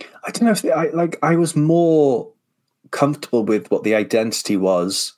I 0.00 0.30
don't 0.30 0.42
know 0.42 0.50
if 0.50 0.64
I 0.64 0.88
like. 0.88 1.18
I 1.22 1.36
was 1.36 1.56
more 1.56 2.32
comfortable 2.90 3.44
with 3.44 3.70
what 3.70 3.84
the 3.84 3.94
identity 3.94 4.56
was 4.56 5.14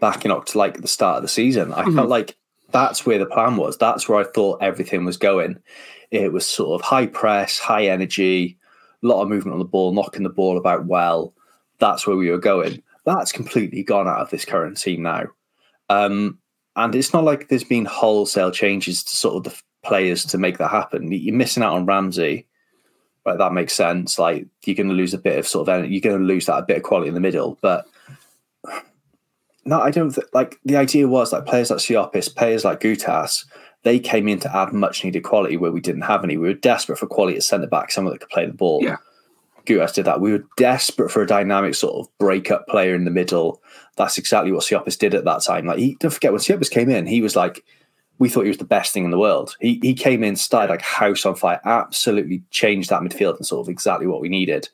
back 0.00 0.24
in 0.24 0.30
October, 0.30 0.58
like 0.58 0.74
at 0.76 0.82
the 0.82 0.88
start 0.88 1.16
of 1.16 1.22
the 1.22 1.28
season. 1.28 1.72
I 1.72 1.82
mm-hmm. 1.82 1.96
felt 1.96 2.08
like 2.08 2.36
that's 2.70 3.06
where 3.06 3.18
the 3.18 3.26
plan 3.26 3.56
was. 3.56 3.78
That's 3.78 4.08
where 4.08 4.18
I 4.18 4.24
thought 4.24 4.62
everything 4.62 5.04
was 5.04 5.16
going. 5.16 5.58
It 6.10 6.32
was 6.32 6.48
sort 6.48 6.80
of 6.80 6.86
high 6.86 7.06
press, 7.06 7.58
high 7.58 7.86
energy, 7.86 8.58
a 9.02 9.06
lot 9.06 9.22
of 9.22 9.28
movement 9.28 9.54
on 9.54 9.58
the 9.58 9.64
ball, 9.64 9.92
knocking 9.92 10.22
the 10.22 10.28
ball 10.28 10.56
about 10.56 10.86
well. 10.86 11.34
That's 11.78 12.06
where 12.06 12.16
we 12.16 12.30
were 12.30 12.38
going. 12.38 12.82
That's 13.04 13.32
completely 13.32 13.82
gone 13.82 14.08
out 14.08 14.20
of 14.20 14.30
this 14.30 14.44
current 14.44 14.78
team 14.78 15.02
now. 15.02 15.26
Um, 15.88 16.38
and 16.74 16.94
it's 16.94 17.12
not 17.12 17.24
like 17.24 17.48
there's 17.48 17.64
been 17.64 17.84
wholesale 17.84 18.50
changes 18.50 19.02
to 19.04 19.16
sort 19.16 19.36
of 19.36 19.52
the 19.52 19.62
players 19.82 20.24
to 20.26 20.38
make 20.38 20.58
that 20.58 20.70
happen. 20.70 21.10
You're 21.10 21.34
missing 21.34 21.62
out 21.62 21.74
on 21.74 21.86
Ramsey 21.86 22.46
right, 23.26 23.38
that 23.38 23.52
makes 23.52 23.74
sense. 23.74 24.18
Like 24.18 24.46
you're 24.64 24.76
going 24.76 24.88
to 24.88 24.94
lose 24.94 25.14
a 25.14 25.18
bit 25.18 25.38
of 25.38 25.46
sort 25.46 25.68
of 25.68 25.90
you're 25.90 26.00
going 26.00 26.18
to 26.18 26.24
lose 26.24 26.46
that 26.46 26.58
a 26.58 26.66
bit 26.66 26.78
of 26.78 26.82
quality 26.82 27.08
in 27.08 27.14
the 27.14 27.20
middle. 27.20 27.58
But 27.60 27.86
no, 29.64 29.80
I 29.80 29.90
don't 29.90 30.14
th- 30.14 30.26
like 30.32 30.56
the 30.64 30.76
idea 30.76 31.08
was 31.08 31.32
like 31.32 31.46
players 31.46 31.70
like 31.70 31.80
Siopis, 31.80 32.34
players 32.34 32.64
like 32.64 32.80
Goutas, 32.80 33.44
they 33.82 33.98
came 33.98 34.28
in 34.28 34.40
to 34.40 34.56
add 34.56 34.72
much 34.72 35.04
needed 35.04 35.22
quality 35.22 35.56
where 35.56 35.72
we 35.72 35.80
didn't 35.80 36.02
have 36.02 36.24
any. 36.24 36.36
We 36.36 36.48
were 36.48 36.54
desperate 36.54 36.98
for 36.98 37.06
quality 37.06 37.36
at 37.36 37.42
centre 37.42 37.66
back, 37.66 37.90
someone 37.90 38.12
that 38.12 38.20
could 38.20 38.30
play 38.30 38.46
the 38.46 38.52
ball. 38.52 38.82
Yeah. 38.82 38.96
Goutas 39.64 39.94
did 39.94 40.04
that. 40.04 40.20
We 40.20 40.32
were 40.32 40.44
desperate 40.56 41.10
for 41.10 41.22
a 41.22 41.26
dynamic 41.26 41.74
sort 41.74 41.94
of 41.94 42.18
breakup 42.18 42.68
player 42.68 42.94
in 42.94 43.04
the 43.04 43.10
middle. 43.10 43.60
That's 43.96 44.18
exactly 44.18 44.52
what 44.52 44.62
Siopis 44.62 44.98
did 44.98 45.14
at 45.14 45.24
that 45.24 45.42
time. 45.42 45.66
Like, 45.66 45.78
he, 45.78 45.96
don't 45.98 46.12
forget 46.12 46.32
when 46.32 46.40
Siopis 46.40 46.70
came 46.70 46.88
in, 46.88 47.06
he 47.06 47.20
was 47.20 47.34
like 47.34 47.64
we 48.18 48.28
thought 48.28 48.42
he 48.42 48.48
was 48.48 48.58
the 48.58 48.64
best 48.64 48.92
thing 48.92 49.04
in 49.04 49.10
the 49.10 49.18
world. 49.18 49.56
He 49.60 49.78
he 49.82 49.94
came 49.94 50.24
in, 50.24 50.36
started 50.36 50.70
like 50.70 50.82
house 50.82 51.26
on 51.26 51.34
fire, 51.34 51.60
absolutely 51.64 52.42
changed 52.50 52.90
that 52.90 53.02
midfield 53.02 53.36
and 53.36 53.46
sort 53.46 53.66
of 53.66 53.70
exactly 53.70 54.06
what 54.06 54.20
we 54.20 54.28
needed. 54.28 54.68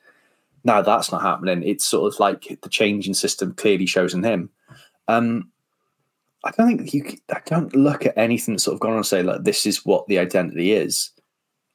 Now 0.65 0.83
that's 0.83 1.11
not 1.11 1.23
happening. 1.23 1.63
It's 1.63 1.85
sort 1.85 2.13
of 2.13 2.21
like 2.21 2.59
the 2.63 2.69
changing 2.69 3.15
system 3.15 3.55
clearly 3.55 3.87
shows 3.87 4.15
in 4.15 4.23
him. 4.23 4.51
Um, 5.09 5.51
I 6.45 6.51
don't 6.53 6.79
think 6.79 6.95
you. 6.95 7.19
I 7.31 7.41
don't 7.45 7.75
look 7.75 8.07
at 8.07 8.17
anything 8.17 8.55
that's 8.55 8.65
sort 8.65 8.75
of 8.75 8.81
gone 8.81 8.93
on 8.93 8.99
and 8.99 9.07
say 9.07 9.23
like 9.23 9.45
this 9.45 9.67
is 9.67 9.85
what 9.85 10.07
the 10.07 10.19
identity 10.19 10.73
is. 10.73 11.11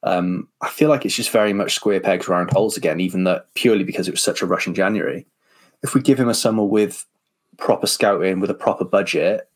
Um, 0.02 0.48
I 0.60 0.68
feel 0.68 0.88
like 0.88 1.04
it's 1.04 1.16
just 1.16 1.30
very 1.30 1.52
much 1.52 1.74
square 1.74 2.00
pegs 2.00 2.28
round 2.28 2.50
holes 2.50 2.76
again, 2.76 3.00
even 3.00 3.24
that 3.24 3.52
purely 3.54 3.84
because 3.84 4.08
it 4.08 4.12
was 4.12 4.22
such 4.22 4.42
a 4.42 4.46
rush 4.46 4.66
in 4.66 4.74
January. 4.74 5.26
If 5.82 5.94
we 5.94 6.00
give 6.00 6.20
him 6.20 6.28
a 6.28 6.34
summer 6.34 6.64
with 6.64 7.04
proper 7.56 7.86
scouting, 7.86 8.40
with 8.40 8.50
a 8.50 8.54
proper 8.54 8.84
budget, 8.84 9.48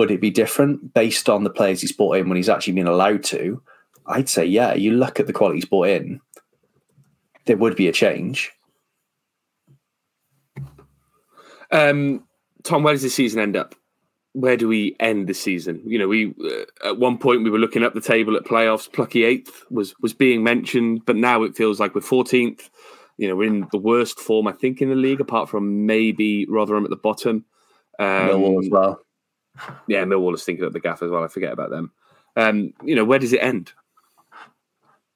would 0.00 0.10
it 0.10 0.20
be 0.20 0.30
different 0.30 0.94
based 0.94 1.28
on 1.28 1.44
the 1.44 1.50
players 1.50 1.82
he's 1.82 1.92
brought 1.92 2.16
in 2.16 2.26
when 2.26 2.36
he's 2.36 2.48
actually 2.48 2.72
been 2.72 2.86
allowed 2.86 3.22
to? 3.22 3.62
I'd 4.06 4.30
say, 4.30 4.46
yeah. 4.46 4.72
You 4.72 4.92
look 4.92 5.20
at 5.20 5.26
the 5.26 5.32
quality 5.34 5.58
he's 5.58 5.66
brought 5.66 5.88
in, 5.88 6.22
there 7.44 7.58
would 7.58 7.76
be 7.76 7.86
a 7.86 7.92
change. 7.92 8.50
Um, 11.70 12.24
Tom, 12.64 12.82
where 12.82 12.94
does 12.94 13.02
the 13.02 13.10
season 13.10 13.40
end 13.40 13.58
up? 13.58 13.74
Where 14.32 14.56
do 14.56 14.68
we 14.68 14.96
end 15.00 15.26
the 15.26 15.34
season? 15.34 15.82
You 15.84 15.98
know, 15.98 16.08
we 16.08 16.34
uh, 16.42 16.88
at 16.88 16.98
one 16.98 17.18
point 17.18 17.44
we 17.44 17.50
were 17.50 17.58
looking 17.58 17.84
up 17.84 17.92
the 17.92 18.00
table 18.00 18.36
at 18.36 18.44
playoffs. 18.44 18.90
Plucky 18.90 19.24
eighth 19.24 19.64
was 19.70 19.94
was 20.00 20.14
being 20.14 20.42
mentioned, 20.42 21.02
but 21.04 21.16
now 21.16 21.42
it 21.42 21.54
feels 21.54 21.78
like 21.78 21.94
we're 21.94 22.00
fourteenth. 22.00 22.70
You 23.18 23.28
know, 23.28 23.36
we're 23.36 23.48
in 23.48 23.68
the 23.70 23.78
worst 23.78 24.18
form 24.18 24.46
I 24.46 24.52
think 24.52 24.80
in 24.80 24.88
the 24.88 24.94
league, 24.94 25.20
apart 25.20 25.50
from 25.50 25.84
maybe 25.84 26.46
Rotherham 26.48 26.84
at 26.84 26.90
the 26.90 26.96
bottom. 26.96 27.44
Um, 27.98 28.06
Millwall 28.06 28.64
as 28.64 28.70
well. 28.70 29.02
Yeah, 29.86 30.04
Millwall 30.04 30.34
is 30.34 30.44
thinking 30.44 30.64
of 30.64 30.72
the 30.72 30.80
gaff 30.80 31.02
as 31.02 31.10
well. 31.10 31.24
I 31.24 31.28
forget 31.28 31.52
about 31.52 31.70
them. 31.70 31.92
Um, 32.36 32.72
you 32.84 32.94
know, 32.94 33.04
where 33.04 33.18
does 33.18 33.32
it 33.32 33.42
end? 33.42 33.72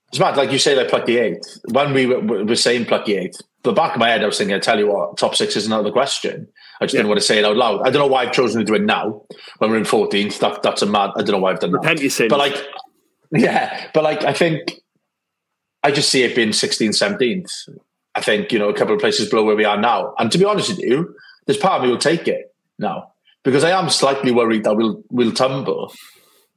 It's 0.09 0.21
mad, 0.21 0.37
like 0.37 0.53
you 0.53 0.59
say, 0.59 0.77
like 0.77 0.89
plucky 0.89 1.19
eight. 1.19 1.45
When 1.71 1.93
we 1.93 2.07
were, 2.07 2.45
were 2.45 2.55
saying 2.55 2.85
plucky 2.85 3.17
eight, 3.17 3.37
the 3.65 3.73
back 3.73 3.95
of 3.95 3.99
my 3.99 4.11
head, 4.11 4.23
I 4.23 4.27
was 4.27 4.39
thinking, 4.39 4.55
I 4.55 4.61
tell 4.61 4.79
you 4.79 4.87
what, 4.87 5.17
top 5.17 5.35
six 5.35 5.57
isn't 5.57 5.73
out 5.73 5.81
of 5.81 5.85
the 5.85 5.91
question. 5.91 6.47
I 6.81 6.85
just 6.85 6.95
yeah. 6.95 6.99
didn't 6.99 7.09
want 7.09 7.21
to 7.21 7.27
say 7.27 7.39
it 7.39 7.45
out 7.45 7.57
loud. 7.57 7.81
I 7.81 7.91
don't 7.91 8.01
know 8.01 8.07
why 8.07 8.23
I've 8.23 8.33
chosen 8.33 8.61
to 8.61 8.65
do 8.65 8.75
it 8.75 8.83
now 8.83 9.23
when 9.59 9.71
we're 9.71 9.79
in 9.79 9.85
14th. 9.85 10.39
That, 10.39 10.63
that's 10.63 10.83
a 10.83 10.87
mad, 10.87 11.11
I 11.17 11.23
don't 11.23 11.33
know 11.33 11.39
why 11.39 11.51
I've 11.51 11.61
done 11.61 11.73
Repent 11.73 12.01
that. 12.01 12.11
Sins. 12.11 12.31
But 12.31 12.39
like, 12.39 12.57
yeah, 13.33 13.91
but 13.93 14.05
like, 14.05 14.23
I 14.23 14.33
think 14.33 14.75
I 15.83 15.91
just 15.91 16.11
see 16.11 16.23
it 16.23 16.37
being 16.37 16.51
16th, 16.51 16.91
17th. 16.91 17.77
I 18.15 18.21
think, 18.21 18.53
you 18.53 18.61
know, 18.61 18.69
a 18.69 18.75
couple 18.75 18.95
of 18.95 19.01
places 19.01 19.29
below 19.29 19.45
where 19.45 19.57
we 19.57 19.65
are 19.65 19.81
now. 19.81 20.15
And 20.19 20.31
to 20.31 20.39
be 20.39 20.45
honest 20.45 20.69
with 20.69 20.79
you, 20.79 21.17
there's 21.47 21.59
part 21.59 21.81
of 21.81 21.83
me 21.83 21.91
will 21.91 21.99
take 21.99 22.29
it 22.29 22.55
now 22.79 23.14
because 23.45 23.63
I 23.63 23.71
am 23.71 23.89
slightly 23.89 24.33
worried 24.33 24.65
that 24.65 24.75
we'll 24.75 25.05
we'll 25.11 25.33
tumble. 25.33 25.93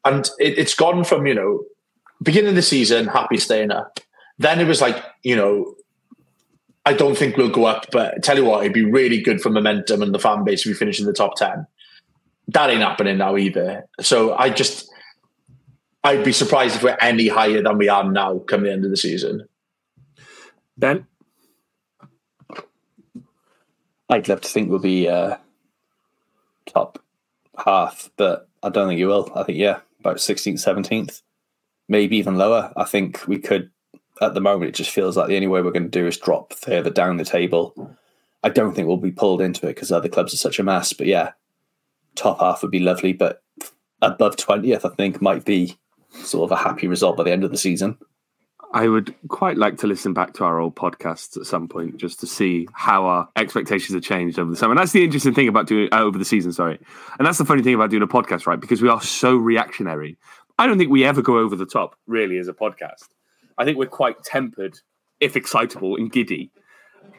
And 0.03 0.27
it, 0.39 0.57
it's 0.57 0.73
gone 0.73 1.03
from 1.03 1.27
you 1.27 1.35
know 1.35 1.63
beginning 2.23 2.49
of 2.49 2.55
the 2.55 2.63
season 2.63 3.05
happy 3.05 3.37
staying 3.37 3.71
up. 3.71 3.99
Then 4.39 4.59
it 4.59 4.67
was 4.67 4.81
like 4.81 5.03
you 5.21 5.35
know 5.35 5.75
I 6.85 6.93
don't 6.93 7.17
think 7.17 7.35
we'll 7.35 7.49
go 7.49 7.65
up, 7.65 7.87
but 7.91 8.23
tell 8.23 8.37
you 8.37 8.45
what, 8.45 8.61
it'd 8.61 8.73
be 8.73 8.85
really 8.85 9.21
good 9.21 9.41
for 9.41 9.49
momentum 9.49 10.01
and 10.01 10.15
the 10.15 10.19
fan 10.19 10.45
base 10.45 10.61
if 10.61 10.67
we 10.67 10.73
finish 10.73 10.99
in 10.99 11.05
the 11.05 11.13
top 11.13 11.35
ten. 11.35 11.67
That 12.47 12.69
ain't 12.69 12.81
happening 12.81 13.17
now 13.17 13.35
either. 13.35 13.85
So 13.99 14.35
I 14.35 14.49
just 14.49 14.89
I'd 16.03 16.23
be 16.23 16.31
surprised 16.31 16.77
if 16.77 16.83
we're 16.83 16.97
any 17.01 17.27
higher 17.27 17.61
than 17.61 17.77
we 17.77 17.89
are 17.89 18.09
now 18.09 18.39
come 18.39 18.63
the 18.63 18.71
end 18.71 18.85
of 18.85 18.91
the 18.91 18.97
season. 18.97 19.47
Ben, 20.77 21.05
I'd 24.09 24.29
love 24.29 24.41
to 24.41 24.47
think 24.47 24.69
we'll 24.69 24.79
be 24.79 25.09
uh, 25.09 25.35
top 26.77 26.99
half, 27.57 28.09
but 28.17 28.47
I 28.63 28.69
don't 28.69 28.87
think 28.87 28.99
you 28.99 29.07
will. 29.07 29.31
I 29.35 29.43
think 29.43 29.57
yeah, 29.57 29.79
about 29.99 30.19
sixteenth, 30.19 30.59
seventeenth, 30.59 31.21
maybe 31.87 32.17
even 32.17 32.37
lower. 32.37 32.71
I 32.75 32.83
think 32.83 33.27
we 33.27 33.39
could. 33.39 33.71
At 34.19 34.33
the 34.33 34.41
moment, 34.41 34.69
it 34.69 34.75
just 34.75 34.89
feels 34.89 35.15
like 35.15 35.27
the 35.27 35.35
only 35.35 35.47
way 35.47 35.61
we're 35.61 35.71
going 35.71 35.91
to 35.91 35.99
do 35.99 36.07
is 36.07 36.17
drop 36.17 36.53
further 36.53 36.89
down 36.89 37.17
the 37.17 37.25
table. 37.25 37.95
I 38.43 38.49
don't 38.49 38.73
think 38.73 38.87
we'll 38.87 38.97
be 38.97 39.11
pulled 39.11 39.41
into 39.41 39.67
it 39.67 39.75
because 39.75 39.91
other 39.91 40.09
clubs 40.09 40.33
are 40.33 40.37
such 40.37 40.57
a 40.57 40.63
mess. 40.63 40.93
But 40.93 41.05
yeah, 41.05 41.33
top 42.15 42.39
half 42.39 42.61
would 42.61 42.71
be 42.71 42.79
lovely, 42.79 43.13
but 43.13 43.43
above 44.01 44.37
twentieth, 44.37 44.85
I 44.85 44.89
think 44.89 45.21
might 45.21 45.45
be 45.45 45.77
sort 46.23 46.51
of 46.51 46.57
a 46.57 46.61
happy 46.61 46.87
result 46.87 47.17
by 47.17 47.23
the 47.23 47.31
end 47.31 47.43
of 47.43 47.51
the 47.51 47.57
season. 47.57 47.97
I 48.73 48.87
would 48.89 49.15
quite 49.29 49.57
like 49.57 49.77
to 49.77 49.87
listen 49.87 50.13
back 50.13 50.33
to 50.33 50.43
our 50.43 50.59
old 50.59 50.75
podcasts 50.75 51.37
at 51.37 51.45
some 51.45 51.67
point 51.69 51.97
just 51.97 52.19
to 52.19 52.27
see 52.27 52.67
how 52.73 53.05
our 53.05 53.29
expectations 53.37 53.93
have 53.93 54.03
changed 54.03 54.37
over 54.37 54.51
the 54.51 54.57
summer. 54.57 54.73
And 54.73 54.79
that's 54.79 54.91
the 54.91 55.03
interesting 55.03 55.33
thing 55.33 55.47
about 55.47 55.67
doing 55.67 55.87
uh, 55.91 56.01
over 56.01 56.17
the 56.17 56.25
season, 56.25 56.51
sorry. 56.51 56.77
And 57.17 57.25
that's 57.25 57.37
the 57.37 57.45
funny 57.45 57.63
thing 57.63 57.75
about 57.75 57.91
doing 57.91 58.03
a 58.03 58.07
podcast, 58.07 58.45
right? 58.45 58.59
Because 58.59 58.81
we 58.81 58.89
are 58.89 59.01
so 59.01 59.35
reactionary. 59.37 60.17
I 60.59 60.67
don't 60.67 60.77
think 60.77 60.91
we 60.91 61.05
ever 61.05 61.21
go 61.21 61.37
over 61.37 61.55
the 61.55 61.65
top, 61.65 61.95
really, 62.07 62.37
as 62.39 62.47
a 62.49 62.53
podcast. 62.53 63.07
I 63.57 63.63
think 63.63 63.77
we're 63.77 63.85
quite 63.85 64.23
tempered, 64.23 64.79
if 65.19 65.35
excitable 65.35 65.95
and 65.95 66.11
giddy. 66.11 66.51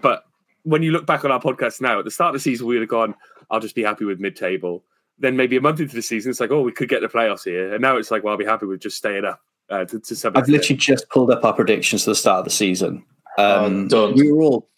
But 0.03 0.25
when 0.65 0.83
you 0.83 0.93
look 0.93 1.07
back 1.07 1.25
on 1.25 1.33
our 1.33 1.41
podcast 1.41 1.81
now, 1.81 2.01
at 2.01 2.05
the 2.05 2.11
start 2.11 2.35
of 2.35 2.41
the 2.41 2.43
season, 2.43 2.67
we 2.67 2.75
would 2.75 2.83
have 2.83 2.91
gone, 2.91 3.15
I'll 3.51 3.61
just 3.61 3.75
be 3.75 3.83
happy 3.83 4.05
with 4.05 4.21
mid 4.21 4.37
table. 4.37 4.85
Then 5.19 5.37
maybe 5.37 5.57
a 5.57 5.61
month 5.61 5.81
into 5.81 5.97
the 5.97 6.03
season, 6.03 6.31
it's 6.31 6.41
like, 6.41 6.51
oh, 6.51 6.61
we 6.61 6.73
could 6.73 6.89
get 6.89 7.01
the 7.01 7.09
playoffs 7.09 7.45
here. 7.45 7.73
And 7.73 7.81
now 7.81 7.97
it's 7.97 8.11
like, 8.11 8.23
well, 8.23 8.33
I'll 8.33 8.39
be 8.39 8.45
happy 8.45 8.67
with 8.67 8.81
just 8.81 8.99
staying 8.99 9.25
up. 9.25 9.41
Uh, 9.71 9.85
to, 9.85 10.01
to 10.01 10.17
some 10.17 10.33
I've 10.35 10.41
extent. 10.45 10.53
literally 10.63 10.77
just 10.79 11.09
pulled 11.11 11.31
up 11.31 11.45
our 11.45 11.53
predictions 11.53 12.05
to 12.05 12.11
the 12.11 12.15
start 12.17 12.39
of 12.41 12.45
the 12.45 12.51
season. 12.51 13.05
Um, 13.37 13.89
Oh, 13.93 14.13
we 14.13 14.33
were 14.33 14.43
all 14.43 14.69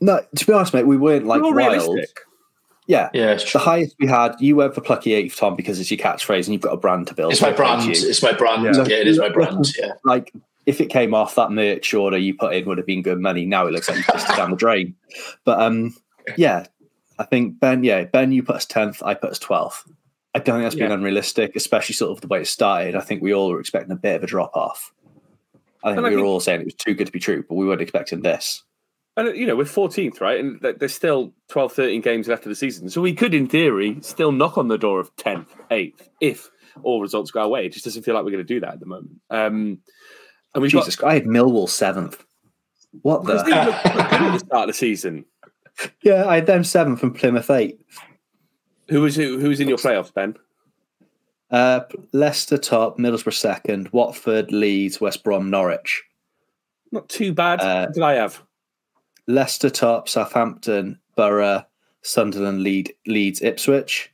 no. 0.00 0.20
To 0.36 0.46
be 0.46 0.52
honest, 0.52 0.74
mate, 0.74 0.86
we 0.86 0.96
weren't 0.96 1.26
like 1.26 1.40
We're 1.40 1.48
all 1.48 1.54
wild. 1.54 1.72
realistic. 1.88 2.20
Yeah, 2.86 3.08
Yeah, 3.14 3.30
it's 3.32 3.52
the 3.52 3.60
highest 3.60 3.94
we 4.00 4.08
had. 4.08 4.34
You 4.40 4.56
went 4.56 4.74
for 4.74 4.80
plucky 4.80 5.12
eighth, 5.14 5.36
Tom, 5.36 5.54
because 5.54 5.78
it's 5.78 5.90
your 5.92 5.98
catchphrase, 5.98 6.46
and 6.46 6.48
you've 6.48 6.60
got 6.62 6.72
a 6.72 6.76
brand 6.76 7.06
to 7.06 7.14
build. 7.14 7.30
It's 7.32 7.40
my 7.40 7.52
brand. 7.52 7.84
you. 7.84 7.92
It's 7.92 8.22
my 8.22 8.32
brand. 8.32 8.64
Yeah. 8.64 8.84
Yeah, 8.84 8.96
it 8.96 9.06
is 9.06 9.18
my 9.20 9.28
brand. 9.28 9.68
Yeah. 9.78 9.92
Like 10.04 10.32
if 10.66 10.80
it 10.80 10.86
came 10.86 11.14
off, 11.14 11.36
that 11.36 11.52
merch 11.52 11.94
order 11.94 12.18
you 12.18 12.34
put 12.34 12.52
in 12.54 12.64
would 12.66 12.78
have 12.78 12.86
been 12.86 13.02
good 13.02 13.20
money. 13.20 13.46
Now 13.46 13.66
it 13.66 13.70
looks 13.72 13.88
like 13.88 13.98
you 13.98 14.04
pissed 14.04 14.28
it 14.30 14.36
down 14.36 14.50
the 14.50 14.56
drain. 14.56 14.96
But 15.44 15.60
um, 15.60 15.94
yeah, 16.36 16.66
I 17.20 17.24
think 17.24 17.60
Ben. 17.60 17.84
Yeah, 17.84 18.04
Ben, 18.04 18.32
you 18.32 18.42
put 18.42 18.56
us 18.56 18.66
tenth. 18.66 19.00
I 19.04 19.14
put 19.14 19.30
us 19.30 19.38
twelfth. 19.38 19.88
I 20.34 20.38
don't 20.38 20.56
think 20.56 20.64
that's 20.64 20.74
been 20.76 20.88
Yeah. 20.90 20.94
unrealistic, 20.94 21.56
especially 21.56 21.94
sort 21.94 22.12
of 22.12 22.20
the 22.20 22.28
way 22.28 22.40
it 22.42 22.46
started. 22.46 22.94
I 22.94 23.00
think 23.00 23.22
we 23.22 23.34
all 23.34 23.50
were 23.50 23.60
expecting 23.60 23.90
a 23.92 23.96
bit 23.96 24.16
of 24.16 24.22
a 24.22 24.26
drop 24.26 24.54
off. 24.56 24.92
I 25.82 25.88
think 25.88 25.98
And 25.98 26.06
I 26.06 26.10
we 26.10 26.16
were 26.16 26.20
think- 26.22 26.28
all 26.28 26.40
saying 26.40 26.60
it 26.60 26.64
was 26.66 26.74
too 26.74 26.94
good 26.94 27.06
to 27.06 27.12
be 27.12 27.18
true, 27.18 27.44
but 27.48 27.54
we 27.56 27.66
weren't 27.66 27.80
expecting 27.80 28.20
this. 28.22 28.62
And, 29.16 29.36
you 29.36 29.44
know, 29.46 29.56
we're 29.56 29.64
14th, 29.64 30.20
right? 30.20 30.38
And 30.38 30.60
th- 30.62 30.76
there's 30.78 30.94
still 30.94 31.32
12, 31.48 31.72
13 31.72 32.00
games 32.00 32.28
left 32.28 32.44
of 32.46 32.50
the 32.50 32.54
season. 32.54 32.88
So 32.90 33.00
we 33.00 33.12
could, 33.12 33.34
in 33.34 33.48
theory, 33.48 33.98
still 34.02 34.30
knock 34.30 34.56
on 34.56 34.68
the 34.68 34.78
door 34.78 35.00
of 35.00 35.14
10th, 35.16 35.48
8th, 35.70 36.08
if 36.20 36.48
all 36.84 37.00
results 37.00 37.32
go 37.32 37.40
our 37.40 37.48
way. 37.48 37.66
It 37.66 37.72
just 37.72 37.84
doesn't 37.84 38.02
feel 38.04 38.14
like 38.14 38.24
we're 38.24 38.30
going 38.30 38.46
to 38.46 38.54
do 38.54 38.60
that 38.60 38.74
at 38.74 38.80
the 38.80 38.86
moment. 38.86 39.20
Um, 39.30 39.78
and 40.54 40.62
we've 40.62 40.70
Jesus, 40.70 41.02
I 41.02 41.14
had 41.14 41.24
Millwall 41.24 41.68
seventh. 41.68 42.24
What 43.02 43.24
the? 43.24 43.34
Because 43.34 43.44
they 43.44 43.64
looked 43.64 43.84
looked 43.96 44.10
good 44.10 44.22
at 44.22 44.32
the 44.32 44.38
start 44.38 44.62
of 44.62 44.66
the 44.68 44.78
season. 44.78 45.24
Yeah, 46.02 46.26
I 46.26 46.36
had 46.36 46.46
them 46.46 46.62
seventh 46.64 47.02
and 47.02 47.14
Plymouth 47.14 47.50
eight. 47.50 47.80
Who 48.90 49.00
was 49.02 49.16
who, 49.16 49.38
who 49.38 49.48
was 49.48 49.60
in 49.60 49.68
your 49.68 49.78
playoffs, 49.78 50.12
Ben? 50.12 50.36
Uh, 51.50 51.80
Leicester 52.12 52.58
top, 52.58 52.98
Middlesbrough 52.98 53.34
second, 53.34 53.88
Watford, 53.92 54.52
Leeds, 54.52 55.00
West 55.00 55.24
Brom, 55.24 55.50
Norwich. 55.50 56.02
Not 56.92 57.08
too 57.08 57.32
bad. 57.32 57.60
Uh, 57.60 57.86
what 57.86 57.94
did 57.94 58.02
I 58.02 58.14
have? 58.14 58.42
Leicester 59.26 59.70
top, 59.70 60.08
Southampton, 60.08 60.98
Borough, 61.16 61.64
Sunderland, 62.02 62.62
Lead, 62.62 62.92
Leeds, 63.06 63.42
Ipswich. 63.42 64.12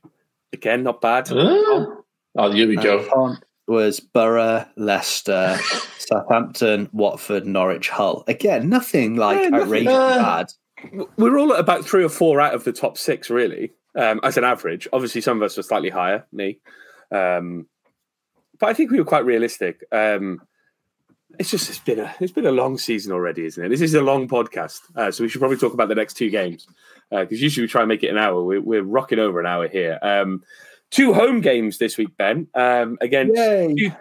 Again, 0.52 0.82
not 0.82 1.00
bad. 1.00 1.28
Oh, 1.30 2.04
oh 2.36 2.50
here 2.52 2.68
we 2.68 2.74
And 2.74 2.82
go. 2.84 3.08
Pont 3.08 3.42
was 3.66 3.98
Borough, 4.00 4.64
Leicester, 4.76 5.58
Southampton, 5.98 6.88
Watford, 6.92 7.46
Norwich, 7.46 7.88
Hull. 7.90 8.24
Again, 8.28 8.68
nothing 8.68 9.16
like 9.16 9.38
Yeah, 9.40 9.48
nothing. 9.48 9.88
outrageously 9.88 9.94
Uh, 9.94 10.22
bad. 10.22 10.52
We're 11.16 11.38
all 11.38 11.52
at 11.52 11.60
about 11.60 11.84
three 11.84 12.04
or 12.04 12.08
four 12.08 12.40
out 12.40 12.54
of 12.54 12.64
the 12.64 12.72
top 12.72 12.96
six, 12.96 13.28
really, 13.30 13.72
um, 13.96 14.20
as 14.22 14.36
an 14.36 14.44
average. 14.44 14.88
Obviously, 14.92 15.20
some 15.20 15.38
of 15.38 15.42
us 15.42 15.58
are 15.58 15.62
slightly 15.62 15.90
higher, 15.90 16.26
me. 16.32 16.58
Um, 17.10 17.66
but 18.58 18.68
I 18.68 18.74
think 18.74 18.90
we 18.90 18.98
were 18.98 19.04
quite 19.04 19.24
realistic. 19.24 19.84
Um, 19.92 20.40
it's 21.38 21.50
just 21.50 21.68
it's 21.68 21.78
been 21.78 21.98
a 21.98 22.14
it's 22.20 22.32
been 22.32 22.46
a 22.46 22.52
long 22.52 22.78
season 22.78 23.12
already, 23.12 23.44
isn't 23.44 23.62
it? 23.62 23.68
This 23.68 23.82
is 23.82 23.94
a 23.94 24.00
long 24.00 24.28
podcast, 24.28 24.80
uh, 24.94 25.10
so 25.10 25.22
we 25.22 25.28
should 25.28 25.40
probably 25.40 25.58
talk 25.58 25.74
about 25.74 25.88
the 25.88 25.94
next 25.94 26.14
two 26.14 26.30
games 26.30 26.66
because 27.10 27.42
usually 27.42 27.64
we 27.64 27.68
try 27.68 27.82
and 27.82 27.88
make 27.88 28.02
it 28.02 28.08
an 28.08 28.18
hour. 28.18 28.42
We're, 28.42 28.60
we're 28.60 28.82
rocking 28.82 29.18
over 29.18 29.38
an 29.40 29.46
hour 29.46 29.68
here. 29.68 29.98
Um, 30.02 30.42
two 30.90 31.12
home 31.12 31.40
games 31.40 31.78
this 31.78 31.96
week, 31.96 32.16
Ben. 32.16 32.48
Um, 32.54 32.98
against 33.00 33.34
two, 33.34 33.92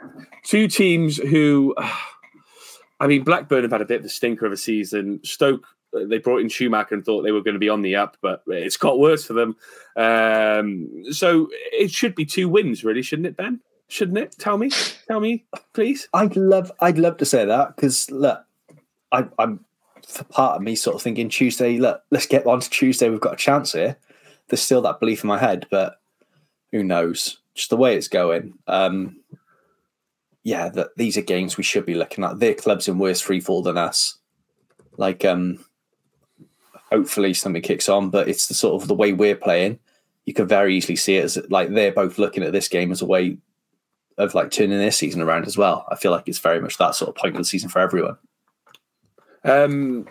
two 0.43 0.68
teams 0.68 1.18
who, 1.18 1.76
I 3.00 3.08
mean, 3.08 3.24
Blackburn 3.24 3.64
have 3.64 3.72
had 3.72 3.82
a 3.82 3.86
bit 3.86 4.00
of 4.00 4.06
a 4.06 4.10
stinker 4.10 4.46
of 4.46 4.52
a 4.52 4.58
season. 4.58 5.20
Stoke, 5.24 5.66
uh, 5.66 5.74
they 6.04 6.18
brought 6.18 6.41
in 6.41 6.50
Schumacher 6.50 6.96
and 6.96 7.06
thought 7.06 7.22
they 7.22 7.32
were 7.32 7.43
going 7.43 7.54
to 7.54 7.60
be 7.60 7.70
on 7.70 7.82
the 7.82 7.96
up, 7.96 8.18
but 8.22 8.43
it's 8.48 8.78
got 8.78 9.00
worse 9.00 9.26
for 9.26 9.34
them. 9.34 9.56
Um, 9.96 11.04
so 11.12 11.50
it 11.72 11.91
should 11.91 12.16
be 12.16 12.26
two 12.26 12.50
wins, 12.50 12.84
really, 12.84 13.02
shouldn't 13.02 13.28
it, 13.28 13.38
Ben? 13.38 13.62
Shouldn't 13.88 14.18
it? 14.18 14.36
Tell 14.39 14.58
me, 14.58 14.72
tell 15.08 15.20
me, 15.20 15.46
please. 15.74 16.08
I'd 16.14 16.36
love, 16.36 16.72
I'd 16.82 16.98
love 16.98 17.18
to 17.18 17.26
say 17.26 17.46
that 17.46 17.76
because 17.76 18.10
look, 18.10 18.43
I, 19.12 19.28
I'm 19.38 19.64
for 20.08 20.24
part 20.26 20.58
of 20.58 20.62
me 20.62 20.76
sort 20.76 20.96
of 20.96 21.02
thinking 21.02 21.30
Tuesday. 21.30 21.78
Look, 21.78 22.02
let's 22.12 22.28
get 22.28 22.46
on 22.46 22.60
to 22.60 22.70
Tuesday. 22.70 23.10
We've 23.10 23.20
got 23.20 23.34
a 23.34 23.38
chance 23.38 23.74
here. 23.74 23.98
There's 24.48 24.62
still 24.62 24.82
that 24.84 25.00
belief 25.00 25.24
in 25.24 25.28
my 25.28 25.39
head, 25.39 25.68
but 25.72 26.00
who 26.72 26.84
knows? 26.84 27.39
Just 27.54 27.70
the 27.70 27.78
way 27.78 27.96
it's 27.96 28.08
going. 28.08 28.54
Um, 28.68 29.18
yeah, 30.43 30.70
that 30.70 30.89
these 30.96 31.18
are 31.18 31.22
games 31.22 31.58
we 31.58 31.64
should 31.64 31.86
be 31.86 31.96
looking 31.96 32.24
at. 32.24 32.39
Their 32.39 32.54
clubs 32.54 32.88
in 32.88 33.00
worse 33.00 33.22
free 33.22 33.39
fall 33.39 33.64
than 33.64 33.78
us. 33.78 34.18
Like, 34.98 35.26
um, 35.26 35.66
hopefully 36.91 37.33
something 37.33 37.61
kicks 37.61 37.89
on, 37.89 38.09
but 38.09 38.27
it's 38.27 38.47
the 38.47 38.53
sort 38.53 38.81
of 38.81 38.88
the 38.88 38.93
way 38.93 39.13
we're 39.13 39.36
playing. 39.36 39.79
You 40.25 40.33
could 40.33 40.49
very 40.49 40.75
easily 40.75 40.95
see 40.95 41.17
it 41.17 41.23
as 41.23 41.38
like 41.49 41.69
they're 41.69 41.91
both 41.91 42.17
looking 42.17 42.43
at 42.43 42.51
this 42.51 42.67
game 42.67 42.91
as 42.91 43.01
a 43.01 43.05
way 43.05 43.38
of 44.17 44.33
like 44.33 44.51
turning 44.51 44.77
their 44.77 44.91
season 44.91 45.21
around 45.21 45.45
as 45.45 45.57
well. 45.57 45.86
I 45.89 45.95
feel 45.95 46.11
like 46.11 46.27
it's 46.27 46.39
very 46.39 46.61
much 46.61 46.77
that 46.77 46.95
sort 46.95 47.09
of 47.09 47.15
point 47.15 47.36
of 47.36 47.39
the 47.39 47.45
season 47.45 47.69
for 47.69 47.79
everyone. 47.79 48.17
Um, 49.43 50.07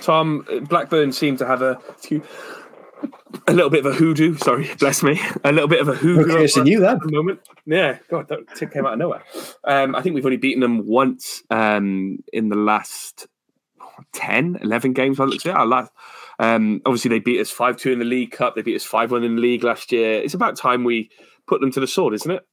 Tom 0.00 0.46
Blackburn 0.68 1.12
seemed 1.12 1.38
to 1.38 1.46
have 1.46 1.60
a 1.60 1.78
few, 1.98 2.22
a 3.46 3.52
little 3.52 3.68
bit 3.68 3.84
of 3.84 3.92
a 3.92 3.94
hoodoo. 3.94 4.36
Sorry, 4.36 4.70
bless 4.78 5.02
me, 5.02 5.20
a 5.44 5.52
little 5.52 5.68
bit 5.68 5.80
of 5.80 5.88
a 5.88 5.94
hoodoo. 5.94 6.32
Okay, 6.32 6.46
so 6.46 6.60
over 6.60 6.70
you 6.70 6.80
then. 6.80 6.96
at 6.96 7.02
the 7.02 7.12
moment. 7.12 7.40
Yeah, 7.66 7.98
God, 8.08 8.28
that 8.28 8.38
tip 8.56 8.72
came 8.72 8.86
out 8.86 8.94
of 8.94 8.98
nowhere. 8.98 9.22
Um, 9.64 9.94
I 9.94 10.02
think 10.02 10.14
we've 10.14 10.24
only 10.24 10.38
beaten 10.38 10.60
them 10.60 10.86
once 10.86 11.42
um, 11.50 12.22
in 12.32 12.48
the 12.48 12.56
last 12.56 13.26
10, 14.12 14.58
11 14.62 14.92
games. 14.92 15.20
I 15.20 15.24
looked 15.24 15.46
at. 15.46 15.56
Our 15.56 15.66
last, 15.66 15.92
um, 16.38 16.80
obviously, 16.86 17.08
they 17.08 17.18
beat 17.18 17.40
us 17.40 17.50
5 17.50 17.76
2 17.76 17.92
in 17.92 17.98
the 17.98 18.04
League 18.04 18.30
Cup. 18.32 18.54
They 18.54 18.62
beat 18.62 18.76
us 18.76 18.84
5 18.84 19.10
1 19.10 19.24
in 19.24 19.36
the 19.36 19.40
league 19.42 19.64
last 19.64 19.90
year. 19.92 20.20
It's 20.20 20.34
about 20.34 20.56
time 20.56 20.84
we 20.84 21.10
put 21.46 21.60
them 21.60 21.72
to 21.72 21.80
the 21.80 21.86
sword, 21.86 22.14
isn't 22.14 22.30
it? 22.30 22.46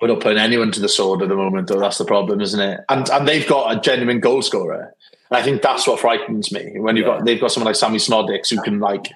We're 0.00 0.08
not 0.08 0.20
putting 0.20 0.38
anyone 0.38 0.72
to 0.72 0.80
the 0.80 0.88
sword 0.88 1.22
at 1.22 1.28
the 1.28 1.36
moment, 1.36 1.68
though. 1.68 1.78
That's 1.78 1.98
the 1.98 2.04
problem, 2.04 2.40
isn't 2.40 2.60
it? 2.60 2.80
And 2.88 3.08
and 3.10 3.28
they've 3.28 3.46
got 3.46 3.76
a 3.76 3.80
genuine 3.80 4.20
goal 4.20 4.40
scorer, 4.42 4.94
and 5.30 5.38
I 5.38 5.42
think 5.42 5.60
that's 5.62 5.86
what 5.86 6.00
frightens 6.00 6.50
me. 6.52 6.72
When 6.78 6.96
you've 6.96 7.06
Yeah. 7.06 7.18
got 7.18 7.24
they've 7.26 7.40
got 7.40 7.52
someone 7.52 7.66
like 7.66 7.76
Sammy 7.76 7.98
Szmodics 7.98 8.48
who 8.50 8.62
can 8.62 8.80
like 8.80 9.10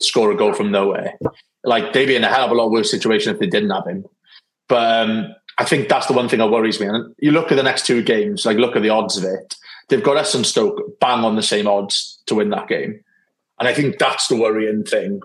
score 0.00 0.30
a 0.30 0.36
goal 0.36 0.54
from 0.54 0.70
nowhere. 0.70 1.18
Like 1.62 1.92
they'd 1.92 2.06
be 2.06 2.16
in 2.16 2.24
a 2.24 2.28
hell 2.28 2.46
of 2.46 2.50
a 2.52 2.54
lot 2.54 2.70
worse 2.70 2.90
situation 2.90 3.34
if 3.34 3.38
they 3.38 3.46
didn't 3.46 3.68
have 3.70 3.86
him. 3.86 4.06
But 4.66 5.08
um, 5.10 5.34
I 5.58 5.64
think 5.64 5.88
that's 5.90 6.06
the 6.06 6.14
one 6.14 6.26
thing 6.28 6.38
that 6.38 6.50
worries 6.50 6.80
me. 6.80 6.86
And 6.86 7.14
you 7.18 7.32
look 7.32 7.52
at 7.52 7.56
the 7.56 7.62
next 7.62 7.84
two 7.84 8.02
games, 8.02 8.46
like 8.46 8.56
look 8.56 8.76
at 8.76 8.82
the 8.82 8.88
odds 8.88 9.18
of 9.18 9.24
it. 9.24 9.56
They've 9.90 10.02
got 10.02 10.16
us 10.16 10.34
and 10.34 10.46
Stoke 10.46 10.98
bang 11.00 11.24
on 11.24 11.36
the 11.36 11.42
same 11.42 11.66
odds 11.66 12.22
to 12.26 12.36
win 12.36 12.50
that 12.50 12.68
game, 12.68 13.00
and 13.58 13.68
I 13.68 13.74
think 13.74 13.98
that's 13.98 14.28
the 14.28 14.36
worrying 14.36 14.84
thing. 14.84 15.20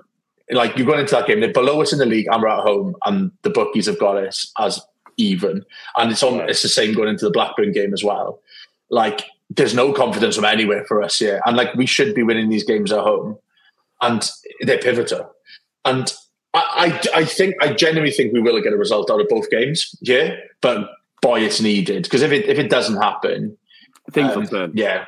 Like 0.51 0.75
you're 0.77 0.85
going 0.85 0.99
into 0.99 1.15
that 1.15 1.27
game, 1.27 1.39
they're 1.39 1.53
below 1.53 1.81
us 1.81 1.93
in 1.93 1.99
the 1.99 2.05
league, 2.05 2.27
and 2.29 2.41
we're 2.41 2.49
at 2.49 2.63
home, 2.63 2.95
and 3.05 3.31
the 3.43 3.49
bookies 3.49 3.85
have 3.85 3.99
got 3.99 4.17
us 4.17 4.51
as 4.59 4.81
even, 5.17 5.63
and 5.97 6.11
it's 6.11 6.23
on. 6.23 6.41
It's 6.49 6.61
the 6.61 6.67
same 6.67 6.93
going 6.93 7.09
into 7.09 7.25
the 7.25 7.31
Blackburn 7.31 7.71
game 7.71 7.93
as 7.93 8.03
well. 8.03 8.41
Like 8.89 9.25
there's 9.49 9.75
no 9.75 9.93
confidence 9.93 10.35
from 10.35 10.45
anywhere 10.45 10.85
for 10.85 11.01
us 11.01 11.17
here, 11.17 11.41
and 11.45 11.55
like 11.55 11.73
we 11.75 11.85
should 11.85 12.15
be 12.15 12.23
winning 12.23 12.49
these 12.49 12.65
games 12.65 12.91
at 12.91 12.99
home, 12.99 13.37
and 14.01 14.29
they're 14.61 14.79
pivotal. 14.79 15.31
And 15.83 16.11
I, 16.53 16.99
I, 17.13 17.19
I 17.19 17.25
think 17.25 17.55
I 17.61 17.73
genuinely 17.73 18.11
think 18.11 18.33
we 18.33 18.41
will 18.41 18.61
get 18.61 18.73
a 18.73 18.77
result 18.77 19.11
out 19.11 19.21
of 19.21 19.29
both 19.29 19.49
games. 19.49 19.95
Yeah, 20.01 20.35
but 20.61 20.89
boy, 21.21 21.41
it's 21.41 21.61
needed 21.61 22.03
because 22.03 22.21
if 22.21 22.31
it 22.31 22.45
if 22.45 22.57
it 22.57 22.69
doesn't 22.69 23.01
happen, 23.01 23.57
Things 24.11 24.33
um, 24.33 24.41
will 24.41 24.47
turn. 24.47 24.71
yeah, 24.73 25.07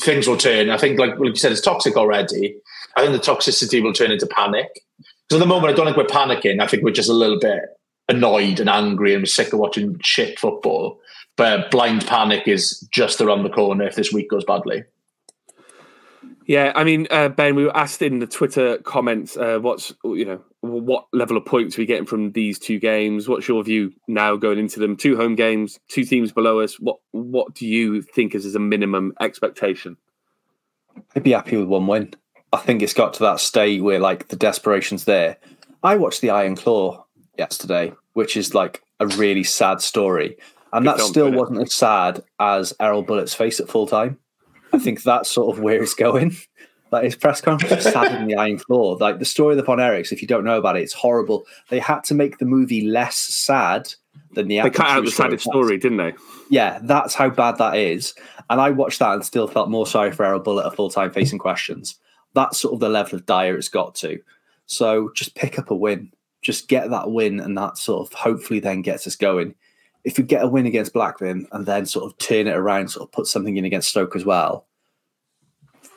things 0.00 0.26
will 0.26 0.36
turn. 0.36 0.70
I 0.70 0.78
think, 0.78 0.98
like, 0.98 1.18
like 1.18 1.30
you 1.30 1.36
said, 1.36 1.52
it's 1.52 1.60
toxic 1.60 1.96
already. 1.96 2.56
I 2.96 3.02
think 3.02 3.12
the 3.12 3.32
toxicity 3.32 3.82
will 3.82 3.92
turn 3.92 4.10
into 4.10 4.26
panic. 4.26 4.68
Because 4.98 5.40
at 5.40 5.46
the 5.46 5.46
moment, 5.46 5.72
I 5.72 5.76
don't 5.76 5.86
think 5.86 5.96
we're 5.96 6.04
panicking. 6.04 6.60
I 6.60 6.66
think 6.66 6.82
we're 6.82 6.90
just 6.90 7.08
a 7.08 7.14
little 7.14 7.38
bit 7.38 7.62
annoyed 8.08 8.60
and 8.60 8.68
angry 8.68 9.14
and 9.14 9.28
sick 9.28 9.52
of 9.52 9.58
watching 9.58 9.98
shit 10.02 10.38
football. 10.38 11.00
But 11.36 11.70
blind 11.70 12.06
panic 12.06 12.46
is 12.46 12.80
just 12.92 13.20
around 13.20 13.42
the 13.42 13.50
corner 13.50 13.84
if 13.84 13.94
this 13.94 14.12
week 14.12 14.28
goes 14.28 14.44
badly. 14.44 14.84
Yeah, 16.52 16.70
I 16.74 16.84
mean, 16.84 17.06
uh, 17.10 17.30
Ben, 17.30 17.54
we 17.54 17.64
were 17.64 17.74
asked 17.74 18.02
in 18.02 18.18
the 18.18 18.26
Twitter 18.26 18.76
comments, 18.76 19.38
uh, 19.38 19.58
what's 19.58 19.90
you 20.04 20.26
know, 20.26 20.42
what 20.60 21.06
level 21.10 21.38
of 21.38 21.46
points 21.46 21.78
are 21.78 21.80
we 21.80 21.86
getting 21.86 22.04
from 22.04 22.32
these 22.32 22.58
two 22.58 22.78
games? 22.78 23.26
What's 23.26 23.48
your 23.48 23.64
view 23.64 23.94
now 24.06 24.36
going 24.36 24.58
into 24.58 24.78
them? 24.78 24.94
Two 24.94 25.16
home 25.16 25.34
games, 25.34 25.80
two 25.88 26.04
teams 26.04 26.30
below 26.30 26.60
us. 26.60 26.78
What 26.78 26.98
what 27.12 27.54
do 27.54 27.66
you 27.66 28.02
think 28.02 28.34
is 28.34 28.44
as 28.44 28.54
a 28.54 28.58
minimum 28.58 29.14
expectation? 29.18 29.96
I'd 31.16 31.22
be 31.22 31.32
happy 31.32 31.56
with 31.56 31.68
one 31.68 31.86
win. 31.86 32.12
I 32.52 32.58
think 32.58 32.82
it's 32.82 32.92
got 32.92 33.14
to 33.14 33.22
that 33.22 33.40
state 33.40 33.82
where 33.82 33.98
like 33.98 34.28
the 34.28 34.36
desperation's 34.36 35.04
there. 35.04 35.38
I 35.82 35.96
watched 35.96 36.20
the 36.20 36.28
Iron 36.28 36.56
Claw 36.56 37.06
yesterday, 37.38 37.94
which 38.12 38.36
is 38.36 38.54
like 38.54 38.82
a 39.00 39.06
really 39.06 39.44
sad 39.44 39.80
story. 39.80 40.36
And 40.70 40.84
Good 40.84 40.90
that 40.90 40.98
film, 40.98 41.10
still 41.12 41.32
wasn't 41.32 41.62
as 41.62 41.74
sad 41.74 42.22
as 42.38 42.74
Erol 42.78 43.06
Bulut's 43.06 43.32
face 43.32 43.58
at 43.58 43.70
full 43.70 43.86
time. 43.86 44.18
I 44.72 44.78
think 44.78 45.02
that's 45.02 45.30
sort 45.30 45.56
of 45.56 45.62
where 45.62 45.82
it's 45.82 45.94
going. 45.94 46.36
Like 46.90 47.04
his 47.04 47.16
press 47.16 47.40
conference 47.40 47.84
sad 47.84 48.20
in 48.20 48.26
the 48.26 48.36
Iron 48.36 48.58
Claw. 48.58 48.98
Like 49.00 49.18
the 49.18 49.24
story 49.24 49.54
of 49.54 49.56
the 49.56 49.64
Von 49.64 49.78
Erichs, 49.78 50.12
if 50.12 50.20
you 50.20 50.28
don't 50.28 50.44
know 50.44 50.58
about 50.58 50.76
it, 50.76 50.82
it's 50.82 50.92
horrible. 50.92 51.46
They 51.70 51.78
had 51.78 52.04
to 52.04 52.14
make 52.14 52.36
the 52.38 52.44
movie 52.44 52.86
less 52.86 53.16
sad 53.16 53.94
than 54.32 54.48
the 54.48 54.60
They 54.60 54.70
cut 54.70 54.88
out 54.88 55.04
the 55.04 55.10
saddest 55.10 55.44
story, 55.44 55.78
didn't 55.78 55.98
they? 55.98 56.12
Yeah, 56.50 56.80
that's 56.82 57.14
how 57.14 57.30
bad 57.30 57.56
that 57.58 57.76
is. 57.76 58.14
And 58.50 58.60
I 58.60 58.70
watched 58.70 58.98
that 58.98 59.14
and 59.14 59.24
still 59.24 59.48
felt 59.48 59.70
more 59.70 59.86
sorry 59.86 60.12
for 60.12 60.24
Erol 60.24 60.44
Bulut 60.44 60.66
at 60.66 60.76
full 60.76 60.90
time 60.90 61.10
facing 61.10 61.38
questions. 61.38 61.98
That's 62.34 62.58
sort 62.58 62.74
of 62.74 62.80
the 62.80 62.90
level 62.90 63.16
of 63.16 63.26
dire 63.26 63.56
it's 63.56 63.68
got 63.68 63.94
to. 63.96 64.18
So 64.66 65.10
just 65.14 65.34
pick 65.34 65.58
up 65.58 65.70
a 65.70 65.74
win. 65.74 66.12
Just 66.42 66.68
get 66.68 66.90
that 66.90 67.10
win, 67.10 67.40
and 67.40 67.56
that 67.56 67.78
sort 67.78 68.06
of 68.06 68.12
hopefully 68.12 68.60
then 68.60 68.82
gets 68.82 69.06
us 69.06 69.16
going. 69.16 69.54
If 70.04 70.18
you 70.18 70.24
get 70.24 70.42
a 70.42 70.48
win 70.48 70.66
against 70.66 70.92
Blackburn 70.92 71.46
and 71.52 71.64
then 71.66 71.86
sort 71.86 72.06
of 72.10 72.18
turn 72.18 72.46
it 72.48 72.56
around, 72.56 72.88
sort 72.88 73.08
of 73.08 73.12
put 73.12 73.26
something 73.26 73.56
in 73.56 73.64
against 73.64 73.88
Stoke 73.88 74.16
as 74.16 74.24
well, 74.24 74.66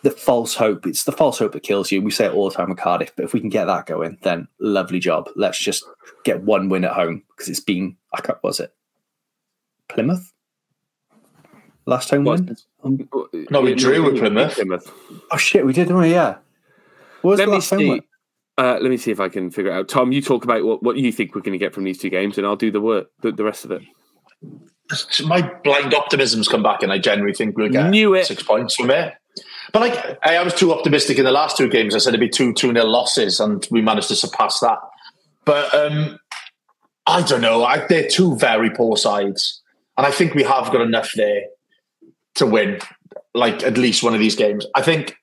the 0.04 0.12
false 0.12 0.54
hope, 0.54 0.86
it's 0.86 1.06
the 1.06 1.12
false 1.12 1.40
hope 1.40 1.54
that 1.54 1.64
kills 1.64 1.92
you. 1.92 2.02
We 2.02 2.12
say 2.12 2.26
it 2.26 2.34
all 2.34 2.48
the 2.50 2.56
time 2.56 2.70
with 2.70 2.78
Cardiff, 2.78 3.12
but 3.16 3.26
if 3.26 3.34
we 3.34 3.40
can 3.40 3.50
get 3.50 3.66
that 3.66 3.88
going, 3.88 4.20
then 4.22 4.48
lovely 4.60 5.00
job. 5.00 5.30
Let's 5.36 5.58
just 5.58 5.84
get 6.24 6.44
one 6.44 6.70
win 6.70 6.86
at 6.86 6.92
home 6.94 7.24
because 7.30 7.50
it's 7.50 7.60
been, 7.60 7.98
I 8.14 8.22
can't, 8.22 8.38
was 8.44 8.60
it 8.60 8.72
Plymouth? 9.90 10.32
Last 11.88 12.12
home 12.12 12.26
Was- 12.26 12.42
win? 12.42 12.58
Um, 12.84 13.10
No, 13.50 13.62
we 13.62 13.74
drew 13.74 14.04
with 14.04 14.20
Plymouth. 14.20 14.92
oh 15.32 15.38
shit, 15.38 15.66
we 15.66 15.74
did, 15.74 15.86
didn't 15.88 15.98
we? 16.02 16.12
Yeah. 16.12 16.38
What 17.22 17.32
was 17.32 17.40
Let 17.40 17.46
the 17.46 17.52
me 17.52 17.58
last 17.58 17.70
home 17.72 17.88
win? 17.88 18.02
Uh, 18.58 18.78
let 18.82 18.90
me 18.90 18.98
see 18.98 19.12
if 19.12 19.20
I 19.20 19.28
can 19.28 19.52
figure 19.52 19.72
it 19.72 19.76
out. 19.76 19.90
Tom, 19.90 20.12
you 20.12 20.22
talk 20.22 20.46
about 20.46 20.64
what, 20.64 20.82
what 20.82 20.96
you 20.96 21.12
think 21.12 21.36
we're 21.36 21.42
going 21.42 21.58
to 21.58 21.64
get 21.64 21.74
from 21.74 21.84
these 21.84 21.98
two 21.98 22.10
games, 22.10 22.38
and 22.38 22.48
I'll 22.48 22.56
do 22.56 22.72
the 22.72 22.80
work, 22.80 23.08
the, 23.22 23.32
the 23.32 23.44
rest 23.44 23.66
of 23.66 23.72
it. 23.72 23.82
My 25.26 25.42
blind 25.64 25.94
optimism's 25.94 26.48
come 26.48 26.64
back, 26.64 26.82
and 26.82 26.92
I 26.92 26.98
genuinely 26.98 27.34
think 27.34 27.58
we'll 27.58 27.70
get 27.70 27.90
Knew 27.90 28.14
it. 28.14 28.26
six 28.26 28.44
points 28.44 28.76
from 28.76 28.92
it. 28.92 29.14
But 29.74 29.82
like, 29.82 30.20
I, 30.24 30.38
I 30.38 30.44
was 30.44 30.54
too 30.54 30.72
optimistic 30.72 31.18
in 31.18 31.26
the 31.26 31.32
last 31.32 31.58
two 31.58 31.68
games. 31.68 31.96
I 31.96 31.98
said 31.98 32.10
it'd 32.10 32.20
be 32.20 32.30
two 32.30 32.54
two 32.54 32.72
nil 32.72 32.90
losses, 32.90 33.40
and 33.40 33.68
we 33.72 33.82
managed 33.82 34.08
to 34.10 34.16
surpass 34.16 34.60
that. 34.62 34.78
But 35.44 35.74
um, 35.74 36.20
I 37.06 37.24
don't 37.24 37.42
know. 37.42 37.64
I, 37.66 37.86
they're 37.88 38.08
two 38.08 38.38
very 38.38 38.70
poor 38.70 38.96
sides, 38.96 39.62
and 39.98 40.06
I 40.06 40.12
think 40.12 40.34
we 40.34 40.44
have 40.44 40.72
got 40.72 40.82
enough 40.82 41.12
there 41.16 41.42
to 42.36 42.46
win, 42.46 42.80
like 43.34 43.64
at 43.64 43.78
least 43.78 44.04
one 44.04 44.14
of 44.14 44.20
these 44.20 44.36
games. 44.36 44.66
I 44.76 44.82
think 44.82 45.18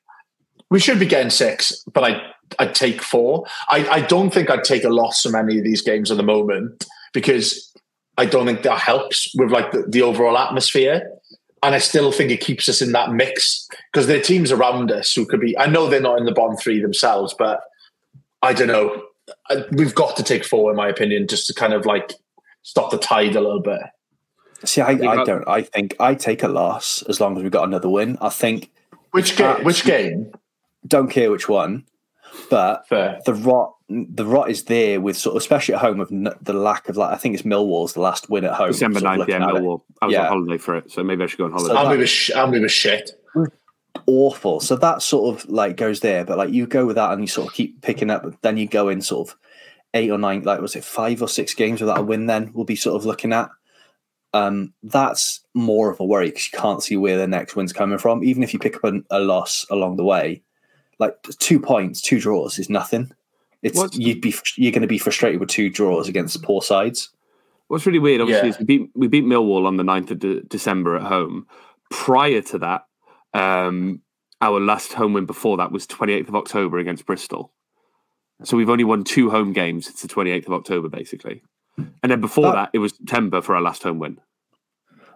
we 0.70 0.80
should 0.80 0.98
be 0.98 1.06
getting 1.06 1.30
six, 1.30 1.84
but 1.92 2.04
I 2.04 2.20
I'd 2.58 2.74
take 2.74 3.02
four. 3.02 3.46
I, 3.68 3.86
I 3.88 4.00
don't 4.00 4.32
think 4.32 4.50
I'd 4.50 4.64
take 4.64 4.84
a 4.84 4.88
loss 4.90 5.22
from 5.22 5.34
any 5.34 5.58
of 5.58 5.64
these 5.64 5.82
games 5.82 6.10
at 6.10 6.16
the 6.16 6.22
moment 6.22 6.84
because 7.12 7.72
I 8.18 8.26
don't 8.26 8.46
think 8.46 8.62
that 8.62 8.78
helps 8.78 9.32
with 9.36 9.50
like 9.50 9.72
the, 9.72 9.84
the 9.88 10.02
overall 10.02 10.36
atmosphere. 10.38 11.10
And 11.64 11.74
I 11.74 11.78
still 11.78 12.10
think 12.10 12.30
it 12.30 12.40
keeps 12.40 12.68
us 12.68 12.82
in 12.82 12.90
that 12.92 13.12
mix 13.12 13.68
because 13.92 14.06
there 14.08 14.18
are 14.18 14.22
teams 14.22 14.50
around 14.50 14.90
us 14.90 15.12
who 15.14 15.24
could 15.24 15.40
be. 15.40 15.56
I 15.56 15.66
know 15.66 15.88
they're 15.88 16.00
not 16.00 16.18
in 16.18 16.24
the 16.24 16.32
bottom 16.32 16.56
three 16.56 16.80
themselves, 16.80 17.34
but 17.38 17.60
I 18.42 18.52
don't 18.52 18.66
know. 18.68 19.04
I- 19.48 19.64
We've 19.70 19.94
got 19.94 20.16
to 20.16 20.22
take 20.24 20.44
four, 20.44 20.70
in 20.70 20.76
my 20.76 20.88
opinion, 20.88 21.28
just 21.28 21.46
to 21.46 21.54
kind 21.54 21.72
of 21.72 21.86
like 21.86 22.14
stop 22.62 22.90
the 22.90 22.98
tide 22.98 23.36
a 23.36 23.40
little 23.40 23.60
bit. 23.62 23.80
See, 24.64 24.80
I, 24.80 24.90
I 24.90 25.24
don't. 25.24 25.46
I 25.48 25.62
think 25.62 25.94
I 26.00 26.14
take 26.14 26.42
a 26.42 26.48
loss 26.48 27.02
as 27.08 27.20
long 27.20 27.36
as 27.36 27.42
we've 27.42 27.52
got 27.52 27.64
another 27.64 27.88
win. 27.88 28.18
I 28.20 28.28
think 28.28 28.70
Which 29.12 29.36
game? 29.36 29.64
Which 29.64 29.84
game? 29.84 30.32
don't 30.86 31.08
care 31.10 31.30
which 31.30 31.48
one, 31.48 31.84
but 32.50 32.86
Fair. 32.88 33.20
the 33.26 33.34
rot 33.34 33.74
the 33.88 34.24
rot 34.24 34.50
is 34.50 34.64
there 34.64 35.00
with 35.00 35.16
sort 35.18 35.36
of 35.36 35.42
especially 35.42 35.74
at 35.74 35.80
home 35.82 36.00
of 36.00 36.10
n- 36.10 36.32
the 36.40 36.52
lack 36.54 36.88
of 36.88 36.96
like 36.96 37.12
I 37.12 37.16
think 37.16 37.34
it's 37.34 37.42
Millwall's 37.44 37.92
the 37.92 38.00
last 38.00 38.30
win 38.30 38.44
at 38.44 38.54
home. 38.54 38.68
December 38.72 39.00
sort 39.00 39.12
9th, 39.12 39.28
yeah, 39.28 39.38
looking 39.46 39.56
at 39.58 39.64
it. 39.64 39.80
I 40.00 40.06
was 40.06 40.12
Yeah. 40.14 40.20
on 40.22 40.26
holiday 40.28 40.58
for 40.58 40.76
it, 40.76 40.90
so 40.90 41.02
maybe 41.04 41.22
I 41.22 41.26
should 41.26 41.38
go 41.38 41.44
on 41.44 41.52
holiday. 41.52 41.74
So- 41.74 41.78
Almy 41.78 41.96
was, 41.98 42.08
sh- 42.10 42.30
Almy 42.30 42.58
was 42.60 42.72
shit. 42.72 43.10
awful. 44.06 44.60
So 44.60 44.76
that 44.76 45.02
sort 45.02 45.36
of 45.36 45.48
like 45.50 45.76
goes 45.76 46.00
there, 46.00 46.24
but 46.24 46.38
like 46.38 46.50
you 46.50 46.66
go 46.66 46.86
with 46.86 46.96
that 46.96 47.12
and 47.12 47.20
you 47.20 47.26
sort 47.26 47.48
of 47.48 47.54
keep 47.54 47.82
picking 47.82 48.10
up. 48.10 48.24
Then 48.42 48.56
you 48.56 48.66
go 48.66 48.88
in 48.88 49.02
sort 49.02 49.28
of 49.28 49.36
eight 49.94 50.10
or 50.10 50.18
nine, 50.18 50.42
like 50.42 50.60
was 50.60 50.74
it 50.76 50.84
five 50.84 51.20
or 51.22 51.28
six 51.28 51.54
games 51.54 51.80
without 51.80 51.98
a 51.98 52.02
win? 52.02 52.26
Then 52.26 52.50
we'll 52.54 52.64
be 52.64 52.76
sort 52.76 52.96
of 52.96 53.04
looking 53.04 53.32
at. 53.32 53.50
Um, 54.34 54.72
that's 54.82 55.40
more 55.52 55.90
of 55.90 56.00
a 56.00 56.04
worry 56.04 56.28
because 56.30 56.50
you 56.50 56.58
can't 56.58 56.82
see 56.82 56.96
where 56.96 57.18
the 57.18 57.26
next 57.26 57.54
win's 57.54 57.74
coming 57.74 57.98
from. 57.98 58.24
Even 58.24 58.42
if 58.42 58.54
you 58.54 58.58
pick 58.58 58.76
up 58.76 58.84
a, 58.84 59.00
a 59.10 59.20
loss 59.20 59.66
along 59.70 59.96
the 59.96 60.04
way, 60.04 60.42
like 61.02 61.20
two 61.38 61.58
points, 61.60 62.00
two 62.00 62.20
draws 62.20 62.58
is 62.58 62.70
nothing. 62.70 63.12
It's 63.62 63.78
What's- 63.78 63.98
you'd 63.98 64.20
be 64.20 64.34
you're 64.56 64.72
going 64.72 64.82
to 64.82 64.88
be 64.88 64.98
frustrated 64.98 65.40
with 65.40 65.48
two 65.50 65.68
draws 65.68 66.08
against 66.08 66.42
poor 66.42 66.62
sides. 66.62 67.10
What's 67.68 67.86
really 67.86 67.98
weird, 67.98 68.20
obviously, 68.20 68.48
Yeah. 68.48 68.54
is 68.54 68.58
we 68.58 68.64
beat, 68.64 68.90
we 68.94 69.06
beat 69.08 69.24
Millwall 69.24 69.66
on 69.66 69.76
the 69.76 69.82
9th 69.84 70.10
of 70.10 70.18
de- 70.18 70.40
December 70.42 70.96
at 70.96 71.02
home. 71.02 71.46
Prior 71.90 72.40
to 72.42 72.58
that, 72.58 72.86
um, 73.34 74.00
our 74.40 74.60
last 74.60 74.92
home 74.92 75.12
win 75.14 75.24
before 75.26 75.56
that 75.56 75.72
was 75.72 75.86
28th 75.86 76.28
of 76.28 76.34
October 76.36 76.78
against 76.78 77.06
Bristol. 77.06 77.52
So 78.44 78.56
we've 78.56 78.68
only 78.68 78.84
won 78.84 79.04
two 79.04 79.30
home 79.30 79.52
games 79.52 79.86
since 79.86 80.02
the 80.02 80.08
28th 80.08 80.46
of 80.48 80.52
October, 80.52 80.88
basically. 80.88 81.42
And 82.02 82.10
then 82.12 82.20
before 82.20 82.44
That- 82.46 82.54
that, 82.54 82.70
it 82.74 82.78
was 82.78 82.94
September 82.96 83.40
for 83.40 83.54
our 83.54 83.62
last 83.62 83.82
home 83.84 83.98
win. 83.98 84.20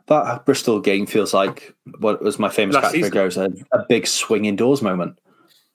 That 0.07 0.47
Bristol 0.47 0.80
game 0.80 1.05
feels 1.07 1.34
like 1.34 1.74
what 1.99 2.22
was 2.22 2.39
my 2.39 2.49
famous 2.49 2.74
Last 2.76 2.95
catchphrase 2.95 3.11
goes 3.11 3.37
a, 3.37 3.51
a 3.72 3.84
big 3.89 4.07
swing 4.07 4.45
indoors 4.45 4.80
moment. 4.80 5.18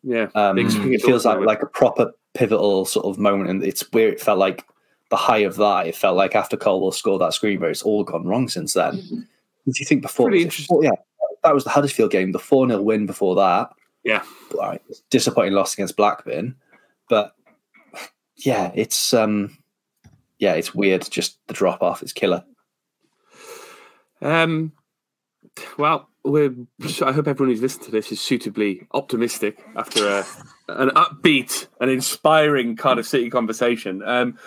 Yeah. 0.04 0.28
Um, 0.36 0.56
Big 0.56 0.72
swing 0.72 0.93
it 0.93 1.02
feels 1.02 1.26
like 1.26 1.39
like 1.39 1.62
a 1.62 1.68
proper 1.68 2.12
pivotal 2.34 2.86
sort 2.86 3.06
of 3.06 3.20
moment, 3.20 3.49
and 3.49 3.64
it's 3.64 3.82
where 3.91 4.10
it 4.10 4.22
felt 4.22 4.39
like 4.39 4.66
the 5.10 5.16
high 5.16 5.39
of 5.39 5.58
that. 5.58 5.88
It 5.88 5.95
felt 5.95 6.18
like 6.18 6.36
after 6.36 6.58
Colwill 6.58 6.91
scored 6.91 7.22
that 7.22 7.34
screamer, 7.34 7.70
it's 7.70 7.84
all 7.84 8.04
gone 8.04 8.26
wrong 8.26 8.47
since 8.47 8.74
then. 8.74 8.95
Do 8.95 9.74
you 9.76 9.86
think 9.86 10.02
before? 10.02 10.30
Pretty 10.30 10.45
was 10.45 10.60
it 10.60 10.84
yeah, 10.84 10.91
that 11.43 11.54
was 11.54 11.64
the 11.64 11.70
Huddersfield 11.70 12.12
game, 12.12 12.32
the 12.32 12.39
four 12.39 12.68
0 12.68 12.82
win 12.82 13.06
before 13.06 13.36
that. 13.36 13.70
Yeah. 14.04 14.24
All 14.54 14.62
right, 14.62 14.82
disappointing 15.10 15.54
loss 15.54 15.74
against 15.74 15.97
Blackburn, 15.97 16.56
but 17.10 17.36
yeah, 18.38 18.72
it's 18.74 19.14
um, 19.14 19.58
yeah, 20.39 20.54
it's 20.54 20.74
weird. 20.74 21.08
Just 21.10 21.38
the 21.47 21.54
drop 21.54 21.84
off, 21.84 22.02
it's 22.02 22.14
killer. 22.14 22.43
Um, 24.22 24.72
well, 25.78 26.10
we're, 26.24 26.53
I 27.05 27.11
hope 27.11 27.28
everyone 27.28 27.53
who's 27.53 27.61
listened 27.61 27.86
to 27.86 27.91
this 27.91 28.11
is 28.11 28.22
suitably 28.22 28.88
optimistic 28.93 29.63
after 29.76 30.07
a, 30.07 30.26
an 30.67 30.89
upbeat 30.89 31.67
and 31.80 31.89
inspiring 31.89 32.76
Cardiff 32.76 33.07
City 33.07 33.30
conversation. 33.30 34.01
Um, 34.03 34.38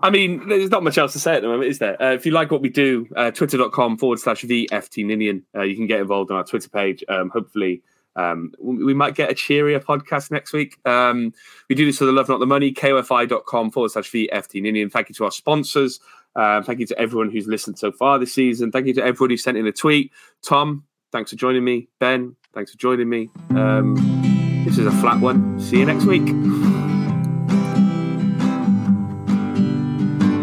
I 0.00 0.10
mean, 0.10 0.48
there's 0.48 0.70
not 0.70 0.84
much 0.84 0.96
else 0.96 1.12
to 1.14 1.18
say 1.18 1.34
at 1.34 1.42
the 1.42 1.48
moment, 1.48 1.70
is 1.70 1.80
there? 1.80 2.00
Uh, 2.00 2.12
if 2.12 2.24
you 2.24 2.30
like 2.30 2.52
what 2.52 2.60
we 2.60 2.68
do, 2.68 3.08
uh, 3.16 3.32
twitter.com 3.32 3.98
forward 3.98 4.20
slash 4.20 4.42
VFT 4.42 5.04
Ninian, 5.04 5.44
uh, 5.56 5.62
you 5.62 5.74
can 5.74 5.88
get 5.88 6.00
involved 6.00 6.30
on 6.30 6.36
our 6.36 6.44
Twitter 6.44 6.68
page. 6.68 7.02
Um, 7.08 7.30
hopefully, 7.30 7.82
um, 8.14 8.52
we 8.60 8.94
might 8.94 9.14
get 9.14 9.30
a 9.30 9.34
cheerier 9.34 9.80
podcast 9.80 10.30
next 10.30 10.52
week. 10.52 10.76
Um, 10.84 11.32
we 11.68 11.74
do 11.74 11.84
this 11.84 11.98
for 11.98 12.04
the 12.04 12.12
love, 12.12 12.28
not 12.28 12.38
the 12.38 12.46
money. 12.46 12.72
KOFI.com 12.72 13.70
forward 13.72 13.90
slash 13.90 14.10
VFT 14.10 14.62
Ninian. 14.62 14.90
Thank 14.90 15.08
you 15.08 15.14
to 15.16 15.24
our 15.24 15.30
sponsors. 15.32 15.98
Um, 16.36 16.62
thank 16.62 16.78
you 16.78 16.86
to 16.86 16.98
everyone 16.98 17.30
who's 17.30 17.48
listened 17.48 17.78
so 17.78 17.90
far 17.90 18.18
this 18.18 18.32
season. 18.32 18.70
Thank 18.70 18.86
you 18.86 18.94
to 18.94 19.02
everybody 19.02 19.34
who 19.34 19.38
sent 19.38 19.56
in 19.56 19.66
a 19.66 19.72
tweet. 19.72 20.12
Tom, 20.42 20.84
thanks 21.12 21.30
for 21.30 21.36
joining 21.36 21.64
me. 21.64 21.88
Ben, 21.98 22.36
thanks 22.54 22.72
for 22.72 22.78
joining 22.78 23.08
me. 23.08 23.30
Um, 23.50 23.94
this 24.64 24.78
is 24.78 24.86
a 24.86 24.92
flat 24.92 25.20
one. 25.20 25.60
See 25.60 25.78
you 25.78 25.86
next 25.86 26.04
week. 26.04 26.26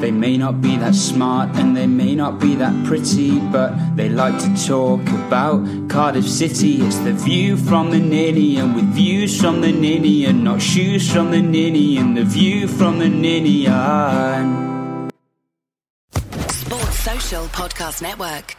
They 0.01 0.11
may 0.11 0.37
not 0.37 0.61
be 0.61 0.77
that 0.77 0.93
smart 0.93 1.55
and 1.55 1.75
they 1.75 1.87
may 1.87 2.13
not 2.13 2.39
be 2.39 2.53
that 2.55 2.85
pretty, 2.85 3.39
but 3.39 3.73
they 3.95 4.07
like 4.07 4.37
to 4.39 4.67
talk 4.67 5.01
about 5.25 5.65
Cardiff 5.89 6.29
City. 6.29 6.81
It's 6.83 6.99
the 6.99 7.13
view 7.13 7.57
from 7.57 7.89
the 7.89 7.97
ninny, 7.99 8.57
and 8.57 8.75
with 8.75 8.85
views 8.93 9.41
from 9.41 9.61
the 9.61 9.71
ninny, 9.71 10.25
and 10.25 10.43
not 10.43 10.61
shoes 10.61 11.11
from 11.11 11.31
the 11.31 11.41
ninny, 11.41 11.97
and 11.97 12.15
the 12.15 12.23
view 12.23 12.67
from 12.67 12.99
the 12.99 13.09
Ninian. 13.09 14.45
Sports 16.49 16.99
Social 16.99 17.45
Podcast 17.45 18.03
Network. 18.03 18.55